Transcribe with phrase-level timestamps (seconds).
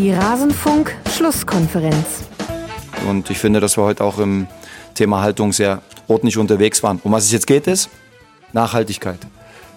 [0.00, 2.24] Die Rasenfunk-Schlusskonferenz.
[3.06, 4.46] Und ich finde, dass wir heute auch im
[4.94, 6.98] Thema Haltung sehr ordentlich unterwegs waren.
[7.04, 7.90] Um was es jetzt geht, ist
[8.54, 9.18] Nachhaltigkeit.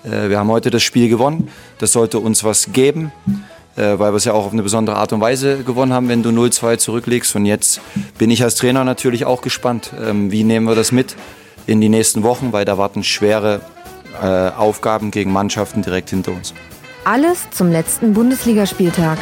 [0.05, 1.49] Äh, wir haben heute das Spiel gewonnen.
[1.77, 3.11] Das sollte uns was geben,
[3.75, 6.23] äh, weil wir es ja auch auf eine besondere Art und Weise gewonnen haben, wenn
[6.23, 7.35] du 0-2 zurücklegst.
[7.35, 7.81] Und jetzt
[8.17, 11.17] bin ich als Trainer natürlich auch gespannt, ähm, wie nehmen wir das mit
[11.67, 13.59] in die nächsten Wochen, weil da warten schwere
[14.21, 16.53] äh, Aufgaben gegen Mannschaften direkt hinter uns.
[17.03, 19.17] Alles zum letzten Bundesligaspieltag.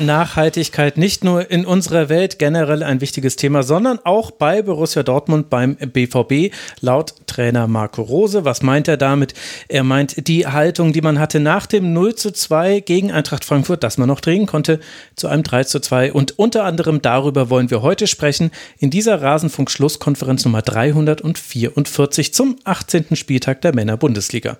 [0.00, 5.50] Nachhaltigkeit nicht nur in unserer Welt generell ein wichtiges Thema, sondern auch bei Borussia Dortmund
[5.50, 8.44] beim BVB laut Trainer Marco Rose.
[8.44, 9.34] Was meint er damit?
[9.68, 13.82] Er meint die Haltung, die man hatte nach dem 0 zu 2 gegen Eintracht Frankfurt,
[13.82, 14.80] das man noch drehen konnte,
[15.16, 16.12] zu einem 3 zu 2.
[16.12, 23.16] Und unter anderem darüber wollen wir heute sprechen in dieser Rasenfunk-Schlusskonferenz Nummer 344 zum 18.
[23.16, 24.58] Spieltag der Männer-Bundesliga.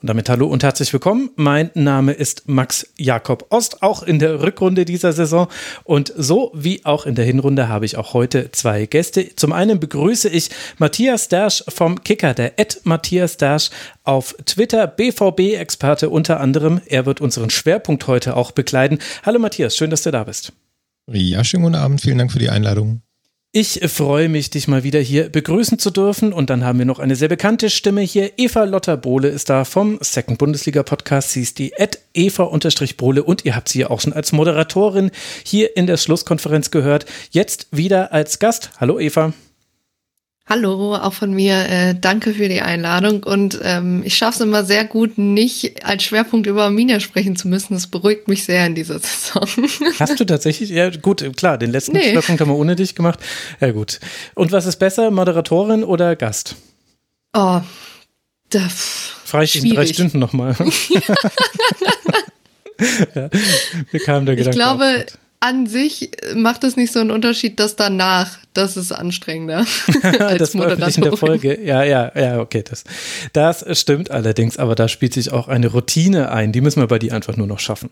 [0.00, 1.30] Und damit hallo und herzlich willkommen.
[1.34, 5.48] Mein Name ist Max Jakob Ost, auch in der Rückrunde dieser Saison.
[5.82, 9.34] Und so wie auch in der Hinrunde habe ich auch heute zwei Gäste.
[9.34, 13.70] Zum einen begrüße ich Matthias Dersch vom Kicker, der Ed Matthias Dersch
[14.04, 16.80] auf Twitter, BVB-Experte unter anderem.
[16.86, 19.00] Er wird unseren Schwerpunkt heute auch bekleiden.
[19.24, 20.52] Hallo Matthias, schön, dass du da bist.
[21.10, 22.00] Ja, schönen guten Abend.
[22.00, 23.02] Vielen Dank für die Einladung.
[23.50, 26.34] Ich freue mich, dich mal wieder hier begrüßen zu dürfen.
[26.34, 28.32] Und dann haben wir noch eine sehr bekannte Stimme hier.
[28.36, 31.30] Eva Lotta Bohle ist da vom Second Bundesliga Podcast.
[31.30, 35.10] Sie ist die Ed Eva-Bohle und ihr habt sie ja auch schon als Moderatorin
[35.44, 37.06] hier in der Schlusskonferenz gehört.
[37.30, 38.70] Jetzt wieder als Gast.
[38.80, 39.32] Hallo Eva.
[40.48, 41.68] Hallo, auch von mir.
[41.68, 43.22] Äh, danke für die Einladung.
[43.22, 47.48] Und ähm, ich schaffe es immer sehr gut, nicht als Schwerpunkt über Arminia sprechen zu
[47.48, 47.74] müssen.
[47.74, 49.46] Das beruhigt mich sehr in dieser Saison.
[49.98, 50.70] Hast du tatsächlich?
[50.70, 52.12] Ja, gut, klar, den letzten nee.
[52.12, 53.18] Schwerpunkt haben wir ohne dich gemacht.
[53.60, 54.00] Ja, gut.
[54.34, 56.56] Und was ist besser, Moderatorin oder Gast?
[57.34, 57.60] Oh,
[58.48, 58.68] da.
[59.24, 60.56] Frage ich in drei Stunden nochmal.
[63.14, 63.28] ja,
[63.90, 64.50] wir kamen der Gedanke.
[64.50, 65.04] Ich glaube,
[65.40, 69.58] an sich macht es nicht so einen Unterschied, dass danach das ist anstrengender
[70.02, 70.94] als das Moderatorin.
[70.94, 71.60] in der Folge.
[71.62, 72.82] Ja, ja, ja, okay, das,
[73.32, 76.98] das stimmt allerdings, aber da spielt sich auch eine Routine ein, die müssen wir bei
[76.98, 77.90] dir einfach nur noch schaffen.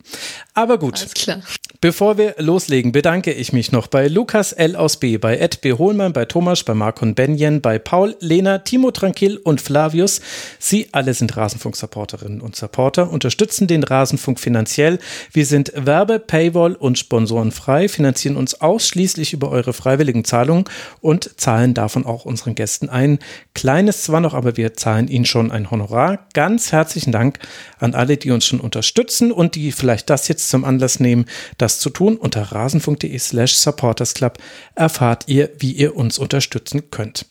[0.55, 0.99] Aber gut.
[0.99, 1.41] Alles klar.
[1.81, 4.75] Bevor wir loslegen, bedanke ich mich noch bei Lukas L.
[4.77, 5.75] aus B., bei Ed B.
[5.75, 10.21] Hohlmann, bei Thomas, bei Markon Benjen, bei Paul, Lena, Timo Tranquil und Flavius.
[10.59, 14.99] Sie alle sind Rasenfunk-Supporterinnen und Supporter, unterstützen den Rasenfunk finanziell.
[15.33, 16.99] Wir sind Werbe-, Paywall- und
[17.37, 20.65] Sponsorenfrei, finanzieren uns ausschließlich über eure freiwilligen Zahlungen
[21.03, 23.19] und zahlen davon auch unseren Gästen ein
[23.55, 26.27] kleines zwar noch, aber wir zahlen ihnen schon ein Honorar.
[26.33, 27.39] Ganz herzlichen Dank
[27.79, 31.27] an alle, die uns schon unterstützen und die vielleicht das jetzt zum Anlass nehmen,
[31.59, 32.17] das zu tun.
[32.17, 34.39] Unter rasen.de slash supportersclub
[34.75, 37.27] erfahrt ihr, wie ihr uns unterstützen könnt.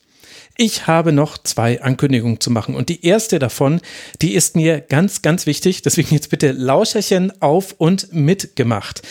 [0.58, 3.82] Ich habe noch zwei Ankündigungen zu machen und die erste davon,
[4.22, 5.82] die ist mir ganz, ganz wichtig.
[5.82, 9.02] Deswegen jetzt bitte Lauscherchen auf und mitgemacht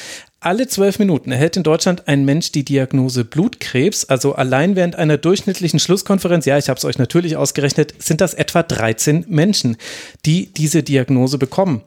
[0.45, 4.05] alle zwölf Minuten erhält in Deutschland ein Mensch die Diagnose Blutkrebs.
[4.05, 8.35] Also allein während einer durchschnittlichen Schlusskonferenz, ja, ich habe es euch natürlich ausgerechnet, sind das
[8.35, 9.77] etwa 13 Menschen,
[10.27, 11.83] die diese Diagnose bekommen.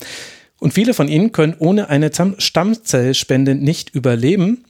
[0.60, 4.66] Und viele von ihnen können ohne eine Stammzellspende nicht überleben.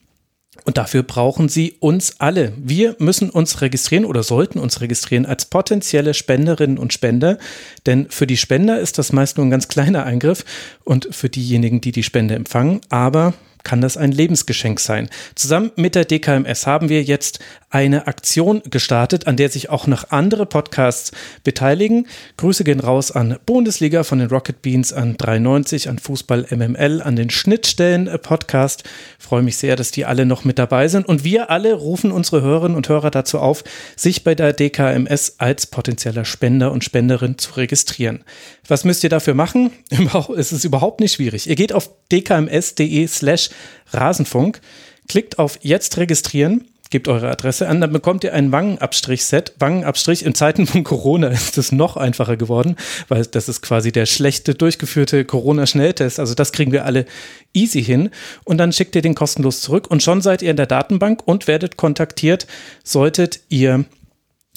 [0.65, 2.51] Und dafür brauchen sie uns alle.
[2.57, 7.37] Wir müssen uns registrieren oder sollten uns registrieren als potenzielle Spenderinnen und Spender.
[7.85, 10.43] Denn für die Spender ist das meist nur ein ganz kleiner Eingriff
[10.83, 12.81] und für diejenigen, die die Spende empfangen.
[12.89, 13.33] Aber
[13.67, 15.09] kann das ein Lebensgeschenk sein.
[15.35, 17.39] Zusammen mit der DKMS haben wir jetzt
[17.69, 21.11] eine Aktion gestartet, an der sich auch noch andere Podcasts
[21.44, 22.07] beteiligen.
[22.38, 27.17] Grüße gehen raus an Bundesliga von den Rocket Beans, an 93, an Fußball MML, an
[27.17, 28.85] den Schnittstellen Podcast.
[29.19, 31.05] freue mich sehr, dass die alle noch mit dabei sind.
[31.05, 33.66] Und wir alle rufen unsere Hörerinnen und Hörer dazu auf,
[33.97, 38.23] sich bei der DKMS als potenzieller Spender und Spenderin zu registrieren.
[38.67, 39.72] Was müsst ihr dafür machen?
[40.38, 41.47] Es ist überhaupt nicht schwierig.
[41.47, 43.50] Ihr geht auf dkms.de slash
[43.91, 44.61] Rasenfunk,
[45.07, 49.53] klickt auf Jetzt registrieren gebt eure Adresse an, dann bekommt ihr ein Wangenabstrich-Set.
[49.59, 52.75] Wangenabstrich in Zeiten von Corona ist es noch einfacher geworden,
[53.08, 56.19] weil das ist quasi der schlechte durchgeführte Corona-Schnelltest.
[56.19, 57.05] Also das kriegen wir alle
[57.53, 58.09] easy hin.
[58.43, 61.47] Und dann schickt ihr den kostenlos zurück und schon seid ihr in der Datenbank und
[61.47, 62.47] werdet kontaktiert,
[62.84, 63.85] solltet ihr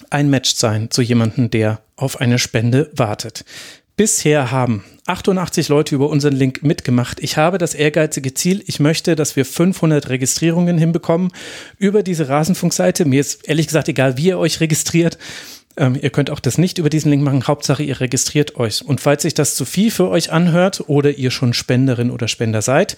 [0.09, 3.45] ein Match sein zu jemandem, der auf eine Spende wartet.
[4.01, 7.21] Bisher haben 88 Leute über unseren Link mitgemacht.
[7.21, 11.33] Ich habe das ehrgeizige Ziel, ich möchte, dass wir 500 Registrierungen hinbekommen
[11.77, 13.05] über diese Rasenfunkseite.
[13.05, 15.19] Mir ist ehrlich gesagt egal, wie ihr euch registriert.
[15.77, 17.47] Ähm, ihr könnt auch das nicht über diesen Link machen.
[17.47, 18.83] Hauptsache, ihr registriert euch.
[18.83, 22.63] Und falls sich das zu viel für euch anhört oder ihr schon Spenderin oder Spender
[22.63, 22.97] seid,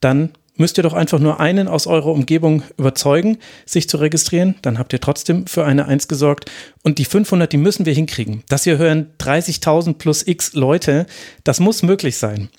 [0.00, 0.30] dann
[0.60, 4.54] müsst ihr doch einfach nur einen aus eurer Umgebung überzeugen, sich zu registrieren.
[4.62, 6.50] Dann habt ihr trotzdem für eine Eins gesorgt.
[6.82, 8.44] Und die 500, die müssen wir hinkriegen.
[8.48, 11.06] Das hier hören 30.000 plus x Leute.
[11.42, 12.50] Das muss möglich sein.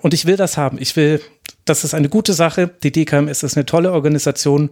[0.00, 0.78] und ich will das haben.
[0.80, 1.20] Ich will,
[1.64, 2.70] das ist eine gute Sache.
[2.82, 4.70] Die DKMS ist eine tolle Organisation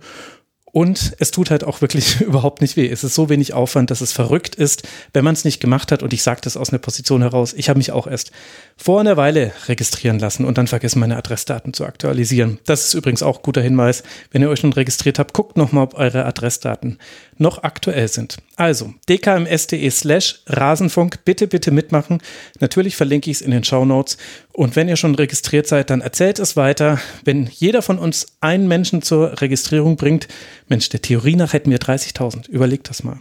[0.73, 2.89] und es tut halt auch wirklich überhaupt nicht weh.
[2.89, 6.03] Es ist so wenig Aufwand, dass es verrückt ist, wenn man es nicht gemacht hat.
[6.03, 7.53] Und ich sage das aus einer Position heraus.
[7.53, 8.31] Ich habe mich auch erst
[8.77, 12.59] vor einer Weile registrieren lassen und dann vergessen, meine Adressdaten zu aktualisieren.
[12.67, 14.03] Das ist übrigens auch guter Hinweis.
[14.31, 16.99] Wenn ihr euch schon registriert habt, guckt nochmal, ob eure Adressdaten
[17.41, 18.39] noch aktuell sind.
[18.57, 21.25] Also dkms.de slash Rasenfunk.
[21.25, 22.23] Bitte, bitte mitmachen.
[22.61, 24.19] Natürlich verlinke ich es in den Show Notes.
[24.53, 27.01] Und wenn ihr schon registriert seid, dann erzählt es weiter.
[27.25, 30.29] Wenn jeder von uns einen Menschen zur Registrierung bringt,
[30.69, 32.49] Mensch, der Theorie nach hätten wir 30.000.
[32.49, 33.19] Überlegt das mal.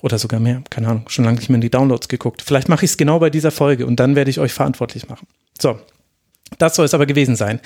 [0.00, 0.62] Oder sogar mehr.
[0.70, 1.08] Keine Ahnung.
[1.08, 2.42] Schon lange nicht mehr in die Downloads geguckt.
[2.42, 5.26] Vielleicht mache ich es genau bei dieser Folge und dann werde ich euch verantwortlich machen.
[5.60, 5.78] So.
[6.58, 7.60] Das soll es aber gewesen sein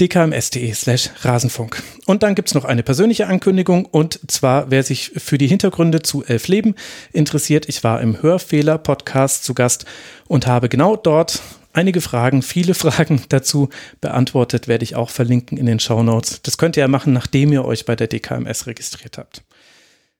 [0.00, 1.82] dkms.de slash Rasenfunk.
[2.04, 6.24] Und dann gibt's noch eine persönliche Ankündigung und zwar, wer sich für die Hintergründe zu
[6.24, 6.74] Elf Leben
[7.12, 9.86] interessiert, ich war im Hörfehler-Podcast zu Gast
[10.28, 11.40] und habe genau dort
[11.72, 13.70] einige Fragen, viele Fragen dazu
[14.00, 16.42] beantwortet, werde ich auch verlinken in den Show Notes.
[16.42, 19.42] Das könnt ihr ja machen, nachdem ihr euch bei der DKMS registriert habt.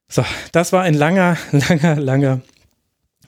[0.08, 2.40] So, das war ein langer, langer, langer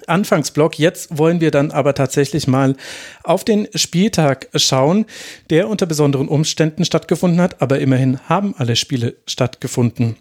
[0.08, 0.78] Anfangsblock.
[0.78, 2.76] Jetzt wollen wir dann aber tatsächlich mal
[3.24, 5.06] auf den Spieltag schauen,
[5.50, 10.16] der unter besonderen Umständen stattgefunden hat, aber immerhin haben alle Spiele stattgefunden.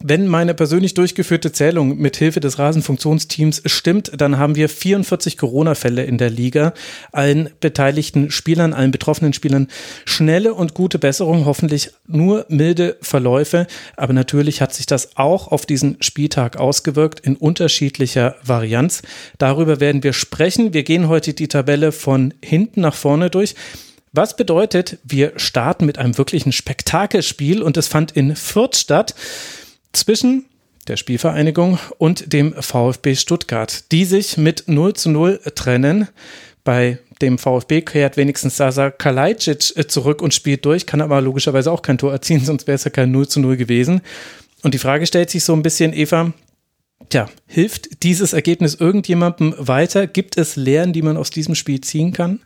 [0.00, 6.04] Wenn meine persönlich durchgeführte Zählung mit Hilfe des Rasenfunktionsteams stimmt, dann haben wir 44 Corona-Fälle
[6.04, 6.72] in der Liga.
[7.10, 9.66] Allen beteiligten Spielern, allen betroffenen Spielern
[10.04, 13.66] schnelle und gute Besserung, hoffentlich nur milde Verläufe.
[13.96, 19.02] Aber natürlich hat sich das auch auf diesen Spieltag ausgewirkt in unterschiedlicher Varianz.
[19.38, 20.72] Darüber werden wir sprechen.
[20.74, 23.56] Wir gehen heute die Tabelle von hinten nach vorne durch.
[24.12, 29.14] Was bedeutet, wir starten mit einem wirklichen Spektakelspiel und es fand in Fürth statt
[29.98, 30.46] zwischen
[30.88, 36.08] der Spielvereinigung und dem VfB Stuttgart, die sich mit 0 zu 0 trennen.
[36.64, 41.70] Bei dem VfB kehrt wenigstens Sasa Kalajdzic äh, zurück und spielt durch, kann aber logischerweise
[41.70, 44.00] auch kein Tor erzielen, sonst wäre es ja kein 0 zu 0 gewesen.
[44.62, 46.32] Und die Frage stellt sich so ein bisschen, Eva,
[47.10, 50.06] tja, hilft dieses Ergebnis irgendjemandem weiter?
[50.06, 52.40] Gibt es Lehren, die man aus diesem Spiel ziehen kann?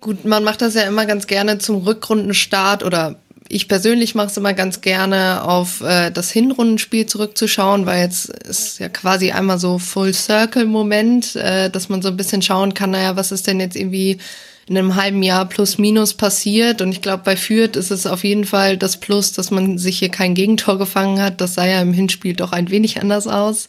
[0.00, 3.20] Gut, man macht das ja immer ganz gerne zum Rückrundenstart oder
[3.52, 8.78] ich persönlich mache es immer ganz gerne, auf äh, das Hinrundenspiel zurückzuschauen, weil jetzt ist
[8.78, 12.92] ja quasi einmal so Full Circle Moment, äh, dass man so ein bisschen schauen kann,
[12.92, 14.18] naja, was ist denn jetzt irgendwie
[14.68, 16.80] in einem halben Jahr plus minus passiert.
[16.80, 19.98] Und ich glaube, bei Fürth ist es auf jeden Fall das Plus, dass man sich
[19.98, 21.40] hier kein Gegentor gefangen hat.
[21.40, 23.68] Das sah ja im Hinspiel doch ein wenig anders aus.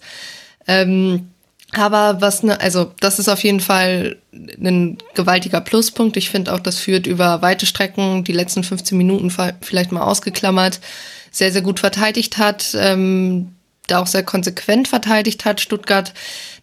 [0.68, 1.31] Ähm,
[1.73, 6.18] aber was ne, also das ist auf jeden Fall ein gewaltiger Pluspunkt.
[6.18, 9.31] Ich finde auch, das führt über weite Strecken, die letzten 15 Minuten
[9.62, 10.79] vielleicht mal ausgeklammert,
[11.31, 13.56] sehr, sehr gut verteidigt hat, ähm,
[13.88, 15.62] da auch sehr konsequent verteidigt hat.
[15.62, 16.13] Stuttgart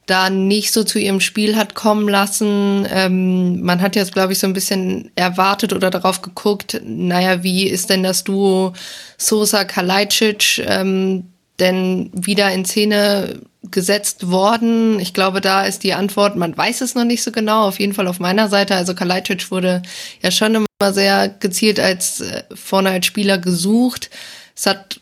[0.09, 2.87] da nicht so zu ihrem Spiel hat kommen lassen.
[2.91, 7.69] Ähm, man hat jetzt, glaube ich, so ein bisschen erwartet oder darauf geguckt, naja, wie
[7.69, 8.73] ist denn das Duo
[9.19, 11.25] Sosa Kalajdzic ähm,
[11.61, 13.41] denn wieder in Szene
[13.71, 15.01] gesetzt worden?
[15.01, 17.95] Ich glaube, da ist die Antwort, man weiß es noch nicht so genau, auf jeden
[17.95, 18.75] Fall auf meiner Seite.
[18.75, 19.83] Also Kalajdzic wurde
[20.23, 24.11] ja schon immer sehr gezielt als äh, vorne als Spieler gesucht.
[24.57, 25.01] Es hat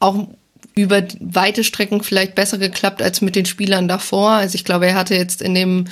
[0.00, 0.28] auch
[0.74, 4.30] über weite Strecken vielleicht besser geklappt als mit den Spielern davor.
[4.30, 5.86] Also ich glaube, er hatte jetzt in dem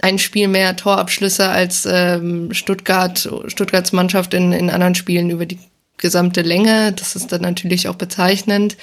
[0.00, 5.58] ein Spiel mehr Torabschlüsse als ähm, Stuttgart, Stuttgarts Mannschaft in, in anderen Spielen über die
[5.98, 6.92] gesamte Länge.
[6.92, 8.76] Das ist dann natürlich auch bezeichnend.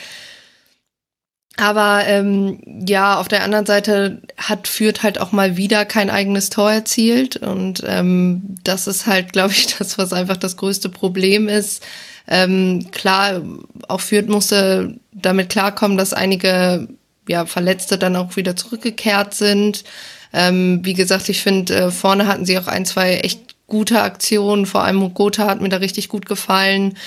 [1.60, 6.52] Aber ähm, ja, auf der anderen Seite hat Fürth halt auch mal wieder kein eigenes
[6.52, 7.38] Tor erzielt.
[7.38, 11.84] Und ähm, das ist halt, glaube ich, das, was einfach das größte Problem ist.
[12.28, 13.42] Ähm, klar,
[13.88, 16.88] auch Fürth musste damit klarkommen, dass einige
[17.28, 19.84] ja, Verletzte dann auch wieder zurückgekehrt sind.
[20.34, 24.68] Ähm, wie gesagt, ich finde, äh, vorne hatten sie auch ein, zwei echt gute Aktionen.
[24.68, 26.98] Vor allem Gotha hat mir da richtig gut gefallen.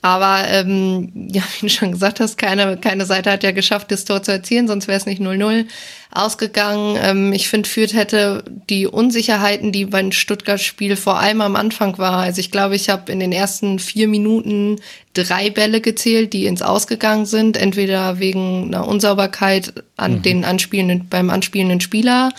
[0.00, 4.04] Aber ähm, ja, wie du schon gesagt hast, keine, keine Seite hat ja geschafft, das
[4.04, 5.66] Tor zu erzielen, sonst wäre es nicht 0-0
[6.10, 6.96] ausgegangen.
[7.02, 12.18] Ähm, ich finde, Fürth hätte die Unsicherheiten, die beim Stuttgart-Spiel vor allem am Anfang war.
[12.18, 14.76] Also ich glaube, ich habe in den ersten vier Minuten
[15.14, 20.22] drei Bälle gezählt, die ins Ausgegangen sind, entweder wegen einer Unsauberkeit an mhm.
[20.22, 22.30] den anspielenden, beim anspielenden Spieler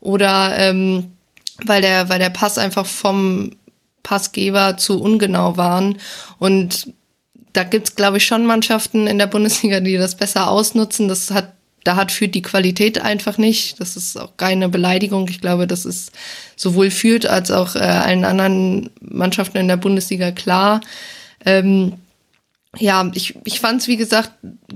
[0.00, 1.12] oder ähm,
[1.64, 3.52] weil der, weil der Pass einfach vom
[4.02, 5.98] Passgeber zu ungenau waren.
[6.38, 6.92] Und
[7.54, 11.08] da gibt's glaube ich, schon Mannschaften in der Bundesliga, die das besser ausnutzen.
[11.08, 13.80] Das hat, da hat Fürth die Qualität einfach nicht.
[13.80, 15.26] Das ist auch keine Beleidigung.
[15.28, 16.12] Ich glaube, das ist
[16.56, 20.80] sowohl Fürth als auch äh, allen anderen Mannschaften in der Bundesliga klar.
[21.46, 21.94] Ähm,
[22.76, 24.32] ja, ich, ich fand es, wie gesagt,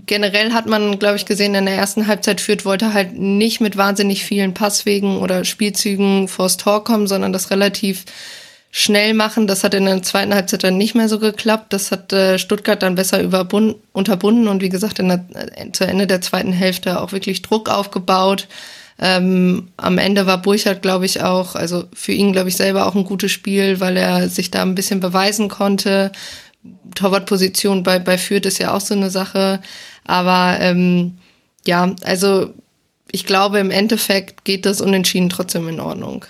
[0.07, 3.77] generell hat man, glaube ich, gesehen, in der ersten Halbzeit führt, wollte halt nicht mit
[3.77, 8.05] wahnsinnig vielen Passwegen oder Spielzügen vors Tor kommen, sondern das relativ
[8.71, 9.47] schnell machen.
[9.47, 11.73] Das hat in der zweiten Halbzeit dann nicht mehr so geklappt.
[11.73, 13.21] Das hat äh, Stuttgart dann besser
[13.93, 17.69] unterbunden und wie gesagt, in der, äh, zu Ende der zweiten Hälfte auch wirklich Druck
[17.71, 18.47] aufgebaut.
[19.01, 22.97] Ähm, am Ende war Burchard, glaube ich, auch, also für ihn, glaube ich, selber auch
[22.97, 26.11] ein gutes Spiel, weil er sich da ein bisschen beweisen konnte.
[26.95, 29.61] Torwartposition bei, bei Fürth ist ja auch so eine Sache.
[30.05, 31.19] Aber ähm,
[31.65, 32.53] ja, also
[33.11, 36.25] ich glaube, im Endeffekt geht das Unentschieden trotzdem in Ordnung.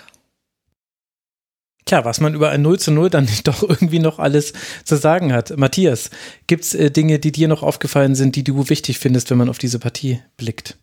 [1.89, 4.53] Tja, was man über ein 0 zu 0 dann doch irgendwie noch alles
[4.85, 5.57] zu sagen hat.
[5.57, 6.11] Matthias,
[6.45, 9.49] gibt es äh, Dinge, die dir noch aufgefallen sind, die du wichtig findest, wenn man
[9.49, 10.77] auf diese Partie blickt?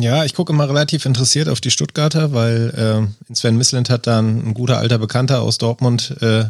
[0.00, 4.48] Ja, ich gucke immer relativ interessiert auf die Stuttgarter, weil äh, Sven Misland hat dann
[4.48, 6.46] ein guter alter Bekannter aus Dortmund äh,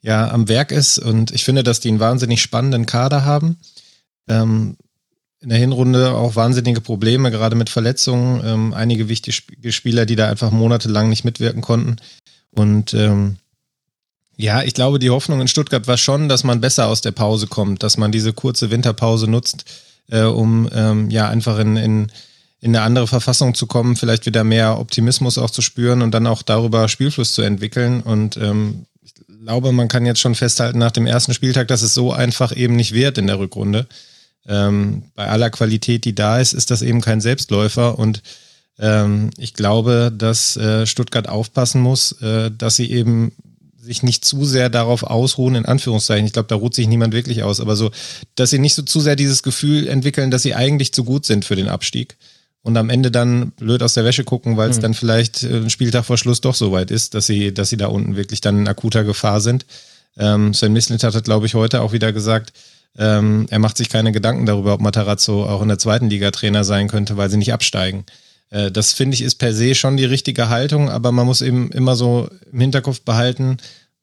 [0.00, 3.58] ja am Werk ist und ich finde, dass die einen wahnsinnig spannenden Kader haben.
[4.26, 4.78] Ähm,
[5.40, 8.42] in der Hinrunde auch wahnsinnige Probleme, gerade mit Verletzungen.
[8.42, 11.96] Ähm, einige wichtige Spieler, die da einfach monatelang nicht mitwirken konnten.
[12.52, 13.36] Und ähm,
[14.36, 17.46] ja, ich glaube, die Hoffnung in Stuttgart war schon, dass man besser aus der Pause
[17.46, 19.64] kommt, dass man diese kurze Winterpause nutzt,
[20.08, 22.12] äh, um ähm, ja einfach in, in,
[22.60, 26.26] in eine andere Verfassung zu kommen, vielleicht wieder mehr Optimismus auch zu spüren und dann
[26.26, 28.00] auch darüber Spielfluss zu entwickeln.
[28.00, 28.86] Und ähm,
[29.50, 32.76] glaube, man kann jetzt schon festhalten nach dem ersten Spieltag, dass es so einfach eben
[32.76, 33.86] nicht wird in der Rückrunde.
[34.46, 38.22] Ähm, bei aller Qualität, die da ist, ist das eben kein Selbstläufer und
[38.80, 43.32] ähm, ich glaube, dass äh, Stuttgart aufpassen muss, äh, dass sie eben
[43.78, 46.26] sich nicht zu sehr darauf ausruhen, in Anführungszeichen.
[46.26, 47.90] Ich glaube, da ruht sich niemand wirklich aus, aber so,
[48.34, 51.44] dass sie nicht so zu sehr dieses Gefühl entwickeln, dass sie eigentlich zu gut sind
[51.44, 52.16] für den Abstieg
[52.62, 54.82] und am Ende dann blöd aus der Wäsche gucken, weil es mhm.
[54.82, 57.76] dann vielleicht äh, ein Spieltag vor Schluss doch so weit ist, dass sie, dass sie
[57.76, 59.66] da unten wirklich dann in akuter Gefahr sind.
[60.18, 62.52] Ähm, Sven Mislit hat, glaube ich, heute auch wieder gesagt,
[62.98, 66.64] ähm, er macht sich keine Gedanken darüber, ob Matarazzo auch in der zweiten Liga Trainer
[66.64, 68.04] sein könnte, weil sie nicht absteigen.
[68.50, 71.70] Äh, das finde ich ist per se schon die richtige Haltung, aber man muss eben
[71.72, 73.56] immer so im Hinterkopf behalten,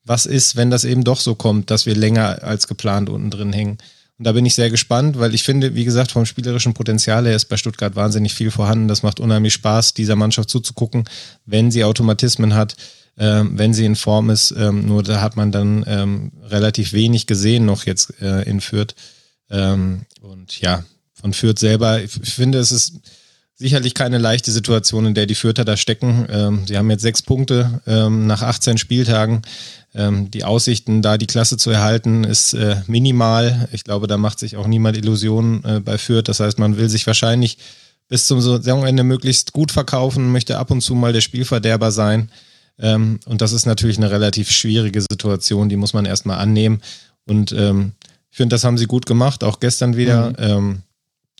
[0.04, 3.54] was ist, wenn das eben doch so kommt, dass wir länger als geplant unten drin
[3.54, 3.78] hängen.
[4.18, 7.36] Und da bin ich sehr gespannt, weil ich finde, wie gesagt, vom spielerischen Potenzial her
[7.36, 8.88] ist bei Stuttgart wahnsinnig viel vorhanden.
[8.88, 11.04] Das macht unheimlich Spaß, dieser Mannschaft zuzugucken,
[11.46, 12.76] wenn sie Automatismen hat,
[13.18, 14.52] äh, wenn sie in Form ist.
[14.58, 18.96] Ähm, nur da hat man dann ähm, relativ wenig gesehen noch jetzt äh, in Fürth.
[19.52, 22.96] Ähm, und ja, von Fürth selber, ich finde, es ist
[23.58, 26.28] sicherlich keine leichte Situation, in der die Fürther da stecken.
[26.30, 29.42] Ähm, sie haben jetzt sechs Punkte ähm, nach 18 Spieltagen.
[29.96, 33.68] Ähm, die Aussichten, da die Klasse zu erhalten, ist äh, minimal.
[33.72, 36.28] Ich glaube, da macht sich auch niemand Illusionen äh, bei Fürth.
[36.28, 37.58] Das heißt, man will sich wahrscheinlich
[38.08, 42.30] bis zum Saisonende möglichst gut verkaufen, möchte ab und zu mal der Spielverderber sein.
[42.80, 46.82] Ähm, und das ist natürlich eine relativ schwierige Situation, die muss man erstmal annehmen.
[47.26, 47.94] Und ähm,
[48.30, 50.30] ich finde, das haben sie gut gemacht, auch gestern wieder.
[50.30, 50.36] Mhm.
[50.38, 50.82] Ähm,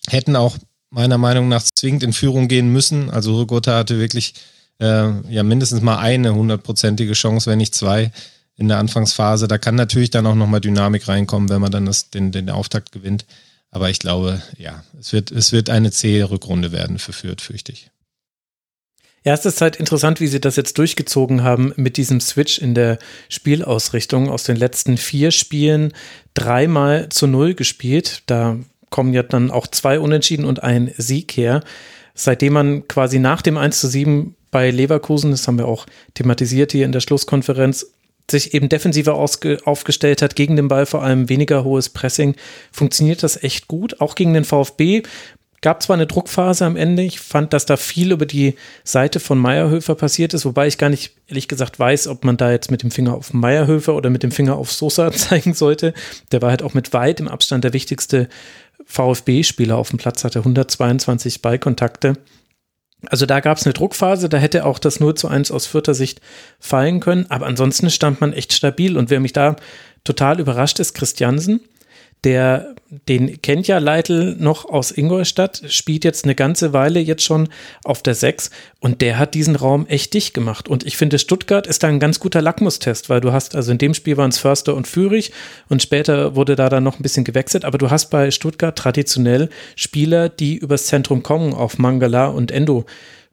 [0.10, 0.58] hätten auch
[0.90, 3.10] meiner Meinung nach zwingend in Führung gehen müssen.
[3.10, 4.34] Also Rügota hatte wirklich
[4.80, 8.12] äh, ja mindestens mal eine hundertprozentige Chance, wenn nicht zwei
[8.56, 9.48] in der Anfangsphase.
[9.48, 12.92] Da kann natürlich dann auch nochmal Dynamik reinkommen, wenn man dann das, den, den Auftakt
[12.92, 13.26] gewinnt.
[13.70, 17.72] Aber ich glaube, ja, es wird, es wird eine zähe Rückrunde werden für Fürth, fürchte
[17.72, 17.92] ich.
[19.24, 22.74] Ja, es ist halt interessant, wie sie das jetzt durchgezogen haben mit diesem Switch in
[22.74, 24.30] der Spielausrichtung.
[24.30, 25.92] Aus den letzten vier Spielen
[26.34, 28.24] dreimal zu null gespielt.
[28.28, 28.58] Da
[28.90, 31.62] kommen ja dann auch zwei Unentschieden und ein Sieg her.
[32.14, 36.72] Seitdem man quasi nach dem 1 zu 7 bei Leverkusen, das haben wir auch thematisiert
[36.72, 37.92] hier in der Schlusskonferenz,
[38.30, 42.36] sich eben defensiver aufgestellt hat, gegen den Ball vor allem weniger hohes Pressing,
[42.72, 44.02] funktioniert das echt gut.
[44.02, 45.04] Auch gegen den VfB
[45.62, 49.38] gab zwar eine Druckphase am Ende, ich fand, dass da viel über die Seite von
[49.40, 52.84] Meierhöfer passiert ist, wobei ich gar nicht ehrlich gesagt weiß, ob man da jetzt mit
[52.84, 55.94] dem Finger auf Meierhöfer oder mit dem Finger auf Sosa zeigen sollte.
[56.32, 58.30] Der war halt auch mit weit im Abstand der wichtigste
[58.88, 62.14] VfB-Spieler auf dem Platz, hatte 122 Ballkontakte.
[63.06, 65.94] Also da gab es eine Druckphase, da hätte auch das 0 zu 1 aus vierter
[65.94, 66.20] Sicht
[66.60, 68.98] fallen können, aber ansonsten stand man echt stabil.
[68.98, 69.56] Und wer mich da
[70.04, 71.62] total überrascht ist, Christiansen
[72.28, 72.76] der,
[73.08, 77.48] den kennt ja Leitl noch aus Ingolstadt, spielt jetzt eine ganze Weile jetzt schon
[77.86, 80.68] auf der 6 und der hat diesen Raum echt dicht gemacht.
[80.68, 83.78] Und ich finde, Stuttgart ist da ein ganz guter Lackmustest, weil du hast, also in
[83.78, 85.32] dem Spiel waren es Förster und Führig
[85.70, 89.48] und später wurde da dann noch ein bisschen gewechselt, aber du hast bei Stuttgart traditionell
[89.78, 92.86] Spieler, die übers Zentrum kommen, auf Mangala und Endo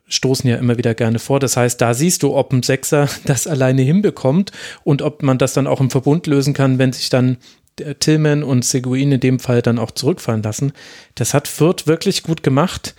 [0.06, 1.40] stoßen ja immer wieder gerne vor.
[1.40, 4.52] Das heißt, da siehst du, ob ein Sechser das alleine hinbekommt
[4.84, 7.38] und ob man das dann auch im Verbund lösen kann, wenn sich dann
[7.76, 10.72] Tillman und Seguin in dem Fall dann auch zurückfallen lassen.
[11.14, 12.94] Das hat Fürth wirklich gut gemacht.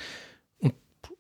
[0.60, 0.74] Und,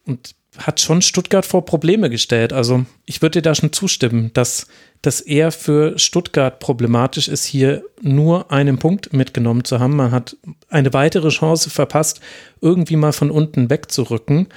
[0.05, 2.53] und hat schon Stuttgart vor Probleme gestellt.
[2.53, 4.67] Also ich würde dir da schon zustimmen, dass
[5.01, 9.95] das eher für Stuttgart problematisch ist, hier nur einen Punkt mitgenommen zu haben.
[9.95, 10.37] Man hat
[10.69, 12.21] eine weitere Chance verpasst,
[12.61, 14.47] irgendwie mal von unten wegzurücken.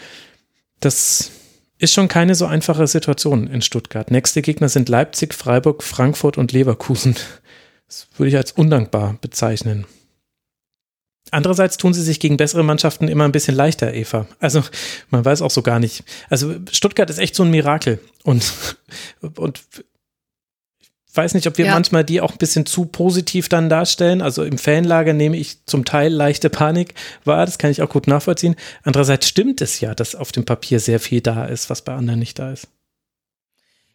[0.81, 1.33] Das
[1.79, 4.11] ist schon keine so einfache Situation in Stuttgart.
[4.11, 7.17] Nächste Gegner sind Leipzig, Freiburg, Frankfurt und Leverkusen.
[7.89, 9.87] Das würde ich als undankbar bezeichnen.
[11.31, 14.27] Andererseits tun sie sich gegen bessere Mannschaften immer ein bisschen leichter, Eva.
[14.41, 14.63] Also
[15.11, 16.05] man weiß auch so gar nicht.
[16.31, 18.01] Also Stuttgart ist echt so ein Mirakel.
[18.25, 18.53] Und,
[19.37, 19.63] und
[20.81, 21.75] ich weiß nicht, ob wir ja.
[21.75, 24.23] manchmal die auch ein bisschen zu positiv dann darstellen.
[24.23, 27.45] Also im Fanlager nehme ich zum Teil leichte Panik wahr.
[27.45, 28.57] Das kann ich auch gut nachvollziehen.
[28.83, 32.21] Andererseits stimmt es ja, dass auf dem Papier sehr viel da ist, was bei anderen
[32.21, 32.69] nicht da ist.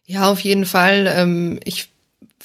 [0.06, 1.10] Ja, auf jeden Fall.
[1.16, 1.93] Ähm, ich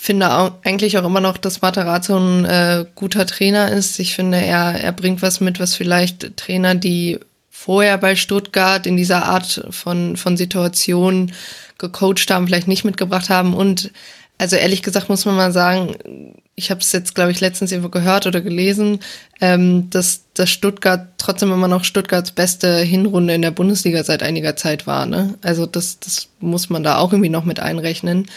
[0.01, 3.99] finde auch, eigentlich auch immer noch, dass Materazzo ein äh, guter Trainer ist.
[3.99, 8.95] Ich finde, er, er bringt was mit, was vielleicht Trainer, die vorher bei Stuttgart in
[8.95, 11.33] dieser Art von, von Situation
[11.77, 13.53] gecoacht haben, vielleicht nicht mitgebracht haben.
[13.53, 13.91] Und
[14.37, 17.89] also ehrlich gesagt muss man mal sagen, ich habe es jetzt, glaube ich, letztens irgendwo
[17.89, 19.01] gehört oder gelesen,
[19.41, 24.55] ähm, dass, dass Stuttgart trotzdem immer noch Stuttgarts beste Hinrunde in der Bundesliga seit einiger
[24.55, 25.05] Zeit war.
[25.05, 25.37] Ne?
[25.41, 28.27] Also das, das muss man da auch irgendwie noch mit einrechnen.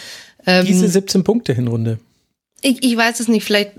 [0.45, 1.99] Ähm, Diese 17 Punkte Hinrunde.
[2.61, 3.71] Ich, ich weiß es nicht, vielleicht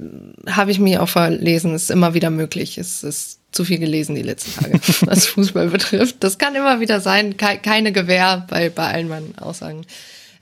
[0.47, 2.77] habe ich mich auch verlesen, ist immer wieder möglich.
[2.77, 6.17] Es ist zu viel gelesen die letzten Tage, was Fußball betrifft.
[6.21, 9.87] Das kann immer wieder sein, keine Gewähr bei, bei allen meinen Aussagen.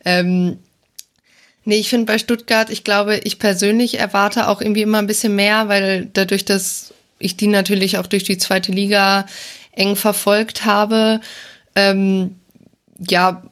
[0.05, 0.59] Ähm,
[1.65, 5.37] nee, ich finde bei Stuttgart, ich glaube, ich persönlich erwarte auch irgendwie immer ein bisschen
[5.37, 9.27] mehr, weil dadurch, dass ich die natürlich auch durch die zweite Liga
[9.73, 11.21] eng verfolgt habe,
[11.77, 12.37] ähm,
[12.99, 13.43] ja,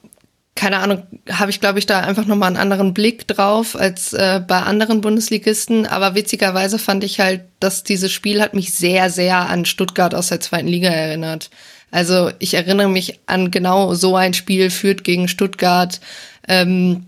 [0.61, 4.43] keine Ahnung, habe ich, glaube ich, da einfach nochmal einen anderen Blick drauf als äh,
[4.47, 5.87] bei anderen Bundesligisten.
[5.87, 10.29] Aber witzigerweise fand ich halt, dass dieses Spiel hat mich sehr, sehr an Stuttgart aus
[10.29, 11.49] der zweiten Liga erinnert.
[11.90, 15.99] Also ich erinnere mich an genau so ein Spiel, führt gegen Stuttgart,
[16.47, 17.07] ähm,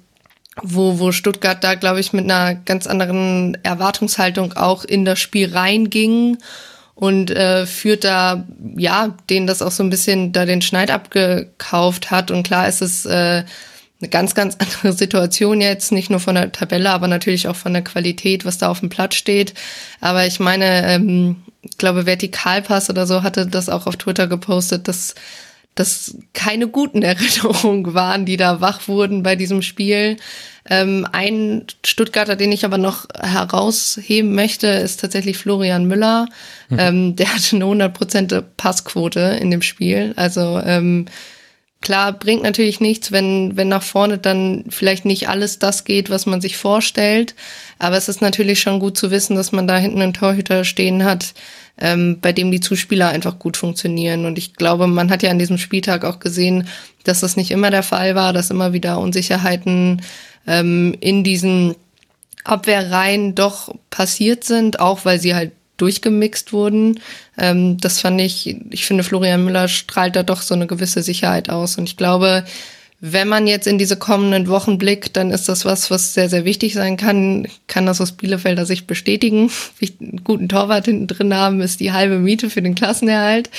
[0.62, 5.54] wo, wo Stuttgart da, glaube ich, mit einer ganz anderen Erwartungshaltung auch in das Spiel
[5.54, 6.38] reinging
[7.02, 12.12] und äh, führt da, ja, denen das auch so ein bisschen da den Schneid abgekauft
[12.12, 12.31] hat.
[12.31, 13.42] Und klar ist es äh,
[14.00, 17.72] eine ganz, ganz andere Situation jetzt, nicht nur von der Tabelle, aber natürlich auch von
[17.72, 19.53] der Qualität, was da auf dem Platz steht.
[20.00, 24.87] Aber ich meine, ähm, ich glaube, Vertikalpass oder so hatte das auch auf Twitter gepostet,
[24.87, 25.16] dass
[25.74, 30.16] das keine guten Erinnerungen waren, die da wach wurden bei diesem Spiel.
[30.68, 36.28] Ähm, ein Stuttgarter, den ich aber noch herausheben möchte, ist tatsächlich Florian Müller.
[36.68, 36.78] Mhm.
[36.78, 40.12] Ähm, der hatte eine 100% Passquote in dem Spiel.
[40.16, 41.06] Also ähm,
[41.80, 46.26] klar, bringt natürlich nichts, wenn, wenn nach vorne dann vielleicht nicht alles das geht, was
[46.26, 47.35] man sich vorstellt.
[47.78, 51.04] Aber es ist natürlich schon gut zu wissen, dass man da hinten einen Torhüter stehen
[51.04, 51.35] hat,
[51.83, 54.25] ähm, bei dem die Zuspieler einfach gut funktionieren.
[54.25, 56.68] Und ich glaube, man hat ja an diesem Spieltag auch gesehen,
[57.05, 60.01] dass das nicht immer der Fall war, dass immer wieder Unsicherheiten
[60.47, 61.75] ähm, in diesen
[62.45, 67.01] Abwehrreihen doch passiert sind, auch weil sie halt durchgemixt wurden.
[67.37, 71.51] Ähm, das fand ich, ich finde, Florian Müller strahlt da doch so eine gewisse Sicherheit
[71.51, 71.79] aus.
[71.79, 72.45] Und ich glaube,
[73.05, 76.45] wenn man jetzt in diese kommenden Wochen blickt, dann ist das was, was sehr, sehr
[76.45, 77.45] wichtig sein kann.
[77.47, 79.51] Ich kann das aus Bielefelder Sicht bestätigen.
[80.01, 83.51] Einen guten Torwart hinten drin haben, ist die halbe Miete für den Klassenerhalt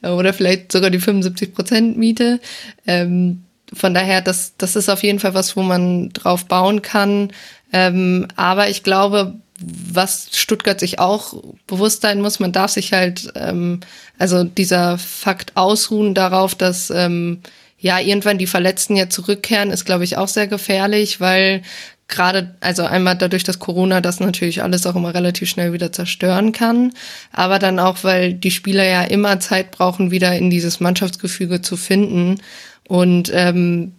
[0.00, 2.40] oder vielleicht sogar die 75 Prozent Miete.
[2.86, 7.32] Ähm, von daher, das, das ist auf jeden Fall was, wo man drauf bauen kann.
[7.74, 13.30] Ähm, aber ich glaube, was Stuttgart sich auch bewusst sein muss, man darf sich halt,
[13.34, 13.80] ähm,
[14.16, 17.42] also dieser Fakt ausruhen darauf, dass ähm,
[17.86, 21.62] ja, irgendwann die Verletzten ja zurückkehren, ist, glaube ich, auch sehr gefährlich, weil
[22.08, 26.50] gerade, also einmal dadurch, dass Corona das natürlich alles auch immer relativ schnell wieder zerstören
[26.50, 26.92] kann,
[27.30, 31.76] aber dann auch, weil die Spieler ja immer Zeit brauchen, wieder in dieses Mannschaftsgefüge zu
[31.76, 32.40] finden
[32.88, 33.92] und ähm,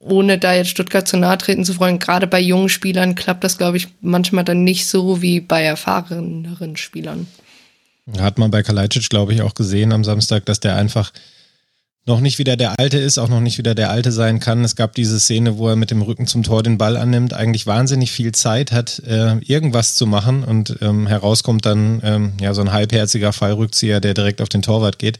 [0.00, 3.58] ohne da jetzt Stuttgart zu nahe treten zu wollen, gerade bei jungen Spielern klappt das,
[3.58, 7.26] glaube ich, manchmal dann nicht so wie bei erfahreneren Spielern.
[8.18, 11.12] Hat man bei Kalajdzic, glaube ich, auch gesehen am Samstag, dass der einfach
[12.10, 14.64] noch nicht wieder der Alte ist, auch noch nicht wieder der Alte sein kann.
[14.64, 17.68] Es gab diese Szene, wo er mit dem Rücken zum Tor den Ball annimmt, eigentlich
[17.68, 22.62] wahnsinnig viel Zeit hat, äh, irgendwas zu machen und ähm, herauskommt dann ähm, ja so
[22.62, 25.18] ein halbherziger Fallrückzieher, der direkt auf den Torwart geht.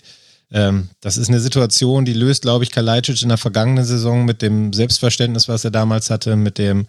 [0.52, 4.42] Ähm, das ist eine Situation, die löst, glaube ich, Kalajdzic in der vergangenen Saison mit
[4.42, 6.88] dem Selbstverständnis, was er damals hatte, mit dem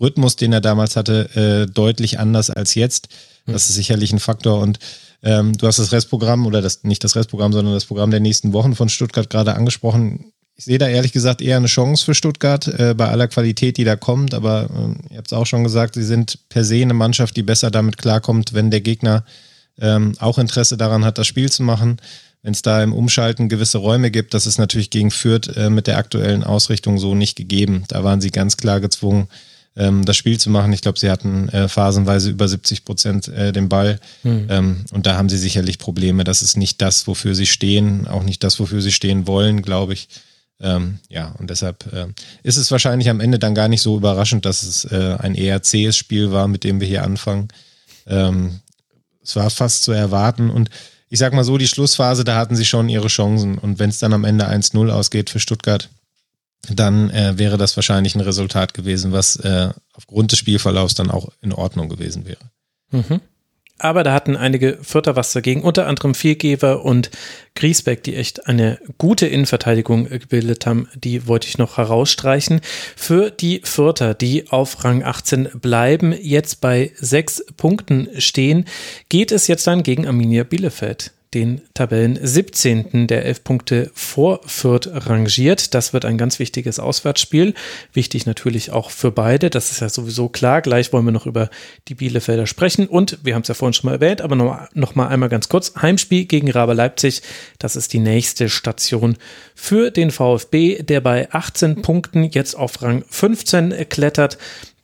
[0.00, 3.08] Rhythmus, den er damals hatte, äh, deutlich anders als jetzt.
[3.46, 4.78] Das ist sicherlich ein Faktor und
[5.22, 8.52] ähm, du hast das Restprogramm oder das nicht das Restprogramm, sondern das Programm der nächsten
[8.52, 10.32] Wochen von Stuttgart gerade angesprochen.
[10.54, 13.84] Ich sehe da ehrlich gesagt eher eine Chance für Stuttgart äh, bei aller Qualität, die
[13.84, 14.34] da kommt.
[14.34, 17.42] Aber äh, ihr habt es auch schon gesagt, sie sind per se eine Mannschaft, die
[17.42, 19.24] besser damit klarkommt, wenn der Gegner
[19.80, 21.98] ähm, auch Interesse daran hat, das Spiel zu machen.
[22.42, 25.86] wenn es da im Umschalten gewisse Räume gibt, das ist natürlich gegen Fürth äh, mit
[25.86, 27.84] der aktuellen Ausrichtung so nicht gegeben.
[27.88, 29.28] Da waren sie ganz klar gezwungen,
[29.76, 30.72] ähm, das Spiel zu machen.
[30.72, 34.00] Ich glaube, sie hatten äh, phasenweise über 70 Prozent äh, den Ball.
[34.22, 34.46] Mhm.
[34.48, 36.24] Ähm, und da haben sie sicherlich Probleme.
[36.24, 39.92] Das ist nicht das, wofür sie stehen, auch nicht das, wofür sie stehen wollen, glaube
[39.92, 40.08] ich.
[40.60, 42.06] Ähm, ja, und deshalb äh,
[42.42, 45.62] ist es wahrscheinlich am Ende dann gar nicht so überraschend, dass es äh, ein eher
[45.62, 47.48] zähes Spiel war, mit dem wir hier anfangen.
[48.06, 48.60] Ähm,
[49.22, 50.68] es war fast zu erwarten und
[51.08, 53.98] ich sag mal so, die Schlussphase, da hatten sie schon ihre Chancen und wenn es
[53.98, 55.88] dann am Ende 1-0 ausgeht für Stuttgart,
[56.68, 61.28] dann äh, wäre das wahrscheinlich ein Resultat gewesen, was äh, aufgrund des Spielverlaufs dann auch
[61.40, 62.50] in Ordnung gewesen wäre.
[62.90, 63.20] Mhm.
[63.80, 67.10] Aber da hatten einige Vierter was dagegen, unter anderem Viergeber und
[67.54, 70.86] Griesbeck, die echt eine gute Innenverteidigung gebildet haben.
[70.94, 72.60] Die wollte ich noch herausstreichen.
[72.94, 78.66] Für die Vierter, die auf Rang 18 bleiben, jetzt bei sechs Punkten stehen,
[79.08, 83.06] geht es jetzt dann gegen Arminia Bielefeld den Tabellen 17.
[83.06, 85.74] der elf Punkte vor Fürth rangiert.
[85.74, 87.54] Das wird ein ganz wichtiges Auswärtsspiel.
[87.92, 89.48] Wichtig natürlich auch für beide.
[89.48, 90.60] Das ist ja sowieso klar.
[90.60, 91.48] Gleich wollen wir noch über
[91.86, 92.88] die Bielefelder sprechen.
[92.88, 95.48] Und wir haben es ja vorhin schon mal erwähnt, aber noch, noch mal einmal ganz
[95.48, 95.74] kurz.
[95.80, 97.22] Heimspiel gegen Rabe Leipzig.
[97.58, 99.16] Das ist die nächste Station
[99.54, 104.36] für den VfB, der bei 18 Punkten jetzt auf Rang 15 klettert.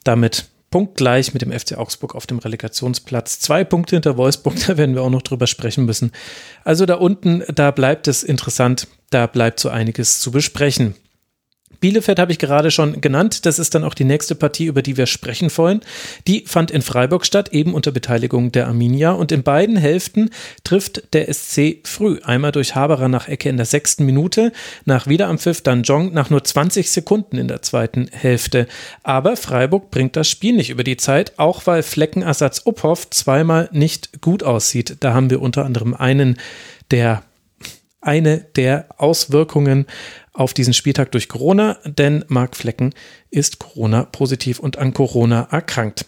[0.05, 3.41] Damit punktgleich mit dem FC Augsburg auf dem Relegationsplatz.
[3.41, 6.13] Zwei Punkte hinter Wolfsburg, da werden wir auch noch drüber sprechen müssen.
[6.65, 10.95] Also da unten, da bleibt es interessant, da bleibt so einiges zu besprechen.
[11.81, 13.47] Bielefeld habe ich gerade schon genannt.
[13.47, 15.81] Das ist dann auch die nächste Partie, über die wir sprechen wollen.
[16.27, 19.13] Die fand in Freiburg statt, eben unter Beteiligung der Arminia.
[19.13, 20.31] Und in beiden Hälften
[20.65, 22.21] trifft der SC früh.
[22.23, 24.53] Einmal durch Haberer nach Ecke in der sechsten Minute,
[24.85, 28.67] nach wieder am Pfiff dann Jong nach nur 20 Sekunden in der zweiten Hälfte.
[29.03, 34.21] Aber Freiburg bringt das Spiel nicht über die Zeit, auch weil Fleckenersatz Uphoff zweimal nicht
[34.21, 34.97] gut aussieht.
[35.01, 36.39] Da haben wir unter anderem einen
[36.91, 37.23] der
[38.07, 39.87] eine der Auswirkungen
[40.37, 42.95] auf diesen Spieltag durch Corona, denn Marc Flecken
[43.31, 46.07] ist Corona-positiv und an Corona erkrankt.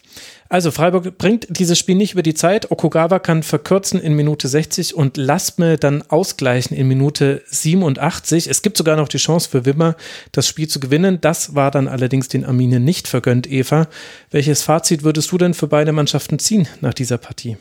[0.51, 2.71] Also Freiburg bringt dieses Spiel nicht über die Zeit.
[2.71, 8.47] Okugawa kann verkürzen in Minute 60 und Lasme dann ausgleichen in Minute 87.
[8.47, 9.95] Es gibt sogar noch die Chance für Wimmer,
[10.33, 11.21] das Spiel zu gewinnen.
[11.21, 13.89] Das war dann allerdings den Arminen nicht vergönnt, Eva.
[14.31, 17.59] Welches Fazit würdest du denn für beide Mannschaften ziehen nach dieser Partie?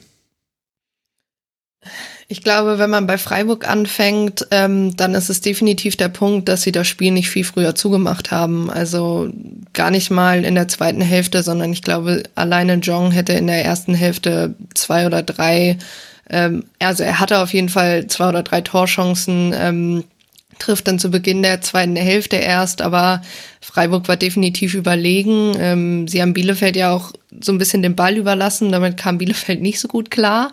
[2.30, 6.62] Ich glaube, wenn man bei Freiburg anfängt, ähm, dann ist es definitiv der Punkt, dass
[6.62, 8.70] sie das Spiel nicht viel früher zugemacht haben.
[8.70, 9.30] Also
[9.72, 13.63] gar nicht mal in der zweiten Hälfte, sondern ich glaube, alleine Jong hätte in der
[13.63, 15.78] ersten Hälfte zwei oder drei,
[16.30, 19.54] ähm, also er hatte auf jeden Fall zwei oder drei Torchancen.
[19.56, 20.04] Ähm,
[20.60, 23.22] trifft dann zu Beginn der zweiten Hälfte erst, aber
[23.62, 25.54] Freiburg war definitiv überlegen.
[25.58, 29.62] Ähm, sie haben Bielefeld ja auch so ein bisschen den Ball überlassen, damit kam Bielefeld
[29.62, 30.52] nicht so gut klar.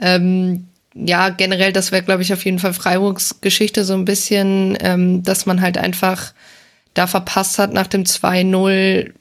[0.00, 0.66] Ähm,
[1.04, 5.22] ja, generell, das wäre, glaube ich, auf jeden Fall Freiburgs Geschichte so ein bisschen, ähm,
[5.22, 6.32] dass man halt einfach
[6.94, 9.12] da verpasst hat, nach dem 2-0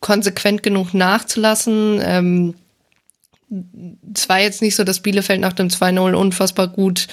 [0.00, 2.00] konsequent genug nachzulassen.
[2.04, 2.54] Ähm,
[4.14, 7.06] es war jetzt nicht so, dass Bielefeld nach dem 2-0 unfassbar gut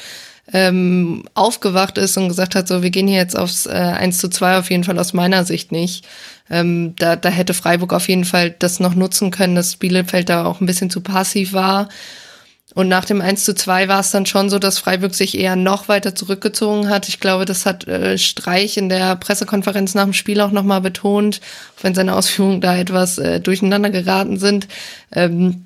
[0.52, 4.28] ähm, aufgewacht ist und gesagt hat, so, wir gehen hier jetzt aufs äh, 1 zu
[4.28, 6.06] 2, auf jeden Fall aus meiner Sicht nicht.
[6.50, 10.46] Ähm, da, da hätte Freiburg auf jeden Fall das noch nutzen können, dass Bielefeld da
[10.46, 11.88] auch ein bisschen zu passiv war.
[12.74, 15.56] Und nach dem 1 zu 2 war es dann schon so, dass Freiburg sich eher
[15.56, 17.10] noch weiter zurückgezogen hat.
[17.10, 21.42] Ich glaube, das hat äh, Streich in der Pressekonferenz nach dem Spiel auch nochmal betont,
[21.82, 24.68] wenn seine Ausführungen da etwas äh, durcheinander geraten sind,
[25.12, 25.66] ähm,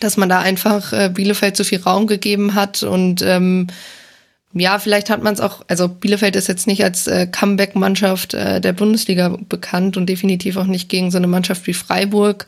[0.00, 3.68] dass man da einfach äh, Bielefeld zu viel Raum gegeben hat und ähm,
[4.54, 8.60] ja, vielleicht hat man es auch, also Bielefeld ist jetzt nicht als äh, Comeback-Mannschaft äh,
[8.60, 12.46] der Bundesliga bekannt und definitiv auch nicht gegen so eine Mannschaft wie Freiburg.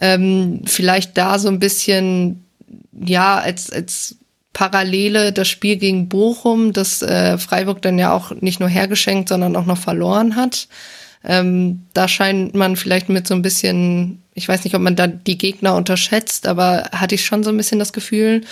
[0.00, 2.43] Ähm, vielleicht da so ein bisschen
[2.92, 4.16] ja, als, als
[4.52, 9.56] Parallele das Spiel gegen Bochum, das äh, Freiburg dann ja auch nicht nur hergeschenkt, sondern
[9.56, 10.68] auch noch verloren hat.
[11.24, 15.06] Ähm, da scheint man vielleicht mit so ein bisschen, ich weiß nicht, ob man da
[15.06, 18.42] die Gegner unterschätzt, aber hatte ich schon so ein bisschen das Gefühl.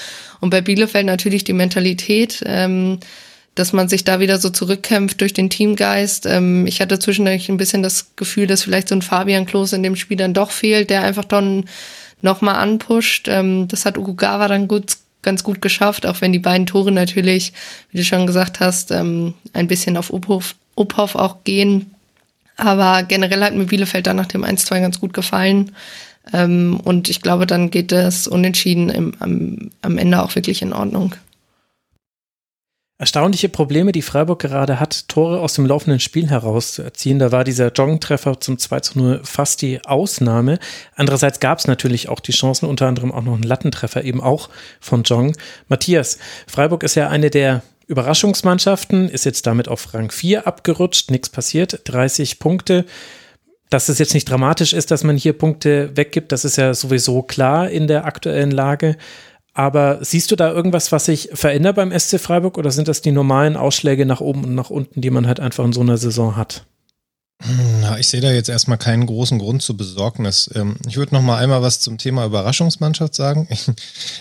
[0.41, 2.99] Und bei Bielefeld natürlich die Mentalität, ähm,
[3.55, 6.25] dass man sich da wieder so zurückkämpft durch den Teamgeist.
[6.27, 9.83] Ähm, ich hatte zwischendurch ein bisschen das Gefühl, dass vielleicht so ein Fabian Klos in
[9.83, 11.67] dem Spiel dann doch fehlt, der einfach dann
[12.23, 13.29] nochmal anpusht.
[13.29, 17.53] Ähm, das hat Ukugawa dann gut, ganz gut geschafft, auch wenn die beiden Tore natürlich,
[17.91, 21.95] wie du schon gesagt hast, ähm, ein bisschen auf Uphoff, Uphoff auch gehen.
[22.57, 25.73] Aber generell hat mir Bielefeld dann nach dem 1-2 ganz gut gefallen.
[26.33, 30.73] Ähm, und ich glaube, dann geht das unentschieden im, am, am Ende auch wirklich in
[30.73, 31.15] Ordnung
[33.03, 37.19] erstaunliche Probleme, die Freiburg gerade hat, Tore aus dem laufenden Spiel herauszuerziehen.
[37.19, 40.61] Da war dieser Joggentreffer zum 2 zu 0 fast die Ausnahme.
[40.95, 44.51] Andererseits gab es natürlich auch die Chancen, unter anderem auch noch einen Lattentreffer, eben auch
[44.79, 45.37] von Jong.
[45.67, 51.29] Matthias, Freiburg ist ja eine der Überraschungsmannschaften, ist jetzt damit auf Rang 4 abgerutscht, nichts
[51.29, 52.85] passiert, 30 Punkte.
[53.69, 57.23] Dass es jetzt nicht dramatisch ist, dass man hier Punkte weggibt, das ist ja sowieso
[57.23, 58.97] klar in der aktuellen Lage.
[59.55, 63.13] Aber siehst du da irgendwas, was sich verändert beim SC Freiburg oder sind das die
[63.13, 66.37] normalen Ausschläge nach oben und nach unten, die man halt einfach in so einer Saison
[66.37, 66.65] hat?
[67.81, 70.49] Na, ich sehe da jetzt erstmal keinen großen Grund zur Besorgnis.
[70.55, 73.49] Ähm, ich würde noch mal einmal was zum Thema Überraschungsmannschaft sagen.
[73.51, 73.69] Ich,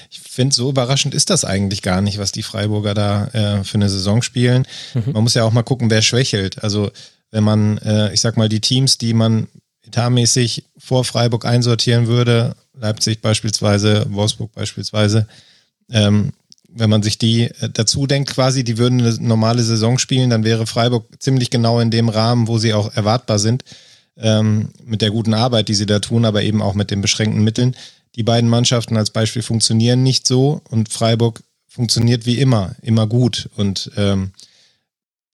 [0.10, 3.76] ich finde, so überraschend ist das eigentlich gar nicht, was die Freiburger da äh, für
[3.76, 4.66] eine Saison spielen.
[4.94, 5.14] Mhm.
[5.14, 6.64] Man muss ja auch mal gucken, wer schwächelt.
[6.64, 6.92] Also
[7.30, 9.48] wenn man, äh, ich sag mal, die Teams, die man
[9.88, 15.28] etatmäßig vor Freiburg einsortieren würde, Leipzig beispielsweise, Wolfsburg beispielsweise,
[15.90, 16.32] ähm,
[16.74, 20.44] wenn man sich die äh, dazu denkt, quasi, die würden eine normale Saison spielen, dann
[20.44, 23.64] wäre Freiburg ziemlich genau in dem Rahmen, wo sie auch erwartbar sind,
[24.18, 27.44] ähm, mit der guten Arbeit, die sie da tun, aber eben auch mit den beschränkten
[27.44, 27.76] Mitteln.
[28.16, 33.50] Die beiden Mannschaften als Beispiel funktionieren nicht so und Freiburg funktioniert wie immer, immer gut.
[33.56, 34.32] Und ähm,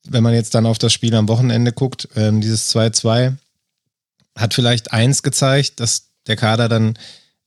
[0.07, 3.33] wenn man jetzt dann auf das Spiel am Wochenende guckt, ähm, dieses 2-2
[4.37, 6.97] hat vielleicht eins gezeigt, dass der Kader dann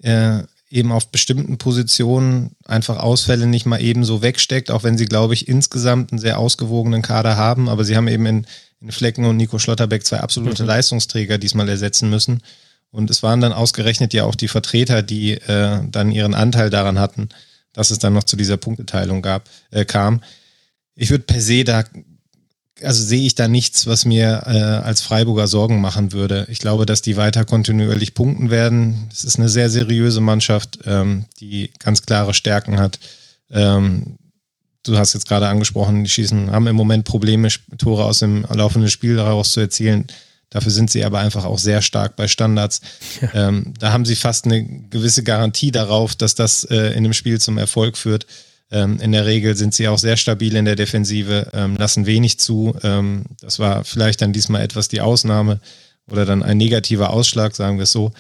[0.03, 5.07] äh, eben auf bestimmten Positionen einfach Ausfälle nicht mal eben so wegsteckt, auch wenn sie,
[5.07, 7.69] glaube ich, insgesamt einen sehr ausgewogenen Kader haben.
[7.69, 8.47] Aber sie haben eben in,
[8.81, 10.69] in Flecken und Nico Schlotterbeck zwei absolute mhm.
[10.69, 12.43] Leistungsträger diesmal ersetzen müssen.
[12.93, 16.99] Und es waren dann ausgerechnet ja auch die Vertreter, die äh, dann ihren Anteil daran
[16.99, 17.29] hatten,
[17.73, 20.23] dass es dann noch zu dieser Punkteteilung gab, äh, kam.
[20.95, 21.85] Ich würde per se da
[22.83, 26.47] also sehe ich da nichts, was mir äh, als Freiburger Sorgen machen würde.
[26.51, 29.09] Ich glaube, dass die weiter kontinuierlich punkten werden.
[29.13, 32.99] Es ist eine sehr seriöse Mannschaft, ähm, die ganz klare Stärken hat.
[33.51, 34.19] Ähm,
[34.85, 38.91] du hast jetzt gerade angesprochen, die schießen, haben im Moment Probleme, Tore aus dem laufenden
[38.91, 40.07] Spiel daraus zu erzielen.
[40.51, 42.81] Dafür sind sie aber einfach auch sehr stark bei Standards.
[43.21, 43.49] Ja.
[43.49, 47.41] Ähm, da haben sie fast eine gewisse Garantie darauf, dass das äh, in dem Spiel
[47.41, 48.27] zum Erfolg führt.
[48.73, 52.39] Ähm, in der Regel sind sie auch sehr stabil in der Defensive, ähm, lassen wenig
[52.39, 52.75] zu.
[52.83, 55.61] Ähm, das war vielleicht dann diesmal etwas die Ausnahme
[56.09, 58.13] oder dann ein negativer Ausschlag, sagen wir es so.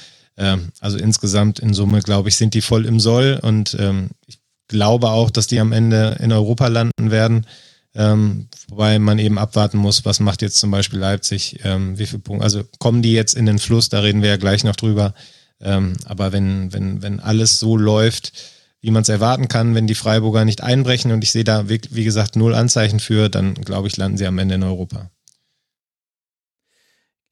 [0.80, 3.76] Also insgesamt in Summe, glaube ich, sind die voll im Soll und
[4.26, 7.46] ich glaube auch, dass die am Ende in Europa landen werden.
[7.94, 12.44] Ähm, wobei man eben abwarten muss, was macht jetzt zum Beispiel Leipzig, wie viele Punkte,
[12.44, 15.12] also kommen die jetzt in den Fluss, da reden wir ja gleich noch drüber.
[15.58, 18.32] aber wenn, wenn, wenn alles so läuft,
[18.82, 21.12] wie man es erwarten kann, wenn die Freiburger nicht einbrechen.
[21.12, 24.38] Und ich sehe da, wie, gesagt, null Anzeichen für, dann glaube ich, landen sie am
[24.38, 25.10] Ende in Europa.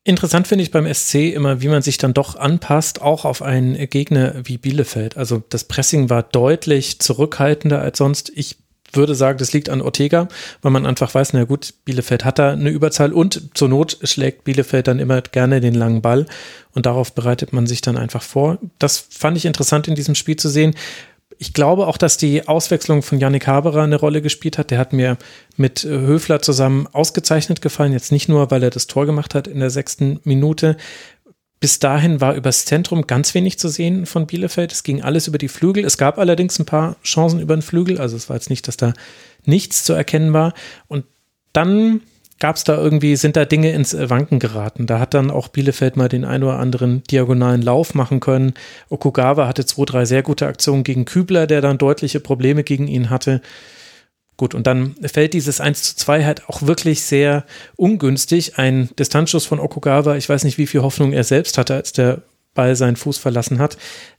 [0.05, 3.75] Interessant finde ich beim SC immer, wie man sich dann doch anpasst, auch auf einen
[3.91, 5.17] Gegner wie Bielefeld.
[5.17, 8.33] Also das Pressing war deutlich zurückhaltender als sonst.
[8.35, 8.57] Ich
[8.93, 10.29] würde sagen, das liegt an Ortega,
[10.63, 14.45] weil man einfach weiß, na gut, Bielefeld hat da eine Überzahl und zur Not schlägt
[14.45, 16.25] Bielefeld dann immer gerne den langen Ball
[16.73, 18.57] und darauf bereitet man sich dann einfach vor.
[18.79, 20.75] Das fand ich interessant in diesem Spiel zu sehen
[21.37, 24.71] ich glaube auch, dass die Auswechslung von Yannick Haberer eine Rolle gespielt hat.
[24.71, 25.19] Der hat mir
[25.57, 27.93] mit äh, Höfler zusammen ausgezeichnet gefallen.
[27.93, 30.77] Jetzt nicht nur, weil er das Tor gemacht hat in der sechsten Minute.
[31.61, 34.73] Bis dahin war übers Zentrum ganz wenig zu sehen von Bielefeld.
[34.73, 35.85] Es ging alles über die Flügel.
[35.85, 38.01] Es gab allerdings ein paar Chancen über den Flügel.
[38.01, 38.95] Also es war jetzt nicht, dass da
[39.45, 40.55] nichts zu erkennen war.
[40.87, 41.05] Und
[41.53, 42.01] dann
[42.39, 44.87] gab es da irgendwie, sind da Dinge ins Wanken geraten.
[44.87, 48.55] Da hat dann auch Bielefeld mal den ein oder anderen diagonalen Lauf machen können.
[48.89, 53.11] Okugawa hatte zwei, drei sehr gute Aktionen gegen Kübler, der dann deutliche Probleme gegen ihn
[53.11, 53.41] hatte.
[54.37, 58.57] Gut, und dann fällt dieses 1 zu 2 halt auch wirklich sehr ungünstig.
[58.57, 62.23] Ein Distanzschuss von Okugawa, ich weiß nicht, wie viel Hoffnung er selbst hatte, als der
[62.55, 63.77] Ball seinen Fuß verlassen hat.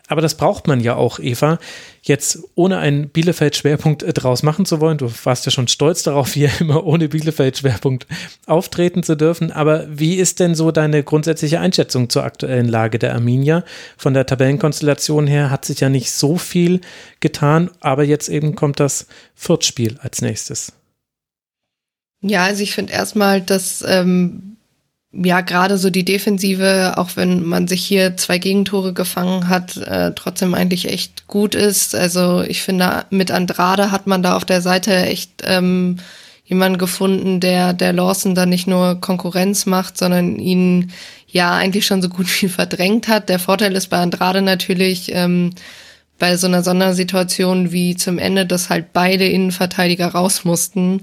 [0.09, 1.59] Aber das braucht man ja auch, Eva.
[2.01, 4.97] Jetzt ohne einen Bielefeld-Schwerpunkt äh, draus machen zu wollen.
[4.97, 8.07] Du warst ja schon stolz darauf, hier immer ohne Bielefeld-Schwerpunkt
[8.47, 9.51] auftreten zu dürfen.
[9.51, 13.63] Aber wie ist denn so deine grundsätzliche Einschätzung zur aktuellen Lage der Arminia?
[13.97, 16.81] Von der Tabellenkonstellation her hat sich ja nicht so viel
[17.19, 20.73] getan, aber jetzt eben kommt das Viertspiel als nächstes.
[22.21, 24.57] Ja, also ich finde erstmal, dass ähm,
[25.11, 30.13] ja, gerade so die Defensive, auch wenn man sich hier zwei Gegentore gefangen hat, äh,
[30.13, 31.95] trotzdem eigentlich echt gut ist.
[31.95, 35.97] Also ich finde, mit Andrade hat man da auf der Seite echt ähm,
[36.45, 40.91] jemanden gefunden, der der Lawson da nicht nur Konkurrenz macht, sondern ihn
[41.27, 43.29] ja eigentlich schon so gut wie verdrängt hat.
[43.29, 45.51] Der Vorteil ist bei Andrade natürlich, ähm,
[46.19, 51.01] bei so einer Sondersituation wie zum Ende, dass halt beide Innenverteidiger raus mussten,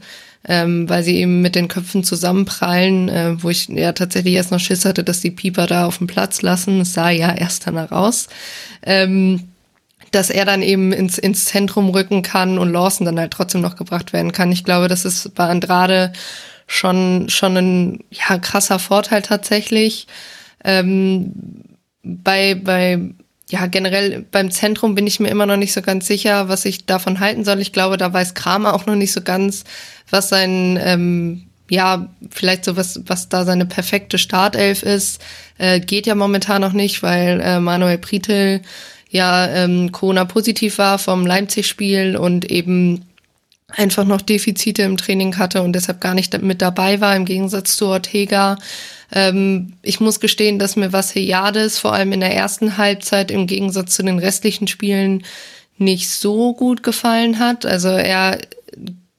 [0.48, 4.60] ähm, weil sie eben mit den Köpfen zusammenprallen, äh, wo ich ja tatsächlich erst noch
[4.60, 6.80] Schiss hatte, dass die Pieper da auf dem Platz lassen.
[6.80, 8.28] Es sah ja erst danach aus.
[8.82, 9.48] Ähm,
[10.12, 13.76] dass er dann eben ins, ins Zentrum rücken kann und Lawson dann halt trotzdem noch
[13.76, 14.52] gebracht werden kann.
[14.52, 16.12] Ich glaube, das ist bei Andrade
[16.66, 20.06] schon, schon ein ja, krasser Vorteil tatsächlich.
[20.64, 21.32] Ähm,
[22.02, 23.00] bei, bei
[23.48, 26.86] ja, generell beim Zentrum bin ich mir immer noch nicht so ganz sicher, was ich
[26.86, 27.60] davon halten soll.
[27.60, 29.64] Ich glaube, da weiß Kramer auch noch nicht so ganz,
[30.10, 35.20] was sein, ähm, ja, vielleicht so was, was da seine perfekte Startelf ist.
[35.58, 38.62] Äh, geht ja momentan noch nicht, weil äh, Manuel Pritel
[39.10, 43.04] ja ähm, Corona-positiv war vom Leipzig-Spiel und eben
[43.68, 47.76] einfach noch Defizite im Training hatte und deshalb gar nicht mit dabei war, im Gegensatz
[47.76, 48.56] zu Ortega.
[49.12, 53.46] Ähm, ich muss gestehen, dass mir was Hejades vor allem in der ersten Halbzeit im
[53.46, 55.24] Gegensatz zu den restlichen Spielen
[55.78, 57.66] nicht so gut gefallen hat.
[57.66, 58.38] Also er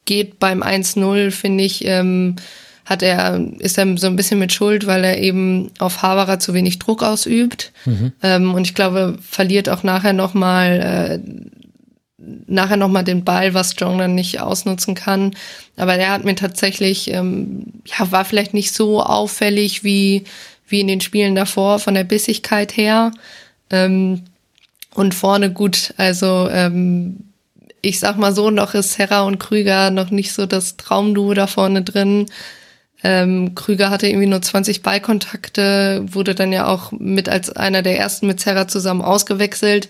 [0.07, 2.37] geht beim 1-0, finde ich, ähm,
[2.85, 6.55] hat er, ist er so ein bisschen mit Schuld, weil er eben auf Haberer zu
[6.55, 7.71] wenig Druck ausübt.
[7.85, 8.13] Mhm.
[8.23, 11.59] Ähm, und ich glaube, verliert auch nachher nochmal äh,
[12.47, 15.35] nachher nochmal den Ball, was Strong dann nicht ausnutzen kann.
[15.75, 20.23] Aber der hat mir tatsächlich, ähm, ja, war vielleicht nicht so auffällig wie,
[20.67, 23.11] wie in den Spielen davor von der Bissigkeit her.
[23.69, 24.23] Ähm,
[24.93, 27.26] und vorne gut, also ähm,
[27.81, 31.47] ich sag mal so, noch ist Serra und Krüger noch nicht so das Traumduo da
[31.47, 32.27] vorne drin.
[33.03, 37.97] Ähm, Krüger hatte irgendwie nur 20 Ballkontakte, wurde dann ja auch mit als einer der
[37.97, 39.89] ersten mit Serra zusammen ausgewechselt.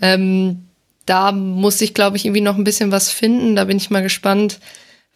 [0.00, 0.66] Ähm,
[1.06, 3.56] da muss ich, glaube ich, irgendwie noch ein bisschen was finden.
[3.56, 4.60] Da bin ich mal gespannt,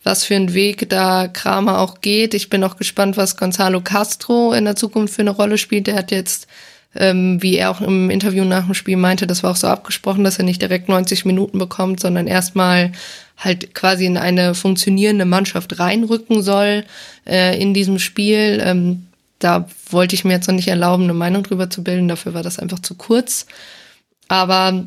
[0.02, 2.35] was für ein Weg da Kramer auch geht.
[2.35, 5.87] Ich bin auch gespannt, was Gonzalo Castro in der Zukunft für eine Rolle spielt.
[5.87, 6.46] Der hat jetzt,
[6.94, 10.25] ähm, wie er auch im Interview nach dem Spiel meinte, das war auch so abgesprochen,
[10.25, 12.92] dass er nicht direkt 90 Minuten bekommt, sondern erstmal
[13.37, 16.85] halt quasi in eine funktionierende Mannschaft reinrücken soll
[17.27, 18.62] äh, in diesem Spiel.
[18.64, 19.07] Ähm,
[19.38, 22.09] da wollte ich mir jetzt noch nicht erlauben, eine Meinung drüber zu bilden.
[22.09, 23.46] Dafür war das einfach zu kurz.
[24.29, 24.87] Aber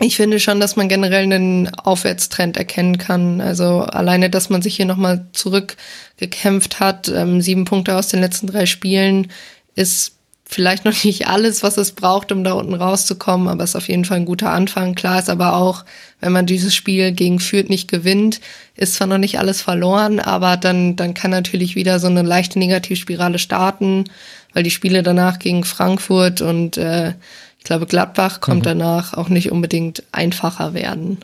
[0.00, 3.40] ich finde schon, dass man generell einen Aufwärtstrend erkennen kann.
[3.40, 8.46] Also alleine, dass man sich hier nochmal zurückgekämpft hat, ähm, sieben Punkte aus den letzten
[8.46, 9.30] drei Spielen,
[9.76, 10.13] ist
[10.44, 14.04] vielleicht noch nicht alles, was es braucht, um da unten rauszukommen, aber ist auf jeden
[14.04, 14.94] Fall ein guter Anfang.
[14.94, 15.84] Klar ist aber auch,
[16.20, 18.40] wenn man dieses Spiel gegen Fürth nicht gewinnt,
[18.76, 22.58] ist zwar noch nicht alles verloren, aber dann, dann kann natürlich wieder so eine leichte
[22.58, 24.04] Negativspirale starten,
[24.52, 27.14] weil die Spiele danach gegen Frankfurt und äh,
[27.58, 28.64] ich glaube, Gladbach kommt mhm.
[28.64, 31.18] danach auch nicht unbedingt einfacher werden.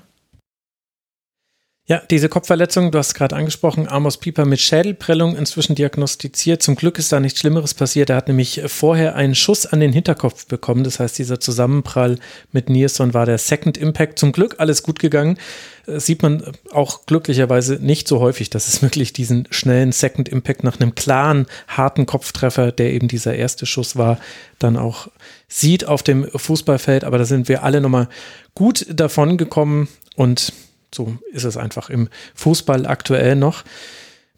[1.91, 6.63] Ja, diese Kopfverletzung, du hast gerade angesprochen, Amos Pieper mit Schädelprellung inzwischen diagnostiziert.
[6.63, 8.11] Zum Glück ist da nichts Schlimmeres passiert.
[8.11, 10.85] Er hat nämlich vorher einen Schuss an den Hinterkopf bekommen.
[10.85, 12.21] Das heißt, dieser Zusammenprall
[12.53, 14.21] mit Nierson war der Second Impact.
[14.21, 15.37] Zum Glück alles gut gegangen.
[15.85, 20.29] Das äh, sieht man auch glücklicherweise nicht so häufig, dass es wirklich diesen schnellen Second
[20.29, 24.21] Impact nach einem klaren, harten Kopftreffer, der eben dieser erste Schuss war,
[24.61, 25.09] dann auch
[25.49, 27.03] sieht auf dem Fußballfeld.
[27.03, 28.09] Aber da sind wir alle nochmal
[28.55, 30.53] gut davon gekommen und
[30.95, 33.65] so ist es einfach im Fußball aktuell noch.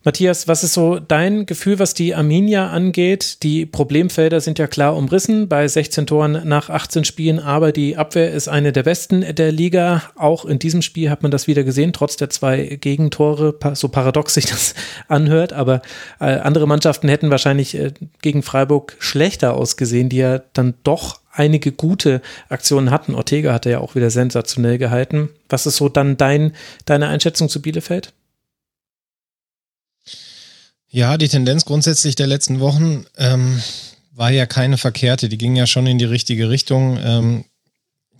[0.04, 3.44] Matthias, was ist so dein Gefühl, was die Arminia angeht?
[3.44, 8.32] Die Problemfelder sind ja klar umrissen bei 16 Toren nach 18 Spielen, aber die Abwehr
[8.32, 10.02] ist eine der besten der Liga.
[10.16, 14.34] Auch in diesem Spiel hat man das wieder gesehen, trotz der zwei Gegentore, so paradox
[14.34, 14.74] sich das
[15.08, 15.52] anhört.
[15.52, 15.82] Aber
[16.18, 21.72] äh, andere Mannschaften hätten wahrscheinlich äh, gegen Freiburg schlechter ausgesehen, die ja dann doch einige
[21.72, 23.14] gute Aktionen hatten.
[23.14, 25.30] Ortega hatte ja auch wieder sensationell gehalten.
[25.48, 28.12] Was ist so dann dein, deine Einschätzung zu Bielefeld?
[30.88, 33.62] Ja, die Tendenz grundsätzlich der letzten Wochen ähm,
[34.12, 35.30] war ja keine verkehrte.
[35.30, 36.98] Die ging ja schon in die richtige Richtung.
[37.02, 37.44] Ähm,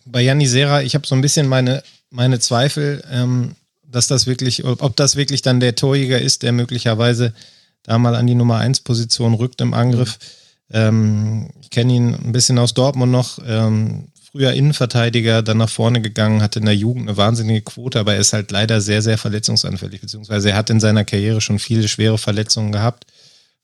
[0.06, 4.64] bei Janni Serra, ich habe so ein bisschen meine, meine Zweifel, ähm, dass das wirklich,
[4.64, 7.34] ob das wirklich dann der Torjäger ist, der möglicherweise
[7.82, 10.18] da mal an die Nummer 1 Position rückt im Angriff.
[10.18, 10.41] Mhm.
[10.74, 13.38] Ich kenne ihn ein bisschen aus Dortmund noch.
[13.46, 18.14] Ähm, früher Innenverteidiger, dann nach vorne gegangen, hatte in der Jugend eine wahnsinnige Quote, aber
[18.14, 21.86] er ist halt leider sehr, sehr verletzungsanfällig, beziehungsweise er hat in seiner Karriere schon viele
[21.86, 23.04] schwere Verletzungen gehabt,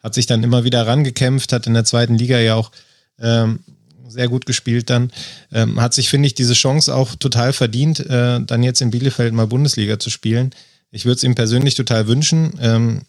[0.02, 2.70] hat sich dann immer wieder rangekämpft, hat in der zweiten Liga ja auch
[3.18, 3.60] ähm,
[4.06, 5.10] sehr gut gespielt dann,
[5.52, 9.32] ähm, hat sich, finde ich, diese Chance auch total verdient, äh, dann jetzt in Bielefeld
[9.32, 10.50] mal Bundesliga zu spielen.
[10.90, 13.02] Ich würde es ihm persönlich total wünschen, ähm,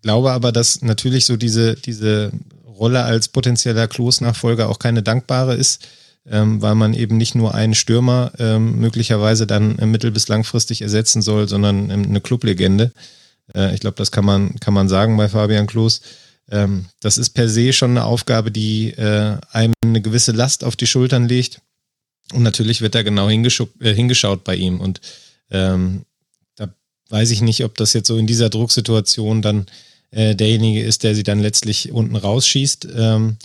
[0.00, 2.32] glaube aber, dass natürlich so diese, diese
[2.76, 5.86] Rolle als potenzieller Klos-Nachfolger auch keine dankbare ist
[6.26, 10.82] ähm, weil man eben nicht nur einen Stürmer ähm, möglicherweise dann äh, mittel- bis langfristig
[10.82, 12.92] ersetzen soll, sondern ähm, eine Clublegende.
[13.54, 16.00] Äh, ich glaube, das kann man, kann man sagen bei Fabian Klos.
[16.50, 20.76] Ähm, das ist per se schon eine Aufgabe, die äh, einem eine gewisse Last auf
[20.76, 21.60] die Schultern legt.
[22.32, 24.80] Und natürlich wird da genau äh, hingeschaut bei ihm.
[24.80, 25.02] Und
[25.50, 26.06] ähm,
[26.56, 26.72] da
[27.10, 29.66] weiß ich nicht, ob das jetzt so in dieser Drucksituation dann
[30.14, 32.88] äh, derjenige ist, der sie dann letztlich unten rausschießt.
[32.96, 33.36] Ähm,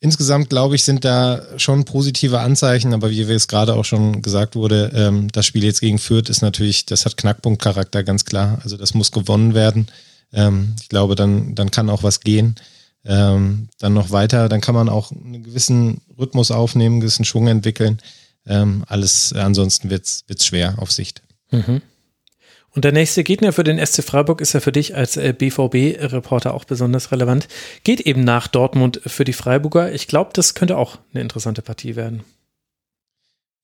[0.00, 4.54] Insgesamt, glaube ich, sind da schon positive Anzeichen, aber wie es gerade auch schon gesagt
[4.54, 8.60] wurde, ähm, das Spiel jetzt gegen Fürth ist natürlich, das hat Knackpunktcharakter, ganz klar.
[8.62, 9.88] Also das muss gewonnen werden.
[10.32, 12.54] Ähm, ich glaube, dann, dann kann auch was gehen.
[13.04, 17.48] ähm, dann noch weiter, dann kann man auch einen gewissen Rhythmus aufnehmen, einen gewissen Schwung
[17.48, 17.98] entwickeln.
[18.46, 21.22] Ähm, alles, ansonsten wird's wird's schwer auf Sicht.
[21.50, 21.80] Mhm.
[22.78, 26.54] Und der nächste Gegner für den SC Freiburg ist ja für dich als äh, BVB-Reporter
[26.54, 27.48] auch besonders relevant.
[27.82, 29.92] Geht eben nach Dortmund für die Freiburger.
[29.92, 32.22] Ich glaube, das könnte auch eine interessante Partie werden.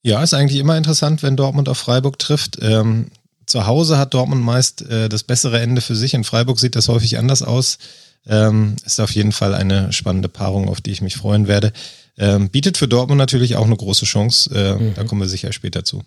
[0.03, 2.59] Ja, ist eigentlich immer interessant, wenn Dortmund auf Freiburg trifft.
[2.61, 3.13] Ähm,
[3.47, 6.13] zu Hause hat Dortmund meist äh, das bessere Ende für sich.
[6.15, 7.79] In Freiburg sieht das häufig anders aus.
[8.27, 11.73] Ähm, ist auf jeden Fall eine spannende Paarung, auf die ich mich freuen werde.
[12.19, 14.51] Ähm, bietet für Dortmund natürlich auch eine große Chance.
[14.53, 14.95] Äh, mhm.
[14.97, 16.03] Da kommen wir sicher später zu.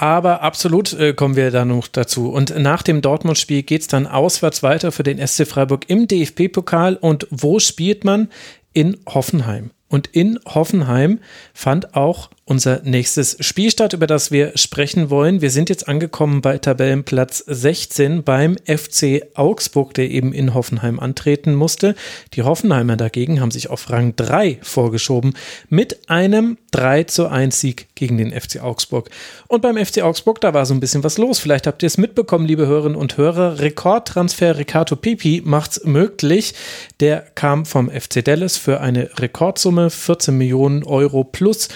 [0.00, 2.30] Aber absolut äh, kommen wir da noch dazu.
[2.30, 6.94] Und nach dem Dortmund-Spiel geht es dann auswärts weiter für den SC Freiburg im DFB-Pokal.
[6.94, 8.28] Und wo spielt man?
[8.72, 9.72] In Hoffenheim.
[9.88, 11.18] Und in Hoffenheim
[11.52, 15.42] fand auch unser nächstes Spiel statt, über das wir sprechen wollen.
[15.42, 21.54] Wir sind jetzt angekommen bei Tabellenplatz 16 beim FC Augsburg, der eben in Hoffenheim antreten
[21.54, 21.94] musste.
[22.32, 25.34] Die Hoffenheimer dagegen haben sich auf Rang 3 vorgeschoben
[25.68, 29.10] mit einem 3 zu 1 Sieg gegen den FC Augsburg.
[29.46, 31.38] Und beim FC Augsburg, da war so ein bisschen was los.
[31.38, 33.60] Vielleicht habt ihr es mitbekommen, liebe Hörerinnen und Hörer.
[33.60, 36.54] Rekordtransfer Ricardo Pipi macht's möglich.
[37.00, 41.68] Der kam vom FC Dallas für eine Rekordsumme 14 Millionen Euro plus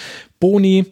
[0.42, 0.86] Boni.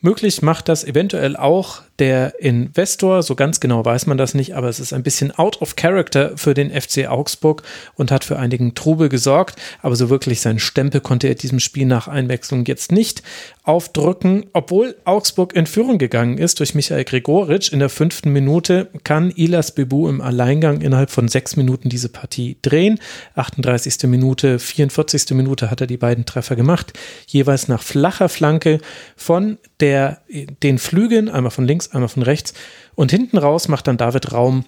[0.00, 4.68] Möglich macht das eventuell auch der Investor, so ganz genau weiß man das nicht, aber
[4.68, 7.62] es ist ein bisschen out of character für den FC Augsburg
[7.94, 11.86] und hat für einigen Trubel gesorgt, aber so wirklich seinen Stempel konnte er diesem Spiel
[11.86, 13.22] nach Einwechslung jetzt nicht
[13.62, 19.30] aufdrücken, obwohl Augsburg in Führung gegangen ist durch Michael Gregoritsch in der fünften Minute, kann
[19.30, 22.98] Ilas Bebu im Alleingang innerhalb von sechs Minuten diese Partie drehen.
[23.34, 24.08] 38.
[24.08, 25.30] Minute, 44.
[25.32, 26.94] Minute hat er die beiden Treffer gemacht,
[27.26, 28.80] jeweils nach flacher Flanke
[29.14, 30.22] von der,
[30.62, 32.54] den Flügeln, einmal von links, einmal von rechts.
[32.94, 34.64] Und hinten raus macht dann David Raum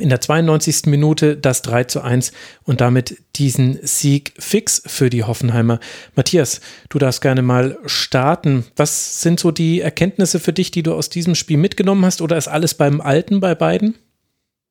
[0.00, 0.86] in der 92.
[0.86, 2.32] Minute das 3 zu 1
[2.64, 5.78] und damit diesen Sieg fix für die Hoffenheimer.
[6.16, 8.64] Matthias, du darfst gerne mal starten.
[8.76, 12.36] Was sind so die Erkenntnisse für dich, die du aus diesem Spiel mitgenommen hast oder
[12.36, 13.94] ist alles beim Alten bei beiden?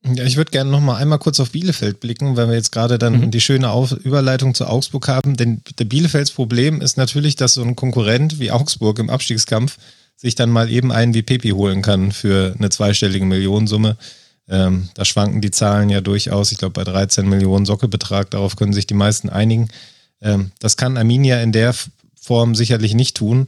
[0.06, 3.00] Ja, ich würde gerne noch mal einmal kurz auf Bielefeld blicken, weil wir jetzt gerade
[3.00, 3.32] dann mhm.
[3.32, 5.38] die schöne auf Überleitung zu Augsburg haben.
[5.38, 9.78] Denn der Bielefelds Problem ist natürlich, dass so ein Konkurrent wie Augsburg im Abstiegskampf
[10.16, 13.98] sich dann mal eben einen wie Pepi holen kann für eine zweistellige Millionensumme.
[14.50, 16.52] Ähm, da schwanken die Zahlen ja durchaus.
[16.52, 19.70] Ich glaube, bei 13 Millionen Sockelbetrag, darauf können sich die meisten einigen.
[20.22, 21.74] Ähm, das kann Arminia in der
[22.24, 23.48] Form sicherlich nicht tun.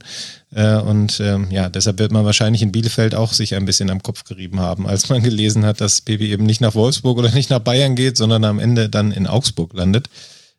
[0.54, 4.02] Äh, und ähm, ja, deshalb wird man wahrscheinlich in Bielefeld auch sich ein bisschen am
[4.02, 7.48] Kopf gerieben haben, als man gelesen hat, dass Pepi eben nicht nach Wolfsburg oder nicht
[7.48, 10.10] nach Bayern geht, sondern am Ende dann in Augsburg landet.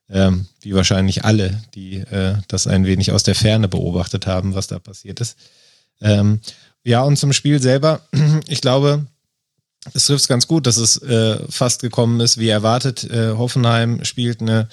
[0.10, 4.68] Ähm, wie wahrscheinlich alle, die äh, das ein wenig aus der Ferne beobachtet haben, was
[4.68, 5.38] da passiert ist.
[6.02, 6.40] Ähm,
[6.84, 8.02] ja, und zum Spiel selber,
[8.48, 9.06] ich glaube,
[9.94, 13.04] es trifft es ganz gut, dass es äh, fast gekommen ist, wie erwartet.
[13.06, 14.68] Äh, Hoffenheim spielt eine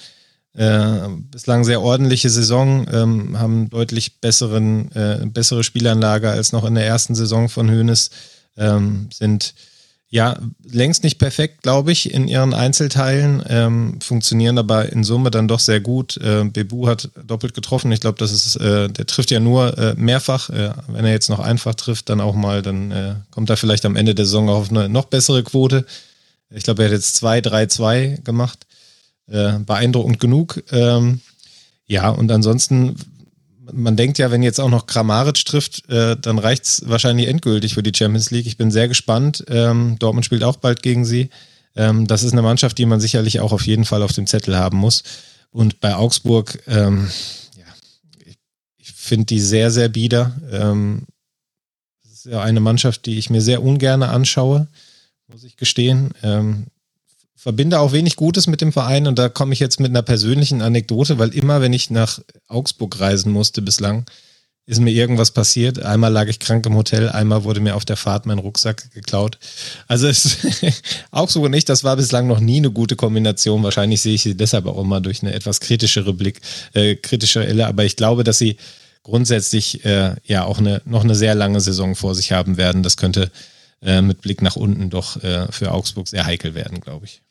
[0.53, 6.75] äh, bislang sehr ordentliche Saison, ähm, haben deutlich besseren, äh, bessere Spielanlage als noch in
[6.75, 8.09] der ersten Saison von Hoeneß,
[8.57, 9.53] ähm, sind
[10.09, 15.47] ja, längst nicht perfekt, glaube ich, in ihren Einzelteilen, ähm, funktionieren aber in Summe dann
[15.47, 16.17] doch sehr gut.
[16.17, 17.91] Äh, Bebu hat doppelt getroffen.
[17.91, 20.49] Ich glaube, das ist, äh, der trifft ja nur äh, mehrfach.
[20.49, 23.85] Äh, wenn er jetzt noch einfach trifft, dann auch mal, dann äh, kommt er vielleicht
[23.85, 25.85] am Ende der Saison auf eine noch bessere Quote.
[26.51, 28.67] Ich glaube, er hat jetzt 2, 3, 2 gemacht.
[29.27, 30.63] Äh, beeindruckend genug.
[30.71, 31.21] Ähm,
[31.87, 32.95] ja, und ansonsten
[33.71, 37.83] man denkt ja, wenn jetzt auch noch Kramaric trifft, äh, dann reicht's wahrscheinlich endgültig für
[37.83, 38.47] die Champions League.
[38.47, 39.43] Ich bin sehr gespannt.
[39.47, 41.29] Ähm, Dortmund spielt auch bald gegen sie.
[41.75, 44.57] Ähm, das ist eine Mannschaft, die man sicherlich auch auf jeden Fall auf dem Zettel
[44.57, 45.03] haben muss.
[45.51, 47.09] Und bei Augsburg, ähm,
[47.57, 47.65] ja,
[48.25, 48.37] ich,
[48.77, 50.35] ich finde die sehr, sehr bieder.
[50.51, 51.03] Ähm,
[52.03, 54.67] das ist ja eine Mannschaft, die ich mir sehr ungern anschaue,
[55.27, 56.11] muss ich gestehen.
[57.45, 60.63] Verbinde auch wenig Gutes mit dem Verein und da komme ich jetzt mit einer persönlichen
[60.63, 64.07] Anekdote, weil immer, wenn ich nach Augsburg reisen musste bislang,
[64.65, 65.77] ist mir irgendwas passiert.
[65.77, 69.37] Einmal lag ich krank im Hotel, einmal wurde mir auf der Fahrt mein Rucksack geklaut.
[69.87, 70.37] Also es,
[71.11, 73.61] Augsburg und ich, das war bislang noch nie eine gute Kombination.
[73.61, 76.41] Wahrscheinlich sehe ich sie deshalb auch immer durch eine etwas kritischere Blick,
[76.73, 77.67] äh, kritischere Elle.
[77.67, 78.57] Aber ich glaube, dass sie
[79.03, 82.81] grundsätzlich äh, ja auch eine, noch eine sehr lange Saison vor sich haben werden.
[82.81, 83.29] Das könnte
[83.83, 87.21] äh, mit Blick nach unten doch äh, für Augsburg sehr heikel werden, glaube ich.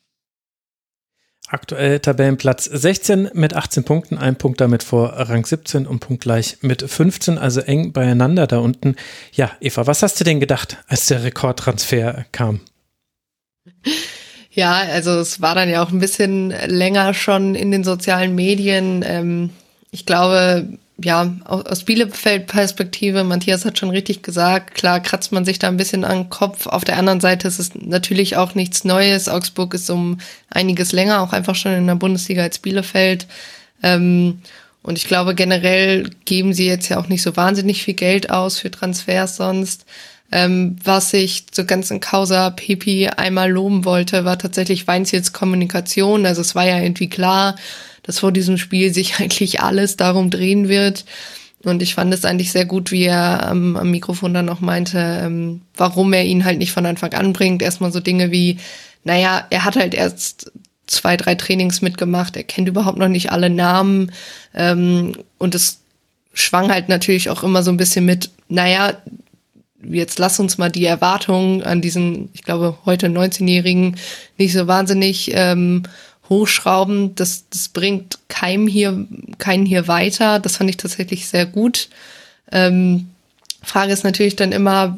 [1.54, 6.82] Aktuell Tabellenplatz 16 mit 18 Punkten, ein Punkt damit vor Rang 17 und punktgleich mit
[6.82, 8.96] 15, also eng beieinander da unten.
[9.30, 12.58] Ja, Eva, was hast du denn gedacht, als der Rekordtransfer kam?
[14.50, 19.04] Ja, also es war dann ja auch ein bisschen länger schon in den sozialen Medien.
[19.06, 19.50] Ähm,
[19.92, 25.66] ich glaube, ja, aus Bielefeld-Perspektive, Matthias hat schon richtig gesagt, klar kratzt man sich da
[25.68, 26.66] ein bisschen an den Kopf.
[26.66, 29.28] Auf der anderen Seite ist es natürlich auch nichts Neues.
[29.28, 30.18] Augsburg ist um
[30.50, 33.26] einiges länger, auch einfach schon in der Bundesliga als Bielefeld.
[33.82, 34.38] Ähm,
[34.82, 38.58] und ich glaube, generell geben sie jetzt ja auch nicht so wahnsinnig viel Geld aus
[38.58, 39.86] für Transfers sonst.
[40.30, 46.24] Ähm, was ich zur ganzen Causa Pepi einmal loben wollte, war tatsächlich Weinziels Kommunikation.
[46.24, 47.56] Also es war ja irgendwie klar,
[48.04, 51.04] dass vor diesem Spiel sich eigentlich alles darum drehen wird.
[51.64, 54.98] Und ich fand es eigentlich sehr gut, wie er am, am Mikrofon dann noch meinte,
[54.98, 57.62] ähm, warum er ihn halt nicht von Anfang an bringt.
[57.62, 58.58] Erstmal so Dinge wie,
[59.02, 60.52] naja, er hat halt erst
[60.86, 64.12] zwei, drei Trainings mitgemacht, er kennt überhaupt noch nicht alle Namen.
[64.54, 65.80] Ähm, und es
[66.34, 68.98] schwang halt natürlich auch immer so ein bisschen mit, naja,
[69.82, 73.96] jetzt lass uns mal die Erwartungen an diesen, ich glaube, heute 19-Jährigen
[74.38, 75.84] nicht so wahnsinnig ähm,
[76.28, 77.14] hochschrauben.
[77.14, 79.06] Das, das bringt keinem hier,
[79.38, 80.38] keinen hier weiter.
[80.40, 81.88] Das fand ich tatsächlich sehr gut.
[82.52, 83.08] Ähm,
[83.62, 84.96] Frage ist natürlich dann immer,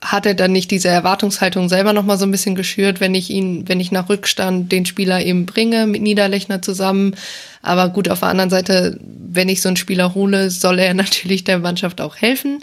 [0.00, 3.30] hat er dann nicht diese Erwartungshaltung selber noch mal so ein bisschen geschürt, wenn ich
[3.30, 7.14] ihn, wenn ich nach Rückstand den Spieler eben bringe mit Niederlechner zusammen.
[7.62, 11.44] Aber gut, auf der anderen Seite, wenn ich so einen Spieler hole, soll er natürlich
[11.44, 12.60] der Mannschaft auch helfen.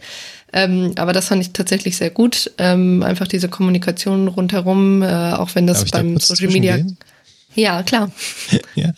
[0.54, 2.52] Ähm, aber das fand ich tatsächlich sehr gut.
[2.58, 6.78] Ähm, einfach diese Kommunikation rundherum, äh, auch wenn das beim Social Media.
[6.78, 6.98] Gehen?
[7.56, 8.12] Ja, klar.
[8.76, 8.93] ja,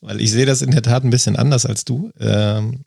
[0.00, 2.12] weil ich sehe das in der Tat ein bisschen anders als du.
[2.20, 2.84] Ähm,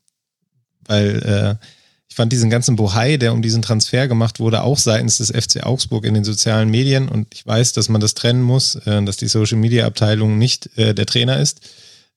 [0.85, 1.65] weil äh,
[2.09, 5.63] ich fand diesen ganzen Bohai, der um diesen Transfer gemacht wurde, auch seitens des FC
[5.63, 7.07] Augsburg in den sozialen Medien.
[7.07, 10.75] Und ich weiß, dass man das trennen muss, äh, dass die Social Media Abteilung nicht
[10.77, 11.61] äh, der Trainer ist.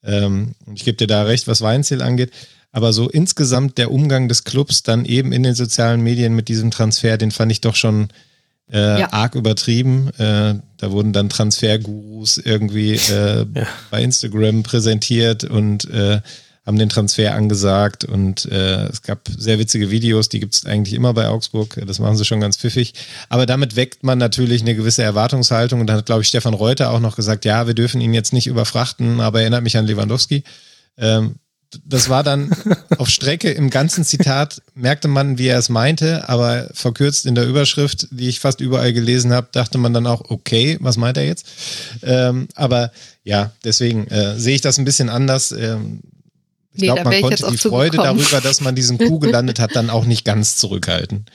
[0.02, 2.32] Ähm, ich gebe dir da recht, was Weinziel angeht.
[2.72, 6.70] Aber so insgesamt der Umgang des Clubs dann eben in den sozialen Medien mit diesem
[6.70, 8.08] Transfer, den fand ich doch schon
[8.70, 9.12] äh, ja.
[9.12, 10.08] arg übertrieben.
[10.18, 13.66] Äh, da wurden dann Transfergurus irgendwie äh, ja.
[13.90, 16.20] bei Instagram präsentiert und äh,
[16.64, 20.94] haben den Transfer angesagt und äh, es gab sehr witzige Videos, die gibt es eigentlich
[20.94, 22.94] immer bei Augsburg, das machen sie schon ganz pfiffig.
[23.28, 26.92] Aber damit weckt man natürlich eine gewisse Erwartungshaltung und dann hat, glaube ich, Stefan Reuter
[26.92, 30.44] auch noch gesagt, ja, wir dürfen ihn jetzt nicht überfrachten, aber erinnert mich an Lewandowski.
[30.96, 31.34] Ähm,
[31.84, 32.50] das war dann
[32.98, 37.46] auf Strecke im ganzen Zitat, merkte man, wie er es meinte, aber verkürzt in der
[37.46, 41.24] Überschrift, die ich fast überall gelesen habe, dachte man dann auch, okay, was meint er
[41.24, 41.46] jetzt?
[42.02, 42.92] Ähm, aber
[43.24, 45.52] ja, deswegen äh, sehe ich das ein bisschen anders.
[45.52, 46.00] Ähm,
[46.74, 49.90] ich nee, glaube, man konnte die Freude darüber, dass man diesen Coup gelandet hat, dann
[49.90, 51.26] auch nicht ganz zurückhalten.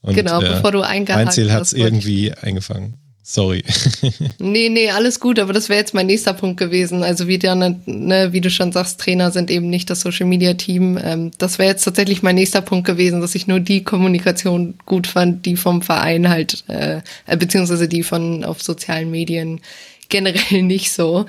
[0.00, 1.24] Und, genau, äh, bevor du eingehakt hast.
[1.26, 2.98] Mein Ziel hat es irgendwie eingefangen.
[3.26, 3.64] Sorry.
[4.38, 7.02] nee, nee, alles gut, aber das wäre jetzt mein nächster Punkt gewesen.
[7.02, 10.52] Also wie, dann, ne, wie du schon sagst, Trainer sind eben nicht das Social Media
[10.52, 10.98] Team.
[11.02, 15.06] Ähm, das wäre jetzt tatsächlich mein nächster Punkt gewesen, dass ich nur die Kommunikation gut
[15.06, 17.00] fand, die vom Verein halt, äh,
[17.38, 19.62] beziehungsweise die von auf sozialen Medien
[20.10, 21.24] generell nicht so.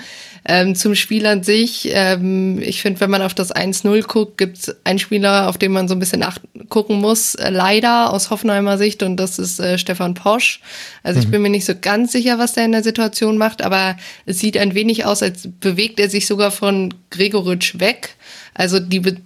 [0.47, 4.57] Ähm, zum Spiel an sich, ähm, ich finde, wenn man auf das 1-0 guckt, gibt
[4.59, 6.23] es einen Spieler, auf den man so ein bisschen
[6.69, 10.61] gucken muss, äh, leider aus Hoffenheimer Sicht, und das ist äh, Stefan Posch.
[11.01, 11.23] Also mhm.
[11.23, 14.37] ich bin mir nicht so ganz sicher, was der in der Situation macht, aber es
[14.37, 18.15] sieht ein wenig aus, als bewegt er sich sogar von Gregoritsch weg.
[18.53, 19.17] Also die Be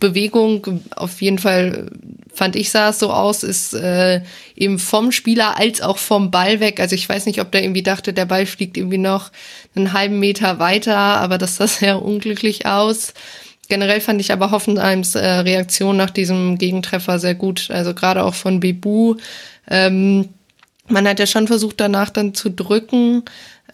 [0.00, 1.90] Bewegung auf jeden Fall
[2.32, 4.22] fand ich, sah es so aus, ist äh,
[4.54, 6.78] eben vom Spieler als auch vom Ball weg.
[6.78, 9.32] Also ich weiß nicht, ob der irgendwie dachte, der Ball fliegt irgendwie noch
[9.78, 13.14] einen halben Meter weiter, aber das sah sehr unglücklich aus.
[13.68, 17.70] Generell fand ich aber Hoffenheims äh, Reaktion nach diesem Gegentreffer sehr gut.
[17.70, 19.16] Also gerade auch von Bebu.
[19.70, 20.30] Ähm,
[20.88, 23.24] man hat ja schon versucht, danach dann zu drücken.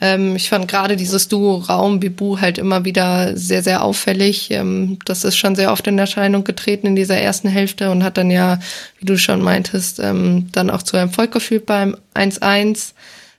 [0.00, 4.50] Ähm, ich fand gerade dieses Duo Raum Bibu halt immer wieder sehr, sehr auffällig.
[4.50, 8.16] Ähm, das ist schon sehr oft in Erscheinung getreten in dieser ersten Hälfte und hat
[8.16, 8.58] dann ja,
[8.98, 12.92] wie du schon meintest, ähm, dann auch zu Erfolg geführt beim 1-1.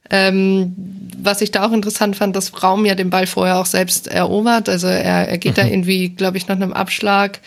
[0.10, 0.76] Ähm,
[1.18, 4.70] was ich da auch interessant fand, dass Raum ja den Ball vorher auch selbst erobert.
[4.70, 5.62] Also er, er geht mhm.
[5.62, 7.40] da irgendwie, glaube ich, nach einem Abschlag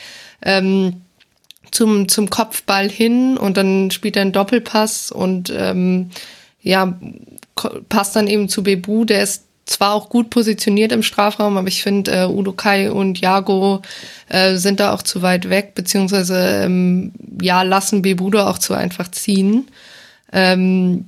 [0.43, 1.03] ähm,
[1.71, 6.11] zum, zum Kopfball hin und dann spielt er einen Doppelpass und ähm,
[6.63, 6.99] ja,
[7.89, 11.83] passt dann eben zu Bebu, der ist zwar auch gut positioniert im Strafraum, aber ich
[11.83, 13.83] finde, äh, Udo Kai und Jago
[14.29, 19.11] äh, sind da auch zu weit weg, beziehungsweise ähm, ja, lassen Bebudo auch zu einfach
[19.11, 19.69] ziehen.
[20.33, 21.05] Ähm,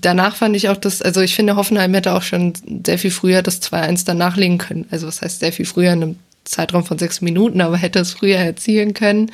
[0.00, 2.52] danach fand ich auch das, also ich finde, Hoffenheim hätte auch schon
[2.84, 4.86] sehr viel früher das 2-1 danach legen können.
[4.90, 8.12] Also was heißt sehr viel früher in einem Zeitraum von sechs Minuten, aber hätte es
[8.12, 9.30] früher erzielen können.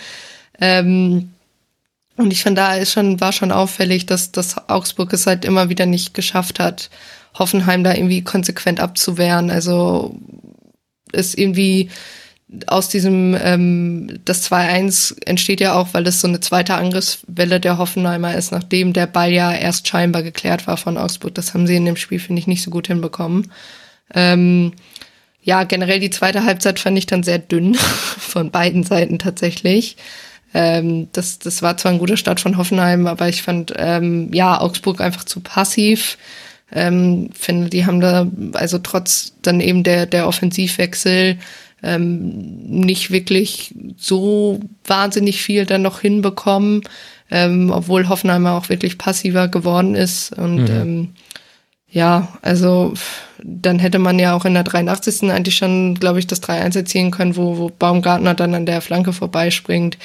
[0.60, 1.30] Ähm,
[2.16, 5.68] und ich finde, da ist schon, war schon auffällig, dass, dass Augsburg es halt immer
[5.68, 6.90] wieder nicht geschafft hat,
[7.36, 9.50] Hoffenheim da irgendwie konsequent abzuwehren.
[9.50, 10.16] Also
[11.12, 11.90] ist irgendwie
[12.66, 17.78] aus diesem, ähm, das 2-1 entsteht ja auch, weil das so eine zweite Angriffswelle der
[17.78, 21.34] Hoffenheimer ist, nachdem der Ball ja erst scheinbar geklärt war von Augsburg.
[21.34, 23.50] Das haben sie in dem Spiel, finde ich, nicht so gut hinbekommen.
[24.14, 24.72] Ähm,
[25.42, 27.74] ja, generell die zweite Halbzeit fand ich dann sehr dünn
[28.18, 29.96] von beiden Seiten tatsächlich.
[30.54, 34.60] Ähm, das, das war zwar ein guter Start von Hoffenheim, aber ich fand ähm, ja
[34.60, 36.16] Augsburg einfach zu passiv.
[36.72, 41.38] Ähm, finde, die haben da also trotz dann eben der der Offensivwechsel
[41.84, 42.32] ähm,
[42.66, 46.82] nicht wirklich so wahnsinnig viel dann noch hinbekommen,
[47.30, 50.70] ähm, obwohl Hoffenheim auch wirklich passiver geworden ist und mhm.
[50.70, 51.08] ähm,
[51.90, 52.92] ja, also
[53.40, 55.30] dann hätte man ja auch in der 83.
[55.30, 59.12] eigentlich schon, glaube ich, das 3-1 erzielen können, wo, wo Baumgartner dann an der Flanke
[59.12, 59.96] vorbeispringt.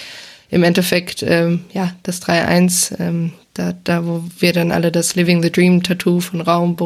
[0.51, 5.41] Im Endeffekt, ähm, ja, das 3-1, ähm, da, da, wo wir dann alle das Living
[5.41, 6.77] the Dream Tattoo von Raum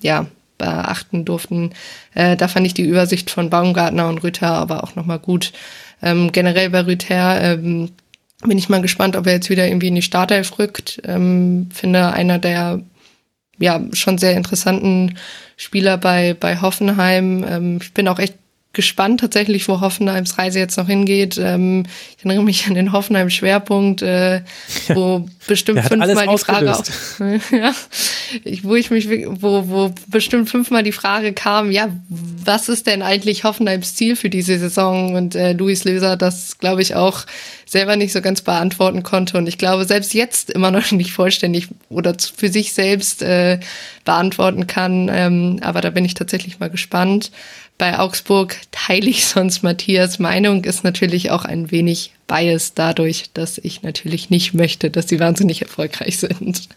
[0.00, 0.26] ja,
[0.58, 1.70] beachten durften,
[2.14, 5.52] äh, da fand ich die Übersicht von Baumgartner und Rüther aber auch nochmal gut.
[6.02, 7.90] Ähm, generell bei Rüther ähm,
[8.46, 11.00] bin ich mal gespannt, ob er jetzt wieder irgendwie in die Startelf rückt.
[11.06, 12.80] Ähm, finde einer der
[13.58, 15.16] ja schon sehr interessanten
[15.56, 17.44] Spieler bei, bei Hoffenheim.
[17.48, 18.34] Ähm, ich bin auch echt
[18.74, 21.38] gespannt tatsächlich, wo Hoffenheims Reise jetzt noch hingeht.
[21.38, 21.84] Ähm,
[22.16, 24.42] ich erinnere mich an den Hoffenheim-Schwerpunkt, äh,
[24.88, 26.84] wo ja, bestimmt fünfmal die Frage auch,
[27.50, 27.72] ja,
[28.62, 33.44] wo ich mich, wo, wo bestimmt fünfmal die Frage kam, ja, was ist denn eigentlich
[33.44, 35.14] Hoffenheims Ziel für diese Saison?
[35.14, 37.24] Und äh, Luis Löser das, glaube ich, auch
[37.66, 39.38] selber nicht so ganz beantworten konnte.
[39.38, 43.58] Und ich glaube, selbst jetzt immer noch nicht vollständig oder für sich selbst äh,
[44.04, 45.10] beantworten kann.
[45.12, 47.30] Ähm, aber da bin ich tatsächlich mal gespannt
[47.78, 53.58] bei Augsburg teile ich sonst Matthias Meinung, ist natürlich auch ein wenig biased dadurch, dass
[53.58, 56.68] ich natürlich nicht möchte, dass sie wahnsinnig erfolgreich sind.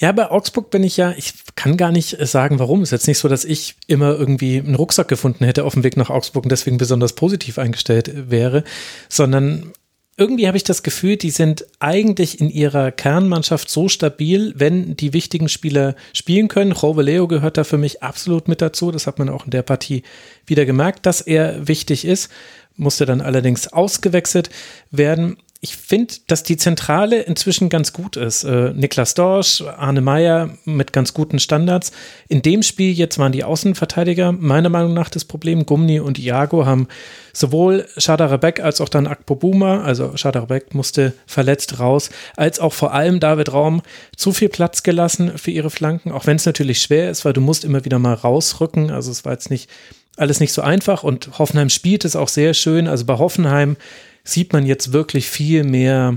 [0.00, 2.82] Ja, bei Augsburg bin ich ja, ich kann gar nicht sagen, warum.
[2.82, 5.96] Ist jetzt nicht so, dass ich immer irgendwie einen Rucksack gefunden hätte auf dem Weg
[5.96, 8.64] nach Augsburg und deswegen besonders positiv eingestellt wäre,
[9.08, 9.72] sondern
[10.16, 15.14] irgendwie habe ich das Gefühl, die sind eigentlich in ihrer Kernmannschaft so stabil, wenn die
[15.14, 16.74] wichtigen Spieler spielen können.
[16.98, 18.90] Leo gehört da für mich absolut mit dazu.
[18.90, 20.02] Das hat man auch in der Partie
[20.46, 22.30] wieder gemerkt, dass er wichtig ist.
[22.76, 24.50] Musste dann allerdings ausgewechselt
[24.90, 28.42] werden ich finde, dass die Zentrale inzwischen ganz gut ist.
[28.42, 31.92] Äh, Niklas Dorsch, Arne Meyer mit ganz guten Standards.
[32.26, 35.64] In dem Spiel jetzt waren die Außenverteidiger meiner Meinung nach das Problem.
[35.64, 36.88] Gumni und Iago haben
[37.32, 42.92] sowohl Shadarabek als auch dann Akpo Buma, also Shadarabek musste verletzt raus, als auch vor
[42.92, 43.82] allem David Raum
[44.16, 47.40] zu viel Platz gelassen für ihre Flanken, auch wenn es natürlich schwer ist, weil du
[47.40, 48.90] musst immer wieder mal rausrücken.
[48.90, 49.70] Also es war jetzt nicht
[50.16, 52.88] alles nicht so einfach und Hoffenheim spielt es auch sehr schön.
[52.88, 53.76] Also bei Hoffenheim
[54.24, 56.16] sieht man jetzt wirklich viel mehr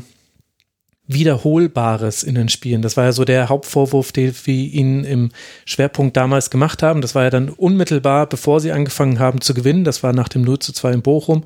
[1.07, 2.81] Wiederholbares in den Spielen.
[2.81, 5.31] Das war ja so der Hauptvorwurf, den wir ihnen im
[5.63, 7.01] Schwerpunkt damals gemacht haben.
[7.01, 9.83] Das war ja dann unmittelbar, bevor sie angefangen haben zu gewinnen.
[9.83, 11.43] Das war nach dem 0 zu 2 in Bochum.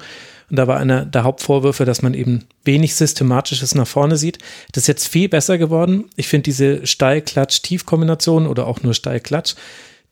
[0.49, 4.39] Und da war einer der Hauptvorwürfe, dass man eben wenig Systematisches nach vorne sieht.
[4.71, 6.05] Das ist jetzt viel besser geworden.
[6.15, 9.55] Ich finde diese Steil-Klatsch-Tief-Kombination oder auch nur Steil-Klatsch,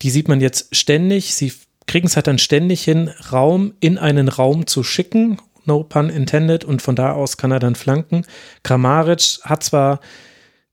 [0.01, 1.33] die sieht man jetzt ständig.
[1.33, 1.53] Sie
[1.87, 6.65] kriegen es halt dann ständig hin, Raum in einen Raum zu schicken no pun intended,
[6.65, 8.25] und von da aus kann er dann flanken.
[8.63, 9.99] Kramaric hat zwar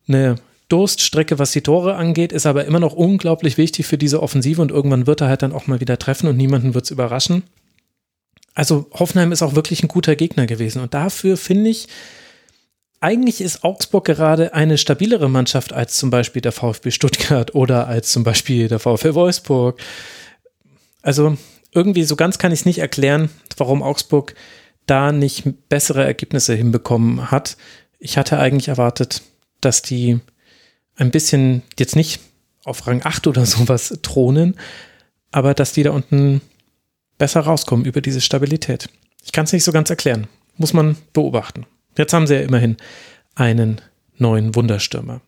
[0.09, 0.37] eine
[0.69, 4.71] Durststrecke, was die Tore angeht, ist aber immer noch unglaublich wichtig für diese Offensive und
[4.71, 7.43] irgendwann wird er halt dann auch mal wieder treffen und niemanden wird es überraschen.
[8.55, 11.89] Also Hoffenheim ist auch wirklich ein guter Gegner gewesen und dafür finde ich,
[13.01, 18.11] eigentlich ist Augsburg gerade eine stabilere Mannschaft als zum Beispiel der VfB Stuttgart oder als
[18.11, 19.79] zum Beispiel der VfL Wolfsburg.
[21.03, 21.37] Also
[21.73, 23.29] irgendwie so ganz kann ich es nicht erklären,
[23.59, 24.35] warum Augsburg
[24.87, 27.57] da nicht bessere Ergebnisse hinbekommen hat.
[27.99, 29.23] Ich hatte eigentlich erwartet,
[29.61, 30.21] dass die
[30.97, 32.21] ein bisschen jetzt nicht
[32.65, 34.57] auf Rang 8 oder sowas thronen,
[35.31, 36.41] aber dass die da unten
[37.19, 38.89] besser rauskommen über diese Stabilität.
[39.25, 40.27] Ich kann es nicht so ganz erklären.
[40.57, 41.67] Muss man beobachten.
[41.97, 42.77] Jetzt haben sie ja immerhin
[43.35, 43.81] einen
[44.19, 45.21] neuen Wunderstürmer.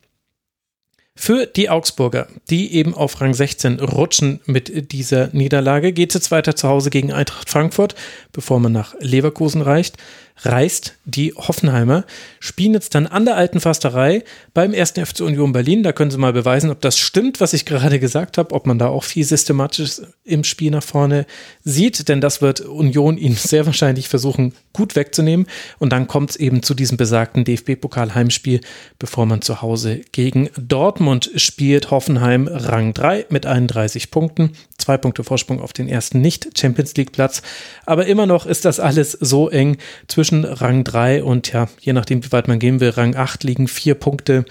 [1.18, 6.30] Für die Augsburger, die eben auf Rang 16 rutschen mit dieser Niederlage, geht es jetzt
[6.30, 7.94] weiter zu Hause gegen Eintracht Frankfurt,
[8.32, 9.96] bevor man nach Leverkusen reicht
[10.42, 12.04] reist die Hoffenheimer,
[12.40, 14.22] spielen jetzt dann an der alten Fasterei
[14.54, 15.82] beim ersten FC Union Berlin.
[15.82, 18.78] Da können sie mal beweisen, ob das stimmt, was ich gerade gesagt habe, ob man
[18.78, 21.26] da auch viel systematisch im Spiel nach vorne
[21.64, 25.46] sieht, denn das wird Union ihnen sehr wahrscheinlich versuchen, gut wegzunehmen.
[25.78, 28.60] Und dann kommt es eben zu diesem besagten DFB-Pokal-Heimspiel,
[28.98, 31.90] bevor man zu Hause gegen Dortmund spielt.
[31.90, 37.42] Hoffenheim Rang 3 mit 31 Punkten, zwei Punkte Vorsprung auf den ersten Nicht-Champions League-Platz.
[37.86, 39.78] Aber immer noch ist das alles so eng
[40.08, 43.44] zwischen zwischen Rang 3 und ja, je nachdem, wie weit man gehen will, Rang 8
[43.44, 44.44] liegen vier Punkte.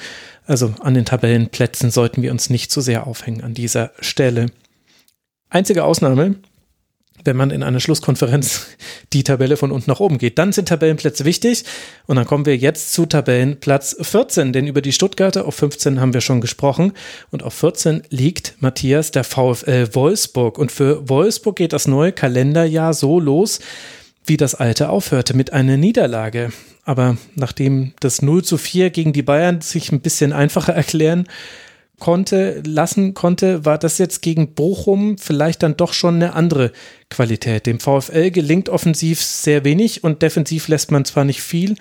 [0.46, 4.46] Also an den Tabellenplätzen sollten wir uns nicht zu sehr aufhängen an dieser Stelle.
[5.50, 6.36] Einzige Ausnahme,
[7.26, 8.68] wenn man in einer Schlusskonferenz
[9.14, 10.40] die Tabelle von unten nach oben geht.
[10.40, 11.66] Dann sind Tabellenplätze wichtig
[12.06, 16.14] und dann kommen wir jetzt zu Tabellenplatz 14, denn über die Stuttgarter auf 15 haben
[16.14, 16.94] wir schon gesprochen
[17.32, 22.94] und auf 14 liegt Matthias der VfL Wolfsburg und für Wolfsburg geht das neue Kalenderjahr
[22.94, 23.60] so los,
[24.26, 26.52] wie das alte aufhörte mit einer Niederlage.
[26.84, 31.28] Aber nachdem das 0 zu 4 gegen die Bayern sich ein bisschen einfacher erklären
[32.00, 36.72] konnte, lassen konnte, war das jetzt gegen Bochum vielleicht dann doch schon eine andere
[37.10, 37.66] Qualität.
[37.66, 41.76] Dem VfL gelingt offensiv sehr wenig und defensiv lässt man zwar nicht viel,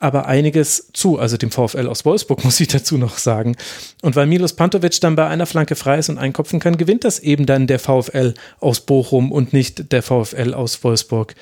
[0.00, 1.18] aber einiges zu.
[1.18, 3.56] Also dem VfL aus Wolfsburg muss ich dazu noch sagen.
[4.02, 7.20] Und weil Milos Pantovic dann bei einer Flanke frei ist und einkopfen kann, gewinnt das
[7.20, 11.34] eben dann der VfL aus Bochum und nicht der VfL aus Wolfsburg.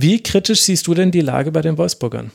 [0.00, 2.30] Wie kritisch siehst du denn die Lage bei den Wolfsburgern?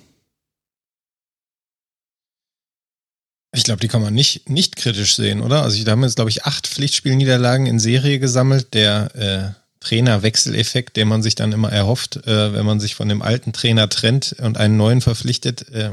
[3.55, 5.63] Ich glaube, die kann man nicht, nicht kritisch sehen, oder?
[5.63, 8.73] Also da haben jetzt, glaube ich, acht Pflichtspielniederlagen in Serie gesammelt.
[8.73, 13.21] Der äh, Trainerwechseleffekt, den man sich dann immer erhofft, äh, wenn man sich von dem
[13.21, 15.91] alten Trainer trennt und einen neuen verpflichtet, äh,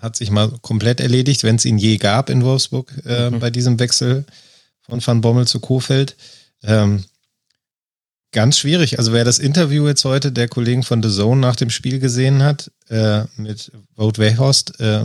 [0.00, 3.40] hat sich mal komplett erledigt, wenn es ihn je gab in Wolfsburg äh, mhm.
[3.40, 4.24] bei diesem Wechsel
[4.80, 6.16] von Van Bommel zu Kofeld.
[6.62, 7.04] Ähm,
[8.32, 8.98] ganz schwierig.
[8.98, 12.42] Also wer das Interview jetzt heute der Kollegen von The Zone nach dem Spiel gesehen
[12.42, 15.04] hat, äh, mit Wout Weghorst, äh,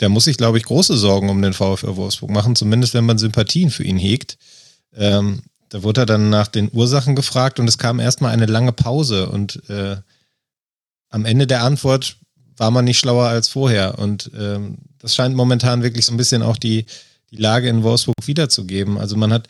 [0.00, 3.18] der muss sich, glaube ich, große Sorgen um den VfL Wolfsburg machen, zumindest wenn man
[3.18, 4.36] Sympathien für ihn hegt.
[4.94, 8.72] Ähm, da wurde er dann nach den Ursachen gefragt und es kam erstmal eine lange
[8.72, 9.96] Pause und äh,
[11.10, 12.16] am Ende der Antwort
[12.56, 13.98] war man nicht schlauer als vorher.
[13.98, 16.86] Und ähm, das scheint momentan wirklich so ein bisschen auch die,
[17.30, 18.98] die Lage in Wolfsburg wiederzugeben.
[18.98, 19.48] Also man hat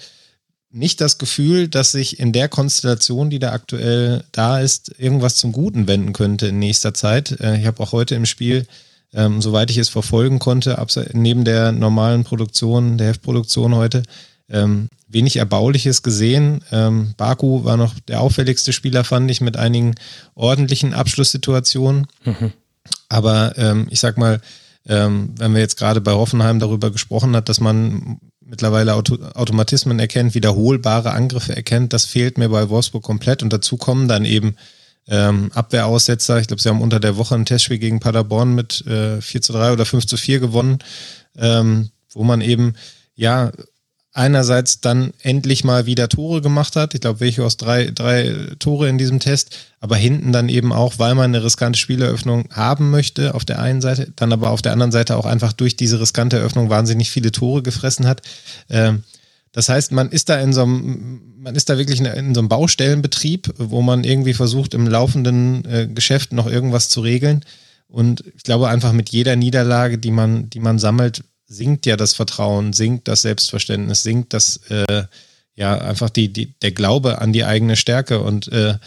[0.74, 5.52] nicht das Gefühl, dass sich in der Konstellation, die da aktuell da ist, irgendwas zum
[5.52, 7.40] Guten wenden könnte in nächster Zeit.
[7.40, 8.66] Äh, ich habe auch heute im Spiel
[9.14, 14.02] ähm, soweit ich es verfolgen konnte, neben der normalen Produktion, der Heftproduktion heute,
[14.50, 16.62] ähm, wenig Erbauliches gesehen.
[16.72, 19.94] Ähm, Baku war noch der auffälligste Spieler, fand ich, mit einigen
[20.34, 22.06] ordentlichen Abschlusssituationen.
[22.24, 22.52] Mhm.
[23.08, 24.40] Aber ähm, ich sag mal,
[24.86, 29.98] ähm, wenn wir jetzt gerade bei Hoffenheim darüber gesprochen hat, dass man mittlerweile Auto Automatismen
[29.98, 33.42] erkennt, wiederholbare Angriffe erkennt, das fehlt mir bei Wolfsburg komplett.
[33.42, 34.56] Und dazu kommen dann eben
[35.08, 36.38] ähm, Abwehraussetzer.
[36.40, 39.52] Ich glaube, sie haben unter der Woche ein Testspiel gegen Paderborn mit äh, 4 zu
[39.52, 40.78] 3 oder 5 zu 4 gewonnen,
[41.36, 42.74] ähm, wo man eben,
[43.14, 43.52] ja,
[44.14, 46.94] einerseits dann endlich mal wieder Tore gemacht hat.
[46.94, 50.94] Ich glaube, welche aus drei, drei Tore in diesem Test, aber hinten dann eben auch,
[50.98, 54.72] weil man eine riskante Spieleröffnung haben möchte, auf der einen Seite, dann aber auf der
[54.72, 58.22] anderen Seite auch einfach durch diese riskante Eröffnung wahnsinnig viele Tore gefressen hat.
[58.70, 59.02] Ähm,
[59.50, 62.48] das heißt, man ist da in so einem, man ist da wirklich in so einem
[62.48, 67.44] Baustellenbetrieb, wo man irgendwie versucht, im laufenden äh, Geschäft noch irgendwas zu regeln.
[67.88, 72.14] Und ich glaube einfach mit jeder Niederlage, die man, die man sammelt, sinkt ja das
[72.14, 75.04] Vertrauen, sinkt das Selbstverständnis, sinkt das, äh,
[75.54, 78.20] ja, einfach die, die, der Glaube an die eigene Stärke.
[78.20, 78.78] Und äh,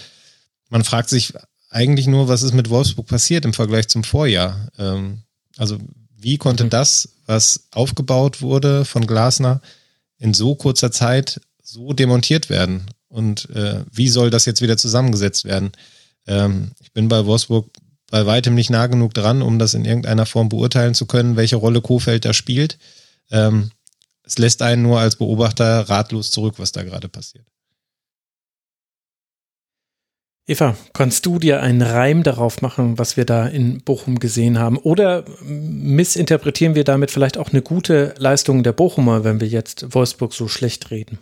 [0.69, 1.33] man fragt sich
[1.69, 4.69] eigentlich nur, was ist mit Wolfsburg passiert im Vergleich zum Vorjahr?
[4.77, 5.19] Ähm,
[5.57, 5.77] also,
[6.15, 6.69] wie konnte mhm.
[6.69, 9.61] das, was aufgebaut wurde von Glasner,
[10.17, 12.87] in so kurzer Zeit so demontiert werden?
[13.07, 15.71] Und äh, wie soll das jetzt wieder zusammengesetzt werden?
[16.25, 17.69] Ähm, ich bin bei Wolfsburg
[18.09, 21.57] bei weitem nicht nah genug dran, um das in irgendeiner Form beurteilen zu können, welche
[21.57, 22.77] Rolle Kofeld da spielt.
[23.31, 23.71] Ähm,
[24.23, 27.45] es lässt einen nur als Beobachter ratlos zurück, was da gerade passiert.
[30.49, 34.77] Eva, kannst du dir einen Reim darauf machen, was wir da in Bochum gesehen haben?
[34.77, 40.33] Oder missinterpretieren wir damit vielleicht auch eine gute Leistung der Bochumer, wenn wir jetzt Wolfsburg
[40.33, 41.19] so schlecht reden?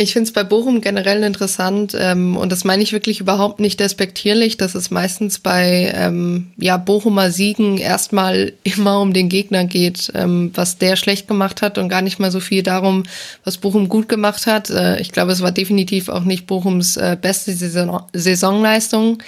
[0.00, 3.80] Ich finde es bei Bochum generell interessant ähm, und das meine ich wirklich überhaupt nicht
[3.80, 10.10] despektierlich, dass es meistens bei ähm, ja, Bochumer Siegen erstmal immer um den Gegner geht,
[10.14, 13.02] ähm, was der schlecht gemacht hat und gar nicht mal so viel darum,
[13.44, 14.70] was Bochum gut gemacht hat.
[14.70, 19.22] Äh, ich glaube, es war definitiv auch nicht Bochums äh, beste Saison Saisonleistung.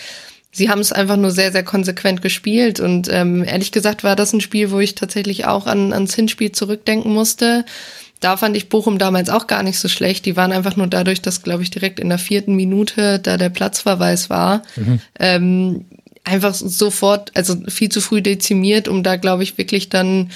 [0.53, 4.33] Sie haben es einfach nur sehr, sehr konsequent gespielt und ähm, ehrlich gesagt war das
[4.33, 7.67] ein Spiel, wo ich tatsächlich auch an, ans Hinspiel zurückdenken musste
[8.23, 10.25] da fand ich Bochum damals auch gar nicht so schlecht.
[10.27, 13.49] Die waren einfach nur dadurch, dass, glaube ich, direkt in der vierten Minute da der
[13.49, 15.01] Platzverweis war, mhm.
[15.19, 15.85] ähm,
[16.25, 20.31] einfach sofort, also viel zu früh dezimiert, um da, glaube ich, wirklich dann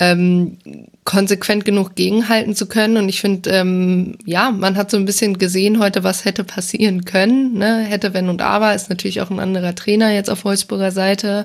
[0.00, 0.56] ähm,
[1.04, 2.96] konsequent genug gegenhalten zu können.
[2.96, 7.04] Und ich finde, ähm, ja, man hat so ein bisschen gesehen heute, was hätte passieren
[7.04, 7.58] können.
[7.58, 7.80] Ne?
[7.80, 11.44] Hätte, wenn und aber, ist natürlich auch ein anderer Trainer jetzt auf Wolfsburger Seite.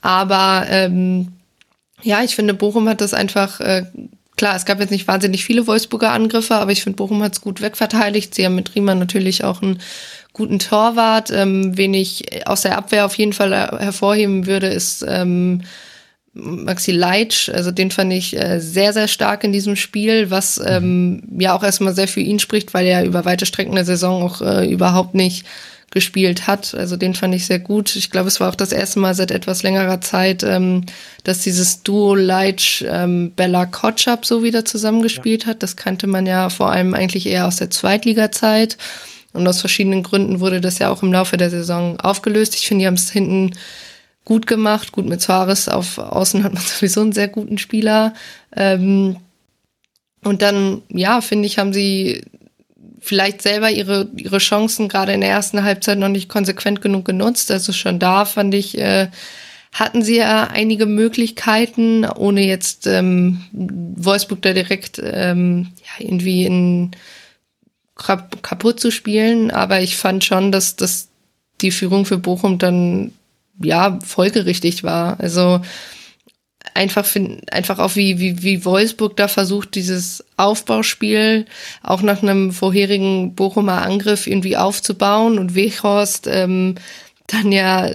[0.00, 1.28] Aber ähm,
[2.02, 3.84] ja, ich finde, Bochum hat das einfach äh,
[4.42, 7.42] Klar, es gab jetzt nicht wahnsinnig viele Wolfsburger Angriffe, aber ich finde, Bochum hat es
[7.42, 8.34] gut wegverteidigt.
[8.34, 9.78] Sie haben mit Riemann natürlich auch einen
[10.32, 11.30] guten Torwart.
[11.30, 15.62] Ähm, wen ich aus der Abwehr auf jeden Fall hervorheben würde, ist ähm,
[16.32, 21.22] Maxi Leitsch, also den fand ich äh, sehr, sehr stark in diesem Spiel, was ähm,
[21.38, 24.42] ja auch erstmal sehr für ihn spricht, weil er über weite Strecken der Saison auch
[24.42, 25.46] äh, überhaupt nicht
[25.92, 26.74] gespielt hat.
[26.74, 27.94] Also den fand ich sehr gut.
[27.94, 30.84] Ich glaube, es war auch das erste Mal seit etwas längerer Zeit, ähm,
[31.22, 35.50] dass dieses Duo Leitch ähm, Bella Kotschap so wieder zusammengespielt ja.
[35.50, 35.62] hat.
[35.62, 38.78] Das kannte man ja vor allem eigentlich eher aus der Zweitliga-Zeit.
[39.34, 42.54] Und aus verschiedenen Gründen wurde das ja auch im Laufe der Saison aufgelöst.
[42.54, 43.52] Ich finde, die haben es hinten
[44.24, 44.92] gut gemacht.
[44.92, 48.14] Gut, mit Suarez auf Außen hat man sowieso einen sehr guten Spieler.
[48.56, 49.16] Ähm,
[50.24, 52.22] und dann, ja, finde ich, haben sie
[53.02, 57.50] vielleicht selber ihre, ihre Chancen gerade in der ersten Halbzeit noch nicht konsequent genug genutzt.
[57.50, 59.08] Also schon da fand ich, äh,
[59.72, 66.90] hatten sie ja einige Möglichkeiten, ohne jetzt ähm, Wolfsburg da direkt ähm, ja, irgendwie in
[67.96, 69.50] kaputt zu spielen.
[69.50, 71.08] Aber ich fand schon, dass, dass
[71.60, 73.12] die Führung für Bochum dann
[73.62, 75.18] ja folgerichtig war.
[75.20, 75.60] Also
[76.74, 81.46] einfach find, einfach auch wie, wie, wie Wolfsburg da versucht, dieses Aufbauspiel
[81.82, 86.76] auch nach einem vorherigen Bochumer Angriff irgendwie aufzubauen und Weghorst ähm,
[87.26, 87.90] dann ja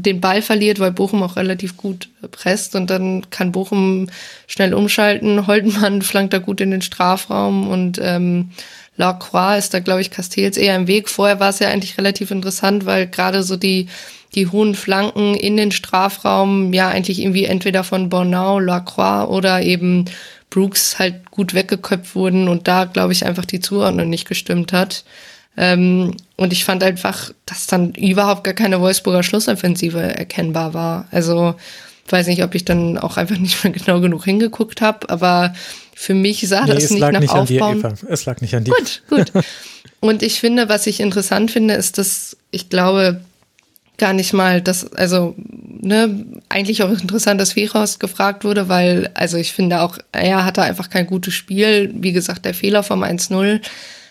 [0.00, 4.08] den Ball verliert, weil Bochum auch relativ gut presst und dann kann Bochum
[4.46, 5.46] schnell umschalten.
[5.46, 8.50] Holtenmann flankt da gut in den Strafraum und ähm,
[8.96, 11.08] Lacroix ist da, glaube ich, Castells eher im Weg.
[11.08, 13.88] Vorher war es ja eigentlich relativ interessant, weil gerade so die
[14.36, 20.04] die hohen Flanken in den Strafraum ja eigentlich irgendwie entweder von Bornau, Lacroix oder eben
[20.50, 25.04] Brooks halt gut weggeköpft wurden und da, glaube ich, einfach die Zuordnung nicht gestimmt hat.
[25.56, 31.08] Ähm, und ich fand einfach, dass dann überhaupt gar keine Wolfsburger Schlussoffensive erkennbar war.
[31.10, 31.54] Also
[32.08, 35.54] weiß nicht, ob ich dann auch einfach nicht mehr genau genug hingeguckt habe, aber
[35.94, 37.80] für mich sah nee, das nicht nach nicht Aufbauen.
[37.80, 37.94] Dir.
[38.08, 38.74] Es lag nicht an dir.
[38.74, 39.44] Gut, gut.
[40.00, 43.22] Und ich finde, was ich interessant finde, ist, dass ich glaube,
[43.98, 49.36] gar nicht mal das, also, ne, eigentlich auch interessant, dass Veros gefragt wurde, weil, also
[49.36, 51.92] ich finde auch, er hatte einfach kein gutes Spiel.
[51.94, 53.60] Wie gesagt, der Fehler vom 1-0.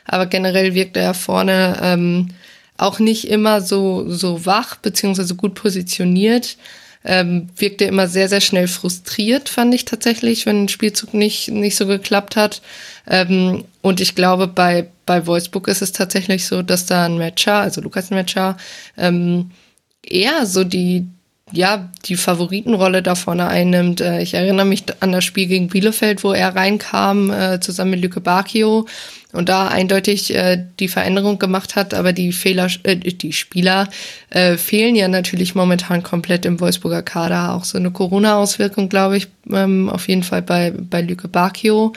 [0.05, 2.29] Aber generell wirkt er vorne ähm,
[2.77, 6.57] auch nicht immer so, so wach, beziehungsweise gut positioniert.
[7.07, 11.75] Ähm, wirkte immer sehr, sehr schnell frustriert, fand ich tatsächlich, wenn ein Spielzug nicht, nicht
[11.75, 12.63] so geklappt hat.
[13.07, 17.57] Ähm, und ich glaube, bei, bei Wolfsburg ist es tatsächlich so, dass da ein Matcher,
[17.57, 18.57] also Lukas Matcher,
[18.97, 19.51] ähm,
[20.09, 21.07] eher so die,
[21.51, 24.01] ja, die Favoritenrolle da vorne einnimmt.
[24.01, 28.01] Äh, ich erinnere mich an das Spiel gegen Bielefeld, wo er reinkam, äh, zusammen mit
[28.01, 28.85] Lücke Bacchio
[29.35, 33.89] und da eindeutig äh, die Veränderung gemacht hat, aber die Fehler, äh, die Spieler
[34.29, 37.53] äh, fehlen ja natürlich momentan komplett im Wolfsburger Kader.
[37.53, 41.93] Auch so eine Corona-Auswirkung, glaube ich, ähm, auf jeden Fall bei, bei Lücke Bacchio.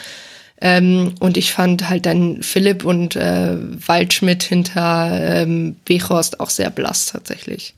[0.61, 3.57] Ähm, und ich fand halt dann Philipp und äh,
[3.87, 7.75] Waldschmidt hinter ähm, Bechhorst auch sehr blass tatsächlich.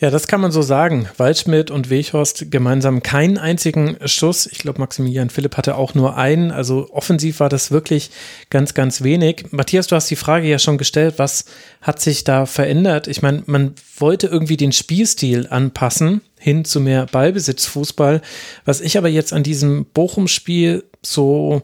[0.00, 1.08] Ja, das kann man so sagen.
[1.18, 4.46] Waldschmidt und Weghorst gemeinsam keinen einzigen Schuss.
[4.46, 6.50] Ich glaube, Maximilian Philipp hatte auch nur einen.
[6.50, 8.10] Also offensiv war das wirklich
[8.50, 9.46] ganz, ganz wenig.
[9.52, 11.44] Matthias, du hast die Frage ja schon gestellt, was
[11.80, 13.06] hat sich da verändert?
[13.06, 18.20] Ich meine, man wollte irgendwie den Spielstil anpassen hin zu mehr Ballbesitzfußball.
[18.64, 21.62] Was ich aber jetzt an diesem Bochum-Spiel so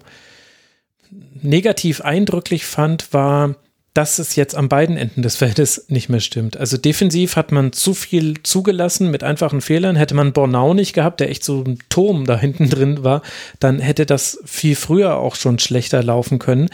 [1.42, 3.56] negativ eindrücklich fand, war,
[3.94, 6.56] dass es jetzt an beiden Enden des Feldes nicht mehr stimmt.
[6.56, 9.96] Also defensiv hat man zu viel zugelassen mit einfachen Fehlern.
[9.96, 13.22] Hätte man Bornau nicht gehabt, der echt so ein Turm da hinten drin war,
[13.58, 16.68] dann hätte das viel früher auch schon schlechter laufen können.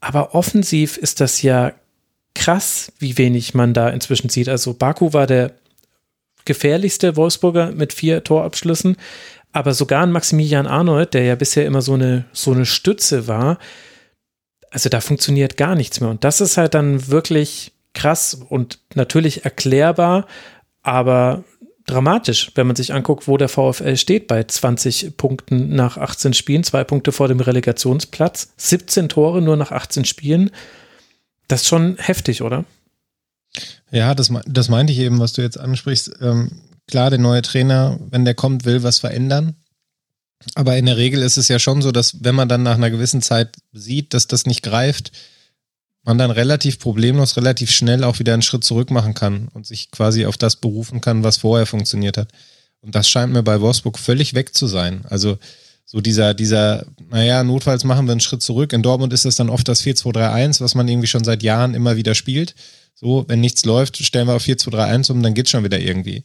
[0.00, 1.72] Aber offensiv ist das ja
[2.34, 4.48] krass, wie wenig man da inzwischen sieht.
[4.48, 5.52] Also Baku war der
[6.44, 8.96] gefährlichste Wolfsburger mit vier Torabschlüssen,
[9.52, 13.58] aber sogar ein Maximilian Arnold, der ja bisher immer so eine, so eine Stütze war,
[14.70, 16.10] also da funktioniert gar nichts mehr.
[16.10, 20.26] Und das ist halt dann wirklich krass und natürlich erklärbar,
[20.82, 21.44] aber
[21.86, 26.62] dramatisch, wenn man sich anguckt, wo der VfL steht bei 20 Punkten nach 18 Spielen,
[26.62, 30.50] zwei Punkte vor dem Relegationsplatz, 17 Tore nur nach 18 Spielen.
[31.48, 32.64] Das ist schon heftig, oder?
[33.90, 36.12] Ja, das, das meinte ich eben, was du jetzt ansprichst.
[36.20, 39.56] Ähm, klar, der neue Trainer, wenn der kommt, will was verändern.
[40.54, 42.90] Aber in der Regel ist es ja schon so, dass wenn man dann nach einer
[42.90, 45.12] gewissen Zeit sieht, dass das nicht greift,
[46.02, 49.90] man dann relativ problemlos, relativ schnell auch wieder einen Schritt zurück machen kann und sich
[49.90, 52.28] quasi auf das berufen kann, was vorher funktioniert hat.
[52.80, 55.04] Und das scheint mir bei Wolfsburg völlig weg zu sein.
[55.08, 55.38] Also
[55.84, 58.72] so dieser, dieser, naja, notfalls machen wir einen Schritt zurück.
[58.72, 61.96] In Dortmund ist es dann oft das 4-2-3-1, was man irgendwie schon seit Jahren immer
[61.96, 62.54] wieder spielt.
[62.94, 66.24] So, wenn nichts läuft, stellen wir auf 4-2-3-1 um, dann geht's schon wieder irgendwie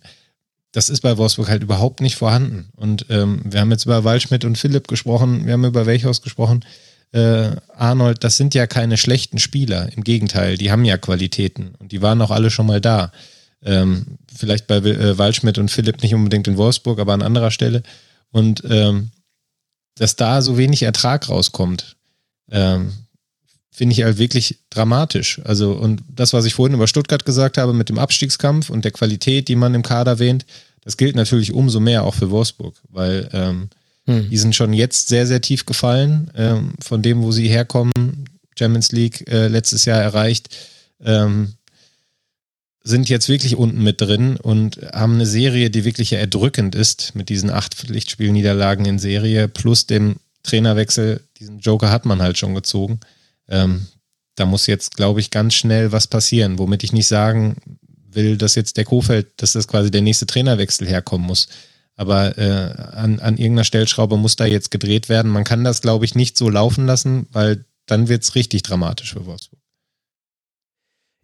[0.76, 2.68] das ist bei Wolfsburg halt überhaupt nicht vorhanden.
[2.76, 6.66] Und ähm, wir haben jetzt über Waldschmidt und Philipp gesprochen, wir haben über Welchhaus gesprochen.
[7.14, 9.88] Äh, Arnold, das sind ja keine schlechten Spieler.
[9.96, 13.14] Im Gegenteil, die haben ja Qualitäten und die waren auch alle schon mal da.
[13.64, 17.82] Ähm, vielleicht bei äh, Waldschmidt und Philipp nicht unbedingt in Wolfsburg, aber an anderer Stelle.
[18.32, 19.12] Und ähm,
[19.96, 21.96] dass da so wenig Ertrag rauskommt,
[22.52, 22.92] ähm,
[23.76, 25.42] finde ich halt wirklich dramatisch.
[25.44, 28.92] Also, und das, was ich vorhin über Stuttgart gesagt habe mit dem Abstiegskampf und der
[28.92, 30.46] Qualität, die man im Kader erwähnt,
[30.84, 33.70] das gilt natürlich umso mehr auch für Wolfsburg, weil ähm,
[34.06, 34.30] hm.
[34.30, 37.92] die sind schon jetzt sehr, sehr tief gefallen ähm, von dem, wo sie herkommen.
[38.58, 40.56] Champions League äh, letztes Jahr erreicht,
[41.04, 41.56] ähm,
[42.84, 47.16] sind jetzt wirklich unten mit drin und haben eine Serie, die wirklich ja erdrückend ist
[47.16, 51.22] mit diesen acht Pflichtspielniederlagen in Serie plus dem Trainerwechsel.
[51.40, 53.00] Diesen Joker hat man halt schon gezogen.
[53.50, 53.88] Ähm,
[54.36, 57.58] da muss jetzt, glaube ich, ganz schnell was passieren, womit ich nicht sagen
[58.10, 61.48] will, dass jetzt der Kofeld, dass das quasi der nächste Trainerwechsel herkommen muss.
[61.96, 65.32] Aber äh, an, an irgendeiner Stellschraube muss da jetzt gedreht werden.
[65.32, 69.14] Man kann das, glaube ich, nicht so laufen lassen, weil dann wird es richtig dramatisch
[69.14, 69.60] für Wolfsburg.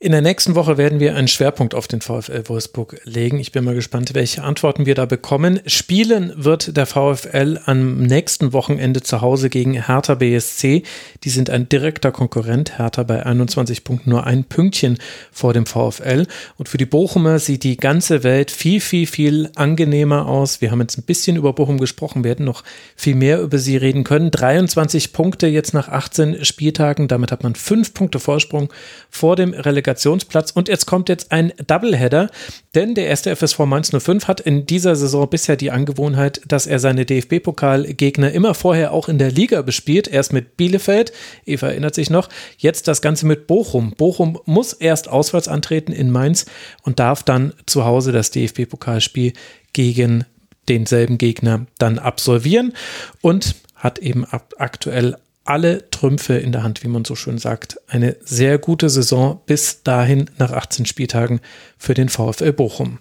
[0.03, 3.37] In der nächsten Woche werden wir einen Schwerpunkt auf den VfL Wolfsburg legen.
[3.37, 5.59] Ich bin mal gespannt, welche Antworten wir da bekommen.
[5.67, 10.81] Spielen wird der VfL am nächsten Wochenende zu Hause gegen Hertha BSC.
[11.23, 12.79] Die sind ein direkter Konkurrent.
[12.79, 14.97] Hertha bei 21 Punkten nur ein Pünktchen
[15.31, 16.25] vor dem VfL.
[16.57, 20.61] Und für die Bochumer sieht die ganze Welt viel, viel, viel angenehmer aus.
[20.61, 22.23] Wir haben jetzt ein bisschen über Bochum gesprochen.
[22.23, 22.63] Wir hätten noch
[22.95, 24.31] viel mehr über sie reden können.
[24.31, 27.07] 23 Punkte jetzt nach 18 Spieltagen.
[27.07, 28.73] Damit hat man fünf Punkte Vorsprung
[29.11, 30.51] vor dem Relegation Qualifikationsplatz.
[30.51, 32.29] Und jetzt kommt jetzt ein Doubleheader,
[32.75, 36.79] denn der erste FSV Mainz 05 hat in dieser Saison bisher die Angewohnheit, dass er
[36.79, 40.07] seine DFB-Pokalgegner immer vorher auch in der Liga bespielt.
[40.07, 41.11] Erst mit Bielefeld,
[41.45, 43.91] Eva erinnert sich noch, jetzt das Ganze mit Bochum.
[43.91, 46.45] Bochum muss erst auswärts antreten in Mainz
[46.83, 49.33] und darf dann zu Hause das DFB-Pokalspiel
[49.73, 50.25] gegen
[50.69, 52.73] denselben Gegner dann absolvieren
[53.21, 54.25] und hat eben
[54.57, 55.15] aktuell
[55.51, 57.77] alle Trümpfe in der Hand, wie man so schön sagt.
[57.87, 61.41] Eine sehr gute Saison bis dahin nach 18 Spieltagen
[61.77, 62.99] für den VfL Bochum.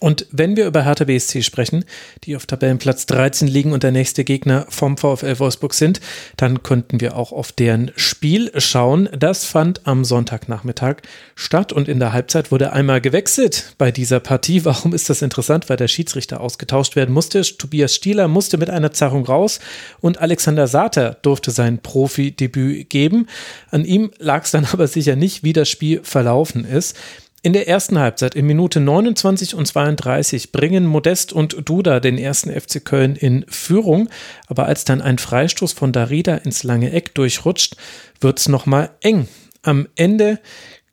[0.00, 1.84] Und wenn wir über Hertha BSC sprechen,
[2.24, 6.00] die auf Tabellenplatz 13 liegen und der nächste Gegner vom VfL Wolfsburg sind,
[6.36, 9.08] dann könnten wir auch auf deren Spiel schauen.
[9.18, 10.98] Das fand am Sonntagnachmittag
[11.34, 14.64] statt und in der Halbzeit wurde einmal gewechselt bei dieser Partie.
[14.64, 15.68] Warum ist das interessant?
[15.68, 17.42] Weil der Schiedsrichter ausgetauscht werden musste.
[17.42, 19.58] Tobias Stieler musste mit einer Zerrung raus
[20.00, 23.26] und Alexander Sater durfte sein Profidebüt geben.
[23.70, 26.96] An ihm lag es dann aber sicher nicht, wie das Spiel verlaufen ist.
[27.42, 32.50] In der ersten Halbzeit, in Minute 29 und 32, bringen Modest und Duda den ersten
[32.50, 34.08] FC Köln in Führung.
[34.48, 37.76] Aber als dann ein Freistoß von Darida ins lange Eck durchrutscht,
[38.20, 39.28] wird es nochmal eng.
[39.62, 40.40] Am Ende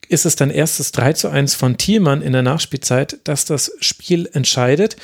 [0.08, 4.30] ist es dann erstes 3 zu 1 von Thielmann in der Nachspielzeit, dass das Spiel
[4.32, 4.98] entscheidet,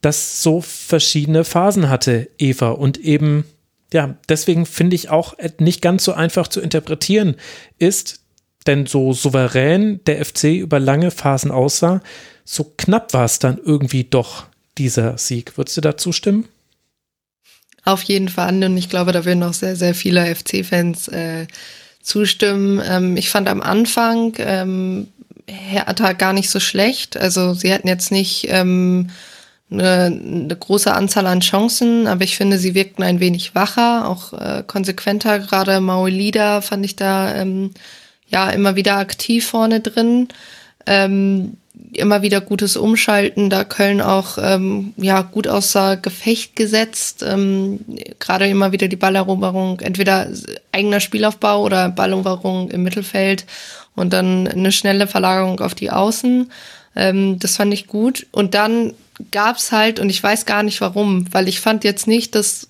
[0.00, 2.70] das so verschiedene Phasen hatte, Eva.
[2.70, 3.44] Und eben,
[3.92, 7.36] ja, deswegen finde ich auch nicht ganz so einfach zu interpretieren
[7.78, 8.17] ist,
[8.68, 12.00] denn so souverän der FC über lange Phasen aussah,
[12.44, 14.46] so knapp war es dann irgendwie doch,
[14.76, 15.58] dieser Sieg.
[15.58, 16.46] Würdest du da zustimmen?
[17.84, 18.62] Auf jeden Fall.
[18.62, 21.46] Und ich glaube, da würden noch sehr, sehr viele FC-Fans äh,
[22.02, 22.80] zustimmen.
[22.86, 25.08] Ähm, ich fand am Anfang ähm,
[25.46, 27.16] Hertha gar nicht so schlecht.
[27.16, 29.08] Also sie hatten jetzt nicht ähm,
[29.70, 34.32] eine, eine große Anzahl an Chancen, aber ich finde, sie wirkten ein wenig wacher, auch
[34.32, 35.38] äh, konsequenter.
[35.38, 37.70] Gerade Maulida fand ich da ähm,
[38.28, 40.28] ja immer wieder aktiv vorne drin.
[40.86, 41.56] Ähm,
[41.92, 47.24] immer wieder gutes Umschalten, da Köln auch ähm, ja gut außer Gefecht gesetzt.
[47.26, 47.80] Ähm,
[48.18, 50.28] Gerade immer wieder die Balleroberung, entweder
[50.72, 53.46] eigener Spielaufbau oder Balleroberung im Mittelfeld
[53.94, 56.50] und dann eine schnelle Verlagerung auf die Außen.
[56.96, 58.26] Ähm, das fand ich gut.
[58.32, 58.94] Und dann
[59.30, 62.67] gab's halt, und ich weiß gar nicht warum, weil ich fand jetzt nicht, dass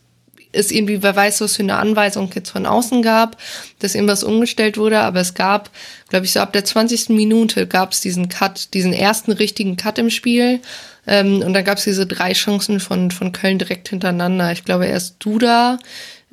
[0.59, 3.37] es irgendwie, wer weiß, was für eine Anweisung jetzt von außen gab,
[3.79, 5.71] dass irgendwas umgestellt wurde, aber es gab,
[6.09, 7.11] glaube ich, so ab der 20.
[7.11, 10.61] Minute gab es diesen Cut, diesen ersten richtigen Cut im Spiel.
[11.07, 14.53] Ähm, und dann gab es diese drei Chancen von, von Köln direkt hintereinander.
[14.53, 15.79] Ich glaube, erst Duda,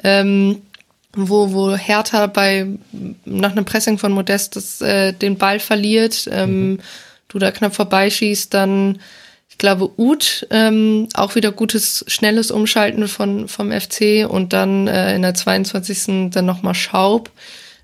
[0.03, 0.61] ähm,
[1.13, 2.67] wo, wo Hertha bei
[3.23, 6.80] nach einem Pressing von Modest das, äh, den Ball verliert, ähm, mhm.
[7.30, 8.99] Duda knapp vorbeischießt, dann
[9.56, 15.16] ich glaube, Uth, ähm, auch wieder gutes, schnelles Umschalten von, vom FC und dann äh,
[15.16, 16.30] in der 22.
[16.32, 17.32] dann nochmal Schaub.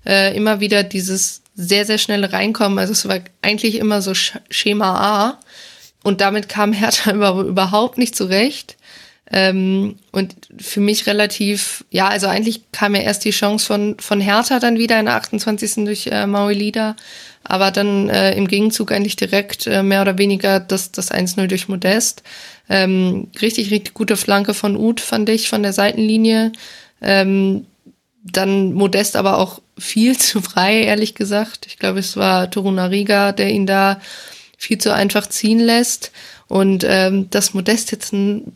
[0.04, 2.78] Äh, immer wieder dieses sehr, sehr schnelle Reinkommen.
[2.78, 5.38] Also es war eigentlich immer so Schema A.
[6.02, 8.76] Und damit kam Hertha überhaupt nicht zurecht.
[9.32, 14.20] Ähm, und für mich relativ, ja, also eigentlich kam ja erst die Chance von, von
[14.20, 15.84] Hertha dann wieder in der 28.
[15.86, 16.96] durch äh, Maui Lieder
[17.44, 21.68] aber dann äh, im Gegenzug eigentlich direkt äh, mehr oder weniger das, das 1-0 durch
[21.68, 22.22] Modest.
[22.68, 26.52] Ähm, richtig, richtig gute Flanke von Uth, fand ich, von der Seitenlinie.
[27.00, 27.66] Ähm,
[28.24, 31.66] dann Modest aber auch viel zu frei, ehrlich gesagt.
[31.66, 34.00] Ich glaube, es war Torunariga, der ihn da
[34.56, 36.12] viel zu einfach ziehen lässt.
[36.46, 38.52] Und ähm, dass Modest jetzt ein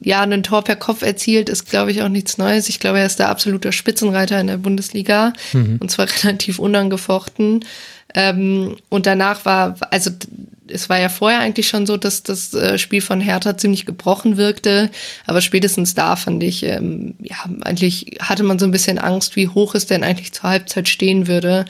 [0.00, 2.68] ja, einen Tor per Kopf erzielt, ist, glaube ich, auch nichts Neues.
[2.68, 5.78] Ich glaube, er ist der absolute Spitzenreiter in der Bundesliga mhm.
[5.80, 7.64] und zwar relativ unangefochten.
[8.14, 10.10] Ähm, und danach war, also
[10.68, 14.36] es war ja vorher eigentlich schon so, dass das äh, Spiel von Hertha ziemlich gebrochen
[14.36, 14.90] wirkte,
[15.26, 19.48] aber spätestens da fand ich, ähm, ja, eigentlich hatte man so ein bisschen Angst, wie
[19.48, 21.64] hoch es denn eigentlich zur Halbzeit stehen würde.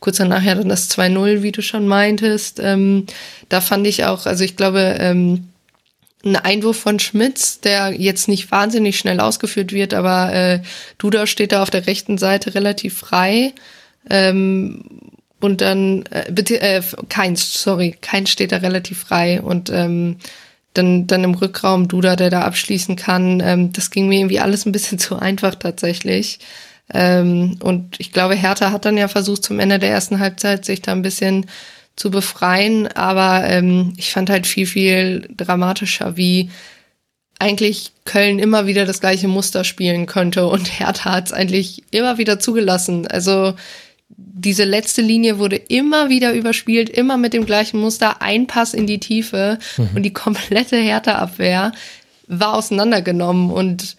[0.00, 2.58] Kurz danach ja dann das 2-0, wie du schon meintest.
[2.60, 3.06] Ähm,
[3.48, 5.48] da fand ich auch, also ich glaube, ähm,
[6.24, 10.60] ein Einwurf von Schmitz, der jetzt nicht wahnsinnig schnell ausgeführt wird, aber äh,
[10.98, 13.52] Duda steht da auf der rechten Seite relativ frei.
[14.08, 14.84] Ähm,
[15.40, 19.40] und dann, äh, bitte, äh, keins, sorry, keins steht da relativ frei.
[19.40, 20.16] Und ähm,
[20.74, 23.40] dann, dann im Rückraum Duda, der da abschließen kann.
[23.40, 26.38] Ähm, das ging mir irgendwie alles ein bisschen zu einfach tatsächlich.
[26.92, 30.82] Ähm, und ich glaube, Hertha hat dann ja versucht, zum Ende der ersten Halbzeit sich
[30.82, 31.46] da ein bisschen
[32.00, 32.88] zu befreien.
[32.88, 36.48] Aber ähm, ich fand halt viel, viel dramatischer, wie
[37.38, 42.16] eigentlich Köln immer wieder das gleiche Muster spielen könnte und Hertha hat es eigentlich immer
[42.16, 43.06] wieder zugelassen.
[43.06, 43.52] Also
[44.08, 48.86] diese letzte Linie wurde immer wieder überspielt, immer mit dem gleichen Muster, ein Pass in
[48.86, 49.90] die Tiefe mhm.
[49.94, 51.72] und die komplette Hertha-Abwehr
[52.28, 53.96] war auseinandergenommen und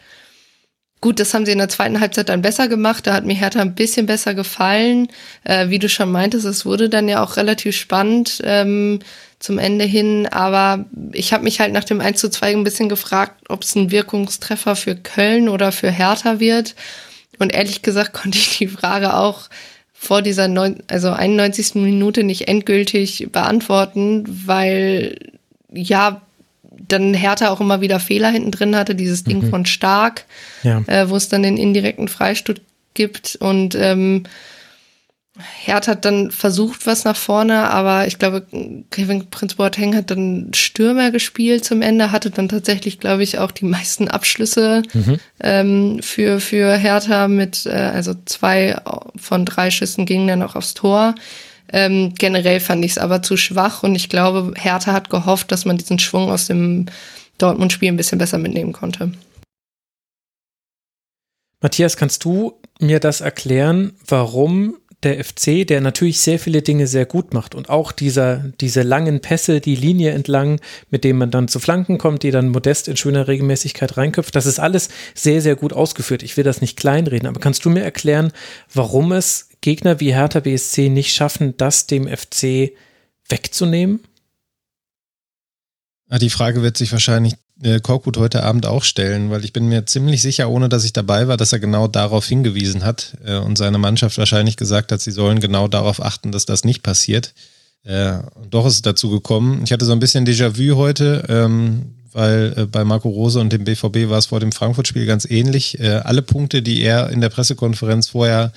[1.01, 3.07] Gut, das haben sie in der zweiten Halbzeit dann besser gemacht.
[3.07, 5.07] Da hat mir Hertha ein bisschen besser gefallen.
[5.43, 8.99] Äh, wie du schon meintest, es wurde dann ja auch relativ spannend ähm,
[9.39, 10.27] zum Ende hin.
[10.27, 13.75] Aber ich habe mich halt nach dem 1 zu 2 ein bisschen gefragt, ob es
[13.75, 16.75] ein Wirkungstreffer für Köln oder für Hertha wird.
[17.39, 19.49] Und ehrlich gesagt konnte ich die Frage auch
[19.91, 21.75] vor dieser neun, also 91.
[21.75, 25.17] Minute nicht endgültig beantworten, weil
[25.73, 26.21] ja,
[26.71, 29.49] dann Hertha auch immer wieder Fehler hinten drin hatte, dieses Ding mhm.
[29.49, 30.25] von Stark,
[30.63, 30.81] ja.
[30.87, 32.57] äh, wo es dann den indirekten Freistoß
[32.93, 34.23] gibt und ähm,
[35.63, 38.45] Hertha hat dann versucht, was nach vorne, aber ich glaube,
[38.91, 43.51] Kevin Prinz Boateng hat dann Stürmer gespielt zum Ende, hatte dann tatsächlich, glaube ich, auch
[43.51, 45.19] die meisten Abschlüsse mhm.
[45.41, 48.75] ähm, für, für Hertha mit, äh, also zwei
[49.15, 51.15] von drei Schüssen gingen dann auch aufs Tor.
[51.71, 55.65] Ähm, generell fand ich es aber zu schwach und ich glaube, Hertha hat gehofft, dass
[55.65, 56.87] man diesen Schwung aus dem
[57.37, 59.11] Dortmund-Spiel ein bisschen besser mitnehmen konnte.
[61.61, 67.05] Matthias, kannst du mir das erklären, warum der FC, der natürlich sehr viele Dinge sehr
[67.05, 70.59] gut macht und auch dieser, diese langen Pässe, die Linie entlang,
[70.89, 74.45] mit denen man dann zu Flanken kommt, die dann modest in schöner Regelmäßigkeit reinköpft, das
[74.45, 76.21] ist alles sehr, sehr gut ausgeführt.
[76.23, 78.31] Ich will das nicht kleinreden, aber kannst du mir erklären,
[78.73, 82.71] warum es Gegner wie Hertha BSC nicht schaffen, das dem FC
[83.29, 84.01] wegzunehmen?
[86.19, 89.85] Die Frage wird sich wahrscheinlich äh, Korkut heute Abend auch stellen, weil ich bin mir
[89.85, 93.57] ziemlich sicher, ohne dass ich dabei war, dass er genau darauf hingewiesen hat äh, und
[93.57, 97.33] seine Mannschaft wahrscheinlich gesagt hat, sie sollen genau darauf achten, dass das nicht passiert.
[97.83, 99.61] Äh, und doch ist es dazu gekommen.
[99.63, 104.09] Ich hatte so ein bisschen Déjà-vu heute, ähm, weil bei Marco Rose und dem BVB
[104.09, 105.79] war es vor dem Frankfurt-Spiel ganz ähnlich.
[105.79, 108.51] Äh, alle Punkte, die er in der Pressekonferenz vorher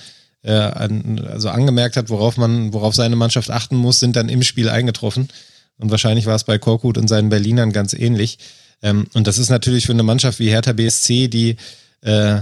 [0.51, 4.69] an, also angemerkt hat, worauf man, worauf seine Mannschaft achten muss, sind dann im Spiel
[4.69, 5.29] eingetroffen.
[5.77, 8.37] Und wahrscheinlich war es bei Korkut und seinen Berlinern ganz ähnlich.
[8.81, 11.57] Ähm, und das ist natürlich für eine Mannschaft wie Hertha BSC, die
[12.01, 12.41] äh,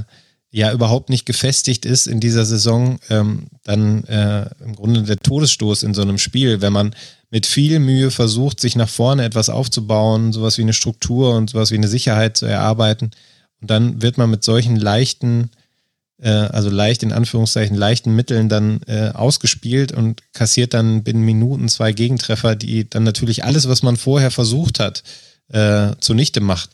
[0.51, 5.81] ja überhaupt nicht gefestigt ist in dieser Saison, ähm, dann äh, im Grunde der Todesstoß
[5.81, 6.95] in so einem Spiel, wenn man
[7.31, 11.71] mit viel Mühe versucht, sich nach vorne etwas aufzubauen, sowas wie eine Struktur und sowas
[11.71, 13.09] wie eine Sicherheit zu erarbeiten.
[13.61, 15.49] Und dann wird man mit solchen leichten
[16.23, 21.67] äh, also leicht in Anführungszeichen leichten Mitteln dann äh, ausgespielt und kassiert dann binnen Minuten
[21.67, 25.03] zwei Gegentreffer, die dann natürlich alles, was man vorher versucht hat,
[25.49, 26.69] äh, zunichte macht.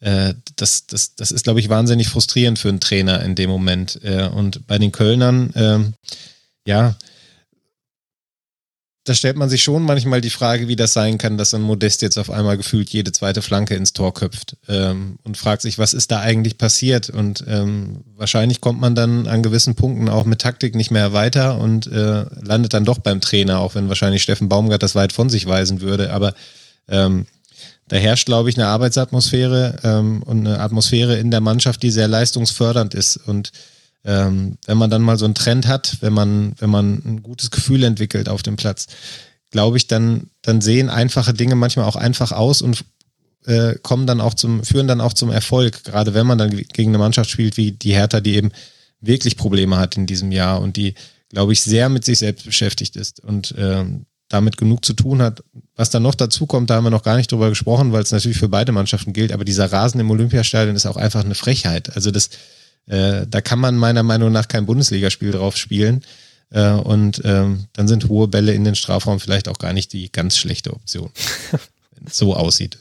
[0.00, 4.00] Äh, das, das, das ist, glaube ich, wahnsinnig frustrierend für einen Trainer in dem Moment.
[4.02, 5.94] Äh, und bei den Kölnern, ähm,
[6.66, 6.96] ja,
[9.04, 12.00] da stellt man sich schon manchmal die Frage, wie das sein kann, dass ein Modest
[12.00, 15.92] jetzt auf einmal gefühlt jede zweite Flanke ins Tor köpft ähm, und fragt sich, was
[15.92, 17.10] ist da eigentlich passiert?
[17.10, 21.58] Und ähm, wahrscheinlich kommt man dann an gewissen Punkten auch mit Taktik nicht mehr weiter
[21.58, 25.28] und äh, landet dann doch beim Trainer, auch wenn wahrscheinlich Steffen Baumgart das weit von
[25.28, 26.10] sich weisen würde.
[26.10, 26.32] Aber
[26.88, 27.26] ähm,
[27.88, 32.08] da herrscht, glaube ich, eine Arbeitsatmosphäre ähm, und eine Atmosphäre in der Mannschaft, die sehr
[32.08, 33.52] leistungsfördernd ist und
[34.04, 37.50] ähm, wenn man dann mal so einen Trend hat, wenn man, wenn man ein gutes
[37.50, 38.86] Gefühl entwickelt auf dem Platz,
[39.50, 42.84] glaube ich, dann, dann sehen einfache Dinge manchmal auch einfach aus und
[43.46, 46.90] äh, kommen dann auch zum, führen dann auch zum Erfolg, gerade wenn man dann gegen
[46.90, 48.50] eine Mannschaft spielt wie die Hertha, die eben
[49.00, 50.94] wirklich Probleme hat in diesem Jahr und die,
[51.28, 55.42] glaube ich, sehr mit sich selbst beschäftigt ist und ähm, damit genug zu tun hat.
[55.76, 58.12] Was dann noch dazu kommt, da haben wir noch gar nicht drüber gesprochen, weil es
[58.12, 61.94] natürlich für beide Mannschaften gilt, aber dieser Rasen im Olympiastadion ist auch einfach eine Frechheit.
[61.94, 62.30] Also das,
[62.86, 66.02] äh, da kann man meiner Meinung nach kein Bundesligaspiel drauf spielen.
[66.50, 70.10] Äh, und ähm, dann sind hohe Bälle in den Strafraum vielleicht auch gar nicht die
[70.12, 71.10] ganz schlechte Option,
[71.50, 72.78] wenn es so aussieht.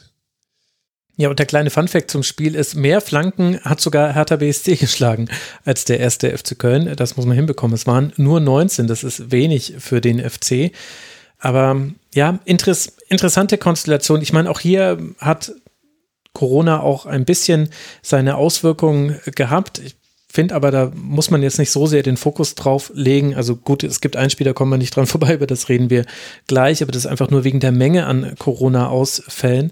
[1.15, 5.30] Ja, und der kleine Funfact zum Spiel ist, mehr Flanken hat sogar Hertha BSC geschlagen
[5.63, 6.95] als der erste FC Köln.
[6.95, 7.75] Das muss man hinbekommen.
[7.75, 10.71] Es waren nur 19, das ist wenig für den FC.
[11.38, 11.81] Aber
[12.15, 14.21] ja, interess interessante Konstellation.
[14.21, 15.51] Ich meine, auch hier hat
[16.44, 17.70] Corona auch ein bisschen
[18.02, 19.80] seine Auswirkungen gehabt.
[19.80, 19.95] Ich
[20.28, 23.34] finde aber, da muss man jetzt nicht so sehr den Fokus drauf legen.
[23.34, 25.90] Also gut, es gibt ein Spiel, da kommen wir nicht dran vorbei, über das reden
[25.90, 26.06] wir
[26.48, 29.72] gleich, aber das ist einfach nur wegen der Menge an Corona-Ausfällen.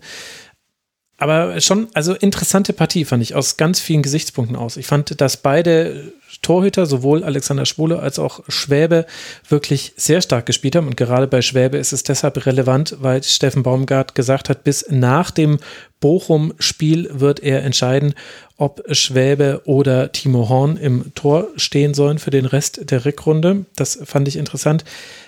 [1.22, 4.76] Aber schon, also interessante Partie fand ich aus ganz vielen Gesichtspunkten aus.
[4.76, 9.06] Ich fand, dass beide Torhüter, sowohl Alexander Schwule als auch Schwäbe,
[9.48, 10.88] wirklich sehr stark gespielt haben.
[10.88, 15.30] Und gerade bei Schwäbe ist es deshalb relevant, weil Steffen Baumgart gesagt hat, bis nach
[15.30, 15.60] dem
[16.00, 18.16] Bochum-Spiel wird er entscheiden,
[18.58, 23.66] ob Schwäbe oder Timo Horn im Tor stehen sollen für den Rest der Rückrunde.
[23.76, 24.86] Das fand ich interessant.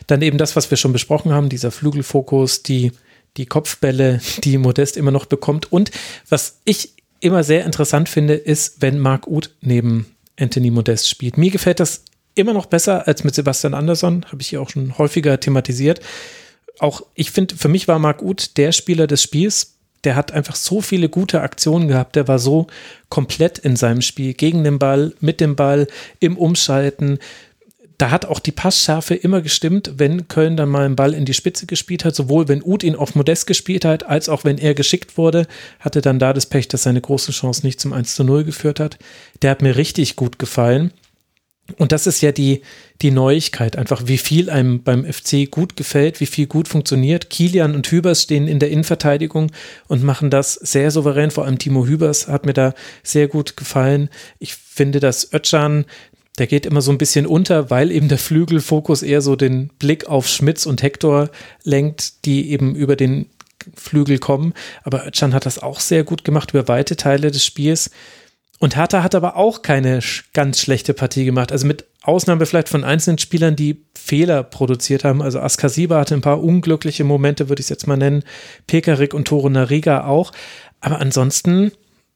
[0.08, 2.94] Dann eben das, was wir schon besprochen haben, dieser Flügelfokus, die
[3.38, 5.72] die Kopfbälle, die Modest immer noch bekommt.
[5.72, 5.92] Und
[6.30, 10.06] was ich immer sehr interessant finde, ist, wenn Marc Uth neben
[10.38, 11.38] Anthony Modest spielt.
[11.38, 12.04] Mir gefällt das
[12.36, 16.02] immer noch besser als mit Sebastian Andersson, habe ich hier auch schon häufiger thematisiert.
[16.80, 19.76] Auch ich finde, für mich war Marc Uth der Spieler des Spiels.
[20.04, 22.16] Der hat einfach so viele gute Aktionen gehabt.
[22.16, 22.68] Der war so
[23.10, 24.34] komplett in seinem Spiel.
[24.34, 25.88] Gegen den Ball, mit dem Ball,
[26.20, 27.20] im Umschalten,
[27.98, 31.34] da hat auch die Passschärfe immer gestimmt, wenn Köln dann mal einen Ball in die
[31.34, 34.74] Spitze gespielt hat, sowohl wenn Uth ihn auf Modest gespielt hat, als auch wenn er
[34.74, 35.48] geschickt wurde,
[35.80, 38.80] hatte dann da das Pech, dass seine große Chance nicht zum 1 zu 0 geführt
[38.80, 38.98] hat.
[39.42, 40.92] Der hat mir richtig gut gefallen.
[41.78, 42.62] Und das ist ja die,
[43.02, 47.30] die Neuigkeit, einfach wie viel einem beim FC gut gefällt, wie viel gut funktioniert.
[47.30, 49.50] Kilian und Hübers stehen in der Innenverteidigung
[49.88, 51.32] und machen das sehr souverän.
[51.32, 54.10] Vor allem Timo Hübers hat mir da sehr gut gefallen.
[54.40, 55.86] Ich finde, dass Ötchan
[56.40, 60.08] der geht immer so ein bisschen unter, weil eben der Flügelfokus eher so den Blick
[60.08, 61.30] auf Schmitz und Hector
[61.64, 63.28] lenkt, die eben über den
[63.76, 64.54] Flügel kommen.
[64.84, 67.92] Aber Özcan hat das auch sehr gut gemacht über weite Teile des Spiels.
[68.60, 70.00] Und Hertha hat aber auch keine
[70.34, 71.52] ganz schlechte Partie gemacht.
[71.52, 75.22] Also mit Ausnahme vielleicht von einzelnen Spielern, die Fehler produziert haben.
[75.22, 78.24] Also Askasiba hatte ein paar unglückliche Momente, würde ich es jetzt mal nennen.
[78.68, 80.32] Pekarik und Toro Nariga auch.
[80.82, 81.72] Aber ansonsten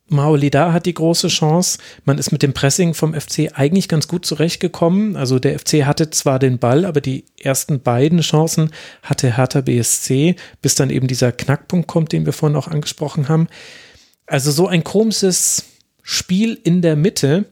[0.09, 1.79] Maolida hat die große Chance.
[2.05, 5.17] Man ist mit dem Pressing vom FC eigentlich ganz gut zurechtgekommen.
[5.17, 8.71] Also der FC hatte zwar den Ball, aber die ersten beiden Chancen
[9.03, 13.47] hatte Hertha BSC, bis dann eben dieser Knackpunkt kommt, den wir vorhin auch angesprochen haben.
[14.25, 15.65] Also so ein komisches
[16.03, 17.45] Spiel in der Mitte,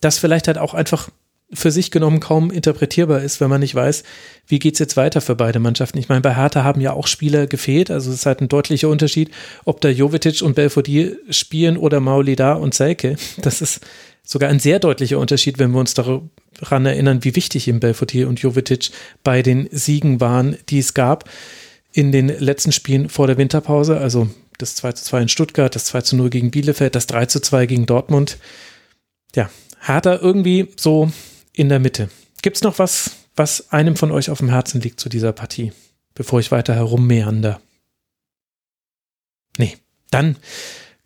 [0.00, 1.08] das vielleicht halt auch einfach
[1.52, 4.02] für sich genommen kaum interpretierbar ist, wenn man nicht weiß,
[4.46, 5.98] wie geht's jetzt weiter für beide Mannschaften.
[5.98, 8.88] Ich meine, bei Hertha haben ja auch Spieler gefehlt, also es ist halt ein deutlicher
[8.88, 9.30] Unterschied,
[9.64, 13.16] ob da Jovetic und Belfodil spielen oder Maulida und Selke.
[13.38, 13.80] Das ist
[14.24, 16.30] sogar ein sehr deutlicher Unterschied, wenn wir uns daran
[16.84, 18.90] erinnern, wie wichtig eben Belfodil und Jovetic
[19.24, 21.30] bei den Siegen waren, die es gab
[21.92, 25.86] in den letzten Spielen vor der Winterpause, also das 2 zu 2 in Stuttgart, das
[25.86, 28.36] 2 zu 0 gegen Bielefeld, das 3 zu 2 gegen Dortmund.
[29.34, 29.48] Ja,
[29.80, 31.10] Hertha irgendwie so
[31.58, 32.08] in der Mitte.
[32.40, 35.72] Gibt es noch was, was einem von euch auf dem Herzen liegt zu dieser Partie,
[36.14, 37.60] bevor ich weiter herummeander?
[39.56, 39.76] Nee,
[40.10, 40.36] dann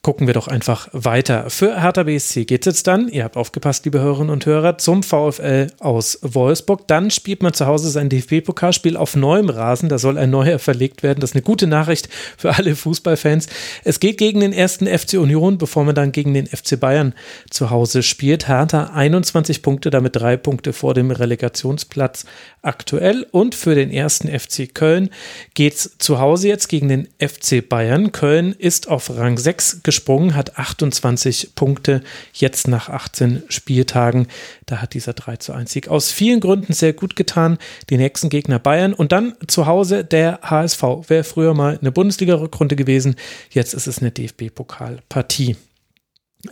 [0.03, 1.49] gucken wir doch einfach weiter.
[1.49, 5.05] Für Hertha BSC geht es jetzt dann, ihr habt aufgepasst, liebe Hörerinnen und Hörer, zum
[5.05, 6.89] VfL aus Wolfsburg.
[6.89, 9.89] Dann spielt man zu Hause sein DFB-Pokalspiel auf neuem Rasen.
[9.89, 11.21] Da soll ein neuer verlegt werden.
[11.21, 13.47] Das ist eine gute Nachricht für alle Fußballfans.
[13.85, 17.15] Es geht gegen den ersten FC Union, bevor man dann gegen den FC Bayern
[17.49, 18.49] zu Hause spielt.
[18.49, 22.25] Hertha 21 Punkte, damit drei Punkte vor dem Relegationsplatz
[22.61, 23.25] aktuell.
[23.31, 25.11] Und für den ersten FC Köln
[25.55, 28.11] geht es zu Hause jetzt gegen den FC Bayern.
[28.11, 32.01] Köln ist auf Rang 6 gesprungen, hat 28 Punkte
[32.33, 34.27] jetzt nach 18 Spieltagen.
[34.65, 37.59] Da hat dieser 3 zu 1 Sieg aus vielen Gründen sehr gut getan.
[37.91, 40.83] Die nächsten Gegner Bayern und dann zu Hause der HSV.
[41.09, 43.17] Wäre früher mal eine Bundesliga-Rückrunde gewesen,
[43.51, 45.57] jetzt ist es eine DFB-Pokalpartie.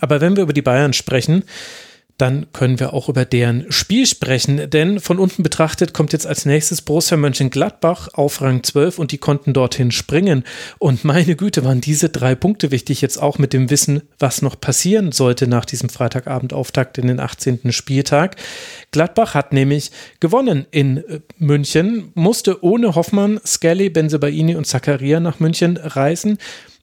[0.01, 1.45] Aber wenn wir über die Bayern sprechen,
[2.21, 4.69] dann können wir auch über deren Spiel sprechen.
[4.71, 9.19] Denn von unten betrachtet kommt jetzt als nächstes Borussia Mönchengladbach auf Rang 12 und die
[9.19, 10.45] konnten dorthin springen.
[10.79, 14.61] Und meine Güte, waren diese drei Punkte wichtig, jetzt auch mit dem Wissen, was noch
[14.61, 17.73] passieren sollte nach diesem Freitagabendauftakt in den 18.
[17.73, 18.37] Spieltag.
[18.91, 19.91] Gladbach hat nämlich
[20.21, 26.39] gewonnen in äh, München, musste ohne Hoffmann, Skelly, Benzebaini und Zakaria nach München reisen.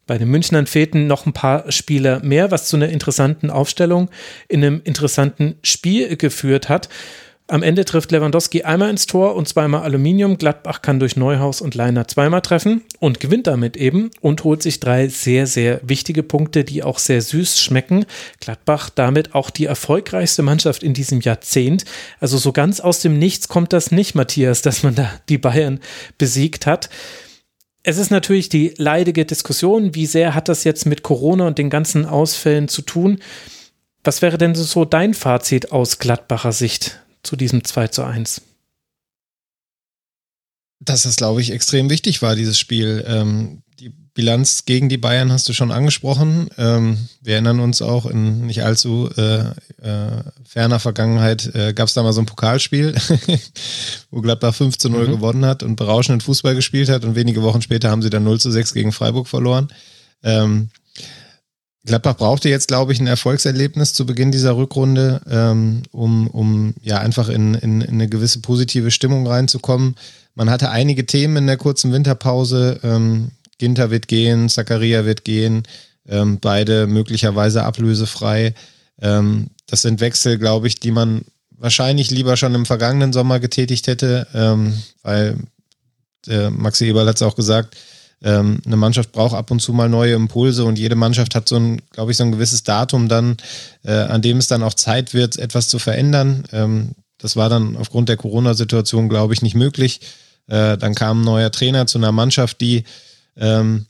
[0.07, 4.09] Bei den Münchnern fehlten noch ein paar Spieler mehr, was zu einer interessanten Aufstellung
[4.47, 6.89] in einem interessanten Spiel geführt hat.
[7.49, 10.37] Am Ende trifft Lewandowski einmal ins Tor und zweimal Aluminium.
[10.37, 14.81] Gladbach kann durch Neuhaus und Leiner zweimal treffen und gewinnt damit eben und holt sich
[14.81, 18.05] drei sehr, sehr wichtige Punkte, die auch sehr süß schmecken.
[18.41, 21.85] Gladbach damit auch die erfolgreichste Mannschaft in diesem Jahrzehnt.
[22.19, 25.79] Also so ganz aus dem Nichts kommt das nicht, Matthias, dass man da die Bayern
[26.17, 26.89] besiegt hat.
[27.83, 31.69] Es ist natürlich die leidige Diskussion, wie sehr hat das jetzt mit Corona und den
[31.69, 33.19] ganzen Ausfällen zu tun.
[34.03, 38.41] Was wäre denn so dein Fazit aus Gladbacher Sicht zu diesem 2 zu 1?
[40.79, 43.03] Dass das, glaube ich, extrem wichtig war, dieses Spiel.
[43.07, 43.63] Ähm,
[44.17, 46.49] Bilanz gegen die Bayern hast du schon angesprochen.
[46.57, 49.41] Ähm, wir erinnern uns auch in nicht allzu äh,
[49.79, 52.95] äh, ferner Vergangenheit äh, gab es da mal so ein Pokalspiel,
[54.09, 55.11] wo Gladbach 5 zu 0 mhm.
[55.11, 58.39] gewonnen hat und berauschenden Fußball gespielt hat und wenige Wochen später haben sie dann 0
[58.39, 59.67] zu 6 gegen Freiburg verloren.
[60.23, 60.71] Ähm,
[61.85, 66.97] Gladbach brauchte jetzt, glaube ich, ein Erfolgserlebnis zu Beginn dieser Rückrunde, ähm, um, um ja
[66.97, 69.95] einfach in, in, in, eine gewisse positive Stimmung reinzukommen.
[70.33, 72.79] Man hatte einige Themen in der kurzen Winterpause.
[72.83, 75.63] Ähm, Ginter wird gehen, Zakaria wird gehen,
[76.07, 78.53] ähm, beide möglicherweise ablösefrei.
[79.01, 81.21] Ähm, das sind Wechsel, glaube ich, die man
[81.51, 85.37] wahrscheinlich lieber schon im vergangenen Sommer getätigt hätte, ähm, weil
[86.25, 87.75] der Maxi Eberl hat es auch gesagt,
[88.23, 91.57] ähm, eine Mannschaft braucht ab und zu mal neue Impulse und jede Mannschaft hat so
[91.57, 93.37] ein, glaube ich, so ein gewisses Datum dann,
[93.83, 96.43] äh, an dem es dann auch Zeit wird, etwas zu verändern.
[96.51, 100.01] Ähm, das war dann aufgrund der Corona-Situation, glaube ich, nicht möglich.
[100.47, 102.85] Äh, dann kam ein neuer Trainer zu einer Mannschaft, die
[103.37, 103.85] ähm,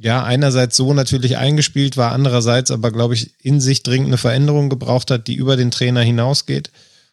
[0.00, 4.68] ja einerseits so natürlich eingespielt war, andererseits aber, glaube ich, in sich dringend eine Veränderung
[4.70, 6.70] gebraucht hat, die über den Trainer hinausgeht.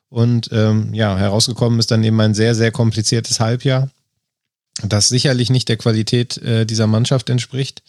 [0.09, 3.89] Und ähm, ja, herausgekommen ist dann eben ein sehr, sehr kompliziertes Halbjahr
[4.83, 7.83] das sicherlich nicht der Qualität äh, dieser Mannschaft entspricht.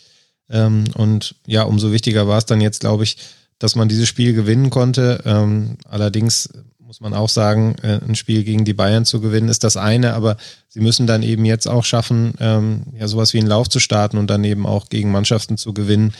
[0.50, 3.18] Ähm, und ja, umso wichtiger war es dann jetzt, glaube ich,
[3.58, 5.22] dass man dieses Spiel gewinnen konnte.
[5.24, 6.48] Ähm, allerdings
[6.88, 10.14] muss man auch sagen, äh, ein Spiel gegen die Bayern zu gewinnen ist das eine,
[10.14, 10.38] aber
[10.68, 14.16] sie müssen dann eben jetzt auch schaffen, ähm, ja sowas wie einen Lauf zu starten
[14.16, 16.14] und dann eben auch gegen Mannschaften zu gewinnen,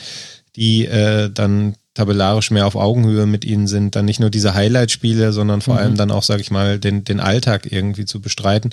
[0.55, 5.33] die äh, dann tabellarisch mehr auf Augenhöhe mit ihnen sind, dann nicht nur diese Highlight-Spiele,
[5.33, 5.79] sondern vor mhm.
[5.79, 8.69] allem dann auch, sage ich mal, den, den Alltag irgendwie zu bestreiten.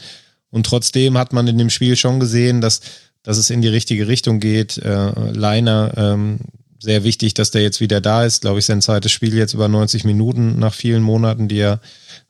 [0.51, 2.83] Und trotzdem hat man in dem Spiel schon gesehen, dass,
[3.23, 4.77] dass es in die richtige Richtung geht.
[4.77, 6.41] Äh, Leiner, ähm,
[6.79, 8.43] sehr wichtig, dass der jetzt wieder da ist.
[8.43, 11.81] Glaube ich, sein zweites Spiel jetzt über 90 Minuten nach vielen Monaten, die er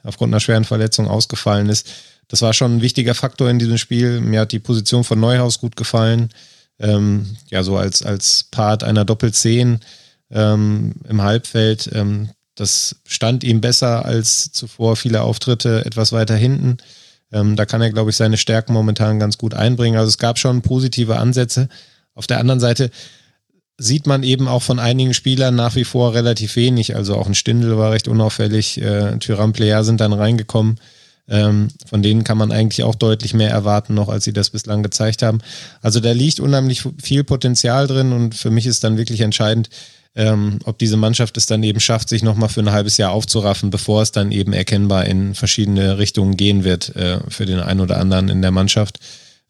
[0.02, 1.90] aufgrund einer schweren Verletzung ausgefallen ist.
[2.28, 4.20] Das war schon ein wichtiger Faktor in diesem Spiel.
[4.20, 6.30] Mir hat die Position von Neuhaus gut gefallen.
[6.78, 9.80] Ähm, ja, so als, als Part einer Doppelzehn
[10.30, 11.90] ähm, im Halbfeld.
[11.92, 16.78] Ähm, das stand ihm besser als zuvor viele Auftritte etwas weiter hinten.
[17.32, 19.98] Ähm, da kann er, glaube ich, seine Stärken momentan ganz gut einbringen.
[19.98, 21.68] Also es gab schon positive Ansätze.
[22.14, 22.90] Auf der anderen Seite
[23.78, 26.96] sieht man eben auch von einigen Spielern nach wie vor relativ wenig.
[26.96, 28.80] Also auch ein Stindel war recht unauffällig.
[28.80, 30.78] Äh, Tyram Player sind dann reingekommen.
[31.28, 34.82] Ähm, von denen kann man eigentlich auch deutlich mehr erwarten, noch als sie das bislang
[34.82, 35.38] gezeigt haben.
[35.82, 39.68] Also da liegt unheimlich viel Potenzial drin und für mich ist dann wirklich entscheidend,
[40.14, 43.70] ähm, ob diese Mannschaft es dann eben schafft, sich nochmal für ein halbes Jahr aufzuraffen,
[43.70, 47.98] bevor es dann eben erkennbar in verschiedene Richtungen gehen wird äh, für den einen oder
[47.98, 49.00] anderen in der Mannschaft.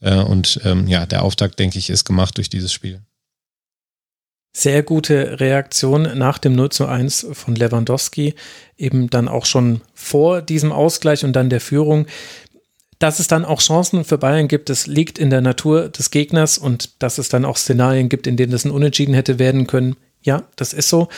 [0.01, 3.01] Äh, und ähm, ja, der Auftakt, denke ich, ist gemacht durch dieses Spiel.
[4.59, 8.35] Sehr gute Reaktion nach dem 0 zu 1 von Lewandowski,
[8.79, 12.07] eben dann auch schon vor diesem Ausgleich und dann der Führung.
[12.99, 16.57] Dass es dann auch Chancen für Bayern gibt, das liegt in der Natur des Gegners
[16.57, 19.97] und dass es dann auch Szenarien gibt, in denen das ein Unentschieden hätte werden können,
[20.23, 21.09] ja, das ist so.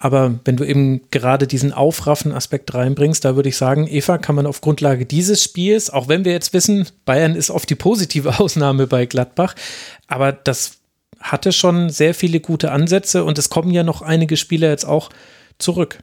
[0.00, 4.46] Aber wenn du eben gerade diesen Aufraffen-Aspekt reinbringst, da würde ich sagen, Eva, kann man
[4.46, 8.88] auf Grundlage dieses Spiels, auch wenn wir jetzt wissen, Bayern ist oft die positive Ausnahme
[8.88, 9.54] bei Gladbach,
[10.08, 10.77] aber das
[11.20, 15.10] hatte schon sehr viele gute Ansätze und es kommen ja noch einige Spieler jetzt auch
[15.58, 15.98] zurück.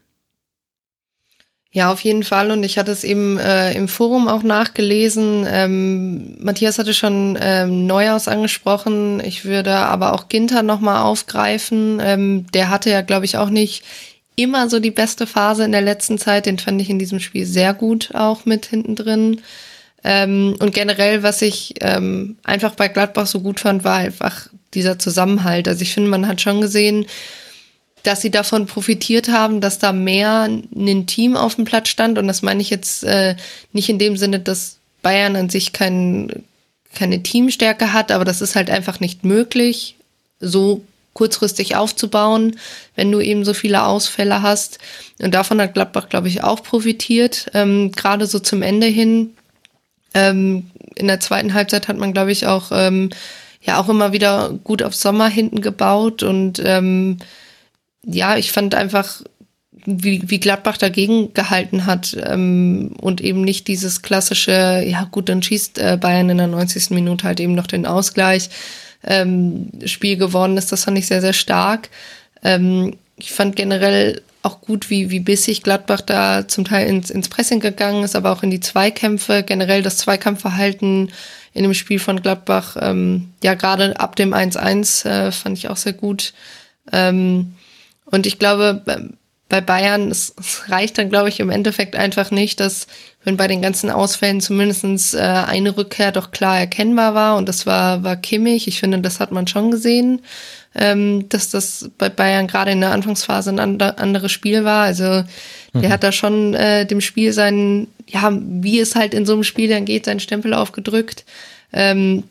[1.76, 2.52] Ja, auf jeden Fall.
[2.52, 5.46] Und ich hatte es eben äh, im Forum auch nachgelesen.
[5.46, 9.20] Ähm, Matthias hatte schon ähm, Neuhaus angesprochen.
[9.20, 12.00] Ich würde aber auch Ginter nochmal aufgreifen.
[12.02, 13.84] Ähm, der hatte ja, glaube ich, auch nicht
[14.38, 16.46] immer so die beste Phase in der letzten Zeit.
[16.46, 19.42] Den fand ich in diesem Spiel sehr gut auch mit hinten drin.
[20.07, 24.99] Ähm, und generell, was ich ähm, einfach bei Gladbach so gut fand, war einfach dieser
[24.99, 25.68] Zusammenhalt.
[25.68, 27.07] Also ich finde, man hat schon gesehen,
[28.03, 32.19] dass sie davon profitiert haben, dass da mehr ein Team auf dem Platz stand.
[32.19, 33.36] Und das meine ich jetzt äh,
[33.73, 36.44] nicht in dem Sinne, dass Bayern an sich kein,
[36.94, 39.95] keine Teamstärke hat, aber das ist halt einfach nicht möglich,
[40.40, 40.84] so
[41.14, 42.60] kurzfristig aufzubauen,
[42.95, 44.77] wenn du eben so viele Ausfälle hast.
[45.19, 49.34] Und davon hat Gladbach, glaube ich, auch profitiert, ähm, gerade so zum Ende hin.
[50.16, 53.12] Ähm, in der zweiten Halbzeit hat man, glaube ich, auch ähm,
[53.62, 57.18] ja auch immer wieder gut auf Sommer hinten gebaut und ähm,
[58.04, 59.22] ja, ich fand einfach,
[59.86, 65.44] wie, wie Gladbach dagegen gehalten hat ähm, und eben nicht dieses klassische, ja gut, dann
[65.44, 66.92] schießt äh, Bayern in der 90.
[66.92, 68.50] Minute halt eben noch den Ausgleich.
[69.04, 71.90] Ähm, Spiel gewonnen ist, das fand ich sehr, sehr stark.
[72.44, 77.30] Ähm, ich fand generell auch gut, wie, wie bissig Gladbach da zum Teil ins, ins
[77.30, 81.12] Pressing gegangen ist, aber auch in die Zweikämpfe, generell das Zweikampfverhalten
[81.54, 85.78] in dem Spiel von Gladbach, ähm, ja, gerade ab dem 1-1 äh, fand ich auch
[85.78, 86.34] sehr gut.
[86.92, 87.56] Ähm,
[88.06, 88.82] und ich glaube,
[89.48, 92.88] bei Bayern, es, es reicht dann, glaube ich, im Endeffekt einfach nicht, dass,
[93.24, 97.66] wenn bei den ganzen Ausfällen zumindestens äh, eine Rückkehr doch klar erkennbar war, und das
[97.66, 98.68] war, war Kimmich.
[98.68, 100.22] Ich finde, das hat man schon gesehen,
[100.76, 104.84] ähm, dass das bei Bayern gerade in der Anfangsphase ein and anderes Spiel war.
[104.84, 105.23] Also der
[105.73, 105.89] mhm.
[105.89, 109.69] hat da schon äh, dem Spiel seinen, ja, wie es halt in so einem Spiel
[109.69, 111.26] dann geht, seinen Stempel aufgedrückt.
[111.73, 112.23] Ähm,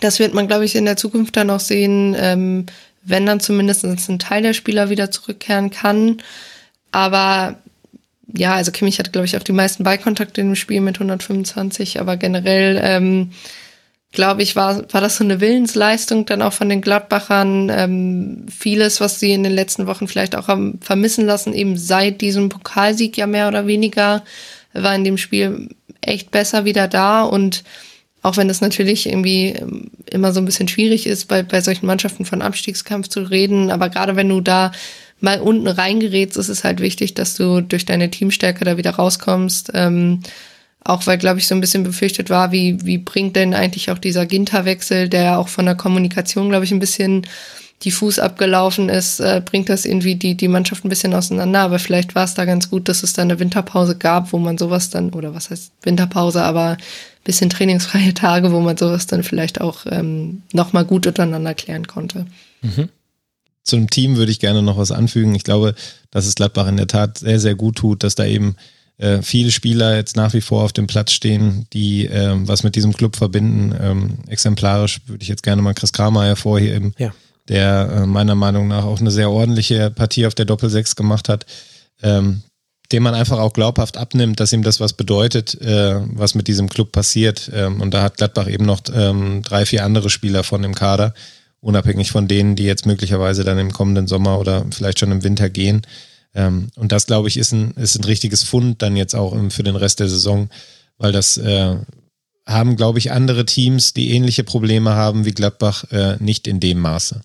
[0.00, 2.14] das wird man, glaube ich, in der Zukunft dann noch sehen.
[2.18, 2.66] Ähm,
[3.08, 6.18] wenn dann zumindest ein Teil der Spieler wieder zurückkehren kann.
[6.92, 7.56] Aber
[8.34, 12.16] ja, also Kimmich hat, glaube ich, auch die meisten Ballkontakte im Spiel mit 125, aber
[12.16, 13.30] generell ähm,
[14.12, 17.70] glaube ich, war, war das so eine Willensleistung dann auch von den Gladbachern.
[17.70, 22.20] Ähm, vieles, was sie in den letzten Wochen vielleicht auch haben vermissen lassen, eben seit
[22.20, 24.24] diesem Pokalsieg ja mehr oder weniger,
[24.72, 25.68] war in dem Spiel
[26.00, 27.64] echt besser wieder da und
[28.22, 31.86] auch wenn es natürlich irgendwie ähm, immer so ein bisschen schwierig ist, bei, bei solchen
[31.86, 34.72] Mannschaften von Abstiegskampf zu reden, aber gerade wenn du da
[35.20, 39.70] mal unten reingerätst, ist es halt wichtig, dass du durch deine Teamstärke da wieder rauskommst.
[39.74, 40.20] Ähm,
[40.84, 43.98] auch weil, glaube ich, so ein bisschen befürchtet war, wie, wie bringt denn eigentlich auch
[43.98, 47.26] dieser Ginterwechsel, der auch von der Kommunikation, glaube ich, ein bisschen
[47.84, 51.60] diffus abgelaufen ist, äh, bringt das irgendwie die, die Mannschaft ein bisschen auseinander.
[51.60, 54.58] Aber vielleicht war es da ganz gut, dass es da eine Winterpause gab, wo man
[54.58, 56.76] sowas dann, oder was heißt Winterpause, aber
[57.24, 62.26] bisschen trainingsfreie Tage, wo man sowas dann vielleicht auch ähm, nochmal gut untereinander klären konnte.
[62.62, 62.88] Mhm.
[63.62, 65.34] Zum Team würde ich gerne noch was anfügen.
[65.34, 65.74] Ich glaube,
[66.10, 68.56] dass es Gladbach in der Tat sehr, sehr gut tut, dass da eben
[68.98, 72.76] äh, viele Spieler jetzt nach wie vor auf dem Platz stehen, die äh, was mit
[72.76, 73.74] diesem Club verbinden.
[73.80, 76.94] Ähm, exemplarisch würde ich jetzt gerne mal Chris Kramer hervorheben.
[76.98, 77.12] Ja
[77.48, 81.46] der äh, meiner Meinung nach auch eine sehr ordentliche Partie auf der Doppel-6 gemacht hat,
[82.02, 82.42] ähm,
[82.92, 86.68] dem man einfach auch glaubhaft abnimmt, dass ihm das was bedeutet, äh, was mit diesem
[86.68, 87.50] Club passiert.
[87.54, 91.14] Ähm, und da hat Gladbach eben noch ähm, drei, vier andere Spieler von dem Kader,
[91.60, 95.50] unabhängig von denen, die jetzt möglicherweise dann im kommenden Sommer oder vielleicht schon im Winter
[95.50, 95.82] gehen.
[96.34, 99.62] Ähm, und das, glaube ich, ist ein, ist ein richtiges Fund dann jetzt auch für
[99.62, 100.50] den Rest der Saison,
[100.98, 101.76] weil das äh,
[102.46, 106.78] haben, glaube ich, andere Teams, die ähnliche Probleme haben wie Gladbach, äh, nicht in dem
[106.80, 107.22] Maße.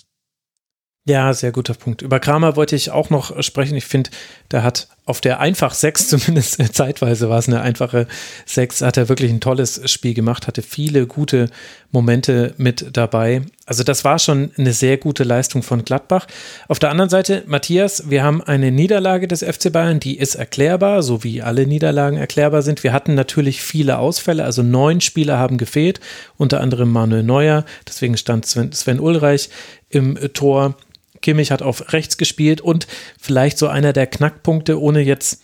[1.06, 2.02] Ja, sehr guter Punkt.
[2.02, 3.76] Über Kramer wollte ich auch noch sprechen.
[3.76, 4.10] Ich finde,
[4.52, 8.08] der hat auf der einfach 6, zumindest zeitweise war es eine einfache
[8.46, 11.50] 6, hat er wirklich ein tolles Spiel gemacht, hatte viele gute
[11.92, 13.42] Momente mit dabei.
[13.66, 16.28] Also das war schon eine sehr gute Leistung von Gladbach.
[16.68, 21.04] Auf der anderen Seite, Matthias, wir haben eine Niederlage des FC Bayern, die ist erklärbar,
[21.04, 22.84] so wie alle Niederlagen erklärbar sind.
[22.84, 26.00] Wir hatten natürlich viele Ausfälle, also neun Spieler haben gefehlt,
[26.38, 29.50] unter anderem Manuel Neuer, deswegen stand Sven, Sven Ulreich
[29.90, 30.76] im Tor.
[31.24, 32.86] Kimmich hat auf rechts gespielt und
[33.20, 35.42] vielleicht so einer der Knackpunkte, ohne jetzt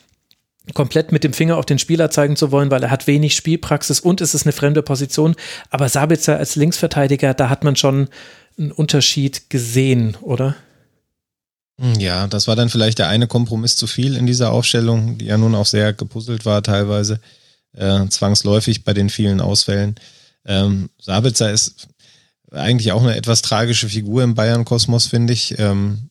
[0.75, 3.99] komplett mit dem Finger auf den Spieler zeigen zu wollen, weil er hat wenig Spielpraxis
[3.99, 5.35] und es ist eine fremde Position.
[5.71, 8.07] Aber Sabitzer als Linksverteidiger, da hat man schon
[8.57, 10.55] einen Unterschied gesehen, oder?
[11.97, 15.37] Ja, das war dann vielleicht der eine Kompromiss zu viel in dieser Aufstellung, die ja
[15.37, 17.21] nun auch sehr gepuzzelt war teilweise,
[17.73, 19.95] äh, zwangsläufig bei den vielen Ausfällen.
[20.45, 21.87] Ähm, Sabitzer ist
[22.51, 25.57] eigentlich auch eine etwas tragische Figur im Bayern-Kosmos, finde ich.
[25.59, 26.09] Ähm,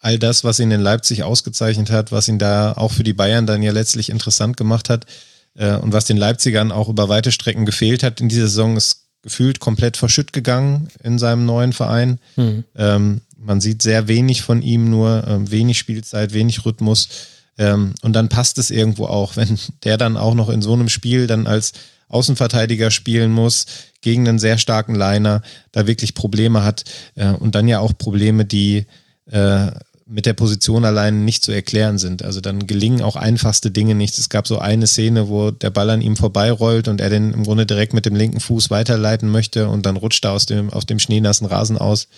[0.00, 3.46] all das, was ihn in Leipzig ausgezeichnet hat, was ihn da auch für die Bayern
[3.46, 5.06] dann ja letztlich interessant gemacht hat
[5.54, 9.08] äh, und was den Leipzigern auch über weite Strecken gefehlt hat in dieser Saison, ist
[9.22, 12.18] gefühlt komplett verschütt gegangen in seinem neuen Verein.
[12.36, 12.64] Mhm.
[12.76, 17.08] Ähm, man sieht sehr wenig von ihm, nur äh, wenig Spielzeit, wenig Rhythmus.
[17.56, 20.88] Ähm, und dann passt es irgendwo auch, wenn der dann auch noch in so einem
[20.88, 21.72] Spiel dann als
[22.08, 23.66] Außenverteidiger spielen muss,
[24.00, 28.44] gegen einen sehr starken Liner, da wirklich Probleme hat äh, und dann ja auch Probleme,
[28.44, 28.86] die
[29.30, 29.70] äh,
[30.10, 32.22] mit der Position allein nicht zu erklären sind.
[32.22, 34.18] Also dann gelingen auch einfachste Dinge nicht.
[34.18, 37.44] Es gab so eine Szene, wo der Ball an ihm vorbeirollt und er den im
[37.44, 40.86] Grunde direkt mit dem linken Fuß weiterleiten möchte und dann rutscht er aus dem, auf
[40.86, 42.08] dem schneenassen Rasen aus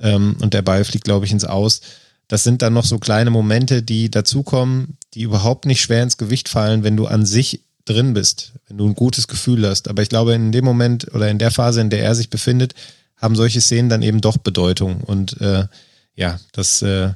[0.00, 1.82] ähm, und der Ball fliegt, glaube ich, ins Aus.
[2.28, 6.48] Das sind dann noch so kleine Momente, die dazukommen, die überhaupt nicht schwer ins Gewicht
[6.48, 9.88] fallen, wenn du an sich drin bist, wenn du ein gutes Gefühl hast.
[9.88, 12.74] Aber ich glaube, in dem Moment oder in der Phase, in der er sich befindet,
[13.16, 15.00] haben solche Szenen dann eben doch Bedeutung.
[15.02, 15.66] Und äh,
[16.14, 17.10] ja, das äh,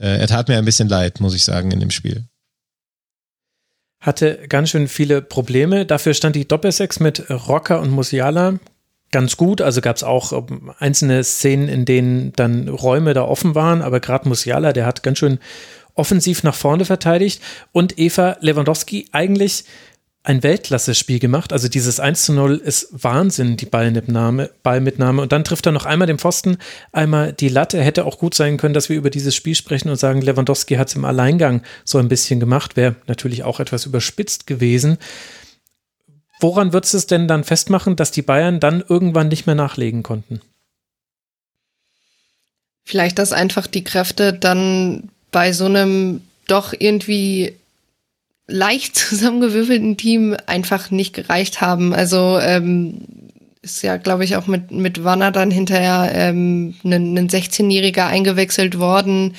[0.00, 2.24] äh, er tat mir ein bisschen leid, muss ich sagen, in dem Spiel.
[4.00, 5.84] Hatte ganz schön viele Probleme.
[5.84, 8.58] Dafür stand die Doppelsechs mit Rocker und Musiala
[9.12, 9.60] ganz gut.
[9.60, 14.00] Also gab es auch ähm, einzelne Szenen, in denen dann Räume da offen waren, aber
[14.00, 15.38] gerade Musiala, der hat ganz schön
[15.94, 19.64] offensiv nach vorne verteidigt und Eva Lewandowski eigentlich
[20.22, 21.52] ein Weltklasse-Spiel gemacht.
[21.52, 25.22] Also dieses 1 zu 0 ist Wahnsinn, die Ballmitnahme, Ballmitnahme.
[25.22, 26.58] Und dann trifft er noch einmal den Pfosten,
[26.92, 27.82] einmal die Latte.
[27.82, 30.88] Hätte auch gut sein können, dass wir über dieses Spiel sprechen und sagen, Lewandowski hat
[30.88, 32.76] es im Alleingang so ein bisschen gemacht.
[32.76, 34.98] Wäre natürlich auch etwas überspitzt gewesen.
[36.40, 40.02] Woran würdest du es denn dann festmachen, dass die Bayern dann irgendwann nicht mehr nachlegen
[40.02, 40.40] konnten?
[42.84, 47.54] Vielleicht, dass einfach die Kräfte dann bei so einem doch irgendwie
[48.50, 51.94] leicht zusammengewürfelten Team einfach nicht gereicht haben.
[51.94, 53.02] Also ähm,
[53.62, 58.78] ist ja, glaube ich, auch mit, mit Wanner dann hinterher ähm, ein, ein 16-Jähriger eingewechselt
[58.78, 59.34] worden.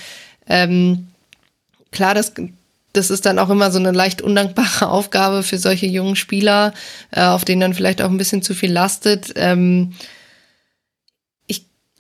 [0.48, 1.08] Ähm,
[1.92, 2.34] klar, das,
[2.94, 6.74] das ist dann auch immer so eine leicht undankbare Aufgabe für solche jungen Spieler,
[7.12, 9.34] äh, auf denen dann vielleicht auch ein bisschen zu viel lastet.
[9.36, 9.94] Ähm,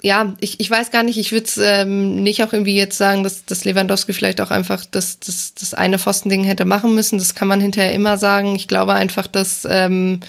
[0.04, 3.24] ja, ich, ich weiß gar nicht, ich würde es ähm, nicht auch irgendwie jetzt sagen,
[3.24, 7.20] dass, dass Lewandowski vielleicht auch einfach das, das, das eine Pfostending hätte machen müssen.
[7.20, 8.56] Das kann man hinterher immer sagen.
[8.56, 10.22] Ich glaube einfach, dass ähm,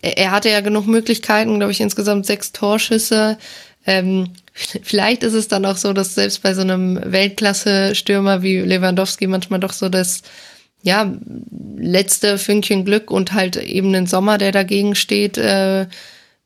[0.00, 3.38] er, er hatte ja genug Möglichkeiten, glaube ich, insgesamt sechs Torschüsse.
[3.86, 4.30] Ähm,
[4.82, 9.60] vielleicht ist es dann auch so, dass selbst bei so einem Weltklasse-Stürmer wie Lewandowski manchmal
[9.60, 10.22] doch so das
[10.82, 11.14] ja,
[11.76, 15.86] letzte Fünkchen Glück und halt eben ein Sommer, der dagegen steht, äh,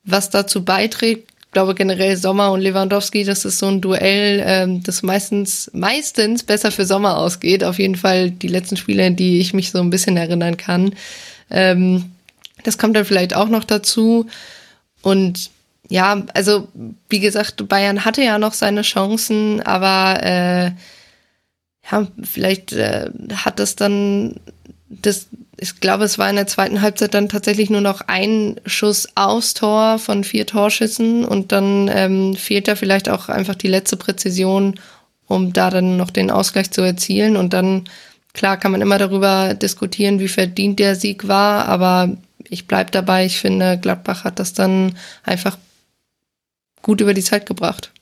[0.05, 5.03] was dazu beiträgt glaube generell Sommer und Lewandowski, das ist so ein Duell, ähm, das
[5.03, 7.65] meistens, meistens besser für Sommer ausgeht.
[7.65, 10.95] Auf jeden Fall die letzten Spiele, die ich mich so ein bisschen erinnern kann.
[11.49, 12.11] Ähm,
[12.63, 14.27] das kommt dann vielleicht auch noch dazu.
[15.01, 15.49] Und
[15.89, 16.69] ja, also
[17.09, 20.73] wie gesagt, Bayern hatte ja noch seine Chancen, aber äh,
[21.91, 24.41] ja, vielleicht äh, hat das dann
[24.91, 25.29] das
[25.59, 29.55] ich glaube, es war in der zweiten Halbzeit dann tatsächlich nur noch ein Schuss aufs
[29.55, 34.79] Tor von vier Torschüssen und dann ähm, fehlt da vielleicht auch einfach die letzte Präzision,
[35.27, 37.37] um da dann noch den Ausgleich zu erzielen.
[37.37, 37.85] Und dann,
[38.35, 42.11] klar, kann man immer darüber diskutieren, wie verdient der Sieg war, aber
[42.49, 45.57] ich bleib dabei, ich finde, Gladbach hat das dann einfach
[46.83, 47.93] gut über die Zeit gebracht.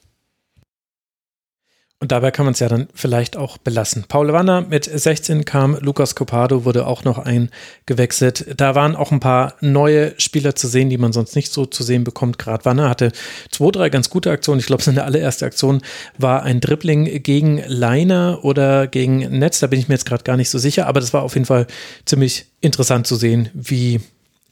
[2.04, 4.04] Und dabei kann man es ja dann vielleicht auch belassen.
[4.06, 8.44] Paul Wanner mit 16 kam, Lukas Copado wurde auch noch eingewechselt.
[8.58, 11.82] Da waren auch ein paar neue Spieler zu sehen, die man sonst nicht so zu
[11.82, 12.38] sehen bekommt.
[12.38, 13.10] Gerade Wanner hatte
[13.50, 14.60] zwei, drei ganz gute Aktionen.
[14.60, 15.80] Ich glaube, seine allererste Aktion
[16.18, 19.60] war ein Dribbling gegen Leiner oder gegen Netz.
[19.60, 21.46] Da bin ich mir jetzt gerade gar nicht so sicher, aber das war auf jeden
[21.46, 21.66] Fall
[22.04, 24.02] ziemlich interessant zu sehen, wie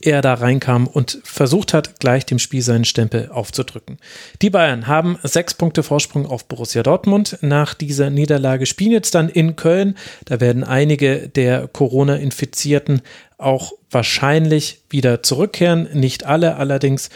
[0.02, 3.98] er da reinkam und versucht hat, gleich dem Spiel seinen Stempel aufzudrücken.
[4.42, 7.38] Die Bayern haben sechs Punkte Vorsprung auf Borussia Dortmund.
[7.40, 9.96] Nach dieser Niederlage spielen jetzt dann in Köln.
[10.24, 13.02] Da werden einige der Corona-Infizierten
[13.38, 15.88] auch wahrscheinlich wieder zurückkehren.
[15.92, 17.10] Nicht alle allerdings.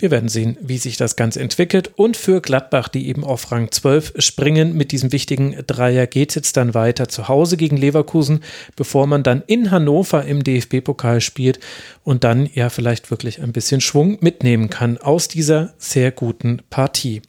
[0.00, 1.90] Wir werden sehen, wie sich das Ganze entwickelt.
[1.96, 6.34] Und für Gladbach, die eben auf Rang 12 springen, mit diesem wichtigen Dreier geht es
[6.36, 8.40] jetzt dann weiter zu Hause gegen Leverkusen,
[8.76, 11.58] bevor man dann in Hannover im DFB-Pokal spielt
[12.04, 17.22] und dann ja vielleicht wirklich ein bisschen Schwung mitnehmen kann aus dieser sehr guten Partie.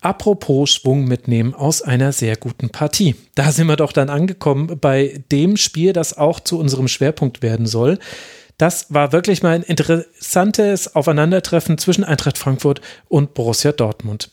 [0.00, 3.16] Apropos Schwung mitnehmen aus einer sehr guten Partie.
[3.34, 7.66] Da sind wir doch dann angekommen bei dem Spiel, das auch zu unserem Schwerpunkt werden
[7.66, 7.98] soll.
[8.58, 14.30] Das war wirklich mal ein interessantes Aufeinandertreffen zwischen Eintracht Frankfurt und Borussia Dortmund.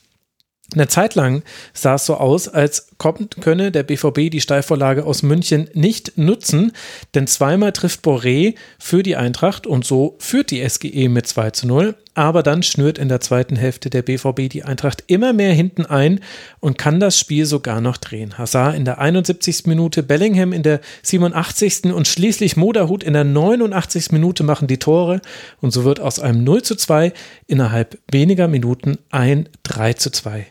[0.74, 1.44] Eine Zeit lang
[1.74, 6.72] sah es so aus, als könne der BVB die Steilvorlage aus München nicht nutzen,
[7.14, 11.68] denn zweimal trifft Boré für die Eintracht und so führt die SGE mit 2 zu
[11.68, 15.86] 0 aber dann schnürt in der zweiten Hälfte der BVB die Eintracht immer mehr hinten
[15.86, 16.22] ein
[16.60, 18.38] und kann das Spiel sogar noch drehen.
[18.38, 19.66] Hazard in der 71.
[19.66, 21.94] Minute, Bellingham in der 87.
[21.94, 24.12] und schließlich Moderhut in der 89.
[24.12, 25.22] Minute machen die Tore
[25.62, 27.12] und so wird aus einem 0 zu 2
[27.48, 30.48] innerhalb weniger Minuten ein 3 zu 2.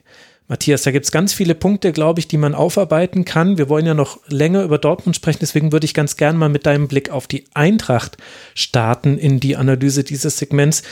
[0.47, 3.57] Matthias, da gibt es ganz viele Punkte, glaube ich, die man aufarbeiten kann.
[3.57, 6.67] Wir wollen ja noch länger über Dortmund sprechen, deswegen würde ich ganz gern mal mit
[6.67, 8.19] deinem Blick auf die Eintracht
[8.55, 10.83] starten in die Analyse dieses Segments.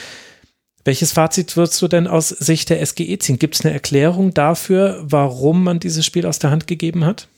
[0.84, 3.38] Welches Fazit würdest du denn aus Sicht der SGE ziehen?
[3.38, 7.28] Gibt es eine Erklärung dafür, warum man dieses Spiel aus der Hand gegeben hat?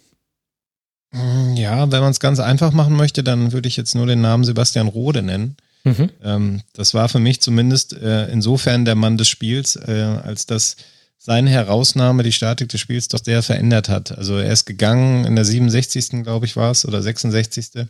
[1.12, 4.20] Mm, ja, wenn man es ganz einfach machen möchte, dann würde ich jetzt nur den
[4.20, 5.56] Namen Sebastian Rode nennen.
[5.84, 6.10] Mhm.
[6.22, 10.76] Ähm, das war für mich zumindest äh, insofern der Mann des Spiels, äh, als dass
[11.18, 14.16] seine Herausnahme die Statik des Spiels doch sehr verändert hat.
[14.16, 16.22] Also er ist gegangen in der 67.
[16.22, 17.86] glaube ich war es oder 66.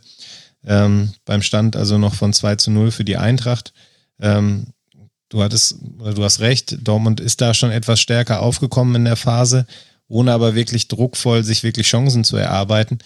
[0.65, 3.73] Ähm, beim Stand also noch von 2 zu 0 für die Eintracht.
[4.19, 4.67] Ähm,
[5.35, 9.67] du hattest, du hast recht, Dortmund ist da schon etwas stärker aufgekommen in der Phase,
[10.07, 12.99] ohne aber wirklich druckvoll sich wirklich Chancen zu erarbeiten.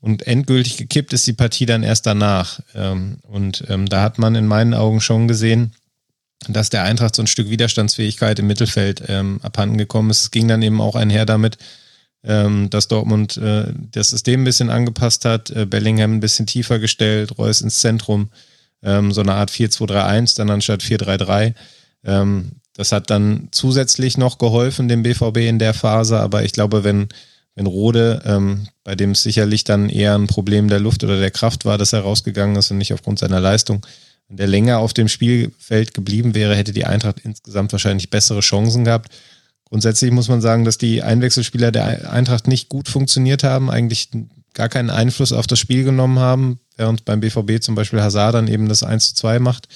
[0.00, 2.60] Und endgültig gekippt ist die Partie dann erst danach.
[2.74, 5.74] Ähm, und ähm, da hat man in meinen Augen schon gesehen,
[6.48, 10.22] dass der Eintracht so ein Stück Widerstandsfähigkeit im Mittelfeld ähm, abhanden gekommen ist.
[10.22, 11.56] Es ging dann eben auch einher damit,
[12.24, 16.80] ähm, dass Dortmund äh, das System ein bisschen angepasst hat, äh, Bellingham ein bisschen tiefer
[16.80, 18.30] gestellt, Reus ins Zentrum,
[18.82, 21.54] so eine Art 4-2-3-1 dann anstatt 4-3-3.
[22.06, 26.84] Ähm, das hat dann zusätzlich noch geholfen dem BVB in der Phase, aber ich glaube,
[26.84, 27.08] wenn,
[27.54, 31.30] wenn Rode, ähm, bei dem es sicherlich dann eher ein Problem der Luft oder der
[31.30, 33.84] Kraft war, dass er rausgegangen ist und nicht aufgrund seiner Leistung,
[34.28, 38.84] wenn der länger auf dem Spielfeld geblieben wäre, hätte die Eintracht insgesamt wahrscheinlich bessere Chancen
[38.84, 39.12] gehabt.
[39.64, 44.10] Grundsätzlich muss man sagen, dass die Einwechselspieler der Eintracht nicht gut funktioniert haben, eigentlich
[44.54, 48.48] gar keinen Einfluss auf das Spiel genommen haben, während beim BVB zum Beispiel Hazard dann
[48.48, 49.68] eben das 1 zu 2 macht.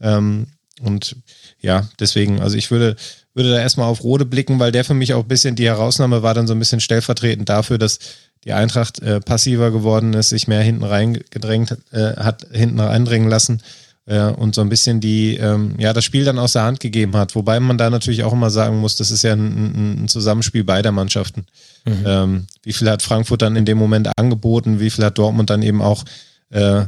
[0.00, 0.48] Ähm,
[0.80, 1.16] und
[1.62, 2.96] ja, deswegen, also ich würde,
[3.34, 6.22] würde da erstmal auf Rode blicken, weil der für mich auch ein bisschen die Herausnahme
[6.22, 8.00] war, dann so ein bisschen stellvertretend dafür, dass
[8.44, 13.62] die Eintracht äh, passiver geworden ist, sich mehr hinten reingedrängt äh, hat, hinten reindrängen lassen
[14.06, 17.16] äh, und so ein bisschen die, ähm, ja, das Spiel dann aus der Hand gegeben
[17.16, 17.36] hat.
[17.36, 20.90] Wobei man da natürlich auch immer sagen muss, das ist ja ein, ein Zusammenspiel beider
[20.90, 21.46] Mannschaften.
[21.84, 22.04] Mhm.
[22.04, 25.62] Ähm, wie viel hat Frankfurt dann in dem Moment angeboten, wie viel hat Dortmund dann
[25.62, 26.04] eben auch
[26.50, 26.86] äh,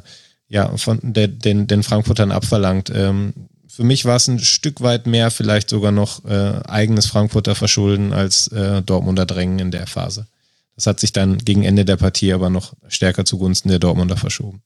[0.49, 2.91] ja, von der, den, den Frankfurtern abverlangt.
[2.95, 3.33] Ähm,
[3.77, 8.13] für mich war es ein Stück weit mehr, vielleicht sogar noch äh, eigenes Frankfurter Verschulden
[8.13, 10.27] als äh, Dortmunder Drängen in der Phase.
[10.77, 14.63] Das hat sich dann gegen Ende der Partie aber noch stärker zugunsten der Dortmunder verschoben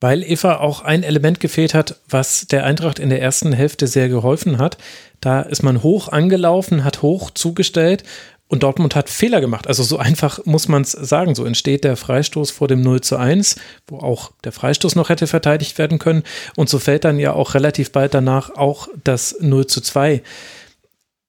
[0.00, 4.08] weil Eva auch ein Element gefehlt hat, was der Eintracht in der ersten Hälfte sehr
[4.08, 4.78] geholfen hat.
[5.20, 8.04] Da ist man hoch angelaufen, hat hoch zugestellt
[8.48, 9.66] und Dortmund hat Fehler gemacht.
[9.66, 11.34] Also so einfach muss man es sagen.
[11.34, 13.56] So entsteht der Freistoß vor dem 0 zu 1,
[13.86, 16.22] wo auch der Freistoß noch hätte verteidigt werden können.
[16.56, 20.22] Und so fällt dann ja auch relativ bald danach auch das 0 zu 2.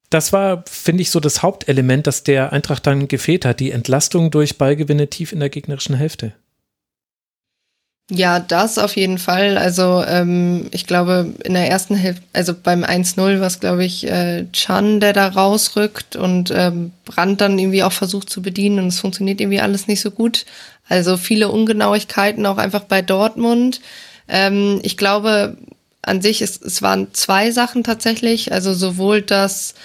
[0.09, 3.59] Das war, finde ich, so das Hauptelement, das der Eintracht dann gefehlt hat.
[3.59, 6.33] Die Entlastung durch Ballgewinne tief in der gegnerischen Hälfte.
[8.11, 9.57] Ja, das auf jeden Fall.
[9.57, 14.07] Also ähm, ich glaube, in der ersten Hälfte, also beim 1-0 war es, glaube ich,
[14.07, 18.87] äh, Chan, der da rausrückt und ähm, Brandt dann irgendwie auch versucht zu bedienen und
[18.87, 20.47] es funktioniert irgendwie alles nicht so gut.
[20.87, 23.79] Also viele Ungenauigkeiten auch einfach bei Dortmund.
[24.27, 25.57] Ähm, ich glaube,
[26.01, 28.51] an sich, es, es waren zwei Sachen tatsächlich.
[28.51, 29.75] Also sowohl, dass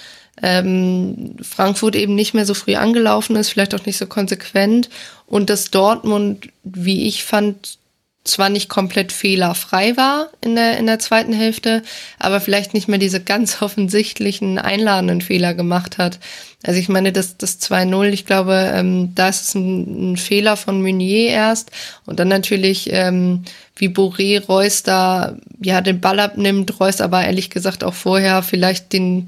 [0.41, 4.89] ähm, Frankfurt eben nicht mehr so früh angelaufen ist, vielleicht auch nicht so konsequent
[5.27, 7.77] und dass Dortmund, wie ich fand,
[8.25, 11.83] zwar nicht komplett fehlerfrei war in der, in der zweiten Hälfte,
[12.17, 16.19] aber vielleicht nicht mehr diese ganz offensichtlichen einladenden Fehler gemacht hat.
[16.63, 20.57] Also ich meine, das, das 2-0, ich glaube, ähm, da ist es ein, ein, Fehler
[20.57, 21.69] von Meunier erst
[22.07, 23.43] und dann natürlich, ähm,
[23.75, 28.91] wie Boré Reus da ja den Ball abnimmt, Reus aber ehrlich gesagt auch vorher vielleicht
[28.91, 29.27] den,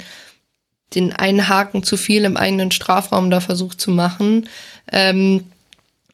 [0.96, 4.50] den einen Haken zu viel im eigenen Strafraum da versucht zu machen.
[4.92, 5.44] Ähm,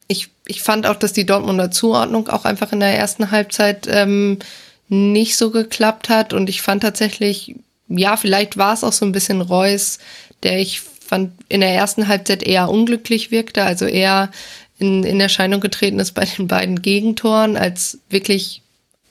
[0.07, 4.39] ich, ich fand auch, dass die Dortmunder Zuordnung auch einfach in der ersten Halbzeit ähm,
[4.89, 6.33] nicht so geklappt hat.
[6.33, 7.55] Und ich fand tatsächlich,
[7.87, 9.99] ja, vielleicht war es auch so ein bisschen Reus,
[10.43, 14.31] der ich fand in der ersten Halbzeit eher unglücklich wirkte, also eher
[14.79, 18.61] in, in Erscheinung getreten ist bei den beiden Gegentoren als wirklich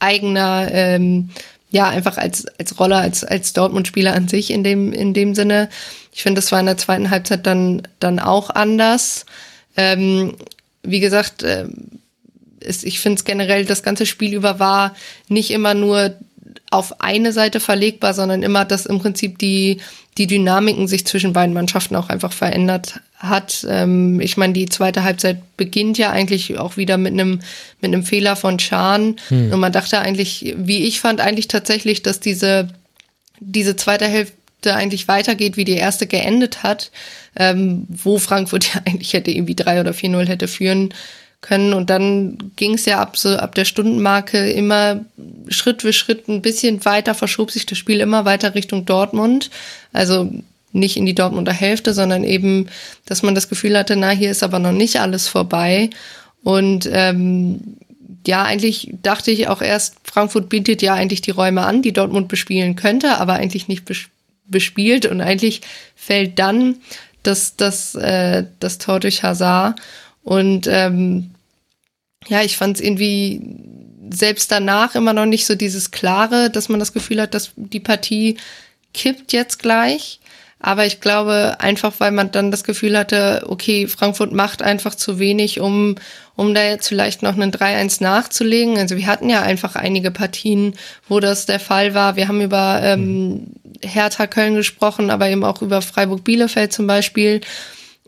[0.01, 1.31] eigener, ähm,
[1.70, 5.69] ja, einfach als, als Roller, als, als Dortmund-Spieler an sich in dem, in dem Sinne.
[6.12, 9.24] Ich finde, das war in der zweiten Halbzeit dann, dann auch anders.
[9.77, 10.36] Ähm,
[10.82, 11.66] wie gesagt, äh,
[12.60, 14.94] ist, ich finde es generell, das ganze Spiel über war
[15.28, 16.14] nicht immer nur
[16.70, 19.80] auf eine Seite verlegbar, sondern immer, dass im Prinzip die,
[20.18, 23.66] die Dynamiken sich zwischen beiden Mannschaften auch einfach verändert hat.
[23.68, 27.40] Ähm, ich meine, die zweite Halbzeit beginnt ja eigentlich auch wieder mit einem
[27.80, 29.16] mit einem Fehler von Schahn.
[29.28, 29.52] Hm.
[29.52, 32.68] Und man dachte eigentlich, wie ich fand, eigentlich tatsächlich, dass diese,
[33.38, 36.90] diese zweite Hälfte eigentlich weitergeht, wie die erste geendet hat,
[37.36, 40.94] ähm, wo Frankfurt ja eigentlich hätte irgendwie drei oder vier null hätte führen
[41.40, 41.74] können.
[41.74, 45.04] Und dann ging es ja ab so ab der Stundenmarke immer
[45.48, 49.50] Schritt für Schritt ein bisschen weiter, verschob sich das Spiel immer weiter Richtung Dortmund.
[49.92, 50.30] Also
[50.72, 52.68] nicht in die Dortmunder Hälfte, sondern eben,
[53.04, 55.90] dass man das Gefühl hatte, na, hier ist aber noch nicht alles vorbei.
[56.42, 57.76] Und ähm,
[58.26, 62.28] ja, eigentlich dachte ich auch erst, Frankfurt bietet ja eigentlich die Räume an, die Dortmund
[62.28, 63.84] bespielen könnte, aber eigentlich nicht
[64.46, 65.06] bespielt.
[65.06, 65.60] Und eigentlich
[65.94, 66.76] fällt dann
[67.23, 69.81] das, das, äh, das Tor durch Hazard.
[70.23, 71.31] Und ähm,
[72.28, 73.40] ja, ich fand es irgendwie
[74.11, 77.81] selbst danach immer noch nicht so dieses Klare, dass man das Gefühl hat, dass die
[77.81, 78.36] Partie
[78.93, 80.20] kippt jetzt gleich.
[80.65, 85.19] Aber ich glaube, einfach weil man dann das Gefühl hatte, okay, Frankfurt macht einfach zu
[85.19, 85.97] wenig, um,
[86.36, 88.78] um da jetzt vielleicht noch einen 3-1 nachzulegen.
[88.78, 90.74] Also wir hatten ja einfach einige Partien,
[91.09, 92.15] wo das der Fall war.
[92.15, 93.49] Wir haben über ähm,
[93.84, 97.40] Hertha Köln gesprochen, aber eben auch über Freiburg Bielefeld zum Beispiel.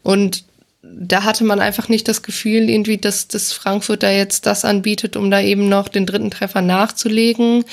[0.03, 0.45] Und
[0.83, 5.17] da hatte man einfach nicht das Gefühl, irgendwie, dass, dass Frankfurt da jetzt das anbietet,
[5.17, 7.65] um da eben noch den dritten Treffer nachzulegen.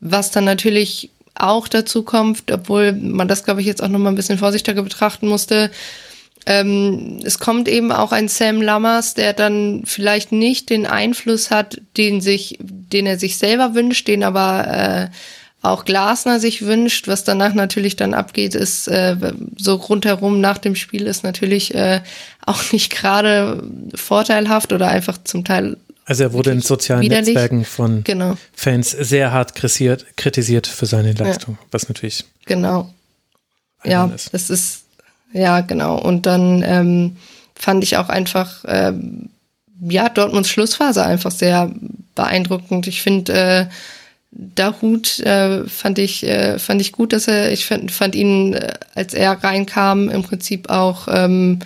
[0.00, 4.10] Was dann natürlich auch dazu kommt, obwohl man das, glaube ich, jetzt auch noch mal
[4.10, 5.70] ein bisschen vorsichtiger betrachten musste.
[6.46, 11.80] ähm, es kommt eben auch ein Sam Lammers, der dann vielleicht nicht den Einfluss hat,
[11.96, 14.66] den sich, den er sich selber wünscht, den aber
[15.10, 15.14] äh,
[15.62, 17.08] auch Glasner sich wünscht.
[17.08, 19.16] Was danach natürlich dann abgeht, ist äh,
[19.56, 22.00] so rundherum nach dem Spiel ist natürlich äh,
[22.46, 23.62] auch nicht gerade
[23.94, 25.76] vorteilhaft oder einfach zum Teil.
[26.04, 27.34] Also er wurde in sozialen widerlich.
[27.34, 28.36] Netzwerken von genau.
[28.54, 31.66] Fans sehr hart kritisiert, kritisiert für seine Leistung, ja.
[31.70, 32.24] was natürlich.
[32.46, 32.92] Genau.
[33.84, 34.32] Ja, ist.
[34.32, 34.84] das ist
[35.32, 35.98] ja, genau.
[35.98, 37.16] Und dann ähm,
[37.54, 39.28] fand ich auch einfach, ähm,
[39.80, 41.70] ja, Dortmunds Schlussphase einfach sehr
[42.14, 42.86] beeindruckend.
[42.86, 43.66] Ich finde, äh,
[44.30, 48.74] Dahut äh, fand ich äh, fand ich gut, dass er ich fand, fand ihn äh,
[48.94, 51.60] als er reinkam im Prinzip auch ähm,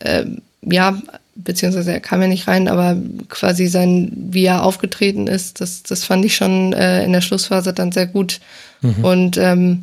[0.00, 0.24] äh,
[0.62, 1.00] ja
[1.36, 2.96] beziehungsweise er kam ja nicht rein, aber
[3.28, 7.72] quasi sein wie er aufgetreten ist, das das fand ich schon äh, in der Schlussphase
[7.72, 8.40] dann sehr gut
[8.80, 9.04] mhm.
[9.04, 9.82] und ähm,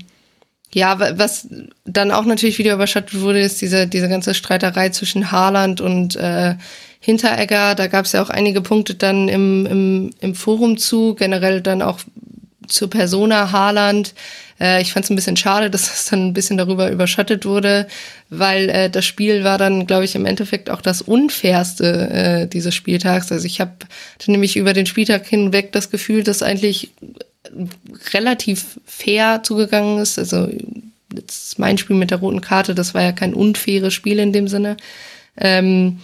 [0.74, 1.48] ja, was
[1.86, 6.56] dann auch natürlich wieder überschattet wurde, ist diese, diese ganze Streiterei zwischen Haaland und äh,
[7.02, 7.76] Hinteregger.
[7.76, 11.82] Da gab es ja auch einige Punkte dann im, im, im Forum zu, generell dann
[11.82, 12.00] auch
[12.68, 14.14] zur Persona Haaland.
[14.60, 17.88] Äh, ich fand es ein bisschen schade, dass es dann ein bisschen darüber überschattet wurde,
[18.30, 22.76] weil äh, das Spiel war dann, glaube ich, im Endeffekt auch das unfairste äh, dieses
[22.76, 23.32] Spieltags.
[23.32, 23.72] Also ich habe
[24.28, 26.92] nämlich über den Spieltag hinweg das Gefühl, dass eigentlich
[28.14, 30.20] relativ fair zugegangen ist.
[30.20, 30.48] Also
[31.16, 34.48] jetzt mein Spiel mit der roten Karte, das war ja kein unfaires Spiel in dem
[34.48, 34.78] Sinne.
[35.36, 36.00] Ähm,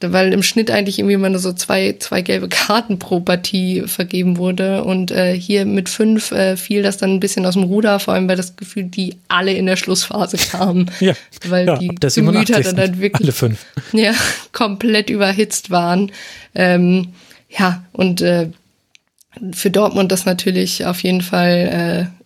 [0.00, 4.38] weil im Schnitt eigentlich irgendwie immer nur so zwei, zwei gelbe Karten pro Partie vergeben
[4.38, 4.84] wurde.
[4.84, 8.14] Und äh, hier mit fünf äh, fiel das dann ein bisschen aus dem Ruder, vor
[8.14, 10.90] allem weil das Gefühl, die alle in der Schlussphase kamen.
[11.00, 11.14] ja,
[11.48, 13.64] weil ja, die Gemüter dann, dann wirklich alle fünf.
[13.92, 14.14] Ja,
[14.52, 16.12] komplett überhitzt waren.
[16.54, 17.08] Ähm,
[17.48, 18.48] ja, und äh,
[19.52, 22.19] für Dortmund das natürlich auf jeden Fall äh,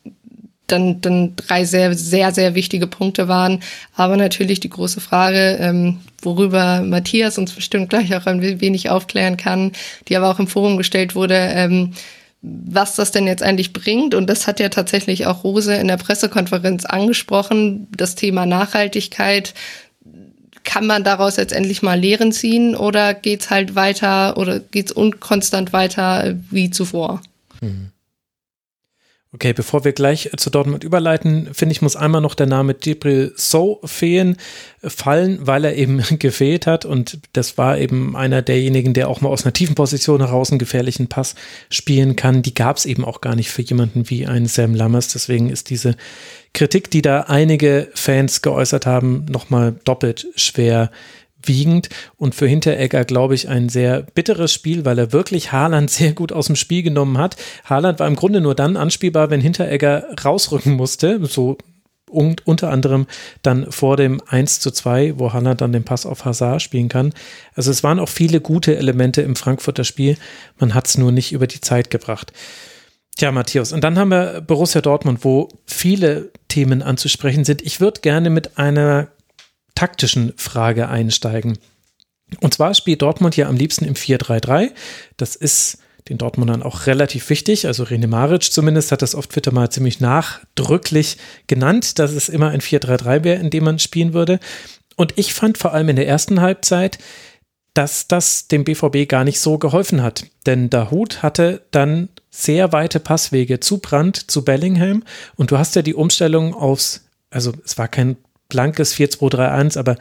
[0.66, 3.60] dann, dann drei sehr, sehr, sehr wichtige Punkte waren.
[3.94, 9.36] Aber natürlich die große Frage, ähm, worüber Matthias uns bestimmt gleich auch ein wenig aufklären
[9.36, 9.72] kann,
[10.08, 11.92] die aber auch im Forum gestellt wurde, ähm,
[12.40, 14.14] was das denn jetzt eigentlich bringt.
[14.14, 19.54] Und das hat ja tatsächlich auch Rose in der Pressekonferenz angesprochen, das Thema Nachhaltigkeit
[20.64, 25.72] kann man daraus jetzt endlich mal Lehren ziehen oder geht's halt weiter oder geht's unkonstant
[25.72, 27.20] weiter wie zuvor?
[27.60, 27.90] Mhm.
[29.34, 33.32] Okay, bevor wir gleich zu Dortmund überleiten, finde ich, muss einmal noch der Name Djibril
[33.34, 34.36] So fehlen,
[34.80, 39.30] fallen, weil er eben gefehlt hat und das war eben einer derjenigen, der auch mal
[39.30, 41.34] aus einer tiefen Position heraus einen gefährlichen Pass
[41.68, 42.42] spielen kann.
[42.42, 45.08] Die gab es eben auch gar nicht für jemanden wie einen Sam Lammers.
[45.08, 45.96] Deswegen ist diese
[46.52, 50.92] Kritik, die da einige Fans geäußert haben, nochmal doppelt schwer
[51.48, 56.12] wiegend und für Hinteregger, glaube ich, ein sehr bitteres Spiel, weil er wirklich Haaland sehr
[56.12, 57.36] gut aus dem Spiel genommen hat.
[57.64, 61.58] Haaland war im Grunde nur dann anspielbar, wenn Hinteregger rausrücken musste, so
[62.14, 63.06] und unter anderem
[63.42, 67.12] dann vor dem 1 zu 2, wo Haaland dann den Pass auf Hazard spielen kann.
[67.54, 70.16] Also es waren auch viele gute Elemente im Frankfurter Spiel,
[70.58, 72.32] man hat es nur nicht über die Zeit gebracht.
[73.16, 77.62] Tja, Matthias, und dann haben wir Borussia Dortmund, wo viele Themen anzusprechen sind.
[77.62, 79.08] Ich würde gerne mit einer
[79.74, 81.58] taktischen Frage einsteigen.
[82.40, 84.70] Und zwar spielt Dortmund ja am liebsten im 4-3-3.
[85.16, 85.78] Das ist
[86.08, 87.66] den Dortmundern auch relativ wichtig.
[87.66, 92.50] Also René Maric zumindest hat das oft wieder mal ziemlich nachdrücklich genannt, dass es immer
[92.50, 94.38] ein 4-3-3 wäre, in dem man spielen würde.
[94.96, 96.98] Und ich fand vor allem in der ersten Halbzeit,
[97.72, 100.26] dass das dem BVB gar nicht so geholfen hat.
[100.46, 105.02] Denn Dahut hatte dann sehr weite Passwege zu Brandt, zu Bellingham.
[105.36, 108.16] Und du hast ja die Umstellung aufs, also es war kein
[108.48, 109.96] blankes 4-2-3-1, aber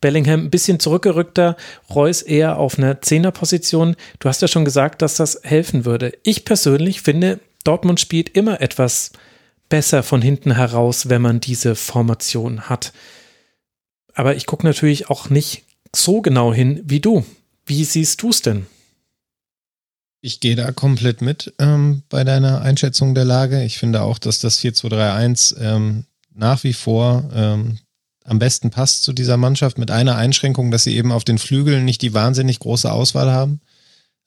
[0.00, 1.56] Bellingham ein bisschen zurückgerückter,
[1.88, 3.96] Reus eher auf einer Zehnerposition.
[4.18, 6.12] Du hast ja schon gesagt, dass das helfen würde.
[6.22, 9.12] Ich persönlich finde, Dortmund spielt immer etwas
[9.70, 12.92] besser von hinten heraus, wenn man diese Formation hat.
[14.12, 15.64] Aber ich gucke natürlich auch nicht
[15.94, 17.24] so genau hin wie du.
[17.66, 18.66] Wie siehst du es denn?
[20.20, 23.62] Ich gehe da komplett mit ähm, bei deiner Einschätzung der Lage.
[23.64, 26.04] Ich finde auch, dass das 4-2-3-1 ähm,
[26.34, 27.78] nach wie vor ähm,
[28.24, 31.84] am besten passt zu dieser Mannschaft, mit einer Einschränkung, dass sie eben auf den Flügeln
[31.84, 33.60] nicht die wahnsinnig große Auswahl haben.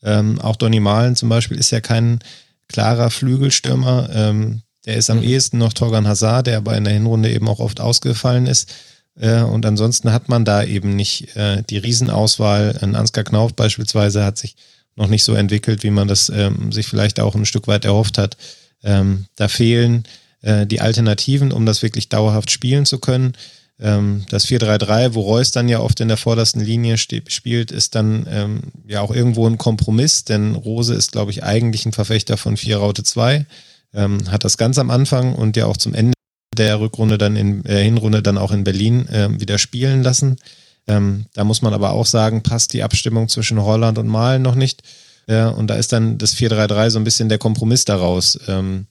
[0.03, 2.19] Ähm, auch Donny Malen zum Beispiel ist ja kein
[2.67, 4.09] klarer Flügelstürmer.
[4.13, 5.23] Ähm, der ist am mhm.
[5.23, 8.73] ehesten noch Torgan Hazard, der aber in der Hinrunde eben auch oft ausgefallen ist.
[9.19, 12.77] Äh, und ansonsten hat man da eben nicht äh, die Riesenauswahl.
[12.81, 14.55] Ein Ansgar Knauf beispielsweise hat sich
[14.95, 18.17] noch nicht so entwickelt, wie man das ähm, sich vielleicht auch ein Stück weit erhofft
[18.17, 18.37] hat.
[18.83, 20.03] Ähm, da fehlen
[20.41, 23.33] äh, die Alternativen, um das wirklich dauerhaft spielen zu können.
[23.79, 28.25] Ähm, das 4-3-3, wo Reus dann ja oft in der vordersten Linie spielt, ist dann
[28.29, 32.57] ähm, ja auch irgendwo ein Kompromiss, denn Rose ist, glaube ich, eigentlich ein Verfechter von
[32.57, 33.45] 4 Raute 2,
[33.93, 36.13] ähm, hat das ganz am Anfang und ja auch zum Ende
[36.57, 40.37] der Rückrunde dann in äh, Hinrunde dann auch in Berlin äh, wieder spielen lassen.
[40.87, 44.55] Ähm, da muss man aber auch sagen, passt die Abstimmung zwischen Holland und Malen noch
[44.55, 44.81] nicht.
[45.27, 48.39] Äh, und da ist dann das 4-3-3 so ein bisschen der Kompromiss daraus.
[48.47, 48.87] Ähm,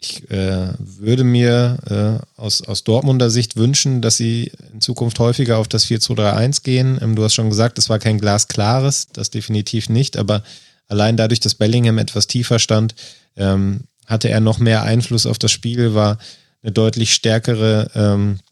[0.00, 5.58] ich äh, würde mir äh, aus, aus Dortmunder Sicht wünschen, dass sie in Zukunft häufiger
[5.58, 6.98] auf das 4-2-3-1 gehen.
[7.00, 10.42] Ähm, du hast schon gesagt, es war kein glasklares, das definitiv nicht, aber
[10.88, 12.94] allein dadurch, dass Bellingham etwas tiefer stand,
[13.36, 16.18] ähm, hatte er noch mehr Einfluss auf das Spiel, war
[16.62, 18.45] eine deutlich stärkere ähm, äh,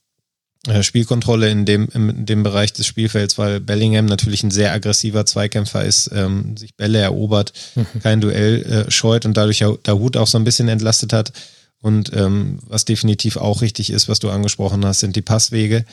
[0.83, 5.85] Spielkontrolle in dem, in dem Bereich des Spielfelds, weil Bellingham natürlich ein sehr aggressiver Zweikämpfer
[5.85, 7.87] ist, ähm, sich Bälle erobert, mhm.
[8.03, 11.33] kein Duell äh, scheut und dadurch der Hut auch so ein bisschen entlastet hat.
[11.81, 15.85] Und ähm, was definitiv auch richtig ist, was du angesprochen hast, sind die Passwege.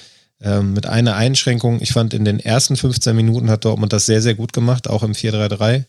[0.41, 4.21] Ähm, mit einer Einschränkung, ich fand in den ersten 15 Minuten hat Dortmund das sehr,
[4.21, 5.83] sehr gut gemacht, auch im 4-3-3.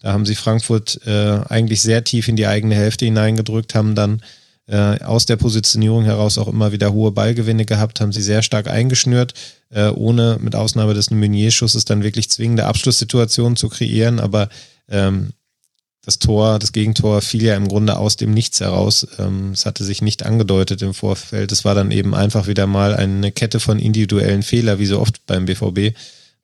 [0.00, 4.22] Da haben sie Frankfurt äh, eigentlich sehr tief in die eigene Hälfte hineingedrückt, haben dann
[4.66, 8.68] äh, aus der Positionierung heraus auch immer wieder hohe Ballgewinne gehabt, haben sie sehr stark
[8.68, 9.34] eingeschnürt,
[9.70, 14.48] äh, ohne mit Ausnahme des Meunier-Schusses dann wirklich zwingende Abschlusssituationen zu kreieren, aber
[14.88, 15.32] ähm,
[16.04, 19.06] das Tor, das Gegentor fiel ja im Grunde aus dem Nichts heraus.
[19.18, 21.50] Ähm, es hatte sich nicht angedeutet im Vorfeld.
[21.50, 25.24] Es war dann eben einfach wieder mal eine Kette von individuellen Fehlern, wie so oft
[25.26, 25.96] beim BVB,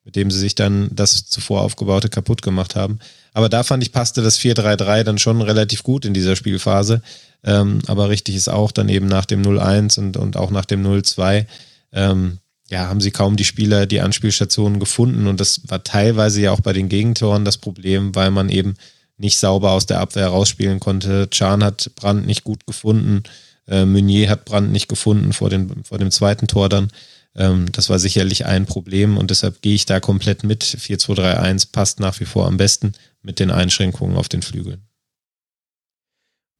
[0.03, 2.99] mit dem sie sich dann das zuvor aufgebaute kaputt gemacht haben.
[3.33, 7.03] Aber da fand ich, passte das 4-3-3 dann schon relativ gut in dieser Spielphase.
[7.43, 10.85] Ähm, aber richtig ist auch dann eben nach dem 0-1 und, und auch nach dem
[10.85, 11.45] 0-2,
[11.93, 12.37] ähm,
[12.69, 15.27] ja, haben sie kaum die Spieler, die Anspielstationen gefunden.
[15.27, 18.75] Und das war teilweise ja auch bei den Gegentoren das Problem, weil man eben
[19.17, 21.29] nicht sauber aus der Abwehr rausspielen konnte.
[21.29, 23.23] Chan hat Brand nicht gut gefunden.
[23.67, 26.89] Äh, Meunier hat Brand nicht gefunden vor dem, vor dem zweiten Tor dann.
[27.35, 30.63] Ähm, das war sicherlich ein Problem und deshalb gehe ich da komplett mit.
[30.63, 34.81] 4-2-3-1 passt nach wie vor am besten mit den Einschränkungen auf den Flügeln.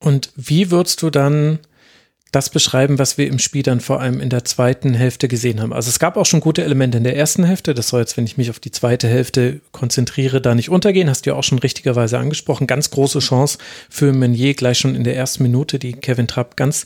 [0.02, 1.60] Und wie würdest du dann
[2.32, 5.74] das beschreiben, was wir im Spiel dann vor allem in der zweiten Hälfte gesehen haben.
[5.74, 7.74] Also es gab auch schon gute Elemente in der ersten Hälfte.
[7.74, 11.10] Das soll jetzt, wenn ich mich auf die zweite Hälfte konzentriere, da nicht untergehen.
[11.10, 12.68] Hast du ja auch schon richtigerweise angesprochen.
[12.68, 13.58] Ganz große Chance
[13.90, 16.86] für Meunier gleich schon in der ersten Minute, die Kevin Trapp ganz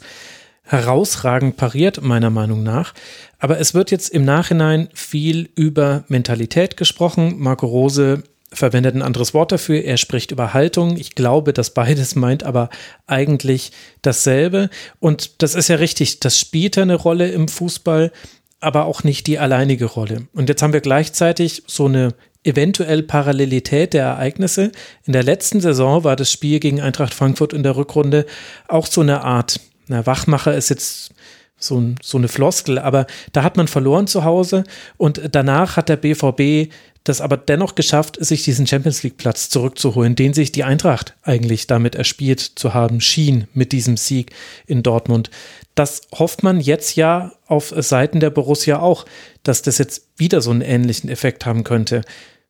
[0.64, 2.96] herausragend pariert, meiner Meinung nach.
[3.38, 7.36] Aber es wird jetzt im Nachhinein viel über Mentalität gesprochen.
[7.38, 9.84] Marco Rose verwendet ein anderes Wort dafür.
[9.84, 10.98] Er spricht über Haltung.
[10.98, 12.70] Ich glaube, dass beides meint aber
[13.08, 14.70] eigentlich dasselbe.
[15.00, 16.20] Und das ist ja richtig.
[16.20, 18.12] Das spielt eine Rolle im Fußball,
[18.60, 20.28] aber auch nicht die alleinige Rolle.
[20.34, 22.14] Und jetzt haben wir gleichzeitig so eine
[22.44, 24.72] eventuell Parallelität der Ereignisse.
[25.04, 28.26] In der letzten Saison war das Spiel gegen Eintracht Frankfurt in der Rückrunde
[28.68, 31.12] auch so eine Art, na, Wachmacher ist jetzt
[31.58, 34.64] so, so eine Floskel, aber da hat man verloren zu Hause
[34.98, 36.72] und danach hat der BVB
[37.06, 41.68] das aber dennoch geschafft, sich diesen Champions League Platz zurückzuholen, den sich die Eintracht eigentlich
[41.68, 44.32] damit erspielt zu haben schien mit diesem Sieg
[44.66, 45.30] in Dortmund.
[45.76, 49.06] Das hofft man jetzt ja auf Seiten der Borussia auch,
[49.44, 52.02] dass das jetzt wieder so einen ähnlichen Effekt haben könnte.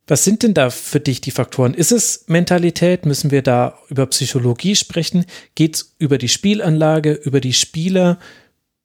[0.08, 1.74] Was sind denn da für dich die Faktoren?
[1.74, 3.06] Ist es Mentalität?
[3.06, 5.26] Müssen wir da über Psychologie sprechen?
[5.56, 8.20] Geht es über die Spielanlage, über die Spieler?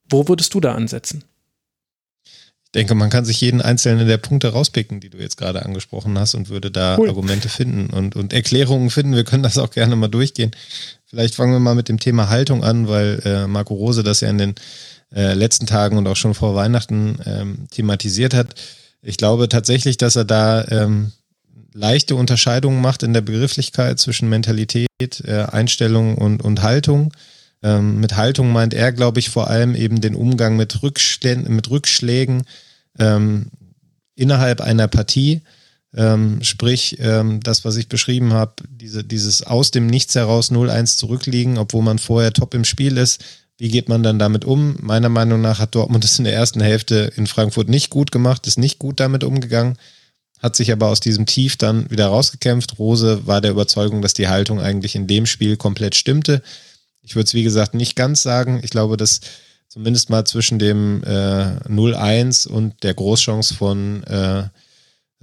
[0.09, 1.23] Wo würdest du da ansetzen?
[2.73, 6.17] Ich denke, man kann sich jeden einzelnen der Punkte rauspicken, die du jetzt gerade angesprochen
[6.17, 7.09] hast und würde da cool.
[7.09, 9.13] Argumente finden und, und Erklärungen finden.
[9.13, 10.51] Wir können das auch gerne mal durchgehen.
[11.05, 14.29] Vielleicht fangen wir mal mit dem Thema Haltung an, weil äh, Marco Rose das ja
[14.29, 14.55] in den
[15.13, 18.55] äh, letzten Tagen und auch schon vor Weihnachten ähm, thematisiert hat.
[19.01, 21.11] Ich glaube tatsächlich, dass er da ähm,
[21.73, 24.87] leichte Unterscheidungen macht in der Begrifflichkeit zwischen Mentalität,
[25.25, 27.11] äh, Einstellung und, und Haltung.
[27.63, 31.69] Ähm, mit Haltung meint er, glaube ich, vor allem eben den Umgang mit, Rückschlägen, mit
[31.69, 32.43] Rückschlägen
[32.97, 33.47] ähm,
[34.15, 35.41] innerhalb einer Partie.
[35.93, 40.97] Ähm, sprich, ähm, das, was ich beschrieben habe, diese, dieses aus dem Nichts heraus 0-1
[40.97, 43.23] zurückliegen, obwohl man vorher top im Spiel ist.
[43.57, 44.77] Wie geht man dann damit um?
[44.79, 48.47] Meiner Meinung nach hat Dortmund es in der ersten Hälfte in Frankfurt nicht gut gemacht,
[48.47, 49.77] ist nicht gut damit umgegangen,
[50.41, 52.79] hat sich aber aus diesem Tief dann wieder rausgekämpft.
[52.79, 56.41] Rose war der Überzeugung, dass die Haltung eigentlich in dem Spiel komplett stimmte.
[57.01, 58.59] Ich würde es, wie gesagt, nicht ganz sagen.
[58.63, 59.21] Ich glaube, dass
[59.67, 64.43] zumindest mal zwischen dem äh, 0-1 und der Großchance von äh,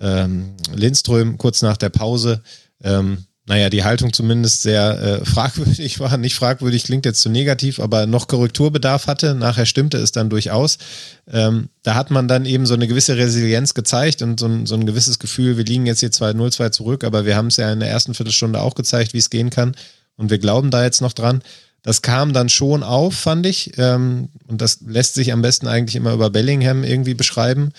[0.00, 2.42] ähm, Lindström kurz nach der Pause,
[2.82, 6.16] ähm, naja, die Haltung zumindest sehr äh, fragwürdig war.
[6.18, 9.34] Nicht fragwürdig klingt jetzt zu negativ, aber noch Korrekturbedarf hatte.
[9.34, 10.78] Nachher stimmte es dann durchaus.
[11.26, 14.74] Ähm, da hat man dann eben so eine gewisse Resilienz gezeigt und so ein, so
[14.74, 17.80] ein gewisses Gefühl, wir liegen jetzt hier 2-0-2 zurück, aber wir haben es ja in
[17.80, 19.74] der ersten Viertelstunde auch gezeigt, wie es gehen kann.
[20.16, 21.42] Und wir glauben da jetzt noch dran.
[21.88, 23.72] Das kam dann schon auf, fand ich.
[23.78, 27.70] Ähm, und das lässt sich am besten eigentlich immer über Bellingham irgendwie beschreiben.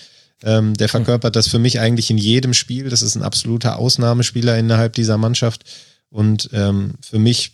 [0.42, 2.88] Ähm, der verkörpert das für mich eigentlich in jedem Spiel.
[2.88, 5.62] Das ist ein absoluter Ausnahmespieler innerhalb dieser Mannschaft.
[6.08, 7.52] Und ähm, für mich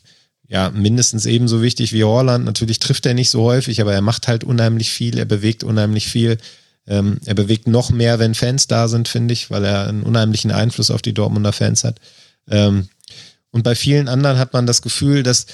[0.49, 2.47] ja, mindestens ebenso wichtig wie Horland.
[2.47, 6.09] Natürlich trifft er nicht so häufig, aber er macht halt unheimlich viel, er bewegt unheimlich
[6.09, 6.39] viel.
[6.87, 10.53] Ähm, er bewegt noch mehr, wenn Fans da sind, finde ich, weil er einen unheimlichen
[10.53, 12.01] Einfluss auf die Dortmunder Fans hat.
[12.49, 12.89] Ähm,
[13.51, 15.45] und bei vielen anderen hat man das Gefühl, dass,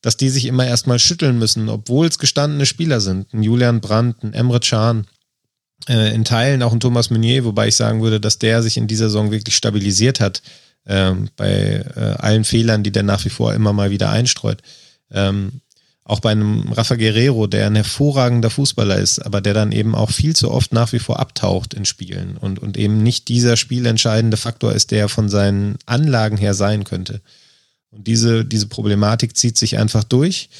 [0.00, 3.32] dass die sich immer erstmal schütteln müssen, obwohl es gestandene Spieler sind.
[3.32, 5.06] Ein Julian Brandt, ein Emre Can,
[5.88, 8.86] äh, in Teilen auch ein Thomas Meunier, wobei ich sagen würde, dass der sich in
[8.86, 10.42] dieser Saison wirklich stabilisiert hat
[10.86, 14.62] ähm, bei äh, allen Fehlern, die der nach wie vor immer mal wieder einstreut.
[15.10, 15.60] Ähm,
[16.04, 20.10] auch bei einem Rafa Guerrero, der ein hervorragender Fußballer ist, aber der dann eben auch
[20.10, 24.38] viel zu oft nach wie vor abtaucht in Spielen und, und eben nicht dieser spielentscheidende
[24.38, 27.20] Faktor ist, der von seinen Anlagen her sein könnte.
[27.90, 30.50] Und diese, diese Problematik zieht sich einfach durch.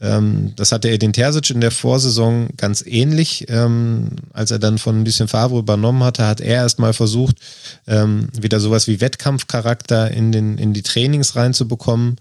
[0.00, 3.46] Ähm, das hatte Edin Terzic in der Vorsaison ganz ähnlich.
[3.48, 7.36] Ähm, als er dann von Lucien Favre übernommen hatte, hat er erstmal versucht,
[7.86, 12.16] ähm, wieder sowas wie Wettkampfcharakter in, den, in die Trainings reinzubekommen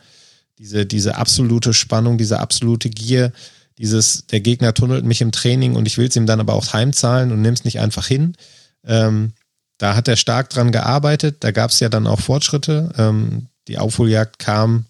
[0.59, 3.31] diese, diese absolute Spannung, diese absolute Gier,
[3.77, 6.73] dieses, der Gegner tunnelt mich im Training und ich will es ihm dann aber auch
[6.73, 8.35] heimzahlen und nimm es nicht einfach hin.
[8.85, 9.33] Ähm,
[9.77, 12.93] da hat er stark dran gearbeitet, da gab es ja dann auch Fortschritte.
[13.67, 14.85] Die Aufholjagd kam,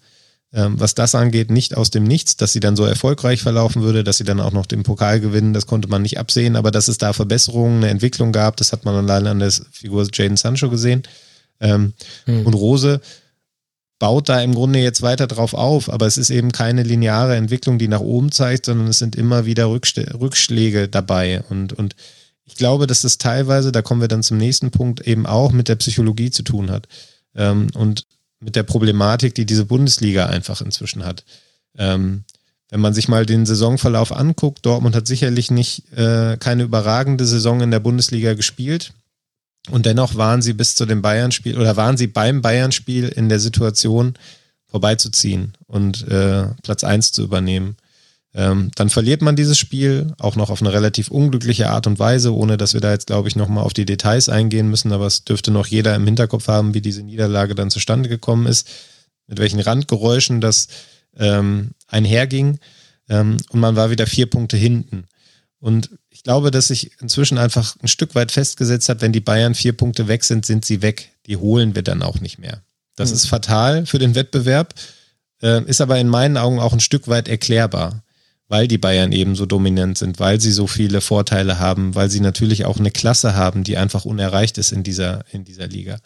[0.52, 4.04] ähm, was das angeht, nicht aus dem Nichts, dass sie dann so erfolgreich verlaufen würde,
[4.04, 6.88] dass sie dann auch noch den Pokal gewinnen, das konnte man nicht absehen, aber dass
[6.88, 10.70] es da Verbesserungen, eine Entwicklung gab, das hat man allein an der Figur Jaden Sancho
[10.70, 11.02] gesehen.
[11.60, 11.94] Ähm,
[12.24, 12.46] hm.
[12.46, 13.00] Und Rose
[13.98, 17.78] baut da im Grunde jetzt weiter drauf auf, aber es ist eben keine lineare Entwicklung,
[17.78, 21.42] die nach oben zeigt, sondern es sind immer wieder Rückschläge dabei.
[21.48, 21.96] Und, und
[22.44, 25.68] ich glaube, dass das teilweise, da kommen wir dann zum nächsten Punkt, eben auch mit
[25.68, 26.88] der Psychologie zu tun hat.
[27.34, 28.06] Ähm, und
[28.40, 31.24] mit der Problematik, die diese Bundesliga einfach inzwischen hat.
[31.78, 32.24] Ähm,
[32.70, 37.60] wenn man sich mal den Saisonverlauf anguckt, Dortmund hat sicherlich nicht äh, keine überragende Saison
[37.60, 38.92] in der Bundesliga gespielt.
[39.70, 43.40] Und dennoch waren sie bis zu dem Bayern-Spiel oder waren sie beim Bayern-Spiel in der
[43.40, 44.14] Situation,
[44.68, 47.76] vorbeizuziehen und äh, Platz 1 zu übernehmen.
[48.36, 52.34] Ähm, dann verliert man dieses Spiel, auch noch auf eine relativ unglückliche Art und Weise,
[52.34, 55.24] ohne dass wir da jetzt, glaube ich, nochmal auf die Details eingehen müssen, aber es
[55.24, 58.68] dürfte noch jeder im Hinterkopf haben, wie diese Niederlage dann zustande gekommen ist,
[59.26, 60.68] mit welchen Randgeräuschen das
[61.16, 62.58] ähm, einherging.
[63.08, 65.04] Ähm, und man war wieder vier Punkte hinten.
[65.58, 69.54] Und ich glaube, dass sich inzwischen einfach ein Stück weit festgesetzt hat, wenn die Bayern
[69.54, 71.10] vier Punkte weg sind, sind sie weg.
[71.24, 72.60] Die holen wir dann auch nicht mehr.
[72.96, 73.16] Das mhm.
[73.16, 74.74] ist fatal für den Wettbewerb,
[75.42, 78.02] äh, ist aber in meinen Augen auch ein Stück weit erklärbar,
[78.48, 82.20] weil die Bayern eben so dominant sind, weil sie so viele Vorteile haben, weil sie
[82.20, 85.98] natürlich auch eine Klasse haben, die einfach unerreicht ist in dieser, in dieser Liga.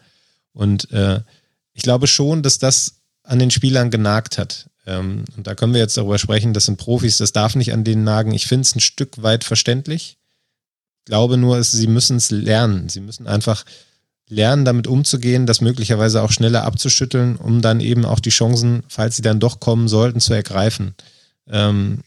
[0.53, 1.21] Und äh,
[1.73, 4.71] ich glaube schon, dass das an den Spielern genagt hat.
[4.87, 7.85] Ähm, und da können wir jetzt darüber sprechen, das sind Profis, das darf nicht an
[7.85, 8.33] denen nagen.
[8.33, 10.17] Ich finde es ein Stück weit verständlich.
[11.01, 12.89] Ich glaube nur, sie müssen es lernen.
[12.89, 13.65] Sie müssen einfach
[14.29, 19.17] lernen, damit umzugehen, das möglicherweise auch schneller abzuschütteln, um dann eben auch die Chancen, falls
[19.17, 20.95] sie dann doch kommen sollten, zu ergreifen.
[21.49, 22.03] Ähm,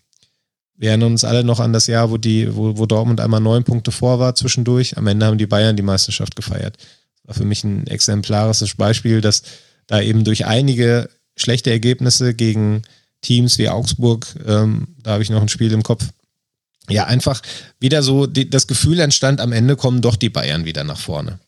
[0.83, 3.63] wir erinnern uns alle noch an das Jahr, wo, die, wo, wo Dortmund einmal neun
[3.63, 4.97] Punkte vor war zwischendurch.
[4.97, 6.75] Am Ende haben die Bayern die Meisterschaft gefeiert.
[6.77, 9.43] Das war für mich ein exemplarisches Beispiel, dass
[9.87, 12.81] da eben durch einige schlechte Ergebnisse gegen
[13.21, 16.05] Teams wie Augsburg, ähm, da habe ich noch ein Spiel im Kopf.
[16.89, 17.41] Ja, einfach
[17.79, 21.39] wieder so die, das Gefühl entstand, am Ende kommen doch die Bayern wieder nach vorne.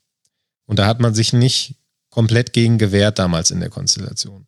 [0.66, 1.76] Und da hat man sich nicht
[2.10, 4.48] komplett gegen gewehrt damals in der Konstellation.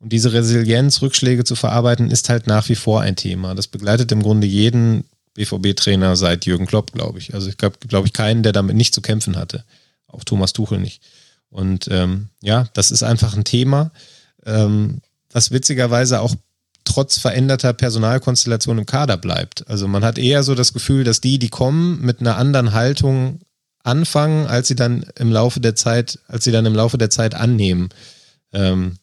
[0.00, 3.54] Und diese Resilienz, Rückschläge zu verarbeiten, ist halt nach wie vor ein Thema.
[3.54, 5.04] Das begleitet im Grunde jeden
[5.34, 7.34] BVB-Trainer seit Jürgen Klopp, glaube ich.
[7.34, 9.64] Also ich glaube, glaube ich, keinen, der damit nicht zu kämpfen hatte.
[10.06, 11.02] Auch Thomas Tuchel nicht.
[11.50, 13.90] Und ähm, ja, das ist einfach ein Thema
[14.48, 15.00] ähm,
[15.30, 16.34] was witzigerweise auch
[16.84, 19.68] trotz veränderter Personalkonstellation im Kader bleibt.
[19.68, 23.40] Also man hat eher so das Gefühl, dass die, die kommen, mit einer anderen Haltung
[23.84, 27.34] anfangen, als sie dann im Laufe der Zeit, als sie dann im Laufe der Zeit
[27.34, 27.90] annehmen.
[28.52, 28.96] Ähm,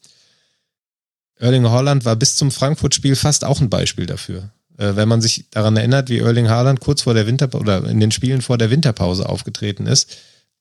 [1.38, 4.50] Erling Haaland war bis zum Frankfurt-Spiel fast auch ein Beispiel dafür.
[4.78, 8.00] Äh, wenn man sich daran erinnert, wie Erling Haaland kurz vor der Winter oder in
[8.00, 10.16] den Spielen vor der Winterpause aufgetreten ist,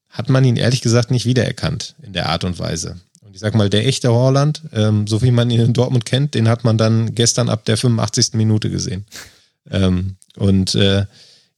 [0.09, 2.97] hat man ihn ehrlich gesagt nicht wiedererkannt in der Art und Weise
[3.35, 6.47] ich sag mal, der echte Horland, ähm, so wie man ihn in Dortmund kennt, den
[6.47, 8.29] hat man dann gestern ab der 85.
[8.35, 9.05] Minute gesehen.
[9.69, 11.05] Ähm, und äh,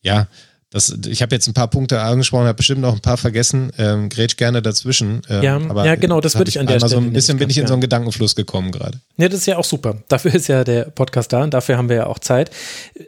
[0.01, 0.27] ja,
[0.69, 3.71] das, ich habe jetzt ein paar Punkte angesprochen, habe bestimmt noch ein paar vergessen.
[3.77, 5.21] Ähm, grätsch gerne dazwischen.
[5.29, 6.89] Ähm, ja, aber ja, genau, das würde ich an der Stelle.
[6.89, 8.99] So ein bisschen bin ich in so einen Gedankenfluss gekommen gerade.
[9.15, 9.97] Ja, das ist ja auch super.
[10.09, 12.51] Dafür ist ja der Podcast da und dafür haben wir ja auch Zeit.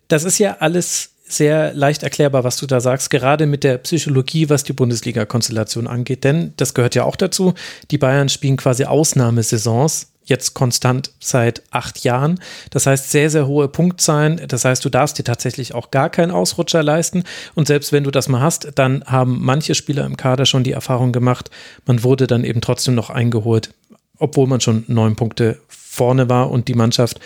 [0.08, 4.50] Das ist ja alles sehr leicht erklärbar, was du da sagst, gerade mit der Psychologie,
[4.50, 6.24] was die Bundesliga-Konstellation angeht.
[6.24, 7.54] Denn das gehört ja auch dazu.
[7.92, 12.40] Die Bayern spielen quasi Ausnahmesaisons, jetzt konstant seit acht Jahren.
[12.70, 14.42] Das heißt, sehr, sehr hohe Punktzahlen.
[14.48, 17.24] Das heißt, du darfst dir tatsächlich auch gar keinen Ausrutscher leisten.
[17.56, 20.72] Und selbst wenn du das mal hast, dann haben manche Spieler im Kader schon die
[20.72, 21.50] Erfahrung gemacht,
[21.86, 23.74] man wurde dann eben trotzdem noch eingeholt,
[24.18, 27.20] obwohl man schon neun Punkte vorne war und die Mannschaft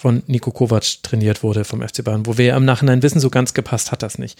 [0.00, 3.28] von Nico Kovac trainiert wurde vom FC Bayern, wo wir ja im Nachhinein wissen, so
[3.28, 4.38] ganz gepasst hat das nicht.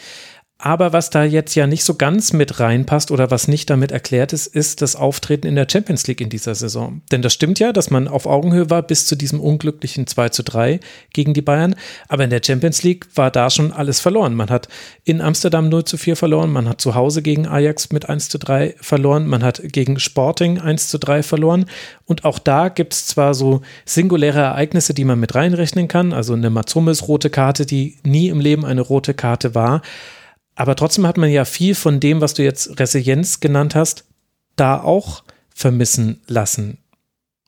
[0.62, 4.34] Aber was da jetzt ja nicht so ganz mit reinpasst oder was nicht damit erklärt
[4.34, 7.00] ist, ist das Auftreten in der Champions League in dieser Saison.
[7.10, 10.42] Denn das stimmt ja, dass man auf Augenhöhe war bis zu diesem unglücklichen 2 zu
[10.42, 10.80] 3
[11.14, 11.76] gegen die Bayern.
[12.08, 14.34] Aber in der Champions League war da schon alles verloren.
[14.34, 14.68] Man hat
[15.04, 18.38] in Amsterdam 0 zu 4 verloren, man hat zu Hause gegen Ajax mit 1 zu
[18.38, 21.64] 3 verloren, man hat gegen Sporting 1 zu 3 verloren.
[22.04, 26.34] Und auch da gibt es zwar so singuläre Ereignisse, die man mit reinrechnen kann, also
[26.34, 29.80] eine Matsumis rote Karte, die nie im Leben eine rote Karte war.
[30.60, 34.04] Aber trotzdem hat man ja viel von dem, was du jetzt Resilienz genannt hast,
[34.56, 36.76] da auch vermissen lassen.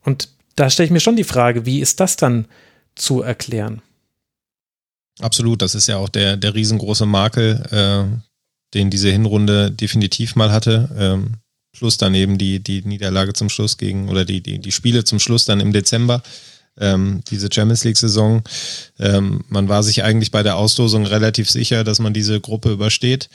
[0.03, 2.47] Und da stelle ich mir schon die Frage, wie ist das dann
[2.95, 3.83] zu erklären?
[5.21, 8.17] Absolut, das ist ja auch der, der riesengroße Makel, äh,
[8.73, 10.89] den diese Hinrunde definitiv mal hatte.
[10.97, 11.35] Ähm,
[11.77, 15.45] plus daneben die, die Niederlage zum Schluss gegen, oder die, die, die Spiele zum Schluss
[15.45, 16.23] dann im Dezember
[16.79, 18.43] ähm, diese Champions League-Saison.
[18.99, 23.29] Ähm, man war sich eigentlich bei der Auslosung relativ sicher, dass man diese Gruppe übersteht.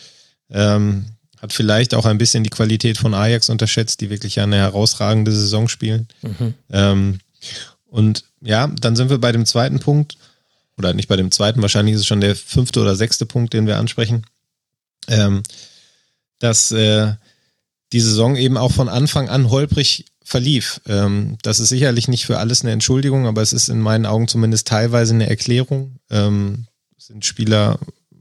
[0.50, 1.06] Ähm,
[1.40, 5.68] hat vielleicht auch ein bisschen die Qualität von Ajax unterschätzt, die wirklich eine herausragende Saison
[5.68, 6.08] spielen.
[6.22, 6.54] Mhm.
[6.72, 7.20] Ähm,
[7.86, 10.18] und ja, dann sind wir bei dem zweiten Punkt,
[10.78, 13.68] oder nicht bei dem zweiten, wahrscheinlich ist es schon der fünfte oder sechste Punkt, den
[13.68, 14.26] wir ansprechen,
[15.08, 15.44] ähm,
[16.40, 17.14] dass äh,
[17.94, 20.82] die Saison eben auch von Anfang an holprig verlief.
[20.88, 24.28] Ähm, das ist sicherlich nicht für alles eine Entschuldigung, aber es ist in meinen Augen
[24.28, 26.00] zumindest teilweise eine Erklärung.
[26.10, 26.66] Ähm,
[26.98, 27.80] sind Spieler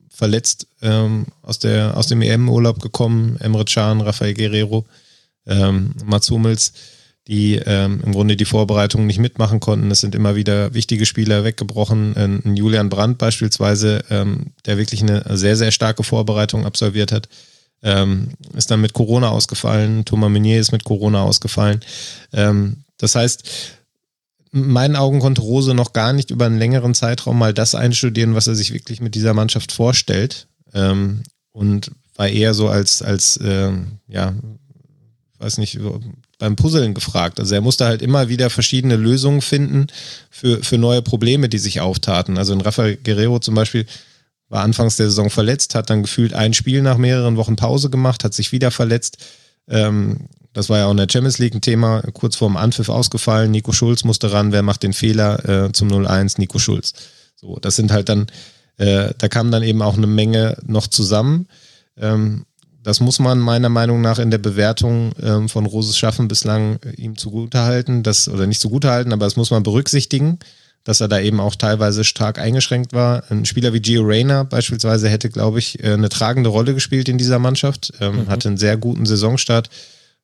[0.08, 4.86] verletzt ähm, aus, der, aus dem EM-Urlaub gekommen, Emre Can, Rafael Guerrero,
[5.48, 6.74] ähm, Mats Hummels,
[7.26, 9.90] die ähm, im Grunde die Vorbereitungen nicht mitmachen konnten.
[9.90, 12.16] Es sind immer wieder wichtige Spieler weggebrochen.
[12.16, 17.28] Ein Julian Brandt beispielsweise, ähm, der wirklich eine sehr, sehr starke Vorbereitung absolviert hat
[17.82, 21.80] ähm, ist dann mit Corona ausgefallen, Thomas Meunier ist mit Corona ausgefallen.
[22.32, 23.44] Ähm, das heißt,
[24.52, 28.34] in meinen Augen konnte Rose noch gar nicht über einen längeren Zeitraum mal das einstudieren,
[28.34, 30.46] was er sich wirklich mit dieser Mannschaft vorstellt.
[30.72, 31.22] Ähm,
[31.52, 33.72] und war eher so als, als äh,
[34.08, 34.34] ja,
[35.38, 35.78] weiß nicht,
[36.38, 37.40] beim Puzzeln gefragt.
[37.40, 39.86] Also er musste halt immer wieder verschiedene Lösungen finden
[40.30, 42.38] für, für neue Probleme, die sich auftaten.
[42.38, 43.86] Also in Rafael Guerrero zum Beispiel
[44.48, 48.24] war anfangs der Saison verletzt, hat dann gefühlt ein Spiel nach mehreren Wochen Pause gemacht,
[48.24, 49.18] hat sich wieder verletzt.
[49.68, 53.50] Ähm, das war ja auch in der Champions League ein Thema, kurz vorm Anpfiff ausgefallen.
[53.50, 56.36] Nico Schulz musste ran, wer macht den Fehler äh, zum 0-1?
[56.38, 56.94] Nico Schulz.
[57.34, 58.26] So, das sind halt dann,
[58.78, 61.48] äh, da kam dann eben auch eine Menge noch zusammen.
[61.98, 62.46] Ähm,
[62.82, 66.92] das muss man meiner Meinung nach in der Bewertung ähm, von Roses Schaffen bislang äh,
[66.92, 70.38] ihm zugutehalten, das, oder nicht zugutehalten, aber das muss man berücksichtigen
[70.86, 73.24] dass er da eben auch teilweise stark eingeschränkt war.
[73.28, 77.18] Ein Spieler wie Gio Reyna beispielsweise hätte, glaube ich, äh, eine tragende Rolle gespielt in
[77.18, 78.28] dieser Mannschaft, ähm, mhm.
[78.28, 79.68] hatte einen sehr guten Saisonstart,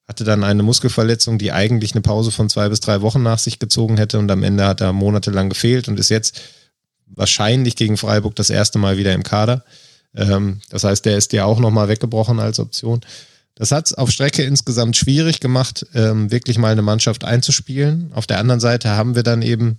[0.06, 3.58] hatte dann eine Muskelverletzung, die eigentlich eine Pause von zwei bis drei Wochen nach sich
[3.58, 6.40] gezogen hätte und am Ende hat er monatelang gefehlt und ist jetzt
[7.06, 9.64] wahrscheinlich gegen Freiburg das erste Mal wieder im Kader.
[10.14, 13.00] Ähm, das heißt, der ist ja auch nochmal weggebrochen als Option.
[13.56, 18.12] Das hat es auf Strecke insgesamt schwierig gemacht, ähm, wirklich mal eine Mannschaft einzuspielen.
[18.14, 19.78] Auf der anderen Seite haben wir dann eben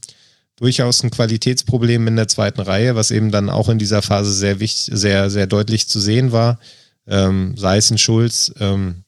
[0.57, 4.59] durchaus ein Qualitätsproblem in der zweiten Reihe, was eben dann auch in dieser Phase sehr
[4.59, 6.59] wichtig, sehr, sehr deutlich zu sehen war.
[7.07, 9.03] Ähm, sei es ein Schulz, ähm,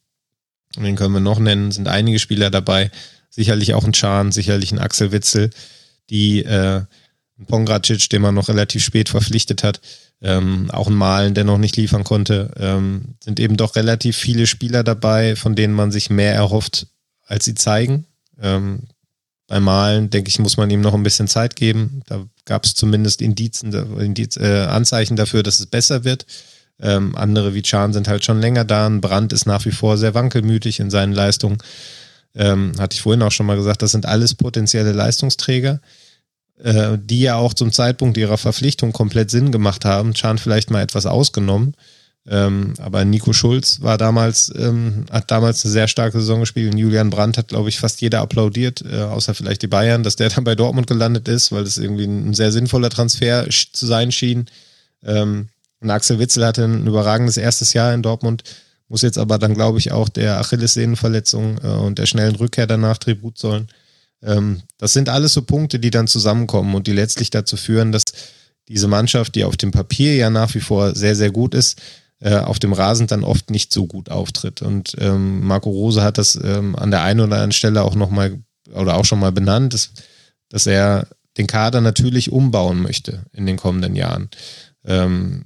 [0.76, 2.92] den können wir noch nennen, sind einige Spieler dabei,
[3.30, 5.52] sicherlich auch ein Chan, sicherlich ein Axel Witzel,
[6.10, 6.82] die äh,
[7.38, 9.82] ein Pongracic, den man noch relativ spät verpflichtet hat,
[10.22, 14.48] ähm, auch ein Malen, der noch nicht liefern konnte, ähm, sind eben doch relativ viele
[14.48, 16.88] Spieler dabei, von denen man sich mehr erhofft,
[17.26, 18.06] als sie zeigen.
[18.42, 18.84] Ähm,
[19.48, 22.02] beim Malen, denke ich, muss man ihm noch ein bisschen Zeit geben.
[22.08, 26.26] Da gab es zumindest Indizen, Indiz, äh, Anzeichen dafür, dass es besser wird.
[26.80, 28.88] Ähm, andere wie Chan sind halt schon länger da.
[28.88, 31.60] Ein Brand ist nach wie vor sehr wankelmütig in seinen Leistungen.
[32.36, 35.80] Ähm, hatte ich vorhin auch schon mal gesagt, das sind alles potenzielle Leistungsträger,
[36.62, 40.14] äh, die ja auch zum Zeitpunkt ihrer Verpflichtung komplett Sinn gemacht haben.
[40.14, 41.76] Chan vielleicht mal etwas ausgenommen.
[42.28, 46.74] Ähm, aber Nico Schulz war damals, ähm, hat damals eine sehr starke Saison gespielt.
[46.74, 50.16] Und Julian Brandt hat, glaube ich, fast jeder applaudiert, äh, außer vielleicht die Bayern, dass
[50.16, 54.12] der dann bei Dortmund gelandet ist, weil das irgendwie ein sehr sinnvoller Transfer zu sein
[54.12, 54.48] schien.
[55.04, 55.50] Ähm,
[55.82, 58.44] und Axel Witzel hatte ein überragendes erstes Jahr in Dortmund,
[58.88, 62.98] muss jetzt aber dann, glaube ich, auch der Achillessehnenverletzung äh, und der schnellen Rückkehr danach
[62.98, 63.68] Tribut zollen.
[64.24, 68.04] Ähm, das sind alles so Punkte, die dann zusammenkommen und die letztlich dazu führen, dass
[68.68, 71.80] diese Mannschaft, die auf dem Papier ja nach wie vor sehr, sehr gut ist,
[72.20, 74.62] äh, auf dem Rasen dann oft nicht so gut auftritt.
[74.62, 78.40] Und ähm, Marco Rose hat das ähm, an der einen oder anderen Stelle auch nochmal
[78.74, 79.92] oder auch schon mal benannt, dass,
[80.50, 84.30] dass er den Kader natürlich umbauen möchte in den kommenden Jahren.
[84.86, 85.46] Ähm,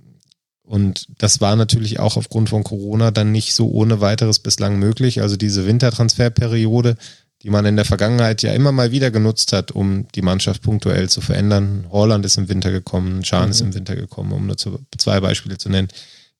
[0.61, 5.21] und das war natürlich auch aufgrund von Corona dann nicht so ohne weiteres bislang möglich.
[5.21, 6.95] Also diese Wintertransferperiode,
[7.41, 11.09] die man in der Vergangenheit ja immer mal wieder genutzt hat, um die Mannschaft punktuell
[11.09, 11.87] zu verändern.
[11.89, 13.51] Holland ist im Winter gekommen, Schahn mhm.
[13.51, 15.87] ist im Winter gekommen, um nur zwei Beispiele zu nennen.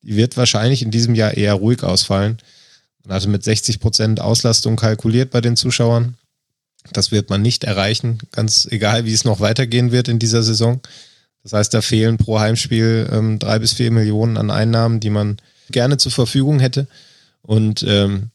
[0.02, 2.38] Die wird wahrscheinlich in diesem Jahr eher ruhig ausfallen.
[3.04, 6.16] Man hatte mit 60 Prozent Auslastung kalkuliert bei den Zuschauern.
[6.94, 10.80] Das wird man nicht erreichen, ganz egal, wie es noch weitergehen wird in dieser Saison.
[11.44, 15.38] Das heißt, da fehlen pro Heimspiel ähm, drei bis vier Millionen an Einnahmen, die man
[15.70, 16.88] gerne zur Verfügung hätte.
[17.42, 18.30] Und ähm,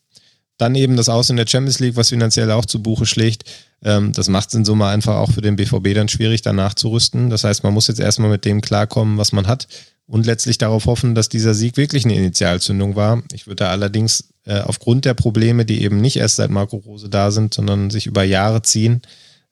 [0.58, 3.44] dann eben das Aus in der Champions League, was finanziell auch zu Buche schlägt.
[3.82, 6.88] Ähm, das macht es in Summe einfach auch für den BVB dann schwierig, danach zu
[6.90, 7.30] rüsten.
[7.30, 9.68] Das heißt, man muss jetzt erstmal mit dem klarkommen, was man hat
[10.06, 13.22] und letztlich darauf hoffen, dass dieser Sieg wirklich eine Initialzündung war.
[13.32, 17.08] Ich würde da allerdings äh, aufgrund der Probleme, die eben nicht erst seit Marco Rose
[17.08, 19.02] da sind, sondern sich über Jahre ziehen,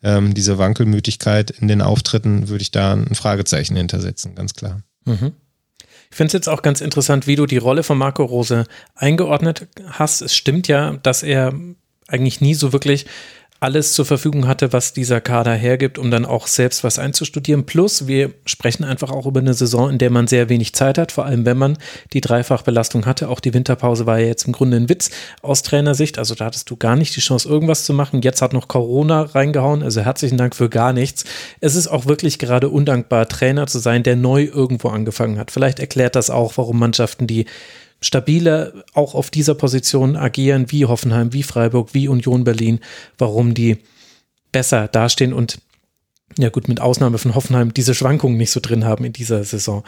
[0.02, 4.82] ähm, diese Wankelmütigkeit in den Auftritten, würde ich da ein Fragezeichen hintersetzen, ganz klar.
[5.04, 5.32] Mhm.
[6.10, 9.66] Ich finde es jetzt auch ganz interessant, wie du die Rolle von Marco Rose eingeordnet
[9.86, 10.20] hast.
[10.20, 11.54] Es stimmt ja, dass er
[12.06, 13.06] eigentlich nie so wirklich
[13.62, 17.64] alles zur Verfügung hatte, was dieser Kader hergibt, um dann auch selbst was einzustudieren.
[17.64, 21.12] Plus, wir sprechen einfach auch über eine Saison, in der man sehr wenig Zeit hat,
[21.12, 21.78] vor allem wenn man
[22.12, 23.28] die Dreifachbelastung hatte.
[23.28, 25.10] Auch die Winterpause war ja jetzt im Grunde ein Witz
[25.42, 26.18] aus Trainersicht.
[26.18, 28.22] Also da hattest du gar nicht die Chance, irgendwas zu machen.
[28.22, 29.84] Jetzt hat noch Corona reingehauen.
[29.84, 31.24] Also herzlichen Dank für gar nichts.
[31.60, 35.52] Es ist auch wirklich gerade undankbar, Trainer zu sein, der neu irgendwo angefangen hat.
[35.52, 37.46] Vielleicht erklärt das auch, warum Mannschaften, die
[38.02, 42.80] stabiler auch auf dieser Position agieren, wie Hoffenheim, wie Freiburg, wie Union Berlin,
[43.16, 43.78] warum die
[44.50, 45.58] besser dastehen und
[46.38, 49.84] ja gut, mit Ausnahme von Hoffenheim diese Schwankungen nicht so drin haben in dieser Saison.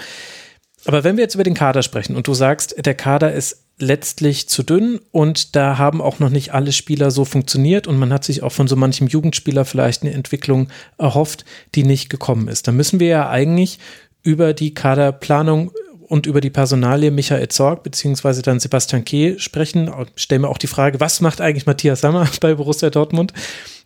[0.86, 4.48] Aber wenn wir jetzt über den Kader sprechen und du sagst, der Kader ist letztlich
[4.48, 8.24] zu dünn und da haben auch noch nicht alle Spieler so funktioniert und man hat
[8.24, 10.68] sich auch von so manchem Jugendspieler vielleicht eine Entwicklung
[10.98, 12.68] erhofft, die nicht gekommen ist.
[12.68, 13.78] dann müssen wir ja eigentlich
[14.22, 15.72] über die Kaderplanung
[16.08, 19.90] und über die Personalie Michael Zorg beziehungsweise dann Sebastian Kehl sprechen.
[20.16, 23.32] Stellen wir auch die Frage, was macht eigentlich Matthias Sammer bei Borussia Dortmund?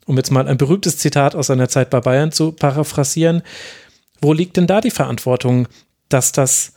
[0.06, 3.42] Um jetzt mal ein berühmtes Zitat aus seiner Zeit bei Bayern zu paraphrasieren.
[4.20, 5.68] Wo liegt denn da die Verantwortung,
[6.08, 6.72] dass das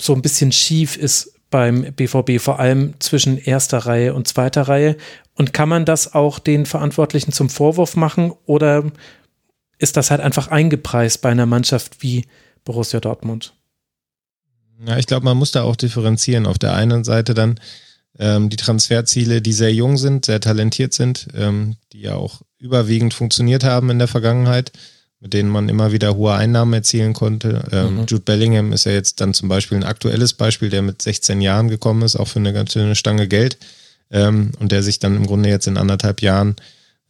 [0.00, 4.96] so ein bisschen schief ist beim BVB, vor allem zwischen erster Reihe und zweiter Reihe?
[5.34, 8.84] Und kann man das auch den Verantwortlichen zum Vorwurf machen oder
[9.78, 12.26] ist das halt einfach eingepreist bei einer Mannschaft wie
[12.64, 13.54] Borussia Dortmund?
[14.86, 16.46] Ja, ich glaube, man muss da auch differenzieren.
[16.46, 17.60] Auf der einen Seite dann
[18.18, 23.14] ähm, die Transferziele, die sehr jung sind, sehr talentiert sind, ähm, die ja auch überwiegend
[23.14, 24.72] funktioniert haben in der Vergangenheit,
[25.20, 27.64] mit denen man immer wieder hohe Einnahmen erzielen konnte.
[27.72, 28.06] Ähm, mhm.
[28.06, 31.68] Jude Bellingham ist ja jetzt dann zum Beispiel ein aktuelles Beispiel, der mit 16 Jahren
[31.68, 33.58] gekommen ist, auch für eine ganz schöne Stange Geld
[34.10, 36.56] ähm, und der sich dann im Grunde jetzt in anderthalb Jahren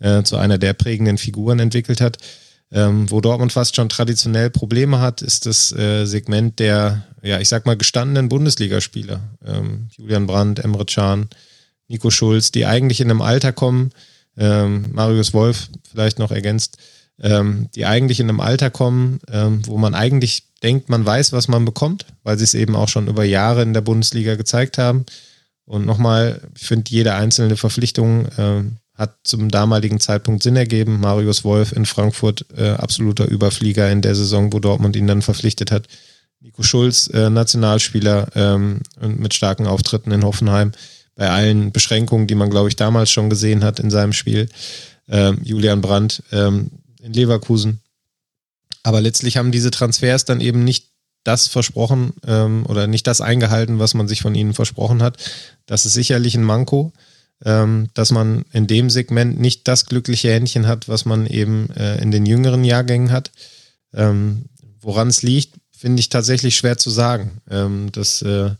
[0.00, 2.18] äh, zu einer der prägenden Figuren entwickelt hat.
[2.72, 7.48] Ähm, wo Dortmund fast schon traditionell Probleme hat, ist das äh, Segment der, ja, ich
[7.48, 9.20] sag mal, gestandenen Bundesligaspieler.
[9.44, 11.28] Ähm, Julian Brandt, Emre Can,
[11.88, 13.90] Nico Schulz, die eigentlich in einem Alter kommen,
[14.36, 16.78] ähm, Marius Wolf vielleicht noch ergänzt,
[17.20, 21.46] ähm, die eigentlich in einem Alter kommen, ähm, wo man eigentlich denkt, man weiß, was
[21.46, 25.04] man bekommt, weil sie es eben auch schon über Jahre in der Bundesliga gezeigt haben.
[25.66, 31.00] Und nochmal, ich finde, jede einzelne Verpflichtung ähm, hat zum damaligen Zeitpunkt Sinn ergeben.
[31.00, 35.72] Marius Wolf in Frankfurt, äh, absoluter Überflieger in der Saison, wo Dortmund ihn dann verpflichtet
[35.72, 35.88] hat.
[36.40, 40.72] Nico Schulz, äh, Nationalspieler ähm, mit starken Auftritten in Hoffenheim,
[41.16, 44.48] bei allen Beschränkungen, die man, glaube ich, damals schon gesehen hat in seinem Spiel.
[45.08, 46.70] Ähm, Julian Brandt ähm,
[47.02, 47.80] in Leverkusen.
[48.82, 50.88] Aber letztlich haben diese Transfers dann eben nicht
[51.24, 55.16] das versprochen ähm, oder nicht das eingehalten, was man sich von ihnen versprochen hat.
[55.66, 56.92] Das ist sicherlich ein Manko
[57.40, 62.10] dass man in dem Segment nicht das glückliche Händchen hat, was man eben äh, in
[62.10, 63.32] den jüngeren Jahrgängen hat.
[63.92, 64.46] Ähm,
[64.80, 67.40] Woran es liegt, finde ich tatsächlich schwer zu sagen.
[67.50, 68.50] Ähm, das, äh,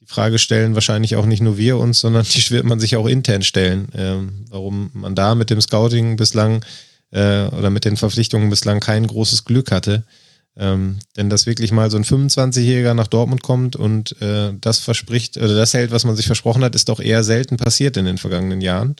[0.00, 3.06] die Frage stellen wahrscheinlich auch nicht nur wir uns, sondern die wird man sich auch
[3.06, 3.88] intern stellen.
[3.94, 6.64] Ähm, warum man da mit dem Scouting bislang
[7.10, 10.04] äh, oder mit den Verpflichtungen bislang kein großes Glück hatte.
[10.58, 15.36] Ähm, denn dass wirklich mal so ein 25-Jähriger nach Dortmund kommt und äh, das verspricht,
[15.36, 18.16] oder das hält, was man sich versprochen hat, ist doch eher selten passiert in den
[18.16, 18.96] vergangenen Jahren.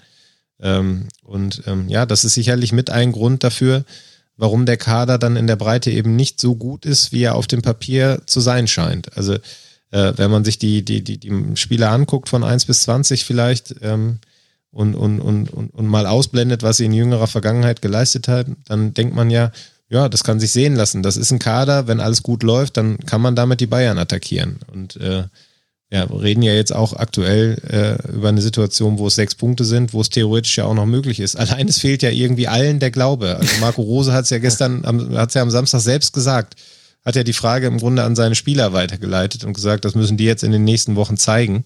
[0.61, 3.85] Ähm, und ähm, ja, das ist sicherlich mit ein Grund dafür,
[4.37, 7.47] warum der Kader dann in der Breite eben nicht so gut ist, wie er auf
[7.47, 9.16] dem Papier zu sein scheint.
[9.16, 9.35] Also
[9.91, 13.77] äh, wenn man sich die, die, die, die Spieler anguckt von 1 bis 20 vielleicht
[13.81, 14.19] ähm,
[14.70, 18.93] und, und, und, und, und mal ausblendet, was sie in jüngerer Vergangenheit geleistet haben, dann
[18.93, 19.53] denkt man ja,
[19.89, 21.03] ja, das kann sich sehen lassen.
[21.03, 24.59] Das ist ein Kader, wenn alles gut läuft, dann kann man damit die Bayern attackieren.
[24.73, 25.25] Und äh,
[25.91, 29.65] ja, wir reden ja jetzt auch aktuell äh, über eine Situation, wo es sechs Punkte
[29.65, 31.37] sind, wo es theoretisch ja auch noch möglich ist.
[31.39, 33.37] Allein es fehlt ja irgendwie allen der Glaube.
[33.37, 34.85] Also Marco Rose hat es ja gestern,
[35.17, 36.57] hat es ja am Samstag selbst gesagt,
[37.05, 40.25] hat ja die Frage im Grunde an seine Spieler weitergeleitet und gesagt, das müssen die
[40.25, 41.65] jetzt in den nächsten Wochen zeigen.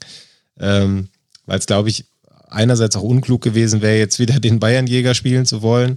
[0.58, 1.08] Ähm,
[1.46, 2.04] Weil es, glaube ich,
[2.50, 5.96] einerseits auch unklug gewesen wäre, jetzt wieder den Bayernjäger spielen zu wollen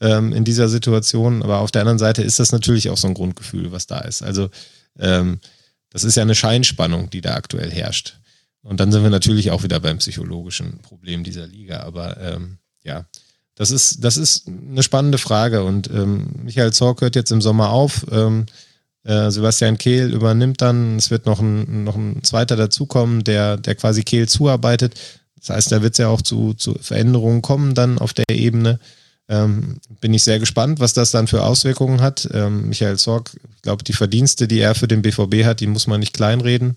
[0.00, 1.42] ähm, in dieser Situation.
[1.42, 4.22] Aber auf der anderen Seite ist das natürlich auch so ein Grundgefühl, was da ist.
[4.22, 4.50] Also
[4.98, 5.40] ähm,
[5.90, 8.18] das ist ja eine Scheinspannung, die da aktuell herrscht.
[8.62, 11.80] Und dann sind wir natürlich auch wieder beim psychologischen Problem dieser Liga.
[11.80, 13.06] Aber ähm, ja,
[13.54, 15.64] das ist, das ist eine spannende Frage.
[15.64, 18.06] Und ähm, Michael Zorc hört jetzt im Sommer auf.
[18.10, 18.46] Ähm,
[19.04, 20.96] äh, Sebastian Kehl übernimmt dann.
[20.96, 24.94] Es wird noch ein, noch ein zweiter dazukommen, der, der quasi Kehl zuarbeitet.
[25.38, 28.78] Das heißt, da wird es ja auch zu, zu Veränderungen kommen dann auf der Ebene.
[29.32, 32.28] Ähm, bin ich sehr gespannt, was das dann für Auswirkungen hat.
[32.34, 35.86] Ähm, Michael Zorg, ich glaube, die Verdienste, die er für den BVB hat, die muss
[35.86, 36.74] man nicht kleinreden.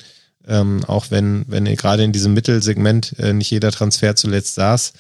[0.48, 4.94] Ähm, auch wenn, wenn gerade in diesem Mittelsegment äh, nicht jeder Transfer zuletzt saß.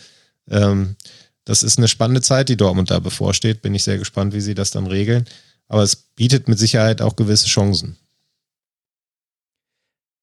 [0.49, 0.98] Ähm,
[1.45, 3.61] das ist eine spannende Zeit, die Dortmund da bevorsteht.
[3.61, 5.23] Bin ich sehr gespannt, wie sie das dann regeln.
[5.69, 7.95] Aber es bietet mit Sicherheit auch gewisse Chancen.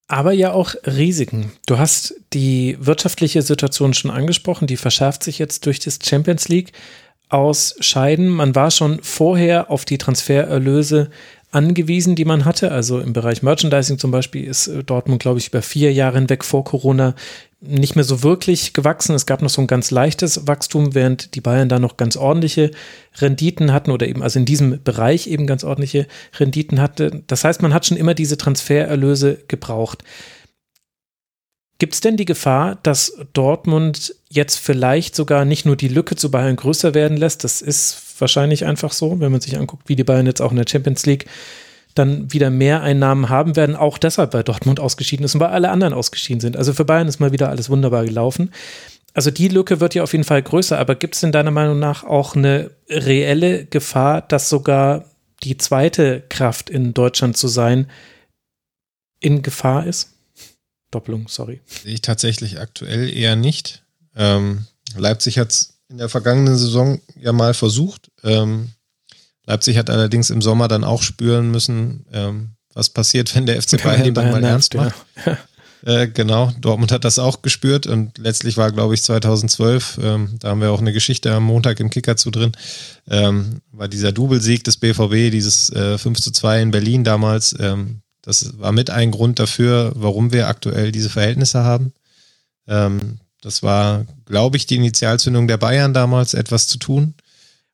[0.07, 1.53] Aber ja auch Risiken.
[1.65, 6.73] Du hast die wirtschaftliche Situation schon angesprochen, die verschärft sich jetzt durch das Champions League
[7.33, 8.29] ausscheiden.
[8.29, 11.11] Man war schon vorher auf die Transfererlöse
[11.53, 12.73] angewiesen, die man hatte.
[12.73, 16.45] Also im Bereich Merchandising zum Beispiel ist äh, Dortmund, glaube ich, über vier Jahre hinweg
[16.45, 17.15] vor Corona
[17.61, 19.15] nicht mehr so wirklich gewachsen.
[19.15, 22.73] Es gab noch so ein ganz leichtes Wachstum, während die Bayern da noch ganz ordentliche
[23.19, 26.09] Renditen hatten oder eben also in diesem Bereich eben ganz ordentliche
[26.41, 27.23] Renditen hatte.
[27.29, 30.03] Das heißt, man hat schon immer diese Transfererlöse gebraucht.
[31.83, 36.31] Gibt es denn die Gefahr, dass Dortmund jetzt vielleicht sogar nicht nur die Lücke zu
[36.31, 37.43] Bayern größer werden lässt?
[37.43, 40.59] Das ist wahrscheinlich einfach so, wenn man sich anguckt, wie die Bayern jetzt auch in
[40.59, 41.27] der Champions League
[41.97, 45.71] dann wieder mehr Einnahmen haben werden, auch deshalb, weil Dortmund ausgeschieden ist und weil alle
[45.71, 46.57] anderen ausgeschieden sind.
[46.57, 48.53] Also für Bayern ist mal wieder alles wunderbar gelaufen.
[49.13, 51.81] Also die Lücke wird ja auf jeden Fall größer, aber gibt es denn deiner Meinung
[51.81, 55.07] nach auch eine reelle Gefahr, dass sogar
[55.43, 57.91] die zweite Kraft in Deutschland zu sein
[59.19, 60.12] in Gefahr ist?
[60.93, 61.61] Doppelung, sorry.
[61.67, 63.83] Sehe ich tatsächlich aktuell eher nicht.
[64.15, 64.67] Ähm,
[64.97, 68.11] Leipzig hat es in der vergangenen Saison ja mal versucht.
[68.23, 68.71] Ähm,
[69.45, 73.83] Leipzig hat allerdings im Sommer dann auch spüren müssen, ähm, was passiert, wenn der FC
[73.83, 74.95] Bayern, Bayern dann mal ernst macht.
[75.27, 75.39] Ja.
[75.85, 80.51] Äh, genau, Dortmund hat das auch gespürt und letztlich war, glaube ich, 2012, ähm, da
[80.51, 82.53] haben wir auch eine Geschichte am Montag im Kicker zu drin,
[83.11, 88.02] ähm, war dieser Doublesieg des BVB, dieses äh, 5 zu 2 in Berlin damals, ähm,
[88.23, 91.93] das war mit ein Grund dafür, warum wir aktuell diese Verhältnisse haben.
[92.69, 97.15] Ähm, das war, glaube ich, die Initialzündung der Bayern damals, etwas zu tun.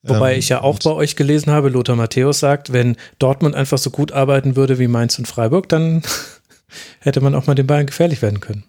[0.02, 3.78] Wobei ähm, ich ja auch bei euch gelesen habe, Lothar Matthäus sagt, wenn Dortmund einfach
[3.78, 6.02] so gut arbeiten würde wie Mainz und Freiburg, dann
[7.00, 8.64] hätte man auch mal den Bayern gefährlich werden können.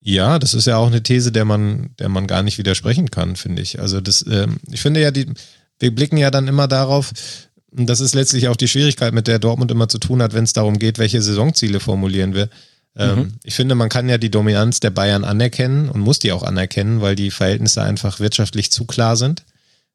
[0.00, 3.36] Ja, das ist ja auch eine These, der man, der man gar nicht widersprechen kann,
[3.36, 3.80] finde ich.
[3.80, 5.26] Also das, ähm, ich finde ja, die,
[5.78, 7.12] wir blicken ja dann immer darauf,
[7.70, 10.44] und das ist letztlich auch die Schwierigkeit, mit der Dortmund immer zu tun hat, wenn
[10.44, 12.48] es darum geht, welche Saisonziele formulieren wir.
[12.96, 13.32] Ähm, mhm.
[13.44, 17.00] ich finde, man kann ja die Dominanz der Bayern anerkennen und muss die auch anerkennen,
[17.00, 19.44] weil die Verhältnisse einfach wirtschaftlich zu klar sind.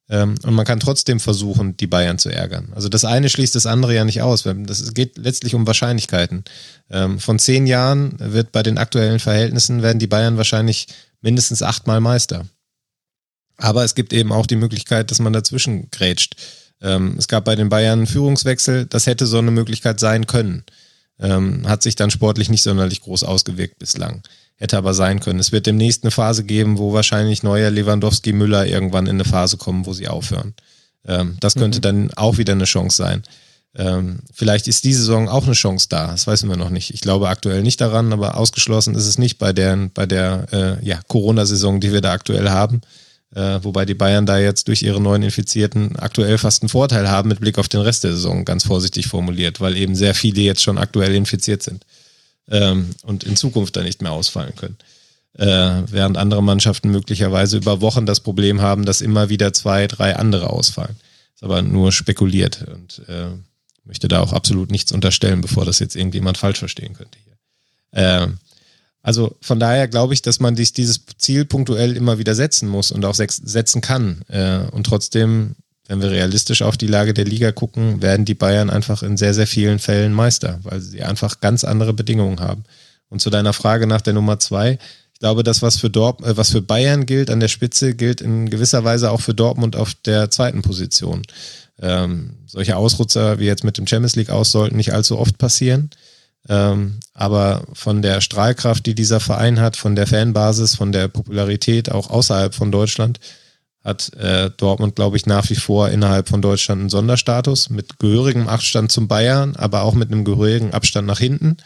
[0.10, 2.72] Ähm, und man kann trotzdem versuchen, die Bayern zu ärgern.
[2.76, 4.44] Also das eine schließt das andere ja nicht aus.
[4.44, 6.44] Das geht letztlich um Wahrscheinlichkeiten.
[6.90, 10.88] Ähm, von zehn Jahren wird bei den aktuellen Verhältnissen werden die Bayern wahrscheinlich
[11.22, 12.46] mindestens achtmal Meister.
[13.58, 16.36] Aber es gibt eben auch die Möglichkeit, dass man dazwischen grätscht.
[16.84, 18.86] Ähm, es gab bei den Bayern einen Führungswechsel.
[18.86, 20.64] Das hätte so eine Möglichkeit sein können.
[21.20, 24.24] hat sich dann sportlich nicht sonderlich groß ausgewirkt bislang.
[24.56, 25.40] Hätte aber sein können.
[25.40, 29.58] Es wird demnächst eine Phase geben, wo wahrscheinlich neuer Lewandowski, Müller irgendwann in eine Phase
[29.58, 30.54] kommen, wo sie aufhören.
[31.08, 31.82] Ähm, das könnte mhm.
[31.82, 33.24] dann auch wieder eine Chance sein.
[33.76, 36.08] Ähm, vielleicht ist diese Saison auch eine Chance da.
[36.08, 36.94] Das wissen wir noch nicht.
[36.94, 40.86] Ich glaube aktuell nicht daran, aber ausgeschlossen ist es nicht bei der, bei der äh,
[40.86, 42.82] ja, Corona-Saison, die wir da aktuell haben.
[43.36, 47.30] Äh, wobei die Bayern da jetzt durch ihre neuen Infizierten aktuell fast einen Vorteil haben
[47.30, 50.62] mit Blick auf den Rest der Saison, ganz vorsichtig formuliert, weil eben sehr viele jetzt
[50.62, 51.84] schon aktuell infiziert sind
[52.50, 54.78] ähm, und in Zukunft dann nicht mehr ausfallen können.
[55.36, 60.16] Äh, während andere Mannschaften möglicherweise über Wochen das Problem haben, dass immer wieder zwei, drei
[60.16, 60.96] andere ausfallen.
[61.34, 63.30] Ist aber nur spekuliert und äh,
[63.84, 68.00] möchte da auch absolut nichts unterstellen, bevor das jetzt irgendjemand falsch verstehen könnte hier.
[68.00, 68.28] Äh,
[69.04, 72.92] also von daher glaube ich, dass man dies, dieses Ziel punktuell immer wieder setzen muss
[72.92, 74.24] und auch setzen kann.
[74.30, 75.56] Äh, und trotzdem
[75.88, 79.34] wenn wir realistisch auf die Lage der Liga gucken, werden die Bayern einfach in sehr,
[79.34, 82.64] sehr vielen Fällen Meister, weil sie einfach ganz andere Bedingungen haben.
[83.10, 84.80] Und zu deiner Frage nach der Nummer zwei,
[85.14, 88.22] ich glaube, das, was für, Dort äh, was für Bayern gilt an der Spitze, gilt
[88.22, 91.24] in gewisser Weise auch für Dortmund auf der zweiten Position.
[91.82, 95.90] Ähm, solche Ausrutzer wie jetzt mit dem Champions League aus sollten nicht allzu oft passieren.
[96.50, 101.92] Ähm, aber von der Strahlkraft, die dieser Verein hat, von der Fanbasis, von der Popularität
[101.92, 103.20] auch außerhalb von Deutschland,
[103.84, 108.48] hat äh, Dortmund, glaube ich, nach wie vor innerhalb von Deutschland einen Sonderstatus mit gehörigem
[108.48, 111.58] Abstand zum Bayern, aber auch mit einem gehörigen Abstand nach hinten.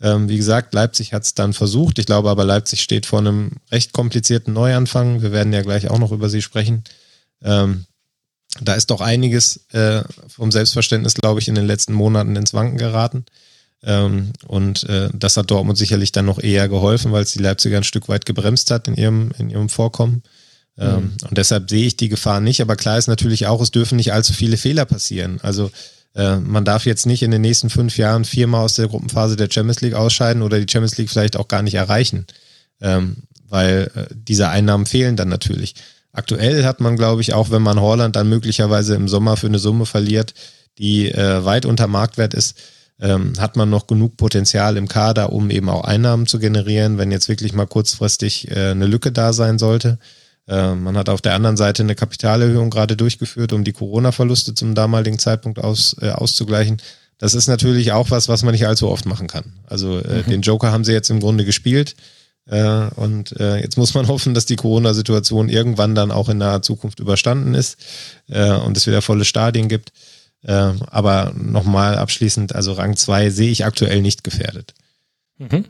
[0.00, 1.98] Ähm, wie gesagt, Leipzig hat es dann versucht.
[1.98, 5.22] Ich glaube aber, Leipzig steht vor einem recht komplizierten Neuanfang.
[5.22, 6.84] Wir werden ja gleich auch noch über sie sprechen.
[7.42, 7.84] Ähm,
[8.60, 12.78] da ist doch einiges äh, vom Selbstverständnis, glaube ich, in den letzten Monaten ins Wanken
[12.78, 13.26] geraten.
[13.82, 17.76] Ähm, und äh, das hat Dortmund sicherlich dann noch eher geholfen, weil es die Leipziger
[17.76, 20.22] ein Stück weit gebremst hat in ihrem, in ihrem Vorkommen.
[20.76, 21.28] Ähm, mhm.
[21.28, 22.60] Und deshalb sehe ich die Gefahr nicht.
[22.60, 25.38] Aber klar ist natürlich auch, es dürfen nicht allzu viele Fehler passieren.
[25.42, 25.70] Also
[26.14, 29.50] äh, man darf jetzt nicht in den nächsten fünf Jahren viermal aus der Gruppenphase der
[29.50, 32.26] Champions League ausscheiden oder die Champions League vielleicht auch gar nicht erreichen,
[32.80, 33.18] ähm,
[33.48, 35.74] weil äh, diese Einnahmen fehlen dann natürlich.
[36.12, 39.58] Aktuell hat man, glaube ich, auch wenn man Holland dann möglicherweise im Sommer für eine
[39.58, 40.34] Summe verliert,
[40.78, 42.56] die äh, weit unter Marktwert ist,
[43.00, 47.10] ähm, hat man noch genug Potenzial im Kader, um eben auch Einnahmen zu generieren, wenn
[47.10, 49.98] jetzt wirklich mal kurzfristig äh, eine Lücke da sein sollte.
[50.48, 54.74] Äh, man hat auf der anderen Seite eine Kapitalerhöhung gerade durchgeführt, um die Corona-Verluste zum
[54.74, 56.82] damaligen Zeitpunkt aus, äh, auszugleichen.
[57.18, 59.52] Das ist natürlich auch was, was man nicht allzu oft machen kann.
[59.66, 60.30] Also äh, mhm.
[60.30, 61.94] den Joker haben sie jetzt im Grunde gespielt.
[62.46, 66.62] Äh, und äh, jetzt muss man hoffen, dass die Corona-Situation irgendwann dann auch in naher
[66.62, 67.76] Zukunft überstanden ist
[68.28, 69.92] äh, und es wieder volle Stadien gibt.
[70.42, 74.74] Äh, aber nochmal abschließend, also Rang 2 sehe ich aktuell nicht gefährdet.
[75.38, 75.64] Mhm.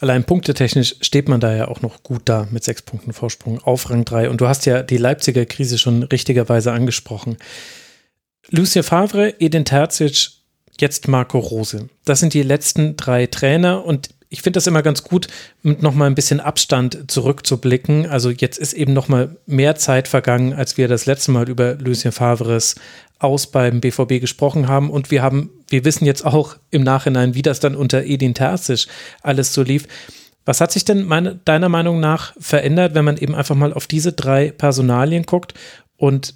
[0.00, 3.88] Allein punktetechnisch steht man da ja auch noch gut da mit sechs Punkten Vorsprung auf
[3.88, 4.28] Rang 3.
[4.28, 7.38] Und du hast ja die Leipziger Krise schon richtigerweise angesprochen.
[8.50, 10.30] Lucien Favre, Edin Terzic,
[10.78, 11.88] jetzt Marco Rose.
[12.04, 15.28] Das sind die letzten drei Trainer und ich finde das immer ganz gut,
[15.62, 18.06] mit nochmal ein bisschen Abstand zurückzublicken.
[18.06, 22.12] Also jetzt ist eben nochmal mehr Zeit vergangen, als wir das letzte Mal über Lucien
[22.12, 22.76] Favres
[23.22, 24.90] aus beim BVB gesprochen haben.
[24.90, 28.86] Und wir haben, wir wissen jetzt auch im Nachhinein, wie das dann unter Edin Terzic
[29.22, 29.86] alles so lief.
[30.44, 33.86] Was hat sich denn meine, deiner Meinung nach verändert, wenn man eben einfach mal auf
[33.86, 35.54] diese drei Personalien guckt
[35.96, 36.34] und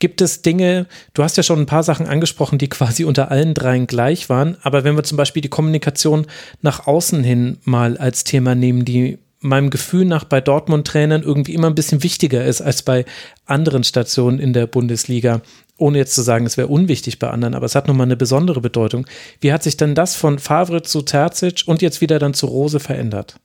[0.00, 3.54] Gibt es Dinge, du hast ja schon ein paar Sachen angesprochen, die quasi unter allen
[3.54, 6.26] dreien gleich waren, aber wenn wir zum Beispiel die Kommunikation
[6.60, 11.68] nach außen hin mal als Thema nehmen, die meinem Gefühl nach bei Dortmund-Trainern irgendwie immer
[11.68, 13.04] ein bisschen wichtiger ist als bei
[13.46, 15.42] anderen Stationen in der Bundesliga.
[15.76, 18.60] Ohne jetzt zu sagen, es wäre unwichtig bei anderen, aber es hat nochmal eine besondere
[18.60, 19.06] Bedeutung.
[19.40, 22.78] Wie hat sich denn das von Favre zu Terzic und jetzt wieder dann zu Rose
[22.78, 23.36] verändert?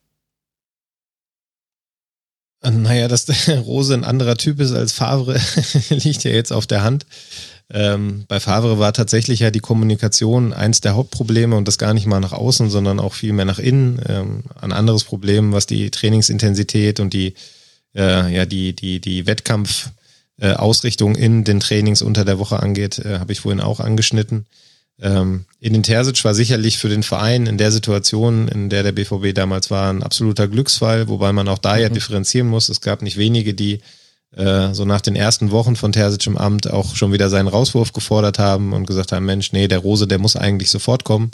[2.62, 5.40] Naja, dass der Rose ein anderer Typ ist als Favre,
[5.90, 7.06] liegt ja jetzt auf der Hand.
[7.72, 12.08] Ähm, bei Favre war tatsächlich ja die Kommunikation eins der Hauptprobleme und das gar nicht
[12.08, 14.02] mal nach außen, sondern auch viel mehr nach innen.
[14.08, 17.36] Ähm, ein anderes Problem, was die Trainingsintensität und die,
[17.96, 19.99] äh, ja, die, die, die Wettkampfausrichtung
[20.40, 20.56] äh,
[21.18, 24.46] in den Trainings unter der Woche angeht, äh, habe ich vorhin auch angeschnitten.
[25.02, 29.34] Ähm, Edin Terzic war sicherlich für den Verein in der Situation, in der der BVB
[29.34, 31.94] damals war, ein absoluter Glücksfall, wobei man auch da ja mhm.
[31.94, 32.70] differenzieren muss.
[32.70, 33.80] Es gab nicht wenige, die
[34.36, 37.94] äh, so nach den ersten Wochen von Terzic im Amt auch schon wieder seinen Rauswurf
[37.94, 41.32] gefordert haben und gesagt haben, Mensch, nee, der Rose, der muss eigentlich sofort kommen.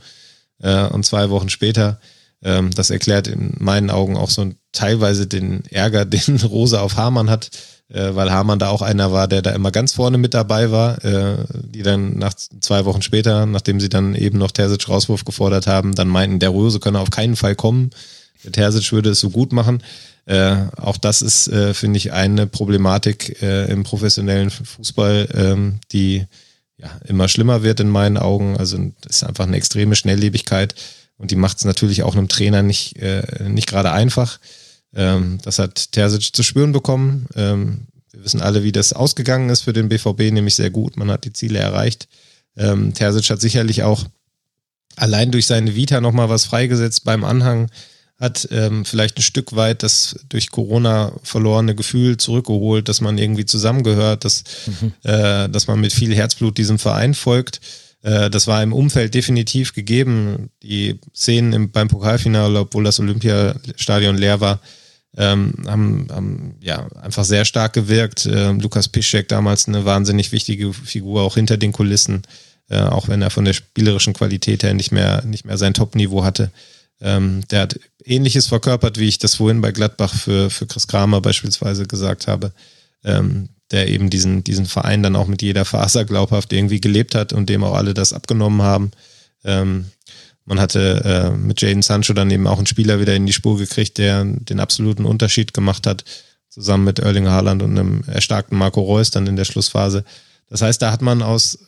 [0.61, 1.99] Äh, und zwei Wochen später,
[2.43, 7.29] ähm, das erklärt in meinen Augen auch so teilweise den Ärger, den Rose auf Hamann
[7.29, 7.49] hat,
[7.87, 11.37] weil Hamann da auch einer war, der da immer ganz vorne mit dabei war, äh,
[11.51, 15.93] die dann nach zwei Wochen später, nachdem sie dann eben noch Terzic Rauswurf gefordert haben,
[15.93, 17.91] dann meinten, der Rose könne auf keinen Fall kommen.
[18.43, 19.83] Der Terzic würde es so gut machen.
[20.25, 26.25] Äh, auch das ist, äh, finde ich, eine Problematik äh, im professionellen Fußball, ähm, die
[26.77, 28.57] ja immer schlimmer wird in meinen Augen.
[28.57, 30.73] Also ist einfach eine extreme Schnelllebigkeit
[31.17, 34.39] und die macht es natürlich auch einem Trainer nicht, äh, nicht gerade einfach.
[34.95, 37.27] Ähm, das hat Terzic zu spüren bekommen.
[37.35, 40.97] Ähm, wir wissen alle, wie das ausgegangen ist für den BVB, nämlich sehr gut.
[40.97, 42.07] Man hat die Ziele erreicht.
[42.57, 44.05] Ähm, Terzic hat sicherlich auch
[44.95, 47.69] allein durch seine Vita nochmal was freigesetzt beim Anhang,
[48.17, 53.45] hat ähm, vielleicht ein Stück weit das durch Corona verlorene Gefühl zurückgeholt, dass man irgendwie
[53.45, 54.93] zusammengehört, dass, mhm.
[55.03, 57.59] äh, dass man mit viel Herzblut diesem Verein folgt.
[58.03, 60.49] Äh, das war im Umfeld definitiv gegeben.
[60.63, 64.61] Die Szenen im, beim Pokalfinale, obwohl das Olympiastadion leer war,
[65.17, 68.27] ähm, haben, haben ja einfach sehr stark gewirkt.
[68.31, 72.23] Ähm, Lukas Piszczek damals eine wahnsinnig wichtige Figur, auch hinter den Kulissen,
[72.69, 76.23] äh, auch wenn er von der spielerischen Qualität her nicht mehr, nicht mehr sein Top-Niveau
[76.23, 76.51] hatte.
[77.01, 81.21] Ähm, der hat ähnliches verkörpert, wie ich das vorhin bei Gladbach für, für Chris Kramer
[81.21, 82.51] beispielsweise gesagt habe,
[83.03, 87.33] ähm, der eben diesen, diesen Verein dann auch mit jeder Faser glaubhaft irgendwie gelebt hat
[87.33, 88.91] und dem auch alle das abgenommen haben.
[89.43, 89.85] Ähm,
[90.45, 93.57] man hatte äh, mit Jaden Sancho dann eben auch einen Spieler wieder in die Spur
[93.57, 96.05] gekriegt, der den absoluten Unterschied gemacht hat,
[96.49, 100.05] zusammen mit Erling Haaland und einem erstarkten Marco Reus dann in der Schlussphase.
[100.47, 101.59] Das heißt, da hat man aus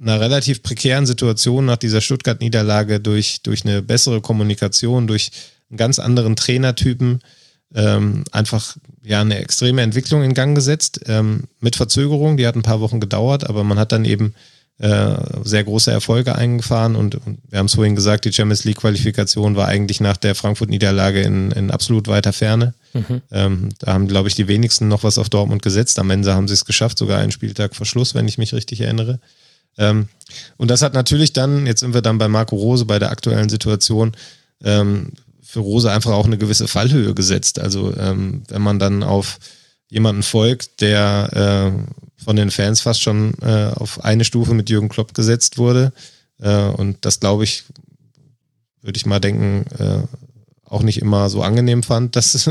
[0.00, 5.30] einer relativ prekären Situation nach dieser Stuttgart-Niederlage durch, durch eine bessere Kommunikation, durch
[5.70, 7.20] einen ganz anderen Trainertypen
[7.74, 12.62] ähm, einfach ja eine extreme Entwicklung in Gang gesetzt, ähm, mit Verzögerung, die hat ein
[12.62, 14.34] paar Wochen gedauert, aber man hat dann eben
[14.78, 18.76] äh, sehr große Erfolge eingefahren und, und wir haben es vorhin gesagt, die Champions League
[18.76, 22.74] Qualifikation war eigentlich nach der Frankfurt-Niederlage in, in absolut weiter Ferne.
[22.92, 23.22] Mhm.
[23.30, 25.98] Ähm, da haben, glaube ich, die wenigsten noch was auf Dortmund gesetzt.
[25.98, 28.82] Am Ende haben sie es geschafft, sogar einen Spieltag vor Schluss, wenn ich mich richtig
[28.82, 29.18] erinnere.
[29.78, 30.08] Ähm,
[30.58, 33.48] und das hat natürlich dann, jetzt sind wir dann bei Marco Rose, bei der aktuellen
[33.48, 34.12] Situation,
[34.62, 35.12] ähm,
[35.42, 37.58] für Rose einfach auch eine gewisse Fallhöhe gesetzt.
[37.58, 39.38] Also ähm, wenn man dann auf
[39.88, 44.88] jemanden folgt, der äh, von den Fans fast schon äh, auf eine Stufe mit Jürgen
[44.88, 45.92] Klopp gesetzt wurde.
[46.40, 47.62] Äh, und das glaube ich,
[48.82, 50.02] würde ich mal denken, äh,
[50.64, 52.50] auch nicht immer so angenehm fand, dass,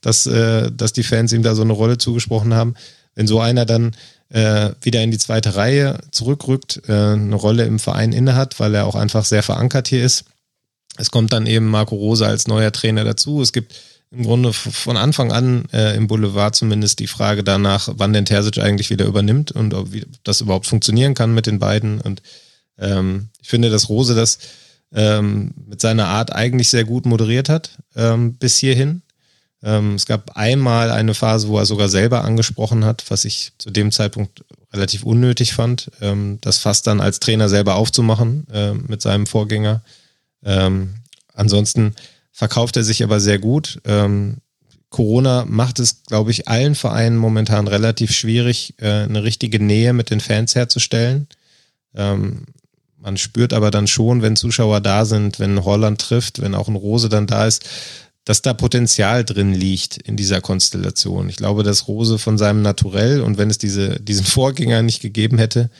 [0.00, 2.74] dass, äh, dass die Fans ihm da so eine Rolle zugesprochen haben.
[3.16, 3.96] Wenn so einer dann
[4.28, 8.86] äh, wieder in die zweite Reihe zurückrückt, äh, eine Rolle im Verein innehat, weil er
[8.86, 10.26] auch einfach sehr verankert hier ist.
[10.96, 13.42] Es kommt dann eben Marco Rose als neuer Trainer dazu.
[13.42, 13.74] Es gibt
[14.10, 18.58] im Grunde von Anfang an äh, im Boulevard zumindest die Frage danach, wann denn Terzic
[18.58, 19.88] eigentlich wieder übernimmt und ob
[20.24, 22.00] das überhaupt funktionieren kann mit den beiden.
[22.00, 22.22] Und
[22.78, 24.38] ähm, ich finde, dass Rose das
[24.94, 29.02] ähm, mit seiner Art eigentlich sehr gut moderiert hat ähm, bis hierhin.
[29.62, 33.70] Ähm, es gab einmal eine Phase, wo er sogar selber angesprochen hat, was ich zu
[33.70, 39.02] dem Zeitpunkt relativ unnötig fand, ähm, das fast dann als Trainer selber aufzumachen äh, mit
[39.02, 39.82] seinem Vorgänger.
[40.44, 40.94] Ähm,
[41.34, 41.94] ansonsten
[42.38, 43.80] verkauft er sich aber sehr gut.
[43.84, 44.36] Ähm,
[44.90, 50.10] Corona macht es, glaube ich, allen Vereinen momentan relativ schwierig, äh, eine richtige Nähe mit
[50.10, 51.26] den Fans herzustellen.
[51.96, 52.44] Ähm,
[52.96, 56.76] man spürt aber dann schon, wenn Zuschauer da sind, wenn Holland trifft, wenn auch ein
[56.76, 57.68] Rose dann da ist,
[58.24, 61.28] dass da Potenzial drin liegt in dieser Konstellation.
[61.28, 65.38] Ich glaube, dass Rose von seinem Naturell und wenn es diese, diesen Vorgänger nicht gegeben
[65.38, 65.70] hätte,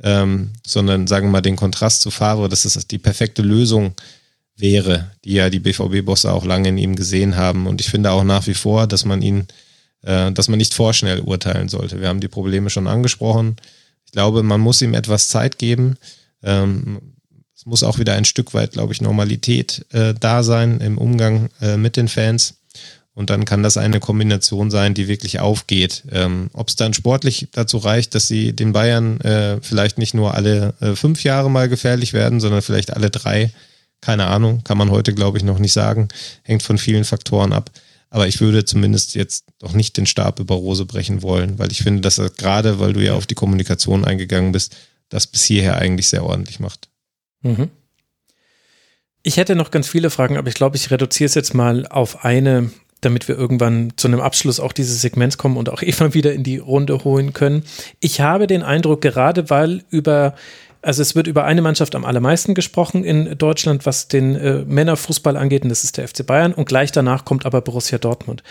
[0.00, 3.94] ähm, sondern sagen wir mal den Kontrast zu Favre, dass es die perfekte Lösung
[4.56, 7.66] wäre, die ja die BVB-Bosse auch lange in ihm gesehen haben.
[7.66, 9.46] Und ich finde auch nach wie vor, dass man ihn,
[10.02, 12.00] äh, dass man nicht vorschnell urteilen sollte.
[12.00, 13.56] Wir haben die Probleme schon angesprochen.
[14.06, 15.96] Ich glaube, man muss ihm etwas Zeit geben.
[16.42, 17.00] Ähm,
[17.56, 21.50] es muss auch wieder ein Stück weit, glaube ich, Normalität äh, da sein im Umgang
[21.60, 22.54] äh, mit den Fans.
[23.14, 26.02] Und dann kann das eine Kombination sein, die wirklich aufgeht.
[26.10, 30.34] Ähm, Ob es dann sportlich dazu reicht, dass sie den Bayern äh, vielleicht nicht nur
[30.34, 33.50] alle äh, fünf Jahre mal gefährlich werden, sondern vielleicht alle drei,
[34.04, 36.08] keine Ahnung, kann man heute, glaube ich, noch nicht sagen.
[36.42, 37.70] Hängt von vielen Faktoren ab.
[38.10, 41.82] Aber ich würde zumindest jetzt doch nicht den Stab über Rose brechen wollen, weil ich
[41.82, 44.76] finde, dass er gerade, weil du ja auf die Kommunikation eingegangen bist,
[45.08, 46.88] das bis hierher eigentlich sehr ordentlich macht.
[47.40, 47.70] Mhm.
[49.22, 52.26] Ich hätte noch ganz viele Fragen, aber ich glaube, ich reduziere es jetzt mal auf
[52.26, 52.70] eine,
[53.00, 56.44] damit wir irgendwann zu einem Abschluss auch dieses Segments kommen und auch Eva wieder in
[56.44, 57.64] die Runde holen können.
[58.00, 60.34] Ich habe den Eindruck, gerade weil über
[60.84, 65.36] also es wird über eine Mannschaft am allermeisten gesprochen in Deutschland, was den äh, Männerfußball
[65.36, 66.52] angeht, und das ist der FC Bayern.
[66.52, 68.42] Und gleich danach kommt aber Borussia Dortmund.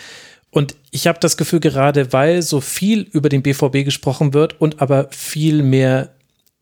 [0.50, 4.82] Und ich habe das Gefühl, gerade weil so viel über den BVB gesprochen wird und
[4.82, 6.10] aber viel mehr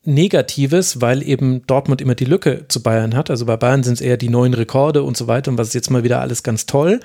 [0.04, 3.30] Negatives, weil eben Dortmund immer die Lücke zu Bayern hat.
[3.30, 5.74] Also bei Bayern sind es eher die neuen Rekorde und so weiter und was ist
[5.76, 7.02] jetzt mal wieder alles ganz toll.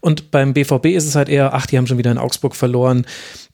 [0.00, 3.06] Und beim BVB ist es halt eher, ach, die haben schon wieder in Augsburg verloren,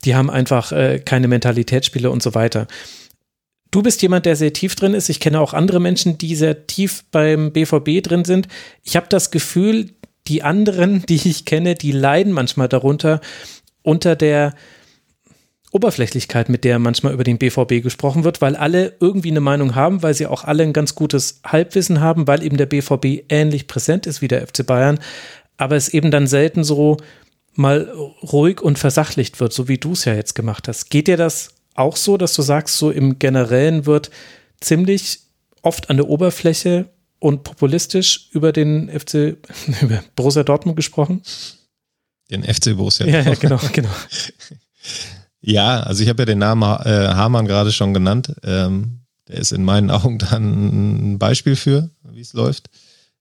[0.05, 2.67] die haben einfach äh, keine Mentalitätsspiele und so weiter.
[3.71, 5.09] Du bist jemand, der sehr tief drin ist.
[5.09, 8.49] Ich kenne auch andere Menschen, die sehr tief beim BVB drin sind.
[8.83, 9.91] Ich habe das Gefühl,
[10.27, 13.21] die anderen, die ich kenne, die leiden manchmal darunter,
[13.83, 14.55] unter der
[15.73, 20.03] Oberflächlichkeit, mit der manchmal über den BVB gesprochen wird, weil alle irgendwie eine Meinung haben,
[20.03, 24.07] weil sie auch alle ein ganz gutes Halbwissen haben, weil eben der BVB ähnlich präsent
[24.07, 24.99] ist wie der FC Bayern,
[25.59, 26.97] aber es eben dann selten so
[27.55, 27.83] mal
[28.23, 30.91] ruhig und versachlicht wird, so wie du es ja jetzt gemacht hast.
[30.91, 34.11] Geht dir das auch so, dass du sagst, so im Generellen wird
[34.61, 35.21] ziemlich
[35.63, 39.15] oft an der Oberfläche und populistisch über den FC,
[39.83, 41.23] über Borussia Dortmund gesprochen?
[42.31, 43.07] Den FC Borussia.
[43.07, 43.91] Ja, ja genau, genau.
[45.41, 48.35] ja, also ich habe ja den Namen äh, Hamann gerade schon genannt.
[48.45, 52.71] Ähm, der ist in meinen Augen dann ein Beispiel für, wie es läuft.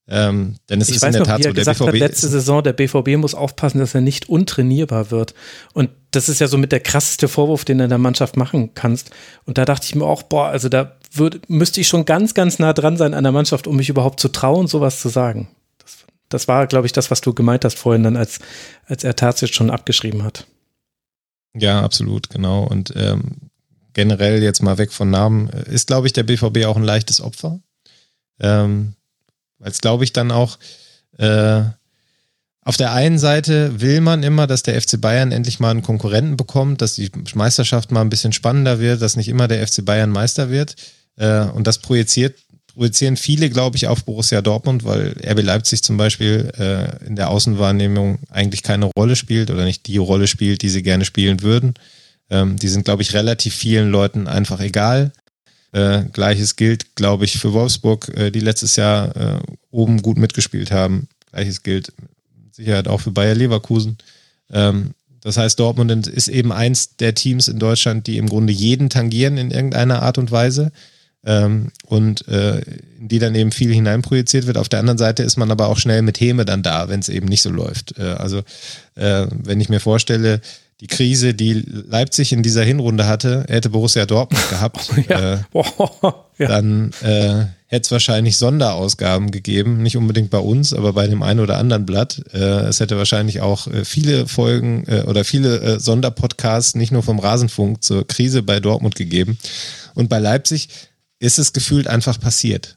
[0.08, 1.78] Ähm, denn es ich ist weiß in der noch, Tat wie er so, der gesagt
[1.78, 5.34] BVB hat, letzte Saison, der BVB muss aufpassen, dass er nicht untrainierbar wird.
[5.72, 9.10] Und das ist ja so mit der krasseste Vorwurf, den du der Mannschaft machen kannst.
[9.44, 12.58] Und da dachte ich mir auch, boah, also da würd, müsste ich schon ganz, ganz
[12.58, 15.48] nah dran sein an der Mannschaft, um mich überhaupt zu trauen, sowas zu sagen.
[15.78, 18.40] Das, das war, glaube ich, das, was du gemeint hast vorhin dann, als,
[18.86, 20.46] als er tatsächlich schon abgeschrieben hat.
[21.54, 22.64] Ja, absolut, genau.
[22.64, 23.50] Und ähm,
[23.92, 27.20] generell jetzt mal weg von Namen, äh, ist, glaube ich, der BVB auch ein leichtes
[27.20, 27.60] Opfer.
[28.40, 28.94] Ähm,
[29.58, 30.58] weil es, glaube ich, dann auch
[31.18, 31.62] äh,
[32.70, 36.36] auf der einen Seite will man immer, dass der FC Bayern endlich mal einen Konkurrenten
[36.36, 40.10] bekommt, dass die Meisterschaft mal ein bisschen spannender wird, dass nicht immer der FC Bayern
[40.10, 40.76] Meister wird.
[41.16, 42.38] Äh, und das projiziert,
[42.72, 47.30] projizieren viele, glaube ich, auf Borussia Dortmund, weil RB Leipzig zum Beispiel äh, in der
[47.30, 51.74] Außenwahrnehmung eigentlich keine Rolle spielt oder nicht die Rolle spielt, die sie gerne spielen würden.
[52.30, 55.10] Ähm, die sind, glaube ich, relativ vielen Leuten einfach egal.
[55.72, 59.42] Äh, Gleiches gilt, glaube ich, für Wolfsburg, die letztes Jahr
[59.72, 61.08] oben gut mitgespielt haben.
[61.32, 61.92] Gleiches gilt
[62.50, 63.96] mit Sicherheit auch für Bayer Leverkusen.
[64.52, 68.90] Ähm, das heißt, Dortmund ist eben eins der Teams in Deutschland, die im Grunde jeden
[68.90, 70.72] tangieren in irgendeiner Art und Weise
[71.24, 72.60] ähm, und äh,
[72.98, 74.56] in die dann eben viel hineinprojiziert wird.
[74.56, 77.08] Auf der anderen Seite ist man aber auch schnell mit Häme dann da, wenn es
[77.08, 77.98] eben nicht so läuft.
[77.98, 78.38] Äh, also
[78.96, 80.40] äh, wenn ich mir vorstelle,
[80.80, 85.34] die Krise, die Leipzig in dieser Hinrunde hatte, hätte Borussia Dortmund gehabt, ja.
[85.34, 85.38] Äh,
[86.38, 86.48] ja.
[86.48, 91.38] dann äh, hätte es wahrscheinlich Sonderausgaben gegeben, nicht unbedingt bei uns, aber bei dem einen
[91.38, 92.20] oder anderen Blatt.
[92.34, 97.04] Äh, es hätte wahrscheinlich auch äh, viele Folgen äh, oder viele äh, Sonderpodcasts, nicht nur
[97.04, 99.38] vom Rasenfunk, zur Krise bei Dortmund gegeben.
[99.94, 100.68] Und bei Leipzig
[101.20, 102.74] ist es gefühlt einfach passiert.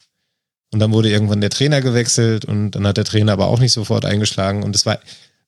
[0.72, 3.74] Und dann wurde irgendwann der Trainer gewechselt und dann hat der Trainer aber auch nicht
[3.74, 4.99] sofort eingeschlagen und es war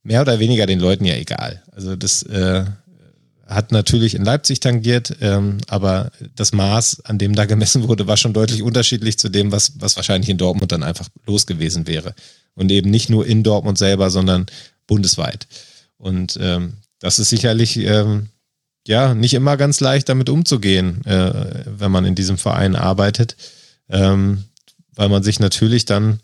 [0.01, 1.61] mehr oder weniger den Leuten ja egal.
[1.71, 2.65] Also das äh,
[3.45, 8.17] hat natürlich in Leipzig tangiert, ähm, aber das Maß, an dem da gemessen wurde, war
[8.17, 12.15] schon deutlich unterschiedlich zu dem, was, was wahrscheinlich in Dortmund dann einfach los gewesen wäre.
[12.55, 14.47] Und eben nicht nur in Dortmund selber, sondern
[14.87, 15.47] bundesweit.
[15.97, 18.29] Und ähm, das ist sicherlich ähm,
[18.87, 23.35] ja nicht immer ganz leicht, damit umzugehen, äh, wenn man in diesem Verein arbeitet,
[23.89, 24.45] ähm,
[24.95, 26.19] weil man sich natürlich dann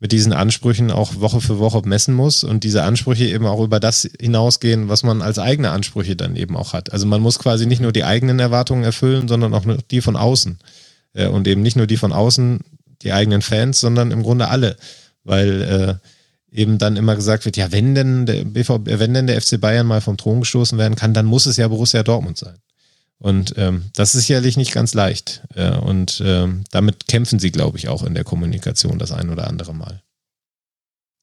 [0.00, 3.80] mit diesen Ansprüchen auch Woche für Woche messen muss und diese Ansprüche eben auch über
[3.80, 6.92] das hinausgehen, was man als eigene Ansprüche dann eben auch hat.
[6.92, 10.58] Also man muss quasi nicht nur die eigenen Erwartungen erfüllen, sondern auch die von außen.
[11.14, 12.60] Äh, und eben nicht nur die von außen,
[13.02, 14.76] die eigenen Fans, sondern im Grunde alle.
[15.24, 16.00] Weil
[16.52, 19.60] äh, eben dann immer gesagt wird, ja, wenn denn der BVB, wenn denn der FC
[19.60, 22.56] Bayern mal vom Thron gestoßen werden kann, dann muss es ja Borussia Dortmund sein.
[23.18, 25.42] Und ähm, das ist sicherlich nicht ganz leicht.
[25.54, 29.48] Äh, und ähm, damit kämpfen sie, glaube ich, auch in der Kommunikation das ein oder
[29.48, 30.02] andere Mal.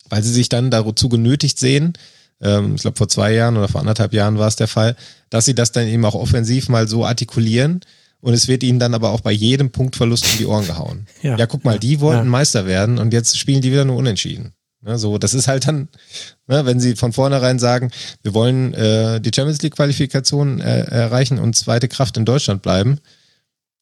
[0.10, 1.94] Weil sie sich dann dazu genötigt sehen,
[2.42, 4.96] ähm, ich glaube vor zwei Jahren oder vor anderthalb Jahren war es der Fall,
[5.30, 7.80] dass sie das dann eben auch offensiv mal so artikulieren.
[8.20, 11.06] Und es wird ihnen dann aber auch bei jedem Punktverlust um die Ohren gehauen.
[11.22, 12.30] Ja, ja guck mal, die wollten ja.
[12.32, 14.55] Meister werden und jetzt spielen die wieder nur unentschieden.
[14.86, 15.90] Ne, so, das ist halt dann,
[16.46, 17.90] ne, wenn sie von vornherein sagen,
[18.22, 23.00] wir wollen äh, die Champions League Qualifikation äh, erreichen und zweite Kraft in Deutschland bleiben,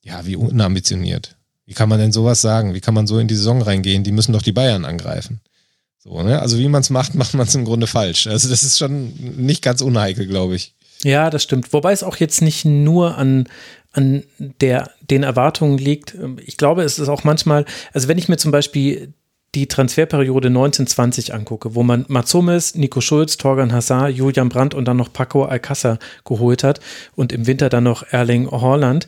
[0.01, 1.35] ja, wie unambitioniert.
[1.65, 2.73] Wie kann man denn sowas sagen?
[2.73, 4.05] Wie kann man so in die Saison reingehen?
[4.05, 5.41] Die müssen doch die Bayern angreifen.
[5.97, 6.41] So, ne?
[6.41, 8.27] Also wie man es macht, macht man es im Grunde falsch.
[8.27, 10.73] Also das ist schon nicht ganz unheikel, glaube ich.
[11.03, 11.73] Ja, das stimmt.
[11.73, 13.49] Wobei es auch jetzt nicht nur an,
[13.91, 16.15] an der, den Erwartungen liegt.
[16.45, 19.13] Ich glaube, es ist auch manchmal, also wenn ich mir zum Beispiel
[19.55, 24.97] die Transferperiode 1920 angucke, wo man Matsumis, Nico Schulz, Torgan Hazard, Julian Brandt und dann
[24.97, 26.79] noch Paco Alcázar geholt hat
[27.15, 29.07] und im Winter dann noch Erling Haaland.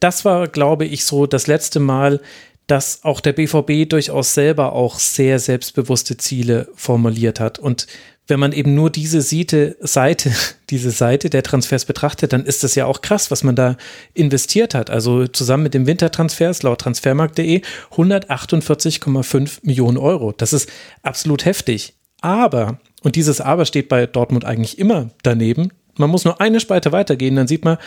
[0.00, 2.20] Das war, glaube ich, so das letzte Mal,
[2.66, 7.58] dass auch der BVB durchaus selber auch sehr selbstbewusste Ziele formuliert hat.
[7.58, 7.86] Und
[8.28, 10.32] wenn man eben nur diese Seite, Seite,
[10.70, 13.76] diese Seite der Transfers betrachtet, dann ist das ja auch krass, was man da
[14.14, 14.90] investiert hat.
[14.90, 17.62] Also zusammen mit dem Wintertransfers laut transfermarkt.de
[17.92, 20.32] 148,5 Millionen Euro.
[20.32, 20.68] Das ist
[21.02, 21.94] absolut heftig.
[22.20, 26.92] Aber, und dieses Aber steht bei Dortmund eigentlich immer daneben, man muss nur eine Spalte
[26.92, 27.78] weitergehen, dann sieht man,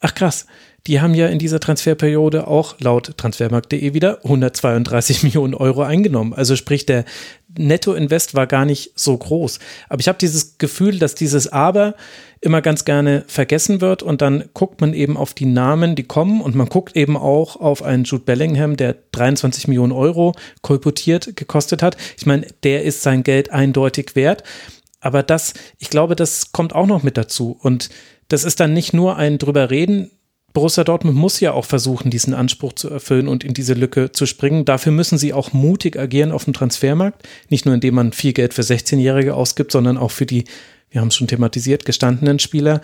[0.00, 0.46] ach krass,
[0.86, 6.34] die haben ja in dieser Transferperiode auch laut transfermarkt.de wieder 132 Millionen Euro eingenommen.
[6.34, 7.04] Also sprich, der
[7.56, 9.58] Nettoinvest war gar nicht so groß.
[9.88, 11.94] Aber ich habe dieses Gefühl, dass dieses Aber
[12.40, 16.42] immer ganz gerne vergessen wird und dann guckt man eben auf die Namen, die kommen
[16.42, 21.82] und man guckt eben auch auf einen Jude Bellingham, der 23 Millionen Euro kolportiert gekostet
[21.82, 21.96] hat.
[22.18, 24.42] Ich meine, der ist sein Geld eindeutig wert.
[25.00, 27.58] Aber das, ich glaube, das kommt auch noch mit dazu.
[27.60, 27.90] Und
[28.28, 30.10] das ist dann nicht nur ein drüber reden,
[30.54, 34.24] Borussia Dortmund muss ja auch versuchen, diesen Anspruch zu erfüllen und in diese Lücke zu
[34.24, 34.64] springen.
[34.64, 37.28] Dafür müssen sie auch mutig agieren auf dem Transfermarkt.
[37.48, 40.44] Nicht nur indem man viel Geld für 16-Jährige ausgibt, sondern auch für die,
[40.90, 42.80] wir haben es schon thematisiert, gestandenen Spieler.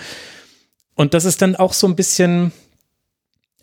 [0.96, 2.50] Und das ist dann auch so ein bisschen,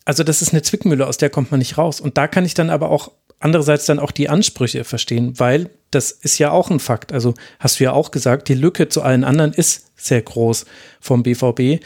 [0.06, 2.00] also das ist eine Zwickmühle, aus der kommt man nicht raus.
[2.00, 6.12] Und da kann ich dann aber auch andererseits dann auch die Ansprüche verstehen, weil das
[6.12, 7.12] ist ja auch ein Fakt.
[7.12, 10.64] Also hast du ja auch gesagt, die Lücke zu allen anderen ist sehr groß
[10.98, 11.84] vom BVB.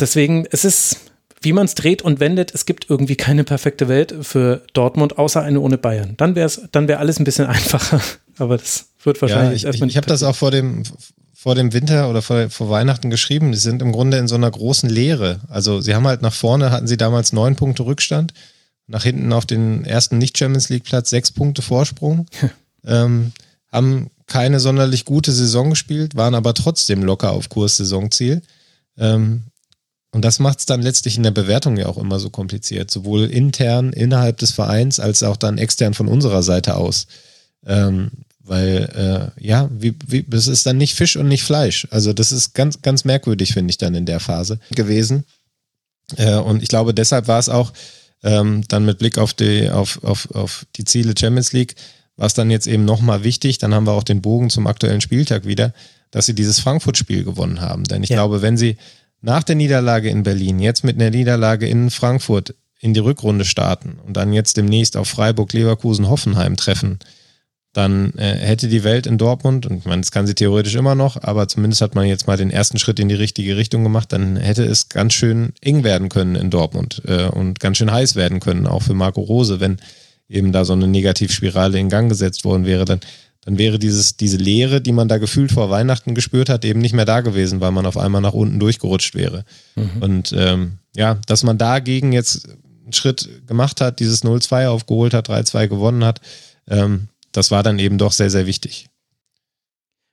[0.00, 1.00] Deswegen, es ist,
[1.40, 5.42] wie man es dreht und wendet, es gibt irgendwie keine perfekte Welt für Dortmund, außer
[5.42, 6.14] eine ohne Bayern.
[6.16, 8.00] Dann wäre es, dann wäre alles ein bisschen einfacher.
[8.38, 10.82] Aber das wird wahrscheinlich ja, ich, Ich, ich habe das auch vor dem,
[11.34, 13.54] vor dem Winter oder vor, vor Weihnachten geschrieben.
[13.54, 15.40] Sie sind im Grunde in so einer großen Leere.
[15.48, 18.32] Also sie haben halt nach vorne, hatten sie damals neun Punkte Rückstand.
[18.86, 22.26] Nach hinten auf den ersten Nicht-Champions League-Platz sechs Punkte Vorsprung.
[22.84, 23.32] ähm,
[23.70, 28.42] haben keine sonderlich gute Saison gespielt, waren aber trotzdem locker auf Kurs Saisonziel.
[28.96, 29.44] Ähm,
[30.10, 33.24] und das macht es dann letztlich in der Bewertung ja auch immer so kompliziert, sowohl
[33.24, 37.06] intern innerhalb des Vereins als auch dann extern von unserer Seite aus.
[37.66, 41.86] Ähm, weil, äh, ja, wie, wie, das ist dann nicht Fisch und nicht Fleisch.
[41.90, 45.24] Also das ist ganz, ganz merkwürdig, finde ich dann in der Phase gewesen.
[46.16, 47.74] Äh, und ich glaube, deshalb war es auch
[48.22, 51.74] ähm, dann mit Blick auf die, auf, auf, auf die Ziele Champions League,
[52.16, 55.02] war es dann jetzt eben nochmal wichtig, dann haben wir auch den Bogen zum aktuellen
[55.02, 55.74] Spieltag wieder,
[56.10, 57.84] dass sie dieses Frankfurt-Spiel gewonnen haben.
[57.84, 58.16] Denn ich ja.
[58.16, 58.78] glaube, wenn sie
[59.20, 63.98] nach der Niederlage in Berlin, jetzt mit einer Niederlage in Frankfurt in die Rückrunde starten
[64.06, 66.98] und dann jetzt demnächst auf Freiburg, Leverkusen, Hoffenheim treffen,
[67.72, 70.94] dann äh, hätte die Welt in Dortmund, und ich meine, das kann sie theoretisch immer
[70.94, 74.12] noch, aber zumindest hat man jetzt mal den ersten Schritt in die richtige Richtung gemacht,
[74.12, 78.14] dann hätte es ganz schön eng werden können in Dortmund äh, und ganz schön heiß
[78.16, 79.78] werden können, auch für Marco Rose, wenn
[80.28, 83.00] eben da so eine Negativspirale in Gang gesetzt worden wäre, dann,
[83.48, 86.92] dann wäre dieses, diese Leere, die man da gefühlt vor Weihnachten gespürt hat, eben nicht
[86.92, 89.46] mehr da gewesen, weil man auf einmal nach unten durchgerutscht wäre.
[89.74, 90.02] Mhm.
[90.02, 95.30] Und ähm, ja, dass man dagegen jetzt einen Schritt gemacht hat, dieses 0-2 aufgeholt hat,
[95.30, 96.20] 3-2 gewonnen hat,
[96.68, 98.90] ähm, das war dann eben doch sehr, sehr wichtig.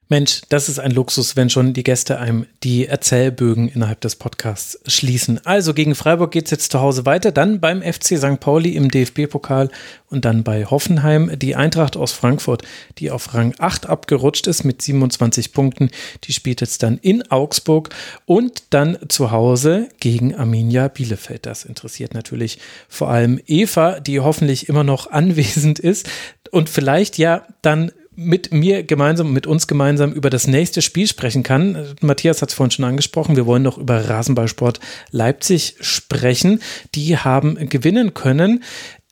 [0.07, 4.79] Mensch, das ist ein Luxus, wenn schon die Gäste einem die Erzählbögen innerhalb des Podcasts
[4.85, 5.43] schließen.
[5.45, 8.39] Also gegen Freiburg geht es jetzt zu Hause weiter, dann beim FC St.
[8.39, 9.69] Pauli im DFB-Pokal
[10.11, 11.31] und dann bei Hoffenheim.
[11.39, 12.61] Die Eintracht aus Frankfurt,
[12.99, 15.89] die auf Rang 8 abgerutscht ist mit 27 Punkten,
[16.25, 17.89] die spielt jetzt dann in Augsburg
[18.25, 21.47] und dann zu Hause gegen Arminia Bielefeld.
[21.47, 26.07] Das interessiert natürlich vor allem Eva, die hoffentlich immer noch anwesend ist
[26.51, 31.43] und vielleicht ja dann mit mir gemeinsam, mit uns gemeinsam über das nächste Spiel sprechen
[31.43, 31.95] kann.
[32.01, 33.35] Matthias hat es vorhin schon angesprochen.
[33.35, 34.79] Wir wollen noch über Rasenballsport
[35.11, 36.61] Leipzig sprechen.
[36.95, 38.63] Die haben gewinnen können.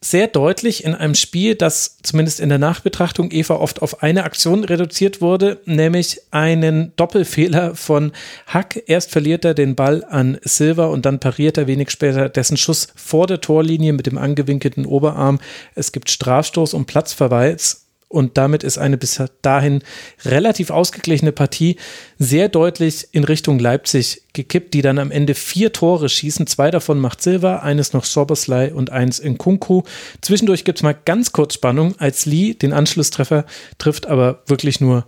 [0.04, 4.66] Sehr deutlich in einem Spiel, das zumindest in der Nachbetrachtung Eva oft auf eine Aktion
[4.66, 8.12] reduziert wurde, nämlich einen Doppelfehler von
[8.46, 8.84] Hack.
[8.88, 12.90] Erst verliert er den Ball an Silva und dann pariert er wenig später dessen Schuss
[12.96, 15.40] vor der Torlinie mit dem angewinkelten Oberarm.
[15.74, 17.83] Es gibt Strafstoß und Platzverweis
[18.14, 19.82] und damit ist eine bis dahin
[20.24, 21.78] relativ ausgeglichene Partie
[22.20, 26.48] sehr deutlich in Richtung Leipzig gekippt, die dann am Ende vier Tore schießen.
[26.48, 29.84] Zwei davon macht Silva, eines noch Soboslai und eins in Kunku.
[30.22, 33.46] Zwischendurch gibt es mal ganz kurz Spannung, als Lee den Anschlusstreffer
[33.80, 35.06] trifft, aber wirklich nur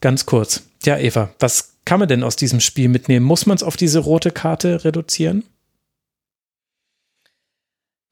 [0.00, 0.62] ganz kurz.
[0.84, 3.26] Ja, Eva, was kann man denn aus diesem Spiel mitnehmen?
[3.26, 5.44] Muss man es auf diese rote Karte reduzieren?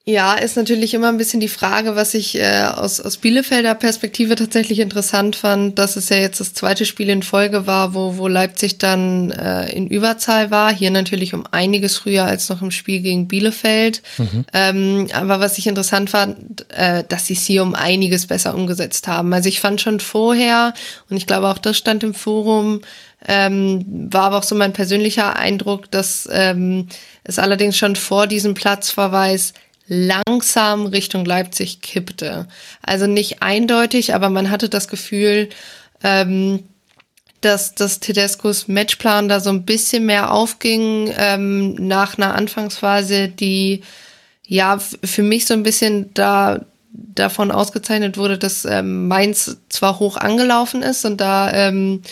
[0.05, 4.35] Ja, ist natürlich immer ein bisschen die Frage, was ich äh, aus, aus Bielefelder Perspektive
[4.35, 8.27] tatsächlich interessant fand, dass es ja jetzt das zweite Spiel in Folge war, wo, wo
[8.27, 10.75] Leipzig dann äh, in Überzahl war.
[10.75, 14.03] Hier natürlich um einiges früher als noch im Spiel gegen Bielefeld.
[14.19, 14.45] Mhm.
[14.53, 19.07] Ähm, aber was ich interessant fand, äh, dass sie es hier um einiges besser umgesetzt
[19.07, 19.33] haben.
[19.33, 20.75] Also ich fand schon vorher,
[21.11, 22.81] und ich glaube auch das stand im Forum,
[23.29, 26.89] ähm, war aber auch so mein persönlicher Eindruck, dass ähm,
[27.23, 29.53] es allerdings schon vor diesem Platzverweis
[29.89, 32.47] langsam Richtung Leipzig kippte.
[32.83, 35.49] Also nicht eindeutig, aber man hatte das Gefühl,
[36.03, 36.65] ähm,
[37.41, 43.83] dass, dass Tedescos Matchplan da so ein bisschen mehr aufging ähm, nach einer Anfangsphase, die
[44.47, 50.17] ja für mich so ein bisschen da davon ausgezeichnet wurde, dass ähm, Mainz zwar hoch
[50.17, 52.03] angelaufen ist und da ähm,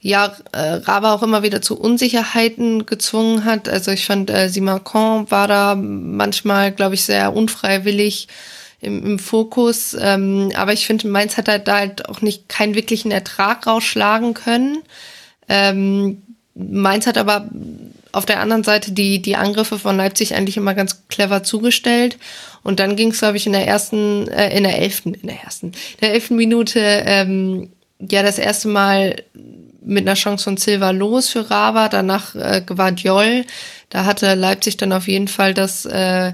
[0.00, 3.68] ja, äh, Raba auch immer wieder zu Unsicherheiten gezwungen hat.
[3.68, 8.28] Also ich fand, äh, Simakon war da manchmal, glaube ich, sehr unfreiwillig
[8.80, 9.94] im, im Fokus.
[10.00, 14.32] Ähm, aber ich finde, Mainz hat halt da halt auch nicht keinen wirklichen Ertrag rausschlagen
[14.32, 14.78] können.
[15.48, 16.22] Ähm,
[16.54, 17.50] Mainz hat aber
[18.12, 22.18] auf der anderen Seite die, die Angriffe von Leipzig eigentlich immer ganz clever zugestellt.
[22.62, 25.42] Und dann ging es, glaube ich, in der ersten, äh, in der elften, in der
[25.42, 27.70] ersten, in der elften Minute ähm,
[28.00, 29.16] ja das erste Mal
[29.82, 33.44] mit einer Chance von Silva los für Rava, danach äh, Guardiol.
[33.88, 36.32] Da hatte Leipzig dann auf jeden Fall das äh,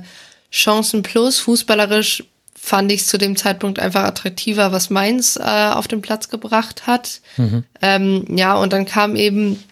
[0.51, 1.39] Chancen plus.
[1.39, 6.29] Fußballerisch fand ich es zu dem Zeitpunkt einfach attraktiver, was Mainz äh, auf den Platz
[6.29, 7.21] gebracht hat.
[7.37, 7.65] Mhm.
[7.81, 9.63] Ähm, ja, und dann kam eben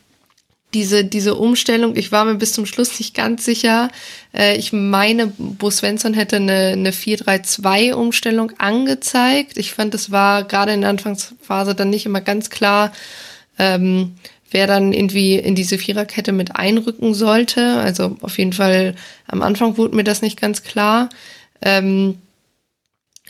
[0.74, 1.96] diese, diese Umstellung.
[1.96, 3.88] Ich war mir bis zum Schluss nicht ganz sicher.
[4.32, 9.56] Äh, ich meine, Bo Svensson hätte eine, eine 4-3-2-Umstellung angezeigt.
[9.56, 12.92] Ich fand, es war gerade in der Anfangsphase dann nicht immer ganz klar,
[13.58, 14.16] ähm,
[14.50, 17.78] wer dann irgendwie in diese Viererkette mit einrücken sollte.
[17.78, 18.94] Also auf jeden Fall
[19.26, 21.08] am Anfang wurde mir das nicht ganz klar.
[21.60, 22.18] Ähm,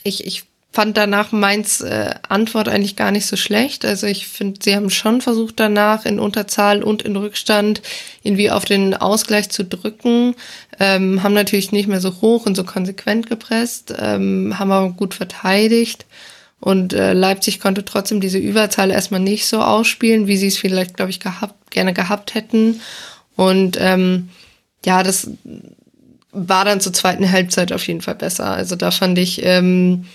[0.03, 0.43] ich, ich
[0.75, 3.85] fand danach Mainz äh, Antwort eigentlich gar nicht so schlecht.
[3.85, 7.81] Also ich finde, sie haben schon versucht danach in Unterzahl und in Rückstand
[8.21, 10.35] irgendwie auf den Ausgleich zu drücken,
[10.79, 15.13] ähm, haben natürlich nicht mehr so hoch und so konsequent gepresst, ähm, haben aber gut
[15.13, 16.05] verteidigt.
[16.59, 20.95] Und äh, Leipzig konnte trotzdem diese Überzahl erstmal nicht so ausspielen, wie sie es vielleicht,
[20.95, 22.81] glaube ich, gehabt, gerne gehabt hätten.
[23.35, 24.29] Und ähm,
[24.85, 25.29] ja, das
[26.31, 28.47] war dann zur zweiten Halbzeit auf jeden Fall besser.
[28.47, 30.05] Also da fand ich, ähm,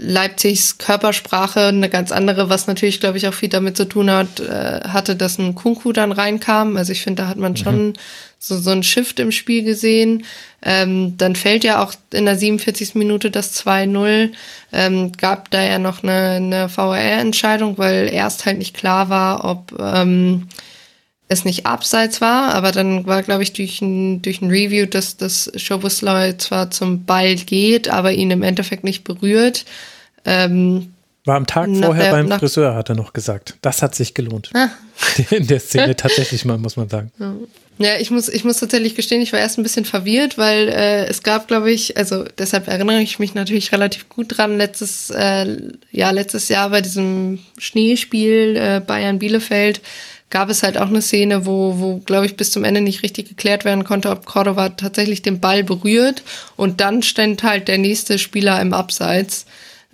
[0.00, 4.38] Leipzigs Körpersprache eine ganz andere, was natürlich, glaube ich, auch viel damit zu tun hat,
[4.38, 6.76] äh, hatte, dass ein Kunku dann reinkam.
[6.76, 7.56] Also ich finde, da hat man mhm.
[7.56, 7.92] schon
[8.38, 10.24] so, so ein Shift im Spiel gesehen.
[10.62, 12.94] Ähm, dann fällt ja auch in der 47.
[12.94, 14.30] Minute das 2-0.
[14.72, 19.76] Ähm, gab da ja noch eine, eine VAR-Entscheidung, weil erst halt nicht klar war, ob
[19.80, 20.48] ähm,
[21.28, 25.16] es nicht abseits war, aber dann war, glaube ich, durch ein, durch ein Review, dass
[25.16, 29.66] das Schobusloy zwar zum Ball geht, aber ihn im Endeffekt nicht berührt.
[30.24, 30.92] Ähm,
[31.24, 33.56] war am Tag vorher der, beim Friseur, hat er noch gesagt.
[33.60, 34.50] Das hat sich gelohnt.
[34.54, 34.70] Ah.
[35.30, 37.12] In der Szene tatsächlich mal, muss man sagen.
[37.76, 41.04] Ja, ich muss, ich muss tatsächlich gestehen, ich war erst ein bisschen verwirrt, weil äh,
[41.06, 45.56] es gab, glaube ich, also deshalb erinnere ich mich natürlich relativ gut dran, letztes, äh,
[45.92, 49.80] ja, letztes Jahr bei diesem Schneespiel äh, Bayern Bielefeld
[50.30, 53.28] gab es halt auch eine Szene, wo, wo glaube ich, bis zum Ende nicht richtig
[53.28, 56.22] geklärt werden konnte, ob Cordova tatsächlich den Ball berührt.
[56.56, 59.46] Und dann stand halt der nächste Spieler im Abseits.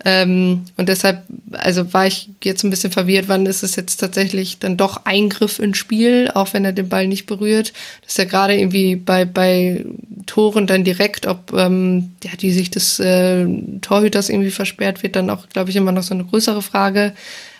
[0.03, 1.23] Ähm, und deshalb,
[1.53, 5.57] also war ich jetzt ein bisschen verwirrt, wann ist es jetzt tatsächlich dann doch Eingriff
[5.57, 7.71] ins Spiel, auch wenn er den Ball nicht berührt.
[8.01, 9.85] Das ist ja gerade irgendwie bei, bei
[10.25, 13.47] Toren dann direkt, ob ähm, ja, die sich des äh,
[13.81, 17.13] Torhüters irgendwie versperrt wird, dann auch, glaube ich, immer noch so eine größere Frage.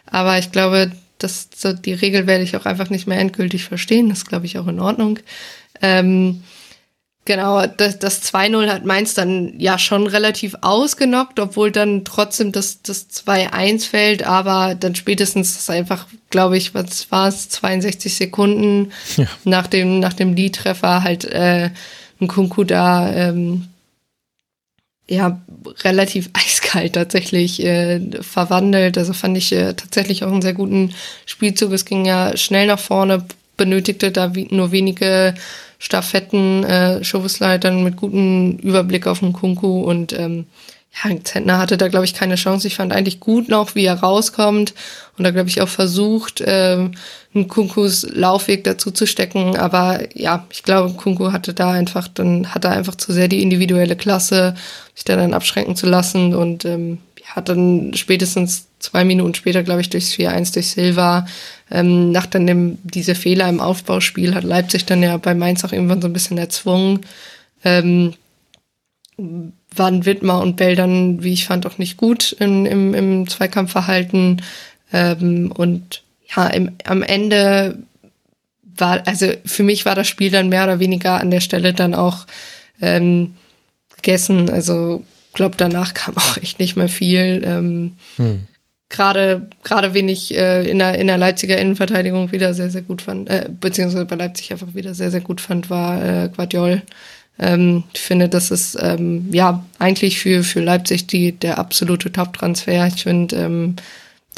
[0.06, 4.10] Aber ich glaube, das, so die Regel werde ich auch einfach nicht mehr endgültig verstehen.
[4.10, 5.19] Das glaube ich, auch in Ordnung.
[5.82, 6.44] Ähm,
[7.26, 12.82] genau, das, das 2-0 hat Mainz dann ja schon relativ ausgenockt, obwohl dann trotzdem das,
[12.82, 18.92] das 2-1 fällt, aber dann spätestens das einfach, glaube ich, was war es, 62 Sekunden
[19.18, 19.27] ja.
[19.44, 21.69] nach dem, nach dem Lead-Treffer halt äh,
[22.19, 23.68] ein Kunku da ähm,
[25.08, 25.40] ja
[25.84, 28.98] relativ eiskalt tatsächlich äh, verwandelt.
[28.98, 30.93] Also fand ich äh, tatsächlich auch einen sehr guten
[31.25, 31.72] Spielzug.
[31.74, 33.25] Es ging ja schnell nach vorne,
[33.58, 35.35] benötigte da wie, nur wenige
[35.80, 40.45] Staffetten, äh, Showsleitern mit gutem Überblick auf den Kunku und ähm,
[41.03, 42.67] ja, Zentner hatte da, glaube ich, keine Chance.
[42.67, 44.74] Ich fand eigentlich gut noch, wie er rauskommt
[45.17, 46.92] und da, glaube ich, auch versucht, ähm,
[47.36, 49.58] einen Kunkus Laufweg dazu zu stecken.
[49.58, 53.42] Aber ja, ich glaube, Kunku hatte da einfach, dann hat er einfach zu sehr die
[53.42, 54.56] individuelle Klasse,
[54.94, 59.82] sich da dann abschränken zu lassen und ähm, hat dann spätestens zwei Minuten später, glaube
[59.82, 61.26] ich, durchs 4-1 durch Silva,
[61.72, 65.72] ähm, nach dann dem, diese Fehler im Aufbauspiel hat Leipzig dann ja bei Mainz auch
[65.72, 67.02] irgendwann so ein bisschen erzwungen.
[67.64, 68.14] Ähm,
[69.18, 74.42] waren Wittmer und Bell dann, wie ich fand, auch nicht gut in, im, im Zweikampfverhalten.
[74.94, 76.04] Ähm, und
[76.36, 77.78] ja, im, am Ende
[78.78, 81.94] war, also für mich war das Spiel dann mehr oder weniger an der Stelle dann
[81.94, 82.26] auch
[82.82, 83.36] ähm,
[83.95, 84.50] gegessen.
[84.50, 87.42] Also glaube danach kam auch echt nicht mehr viel.
[87.45, 88.48] Ähm, hm.
[88.88, 93.02] Gerade gerade wen ich äh, in der in der Leipziger Innenverteidigung wieder sehr sehr gut
[93.02, 96.84] fand, äh, beziehungsweise bei Leipzig einfach wieder sehr sehr gut fand, war äh, Guardiol.
[97.38, 102.88] Ähm, ich finde, das ist ähm, ja eigentlich für, für Leipzig die, der absolute Top-Transfer.
[102.88, 103.76] Ich finde, ähm,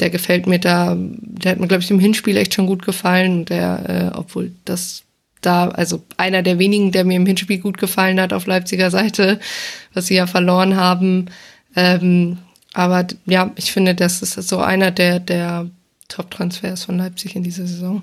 [0.00, 3.44] der gefällt mir da, der hat mir, glaube ich, im Hinspiel echt schon gut gefallen.
[3.44, 5.04] Der, äh, obwohl das
[5.40, 9.38] da, also einer der wenigen, der mir im Hinspiel gut gefallen hat auf Leipziger Seite,
[9.94, 11.26] was sie ja verloren haben.
[11.76, 12.38] Ähm,
[12.74, 15.68] aber ja, ich finde, das ist so einer der, der
[16.08, 18.02] Top-Transfers von Leipzig in dieser Saison.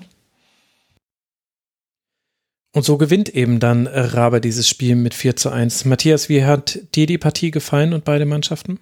[2.72, 5.86] Und so gewinnt eben dann Rabe dieses Spiel mit 4 zu 1.
[5.86, 8.78] Matthias, wie hat dir die Partie gefallen und beide Mannschaften?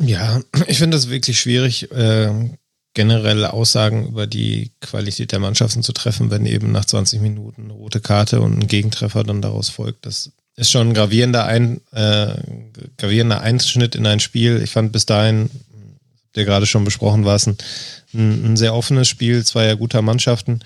[0.00, 2.50] Ja, ich finde das wirklich schwierig, äh,
[2.94, 7.72] generelle Aussagen über die Qualität der Mannschaften zu treffen, wenn eben nach 20 Minuten eine
[7.72, 10.06] rote Karte und ein Gegentreffer dann daraus folgt.
[10.06, 12.34] Das ist schon ein gravierender, ein, äh,
[12.96, 14.60] gravierender Einschnitt in ein Spiel.
[14.62, 15.50] Ich fand bis dahin,
[16.34, 17.56] der gerade schon besprochen war, es ein,
[18.12, 20.60] ein sehr offenes Spiel zweier guter Mannschaften.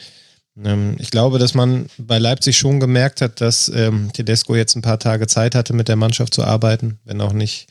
[0.63, 4.83] Ähm, ich glaube, dass man bei Leipzig schon gemerkt hat, dass ähm, Tedesco jetzt ein
[4.83, 7.67] paar Tage Zeit hatte, mit der Mannschaft zu arbeiten, wenn auch nicht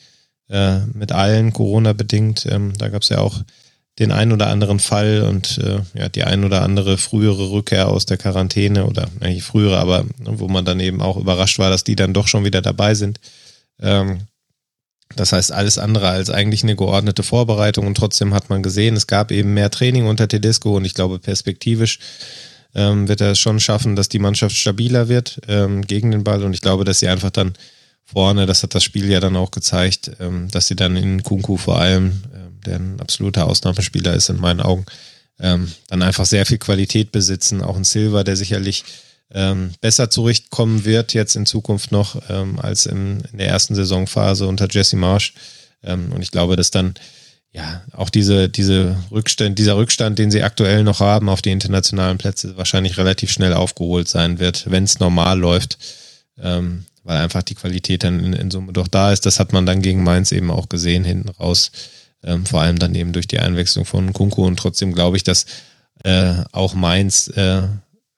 [0.48, 2.46] äh, mit allen Corona bedingt.
[2.50, 3.40] Ähm, da gab es ja auch
[3.98, 8.06] den einen oder anderen Fall und äh, ja, die ein oder andere frühere Rückkehr aus
[8.06, 11.96] der Quarantäne oder nicht frühere, aber wo man dann eben auch überrascht war, dass die
[11.96, 13.20] dann doch schon wieder dabei sind.
[13.80, 14.20] Ähm,
[15.14, 19.06] das heißt, alles andere als eigentlich eine geordnete Vorbereitung und trotzdem hat man gesehen, es
[19.06, 21.98] gab eben mehr Training unter Tedesco und ich glaube perspektivisch
[22.74, 26.42] ähm, wird er es schon schaffen, dass die Mannschaft stabiler wird ähm, gegen den Ball.
[26.42, 27.52] Und ich glaube, dass sie einfach dann
[28.12, 31.56] vorne, das hat das Spiel ja dann auch gezeigt, ähm, dass sie dann in Kunku
[31.56, 34.86] vor allem, ähm, der ein absoluter Ausnahmespieler ist in meinen Augen,
[35.40, 37.62] ähm, dann einfach sehr viel Qualität besitzen.
[37.62, 38.84] Auch ein Silver, der sicherlich
[39.34, 44.46] ähm, besser zurechtkommen wird jetzt in Zukunft noch ähm, als in, in der ersten Saisonphase
[44.46, 45.34] unter Jesse Marsch.
[45.82, 46.94] Ähm, und ich glaube, dass dann
[47.52, 52.16] ja, auch diese, diese Rückstand, dieser Rückstand, den sie aktuell noch haben auf die internationalen
[52.16, 55.78] Plätze, wahrscheinlich relativ schnell aufgeholt sein wird, wenn es normal läuft.
[56.38, 59.26] Ähm, weil einfach die Qualität dann in, in Summe doch da ist.
[59.26, 61.72] Das hat man dann gegen Mainz eben auch gesehen, hinten raus.
[62.24, 65.46] Ähm, vor allem dann eben durch die Einwechslung von Kunku und trotzdem glaube ich, dass
[66.04, 67.62] äh, auch Mainz äh,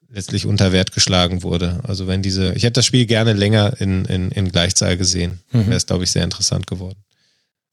[0.09, 1.81] letztlich unter Wert geschlagen wurde.
[1.83, 5.67] Also wenn diese, ich hätte das Spiel gerne länger in, in, in Gleichzahl gesehen, mhm.
[5.67, 6.99] wäre es, glaube ich, sehr interessant geworden.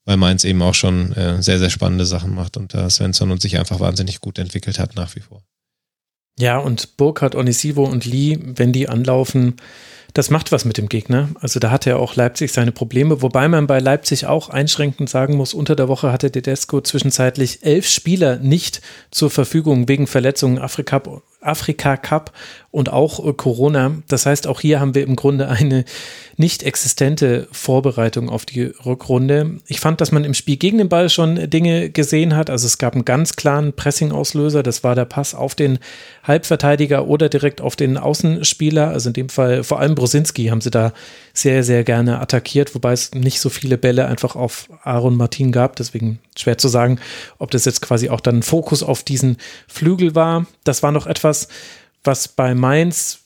[0.05, 3.41] Weil Mainz eben auch schon äh, sehr, sehr spannende Sachen macht und da Svensson und
[3.41, 5.41] sich einfach wahnsinnig gut entwickelt hat nach wie vor.
[6.37, 9.55] Ja, und Burkhardt, Onisivo und Lee, wenn die anlaufen,
[10.13, 11.29] das macht was mit dem Gegner.
[11.41, 15.35] Also da hatte ja auch Leipzig seine Probleme, wobei man bei Leipzig auch einschränkend sagen
[15.35, 21.01] muss, unter der Woche hatte Tedesco zwischenzeitlich elf Spieler nicht zur Verfügung wegen Verletzungen Afrika,
[21.41, 22.31] Afrika Cup
[22.71, 23.91] und auch äh, Corona.
[24.07, 25.85] Das heißt, auch hier haben wir im Grunde eine
[26.37, 29.59] nicht existente Vorbereitung auf die Rückrunde.
[29.67, 32.49] Ich fand, dass man im Spiel gegen den Ball schon Dinge gesehen hat.
[32.49, 34.63] Also es gab einen ganz klaren Pressing-Auslöser.
[34.63, 35.79] Das war der Pass auf den
[36.23, 38.89] Halbverteidiger oder direkt auf den Außenspieler.
[38.89, 40.91] Also in dem Fall vor allem Brosinski haben sie da
[41.31, 45.77] sehr, sehr gerne attackiert, wobei es nicht so viele Bälle einfach auf Aaron Martin gab.
[45.77, 46.99] Deswegen schwer zu sagen,
[47.39, 50.45] ob das jetzt quasi auch dann Fokus auf diesen Flügel war.
[50.65, 51.47] Das war noch etwas,
[52.03, 53.19] was bei Mainz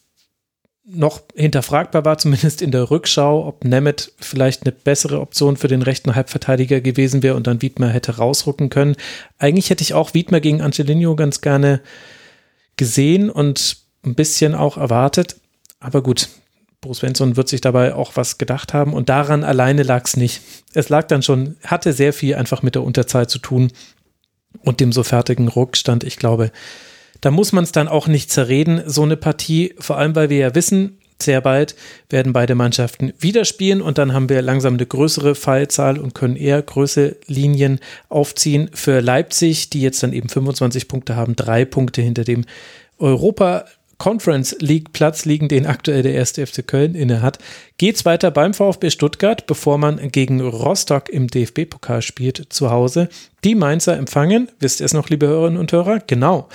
[0.85, 5.81] noch hinterfragbar war, zumindest in der Rückschau, ob Nemeth vielleicht eine bessere Option für den
[5.81, 8.97] rechten Halbverteidiger gewesen wäre und dann Wiedmer hätte rausrücken können.
[9.39, 11.81] Eigentlich hätte ich auch Wiedmer gegen Angelino ganz gerne
[12.75, 15.38] gesehen und ein bisschen auch erwartet.
[15.80, 16.30] Aber gut,
[16.81, 20.41] Bruce Svensson wird sich dabei auch was gedacht haben und daran alleine lag es nicht.
[20.73, 23.72] Es lag dann schon, hatte sehr viel einfach mit der Unterzahl zu tun
[24.61, 26.03] und dem so fertigen Rückstand.
[26.03, 26.51] Ich glaube,
[27.22, 30.38] da muss man es dann auch nicht zerreden, so eine Partie, vor allem weil wir
[30.38, 31.75] ja wissen, sehr bald
[32.09, 36.35] werden beide Mannschaften wieder spielen und dann haben wir langsam eine größere Fallzahl und können
[36.35, 42.03] eher größere Linien aufziehen für Leipzig, die jetzt dann eben 25 Punkte haben, drei Punkte
[42.03, 42.45] hinter dem
[42.99, 43.65] Europa
[43.98, 47.40] Conference League Platz liegen, den aktuell der erste FC Köln inne hat,
[47.77, 53.09] geht's weiter beim VfB Stuttgart, bevor man gegen Rostock im DFB-Pokal spielt zu Hause.
[53.43, 56.00] Die Mainzer empfangen, wisst ihr es noch, liebe Hörerinnen und Hörer?
[56.06, 56.48] Genau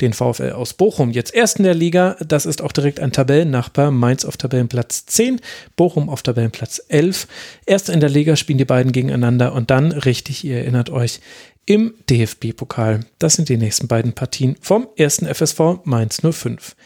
[0.00, 1.10] den VfL aus Bochum.
[1.10, 3.90] Jetzt erst in der Liga, das ist auch direkt ein Tabellennachbar.
[3.90, 5.40] Mainz auf Tabellenplatz 10,
[5.76, 7.26] Bochum auf Tabellenplatz 11.
[7.66, 11.20] Erst in der Liga spielen die beiden gegeneinander und dann, richtig, ihr erinnert euch,
[11.66, 13.00] im DFB-Pokal.
[13.18, 16.76] Das sind die nächsten beiden Partien vom ersten FSV Mainz 05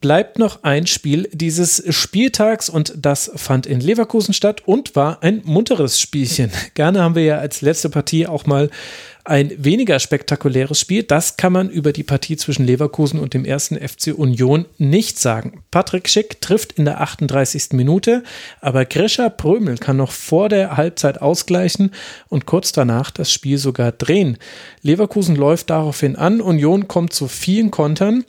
[0.00, 5.42] bleibt noch ein Spiel dieses Spieltags und das fand in Leverkusen statt und war ein
[5.44, 6.50] munteres Spielchen.
[6.74, 8.70] Gerne haben wir ja als letzte Partie auch mal
[9.24, 11.02] ein weniger spektakuläres Spiel.
[11.02, 15.62] Das kann man über die Partie zwischen Leverkusen und dem ersten FC Union nicht sagen.
[15.70, 17.72] Patrick Schick trifft in der 38.
[17.72, 18.22] Minute,
[18.62, 21.92] aber Grisha Prömel kann noch vor der Halbzeit ausgleichen
[22.28, 24.38] und kurz danach das Spiel sogar drehen.
[24.80, 28.24] Leverkusen läuft daraufhin an, Union kommt zu vielen Kontern.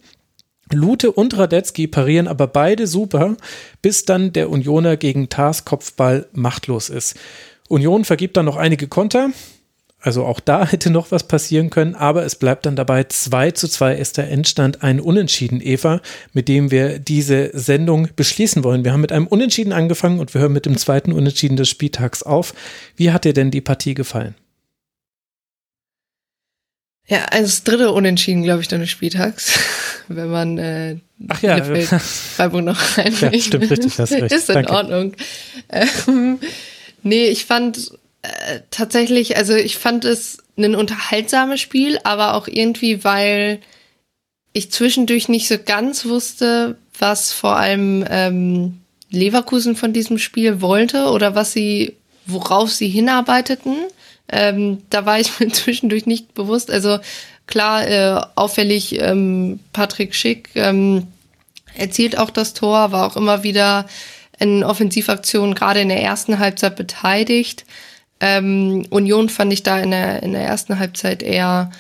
[0.74, 3.36] Lute und Radetzky parieren aber beide super,
[3.82, 7.16] bis dann der Unioner gegen Tars Kopfball machtlos ist.
[7.68, 9.30] Union vergibt dann noch einige Konter.
[10.04, 13.68] Also auch da hätte noch was passieren können, aber es bleibt dann dabei 2 zu
[13.68, 16.02] 2 ist der Endstand ein Unentschieden, Eva,
[16.34, 18.84] mit dem wir diese Sendung beschließen wollen.
[18.84, 22.24] Wir haben mit einem Unentschieden angefangen und wir hören mit dem zweiten Unentschieden des Spieltags
[22.24, 22.54] auf.
[22.96, 24.36] Wie hat dir denn die Partie gefallen?
[27.12, 29.60] Ja, also das dritte Unentschieden, glaube ich, dann des Spieltags,
[30.08, 30.96] wenn man äh,
[31.28, 31.62] Ach ja,
[32.00, 33.14] Freiburg noch rein.
[33.20, 34.34] Ja, stimmt, richtig, hast recht.
[34.34, 34.72] Ist in Danke.
[34.72, 35.14] Ordnung.
[35.70, 36.40] Ähm,
[37.04, 37.92] nee, ich fand
[38.22, 43.60] äh, tatsächlich, also ich fand es ein unterhaltsames Spiel, aber auch irgendwie, weil
[44.54, 51.08] ich zwischendurch nicht so ganz wusste, was vor allem ähm, Leverkusen von diesem Spiel wollte
[51.10, 53.76] oder was sie, worauf sie hinarbeiteten.
[54.32, 56.72] Ähm, da war ich mir zwischendurch nicht bewusst.
[56.72, 57.00] Also
[57.48, 61.08] klar, äh, auffällig ähm, Patrick Schick ähm,
[61.76, 63.86] erzielt auch das Tor, war auch immer wieder
[64.40, 67.66] in Offensivaktionen gerade in der ersten Halbzeit beteiligt.
[68.20, 71.72] Ähm, Union fand ich da in der, in der ersten Halbzeit eher,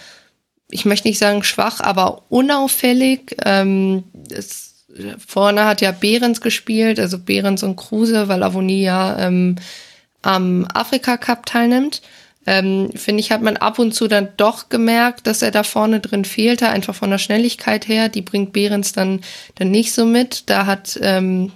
[0.69, 3.35] ich möchte nicht sagen schwach, aber unauffällig.
[3.45, 4.85] Ähm, es,
[5.25, 9.55] vorne hat ja Behrens gespielt, also Behrens und Kruse, weil Avonie ja ähm,
[10.21, 12.01] am Afrika Cup teilnimmt.
[12.47, 15.99] Ähm, Finde ich, hat man ab und zu dann doch gemerkt, dass er da vorne
[15.99, 18.09] drin fehlte, einfach von der Schnelligkeit her.
[18.09, 19.21] Die bringt Behrens dann,
[19.55, 20.49] dann nicht so mit.
[20.49, 21.51] Da hat ähm,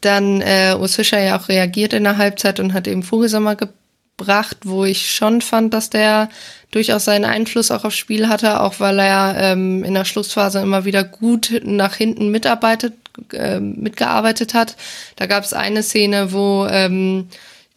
[0.00, 4.58] dann äh, Urs Fischer ja auch reagiert in der Halbzeit und hat eben Vogelsammer gebracht,
[4.64, 6.30] wo ich schon fand, dass der
[6.70, 10.86] durchaus seinen Einfluss auch aufs Spiel hatte, auch weil er ähm, in der Schlussphase immer
[10.86, 12.94] wieder gut nach hinten mitarbeitet,
[13.32, 14.76] äh, mitgearbeitet hat.
[15.16, 17.28] Da gab es eine Szene, wo ähm,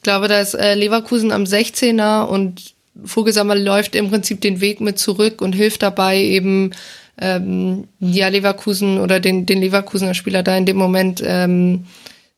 [0.03, 2.73] glaube, da ist äh, Leverkusen am 16er und
[3.03, 6.71] Vogelsammer läuft im Prinzip den Weg mit zurück und hilft dabei eben
[7.19, 11.85] ähm, ja Leverkusen oder den den Leverkusener Spieler da in dem Moment ähm,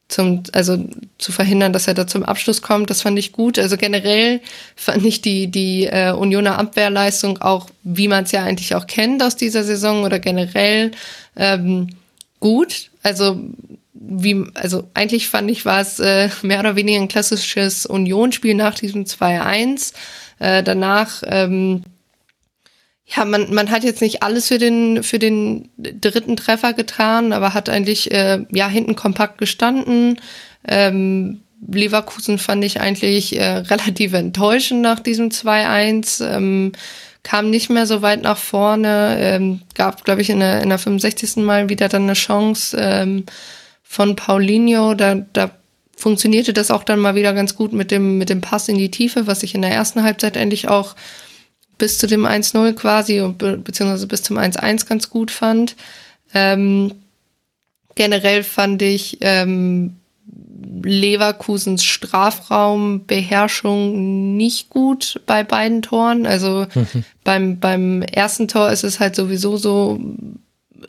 [0.08, 0.78] zum, also
[1.18, 2.90] zu verhindern, dass er da zum Abschluss kommt.
[2.90, 3.58] Das fand ich gut.
[3.58, 4.40] Also generell
[4.76, 9.24] fand ich die, die äh, Unioner Abwehrleistung auch, wie man es ja eigentlich auch kennt
[9.24, 10.92] aus dieser Saison oder generell
[11.36, 11.90] ähm,
[12.40, 12.92] gut.
[13.02, 13.40] Also
[13.96, 18.76] wie, also eigentlich fand ich, war es äh, mehr oder weniger ein klassisches Unionsspiel nach
[18.76, 19.94] diesem 2-1.
[20.40, 21.84] Äh, danach ähm,
[23.08, 27.54] ja, man, man hat jetzt nicht alles für den, für den dritten Treffer getan, aber
[27.54, 30.20] hat eigentlich äh, ja hinten kompakt gestanden.
[30.68, 36.26] Ähm, Leverkusen fand ich eigentlich äh, relativ enttäuschend nach diesem 2-1.
[36.26, 36.72] Ähm,
[37.22, 40.78] kam nicht mehr so weit nach vorne, ähm, gab, glaube ich, in der, in der
[40.78, 41.38] 65.
[41.38, 43.26] Mal wieder dann eine Chance ähm,
[43.88, 44.96] von Paulinho.
[44.96, 45.52] Da, da
[45.96, 48.92] funktionierte das auch dann mal wieder ganz gut mit dem, mit dem Pass in die
[48.92, 50.96] Tiefe, was ich in der ersten Halbzeit endlich auch
[51.78, 55.76] bis zu dem 1-0 quasi und be beziehungsweise bis zum 1-1 ganz gut fand.
[56.34, 56.94] Ähm,
[57.96, 59.96] generell fand ich ähm,
[60.84, 66.26] Leverkusens Strafraumbeherrschung nicht gut bei beiden Toren.
[66.26, 67.04] Also mhm.
[67.24, 70.00] beim, beim ersten Tor ist es halt sowieso so,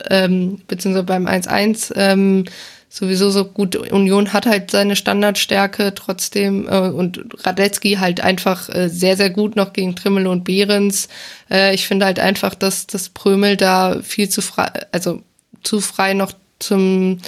[0.09, 2.45] ähm, beziehungsweise beim 1-1, ähm,
[2.89, 3.75] sowieso so gut.
[3.75, 9.55] Union hat halt seine Standardstärke trotzdem äh, und Radetzky halt einfach äh, sehr, sehr gut
[9.55, 11.09] noch gegen Trimmel und Behrens.
[11.49, 15.21] Äh, ich finde halt einfach, dass das Prömel da viel zu frei, also
[15.63, 17.19] zu frei noch zum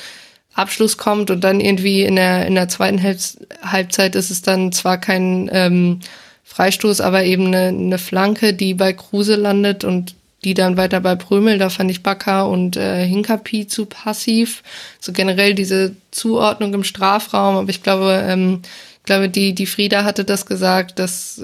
[0.53, 4.97] Abschluss kommt und dann irgendwie in der, in der zweiten Halbzeit ist es dann zwar
[4.97, 5.99] kein ähm,
[6.43, 11.15] Freistoß, aber eben eine, eine Flanke, die bei Kruse landet und die dann weiter bei
[11.15, 14.63] Prömel, da fand ich Bakker und äh, Hinkapi zu passiv.
[14.99, 18.61] So generell diese Zuordnung im Strafraum, aber ich glaube, ähm,
[18.99, 21.43] ich glaube, die, die Frieda hatte das gesagt, dass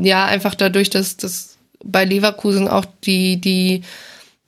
[0.00, 3.82] ja einfach dadurch, dass, dass bei Leverkusen auch die, die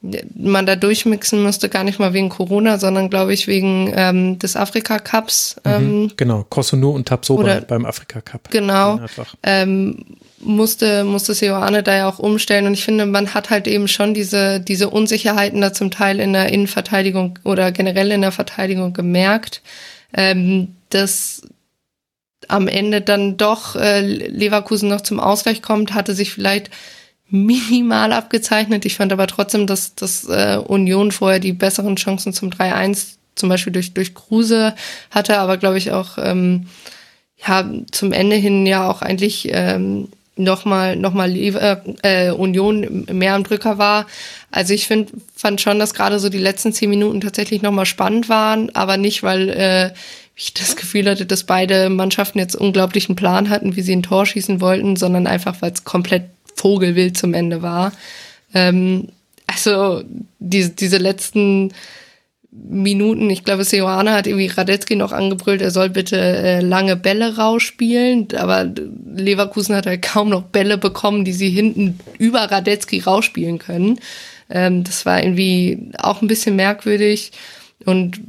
[0.03, 4.57] man da durchmixen müsste, gar nicht mal wegen Corona, sondern glaube ich wegen ähm, des
[4.57, 5.57] Afrika Cups.
[5.65, 8.51] Mhm, ähm, mhm, genau, Kosunu und Tabsoba beim Afrika Cup.
[8.51, 9.01] Genau.
[9.43, 10.05] Ähm,
[10.39, 12.67] musste, musste Seoane da ja auch umstellen.
[12.67, 16.33] Und ich finde, man hat halt eben schon diese, diese Unsicherheiten da zum Teil in
[16.33, 19.61] der Innenverteidigung oder generell in der Verteidigung gemerkt,
[20.15, 21.43] ähm, dass
[22.49, 26.70] am Ende dann doch äh, Leverkusen noch zum Ausgleich kommt, hatte sich vielleicht
[27.31, 28.84] minimal abgezeichnet.
[28.84, 33.49] Ich fand aber trotzdem, dass, dass äh, Union vorher die besseren Chancen zum 3-1 zum
[33.49, 34.75] Beispiel durch, durch Kruse
[35.10, 36.67] hatte, aber glaube ich auch ähm,
[37.47, 43.44] ja, zum Ende hin ja auch eigentlich ähm, nochmal noch mal äh, Union mehr am
[43.44, 44.07] Drücker war.
[44.50, 48.28] Also ich find, fand schon, dass gerade so die letzten zehn Minuten tatsächlich nochmal spannend
[48.28, 49.91] waren, aber nicht, weil äh,
[50.34, 54.25] ich das Gefühl hatte, dass beide Mannschaften jetzt unglaublichen Plan hatten, wie sie ein Tor
[54.25, 56.25] schießen wollten, sondern einfach, weil es komplett
[56.61, 57.93] Vogelwild zum Ende war.
[58.55, 59.09] Ähm,
[59.47, 60.03] also
[60.39, 61.73] die, diese letzten
[62.53, 67.37] Minuten, ich glaube, Seoane hat irgendwie Radetzky noch angebrüllt, er soll bitte äh, lange Bälle
[67.37, 68.69] rausspielen, aber
[69.15, 74.01] Leverkusen hat halt kaum noch Bälle bekommen, die sie hinten über Radetzky rausspielen können.
[74.49, 77.31] Ähm, das war irgendwie auch ein bisschen merkwürdig
[77.85, 78.21] und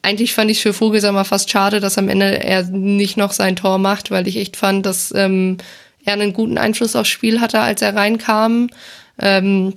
[0.00, 3.78] eigentlich fand ich für Vogelsammer fast schade, dass am Ende er nicht noch sein Tor
[3.78, 5.58] macht, weil ich echt fand, dass ähm,
[6.06, 8.70] er einen guten Einfluss aufs Spiel hatte, als er reinkam.
[9.18, 9.74] Ähm,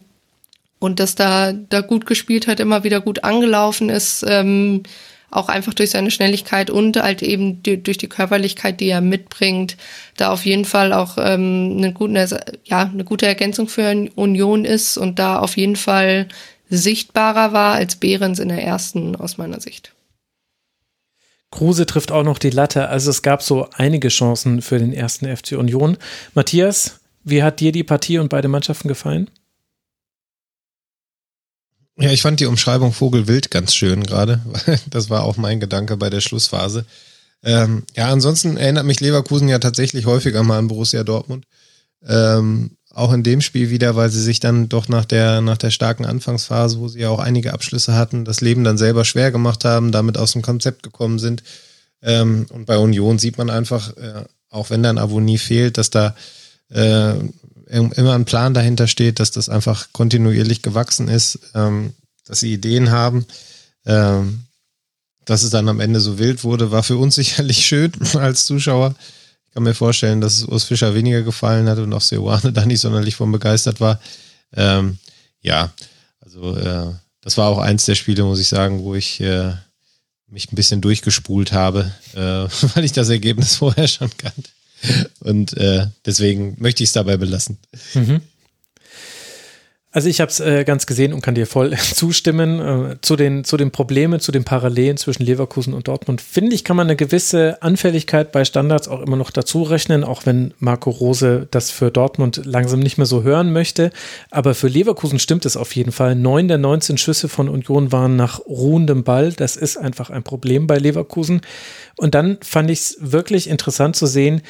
[0.80, 4.84] und dass da, da gut gespielt hat, immer wieder gut angelaufen ist, ähm,
[5.32, 9.78] auch einfach durch seine Schnelligkeit und halt eben die, durch die Körperlichkeit, die er mitbringt,
[10.18, 14.98] da auf jeden Fall auch ähm, eine, gute, ja, eine gute Ergänzung für Union ist
[14.98, 16.28] und da auf jeden Fall
[16.70, 19.92] sichtbarer war als Behrens in der ersten aus meiner Sicht.
[21.52, 25.36] Kruse trifft auch noch die Latte, also es gab so einige Chancen für den ersten
[25.36, 25.98] FC Union.
[26.34, 29.30] Matthias, wie hat dir die Partie und beide Mannschaften gefallen?
[31.98, 34.42] Ja, ich fand die Umschreibung Vogelwild ganz schön gerade.
[34.90, 36.86] Das war auch mein Gedanke bei der Schlussphase.
[37.44, 41.46] Ähm, ja, ansonsten erinnert mich Leverkusen ja tatsächlich häufiger mal an Borussia Dortmund.
[42.06, 45.72] Ähm, auch in dem Spiel wieder, weil sie sich dann doch nach der, nach der
[45.72, 49.66] starken Anfangsphase, wo sie ja auch einige Abschlüsse hatten, das Leben dann selber schwer gemacht
[49.66, 51.44] haben, damit aus dem Konzept gekommen sind.
[52.02, 55.90] Ähm, und bei Union sieht man einfach, äh, auch wenn da ein Avonie fehlt, dass
[55.90, 56.16] da
[56.70, 57.14] äh,
[57.70, 61.94] immer ein Plan dahinter steht, dass das einfach kontinuierlich gewachsen ist, ähm,
[62.26, 63.26] dass sie Ideen haben.
[63.86, 64.42] Ähm,
[65.26, 68.96] dass es dann am Ende so wild wurde, war für uns sicherlich schön als Zuschauer.
[69.50, 72.66] Ich kann mir vorstellen, dass es Urs Fischer weniger gefallen hat und auch Seoane da
[72.66, 74.00] nicht sonderlich von begeistert war.
[74.56, 75.00] Ähm,
[75.42, 75.74] ja,
[76.22, 79.54] also äh, das war auch eins der Spiele, muss ich sagen, wo ich äh,
[80.28, 82.20] mich ein bisschen durchgespult habe, äh,
[82.76, 84.50] weil ich das Ergebnis vorher schon kannte.
[85.20, 87.58] Und äh, deswegen möchte ich es dabei belassen.
[87.96, 88.22] Mhm.
[89.92, 92.60] Also ich habe es äh, ganz gesehen und kann dir voll zustimmen.
[92.60, 96.64] Äh, zu, den, zu den Problemen, zu den Parallelen zwischen Leverkusen und Dortmund, finde ich,
[96.64, 100.92] kann man eine gewisse Anfälligkeit bei Standards auch immer noch dazu rechnen, auch wenn Marco
[100.92, 103.90] Rose das für Dortmund langsam nicht mehr so hören möchte.
[104.30, 106.14] Aber für Leverkusen stimmt es auf jeden Fall.
[106.14, 109.34] Neun der 19 Schüsse von Union waren nach ruhendem Ball.
[109.34, 111.42] Das ist einfach ein Problem bei Leverkusen.
[111.98, 114.44] Und dann fand ich es wirklich interessant zu sehen,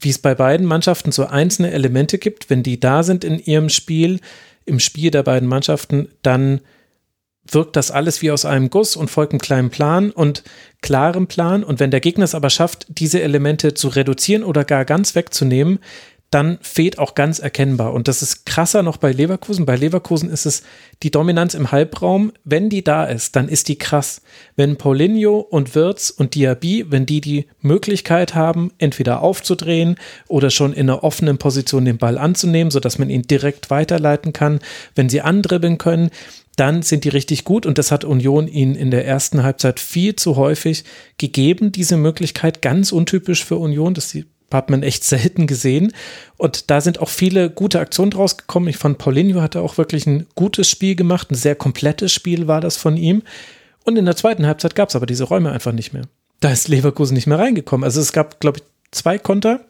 [0.00, 3.68] wie es bei beiden Mannschaften so einzelne Elemente gibt, wenn die da sind in ihrem
[3.68, 4.18] Spiel
[4.70, 6.60] im Spiel der beiden Mannschaften, dann
[7.46, 10.44] wirkt das alles wie aus einem Guss und folgt einem kleinen Plan und
[10.82, 11.64] klarem Plan.
[11.64, 15.80] Und wenn der Gegner es aber schafft, diese Elemente zu reduzieren oder gar ganz wegzunehmen,
[16.30, 17.92] dann fehlt auch ganz erkennbar.
[17.92, 19.66] Und das ist krasser noch bei Leverkusen.
[19.66, 20.62] Bei Leverkusen ist es
[21.02, 22.32] die Dominanz im Halbraum.
[22.44, 24.22] Wenn die da ist, dann ist die krass.
[24.54, 29.96] Wenn Paulinho und Wirtz und Diaby, wenn die die Möglichkeit haben, entweder aufzudrehen
[30.28, 34.60] oder schon in einer offenen Position den Ball anzunehmen, sodass man ihn direkt weiterleiten kann,
[34.94, 36.10] wenn sie andribbeln können,
[36.54, 40.14] dann sind die richtig gut und das hat Union ihnen in der ersten Halbzeit viel
[40.14, 40.84] zu häufig
[41.16, 44.26] gegeben, diese Möglichkeit, ganz untypisch für Union, dass sie
[44.58, 45.92] hat man echt selten gesehen.
[46.36, 48.68] Und da sind auch viele gute Aktionen draus gekommen.
[48.68, 51.30] Ich fand, Paulinho hatte auch wirklich ein gutes Spiel gemacht.
[51.30, 53.22] Ein sehr komplettes Spiel war das von ihm.
[53.84, 56.04] Und in der zweiten Halbzeit gab es aber diese Räume einfach nicht mehr.
[56.40, 57.84] Da ist Leverkusen nicht mehr reingekommen.
[57.84, 59.60] Also es gab, glaube ich, zwei Konter.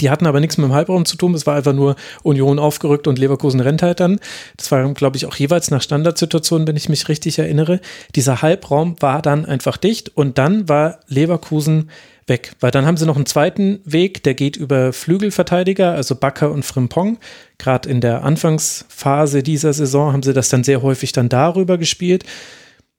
[0.00, 1.34] Die hatten aber nichts mit dem Halbraum zu tun.
[1.34, 4.20] Es war einfach nur Union aufgerückt und Leverkusen rennt halt dann.
[4.56, 7.80] Das war, glaube ich, auch jeweils nach Standardsituationen, wenn ich mich richtig erinnere.
[8.14, 11.90] Dieser Halbraum war dann einfach dicht und dann war Leverkusen
[12.28, 12.52] weg.
[12.60, 16.64] Weil dann haben sie noch einen zweiten Weg, der geht über Flügelverteidiger, also Bakker und
[16.64, 17.18] Frimpong.
[17.58, 22.24] Gerade in der Anfangsphase dieser Saison haben sie das dann sehr häufig dann darüber gespielt.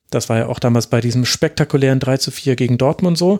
[0.09, 3.40] Das war ja auch damals bei diesem spektakulären 3 zu 4 gegen Dortmund so.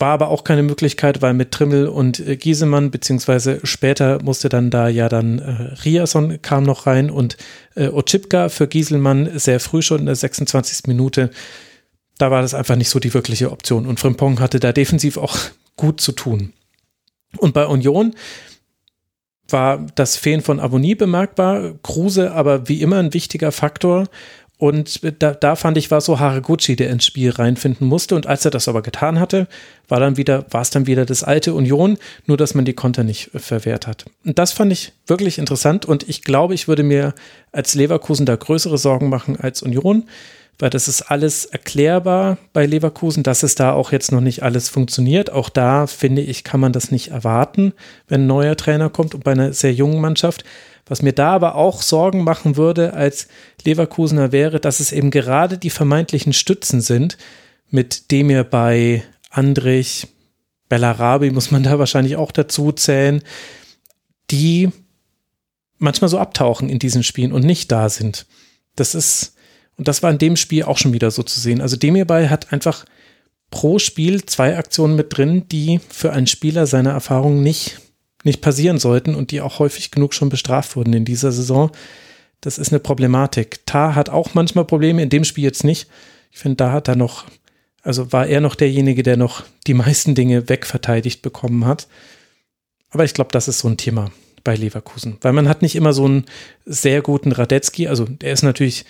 [0.00, 4.70] War aber auch keine Möglichkeit, weil mit Trimmel und äh, Giesemann, beziehungsweise später musste dann
[4.70, 7.36] da ja dann äh, Riason kam noch rein und
[7.74, 10.86] äh, Ochipka für Gieselmann sehr früh schon in der 26.
[10.86, 11.30] Minute
[12.18, 13.86] da war das einfach nicht so die wirkliche Option.
[13.86, 15.36] Und Frimpong hatte da defensiv auch
[15.76, 16.52] gut zu tun.
[17.36, 18.14] Und bei Union
[19.48, 21.74] war das Fehlen von Abonnie bemerkbar.
[21.82, 24.08] Kruse aber wie immer ein wichtiger Faktor.
[24.58, 28.16] Und da, da fand ich, war so Haraguchi, der ins Spiel reinfinden musste.
[28.16, 29.46] Und als er das aber getan hatte,
[29.86, 33.04] war dann wieder, war es dann wieder das alte Union, nur dass man die Konter
[33.04, 34.06] nicht verwehrt hat.
[34.24, 35.86] Und das fand ich wirklich interessant.
[35.86, 37.14] Und ich glaube, ich würde mir
[37.52, 40.08] als Leverkusen da größere Sorgen machen als Union
[40.58, 44.68] weil das ist alles erklärbar bei Leverkusen, dass es da auch jetzt noch nicht alles
[44.68, 45.30] funktioniert.
[45.30, 47.72] Auch da finde ich, kann man das nicht erwarten,
[48.08, 50.44] wenn ein neuer Trainer kommt und bei einer sehr jungen Mannschaft.
[50.86, 53.28] Was mir da aber auch Sorgen machen würde als
[53.64, 57.18] Leverkusener wäre, dass es eben gerade die vermeintlichen Stützen sind,
[57.70, 60.08] mit dem ihr bei Andrich,
[60.68, 63.22] Bellarabi muss man da wahrscheinlich auch dazu zählen,
[64.30, 64.70] die
[65.78, 68.26] manchmal so abtauchen in diesen Spielen und nicht da sind.
[68.76, 69.34] Das ist,
[69.78, 71.60] und das war in dem Spiel auch schon wieder so zu sehen.
[71.60, 72.84] Also Demirbay hat einfach
[73.50, 77.80] pro Spiel zwei Aktionen mit drin, die für einen Spieler seiner Erfahrung nicht,
[78.24, 81.70] nicht passieren sollten und die auch häufig genug schon bestraft wurden in dieser Saison.
[82.40, 83.64] Das ist eine Problematik.
[83.66, 85.88] Tar hat auch manchmal Probleme, in dem Spiel jetzt nicht.
[86.32, 87.24] Ich finde, da hat er noch,
[87.82, 91.86] also war er noch derjenige, der noch die meisten Dinge wegverteidigt bekommen hat.
[92.90, 94.10] Aber ich glaube, das ist so ein Thema
[94.42, 96.24] bei Leverkusen, weil man hat nicht immer so einen
[96.64, 98.84] sehr guten Radetzky, also der ist natürlich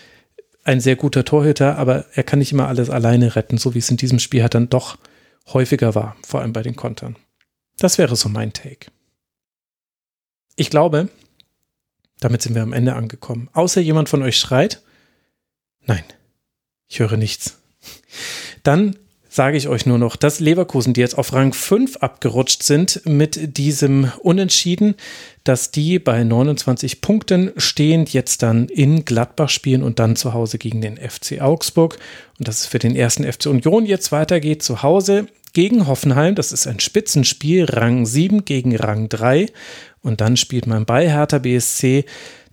[0.68, 3.90] ein sehr guter Torhüter, aber er kann nicht immer alles alleine retten, so wie es
[3.90, 4.98] in diesem Spiel halt dann doch
[5.46, 7.16] häufiger war, vor allem bei den Kontern.
[7.78, 8.90] Das wäre so mein Take.
[10.56, 11.08] Ich glaube,
[12.20, 13.48] damit sind wir am Ende angekommen.
[13.54, 14.82] Außer jemand von euch schreit.
[15.86, 16.04] Nein,
[16.86, 17.58] ich höre nichts.
[18.62, 23.02] Dann sage ich euch nur noch, dass Leverkusen, die jetzt auf Rang 5 abgerutscht sind
[23.04, 24.94] mit diesem Unentschieden,
[25.44, 30.58] dass die bei 29 Punkten stehend jetzt dann in Gladbach spielen und dann zu Hause
[30.58, 31.98] gegen den FC Augsburg.
[32.38, 36.34] Und dass es für den ersten FC Union jetzt weitergeht zu Hause gegen Hoffenheim.
[36.34, 39.46] Das ist ein Spitzenspiel, Rang 7 gegen Rang 3.
[40.02, 42.04] Und dann spielt man bei Hertha BSC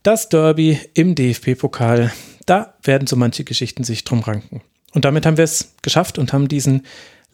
[0.04, 2.12] das Derby im DFB-Pokal.
[2.46, 4.62] Da werden so manche Geschichten sich drum ranken.
[4.96, 6.84] Und damit haben wir es geschafft und haben diesen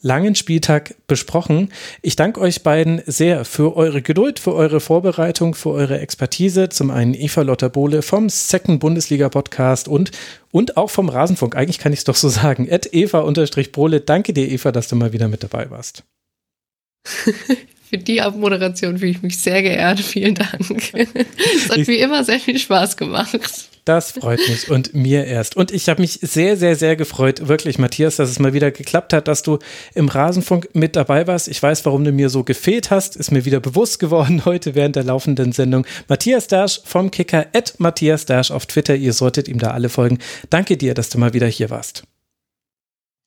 [0.02, 1.72] langen Spieltag besprochen.
[2.02, 6.70] Ich danke euch beiden sehr für eure Geduld, für eure Vorbereitung, für eure Expertise.
[6.70, 10.12] Zum einen Eva Lotter Bohle vom Second Bundesliga Podcast und,
[10.52, 11.56] und auch vom Rasenfunk.
[11.56, 12.68] Eigentlich kann ich es doch so sagen.
[12.68, 14.02] Ed Eva-Bohle.
[14.02, 16.04] Danke dir, Eva, dass du mal wieder mit dabei warst.
[17.92, 20.00] Für die Abmoderation fühle ich mich sehr geehrt.
[20.00, 20.94] Vielen Dank.
[20.94, 23.38] Es hat wie immer sehr viel Spaß gemacht.
[23.84, 25.58] Das freut mich und mir erst.
[25.58, 29.12] Und ich habe mich sehr, sehr, sehr gefreut, wirklich, Matthias, dass es mal wieder geklappt
[29.12, 29.60] hat, dass du
[29.94, 31.50] im Rasenfunk mit dabei warst.
[31.50, 34.96] Ich weiß, warum du mir so gefehlt hast, ist mir wieder bewusst geworden heute während
[34.96, 35.86] der laufenden Sendung.
[36.08, 38.96] Matthias Dasch vom Kicker, at Matthias Dasch auf Twitter.
[38.96, 40.20] Ihr solltet ihm da alle folgen.
[40.50, 42.04] Danke dir, dass du mal wieder hier warst.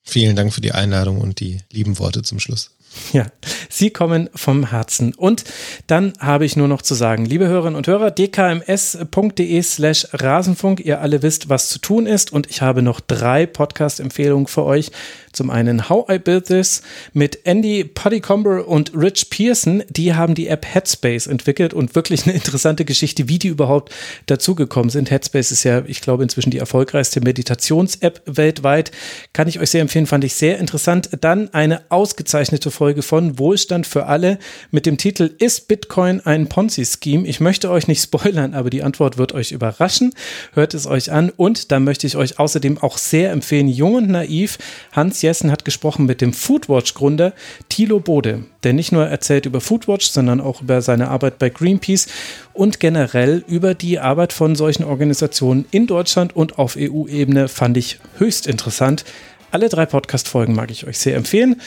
[0.03, 2.74] Vielen Dank für die Einladung und die lieben Worte zum Schluss.
[3.13, 3.27] Ja,
[3.69, 5.15] sie kommen vom Herzen.
[5.15, 5.45] Und
[5.87, 10.81] dann habe ich nur noch zu sagen, liebe Hörerinnen und Hörer, dkms.de slash Rasenfunk.
[10.81, 12.33] Ihr alle wisst, was zu tun ist.
[12.33, 14.91] Und ich habe noch drei Podcast-Empfehlungen für euch.
[15.35, 16.83] Zum einen How I Built This
[17.13, 19.83] mit Andy Puddycomber und Rich Pearson.
[19.91, 23.93] Die haben die App Headspace entwickelt und wirklich eine interessante Geschichte, wie die überhaupt
[24.27, 25.11] dazugekommen sind.
[25.11, 28.93] Headspace ist ja, ich glaube, inzwischen die erfolgreichste Meditations-App weltweit.
[29.33, 31.11] Kann ich euch sehr empfehlen, fand ich sehr interessant.
[31.21, 34.39] Dann eine ausgezeichnete Folge von Wohlstand für alle
[34.71, 37.27] mit dem Titel Ist Bitcoin ein Ponzi-Scheme?
[37.27, 40.15] Ich möchte euch nicht spoilern, aber die Antwort wird euch überraschen.
[40.53, 44.11] Hört es euch an und da möchte ich euch außerdem auch sehr empfehlen, Jung und
[44.11, 44.59] Naiv.
[44.93, 47.33] Hans Jessen hat gesprochen mit dem Foodwatch-Gründer
[47.69, 52.07] Thilo Bode, der nicht nur erzählt über Foodwatch, sondern auch über seine Arbeit bei Greenpeace
[52.53, 57.99] und generell über die Arbeit von solchen Organisationen in Deutschland und auf EU-Ebene fand ich
[58.19, 59.05] höchst interessant.
[59.51, 61.61] Alle drei Podcast-Folgen mag ich euch sehr empfehlen.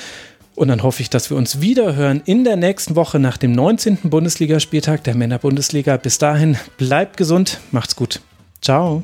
[0.56, 3.52] Und dann hoffe ich, dass wir uns wieder hören in der nächsten Woche nach dem
[3.52, 3.98] 19.
[4.03, 5.98] Bundesligaspieltag der Männerbundesliga.
[5.98, 8.22] Bis dahin, bleibt gesund, macht's gut.
[8.61, 9.03] Ciao.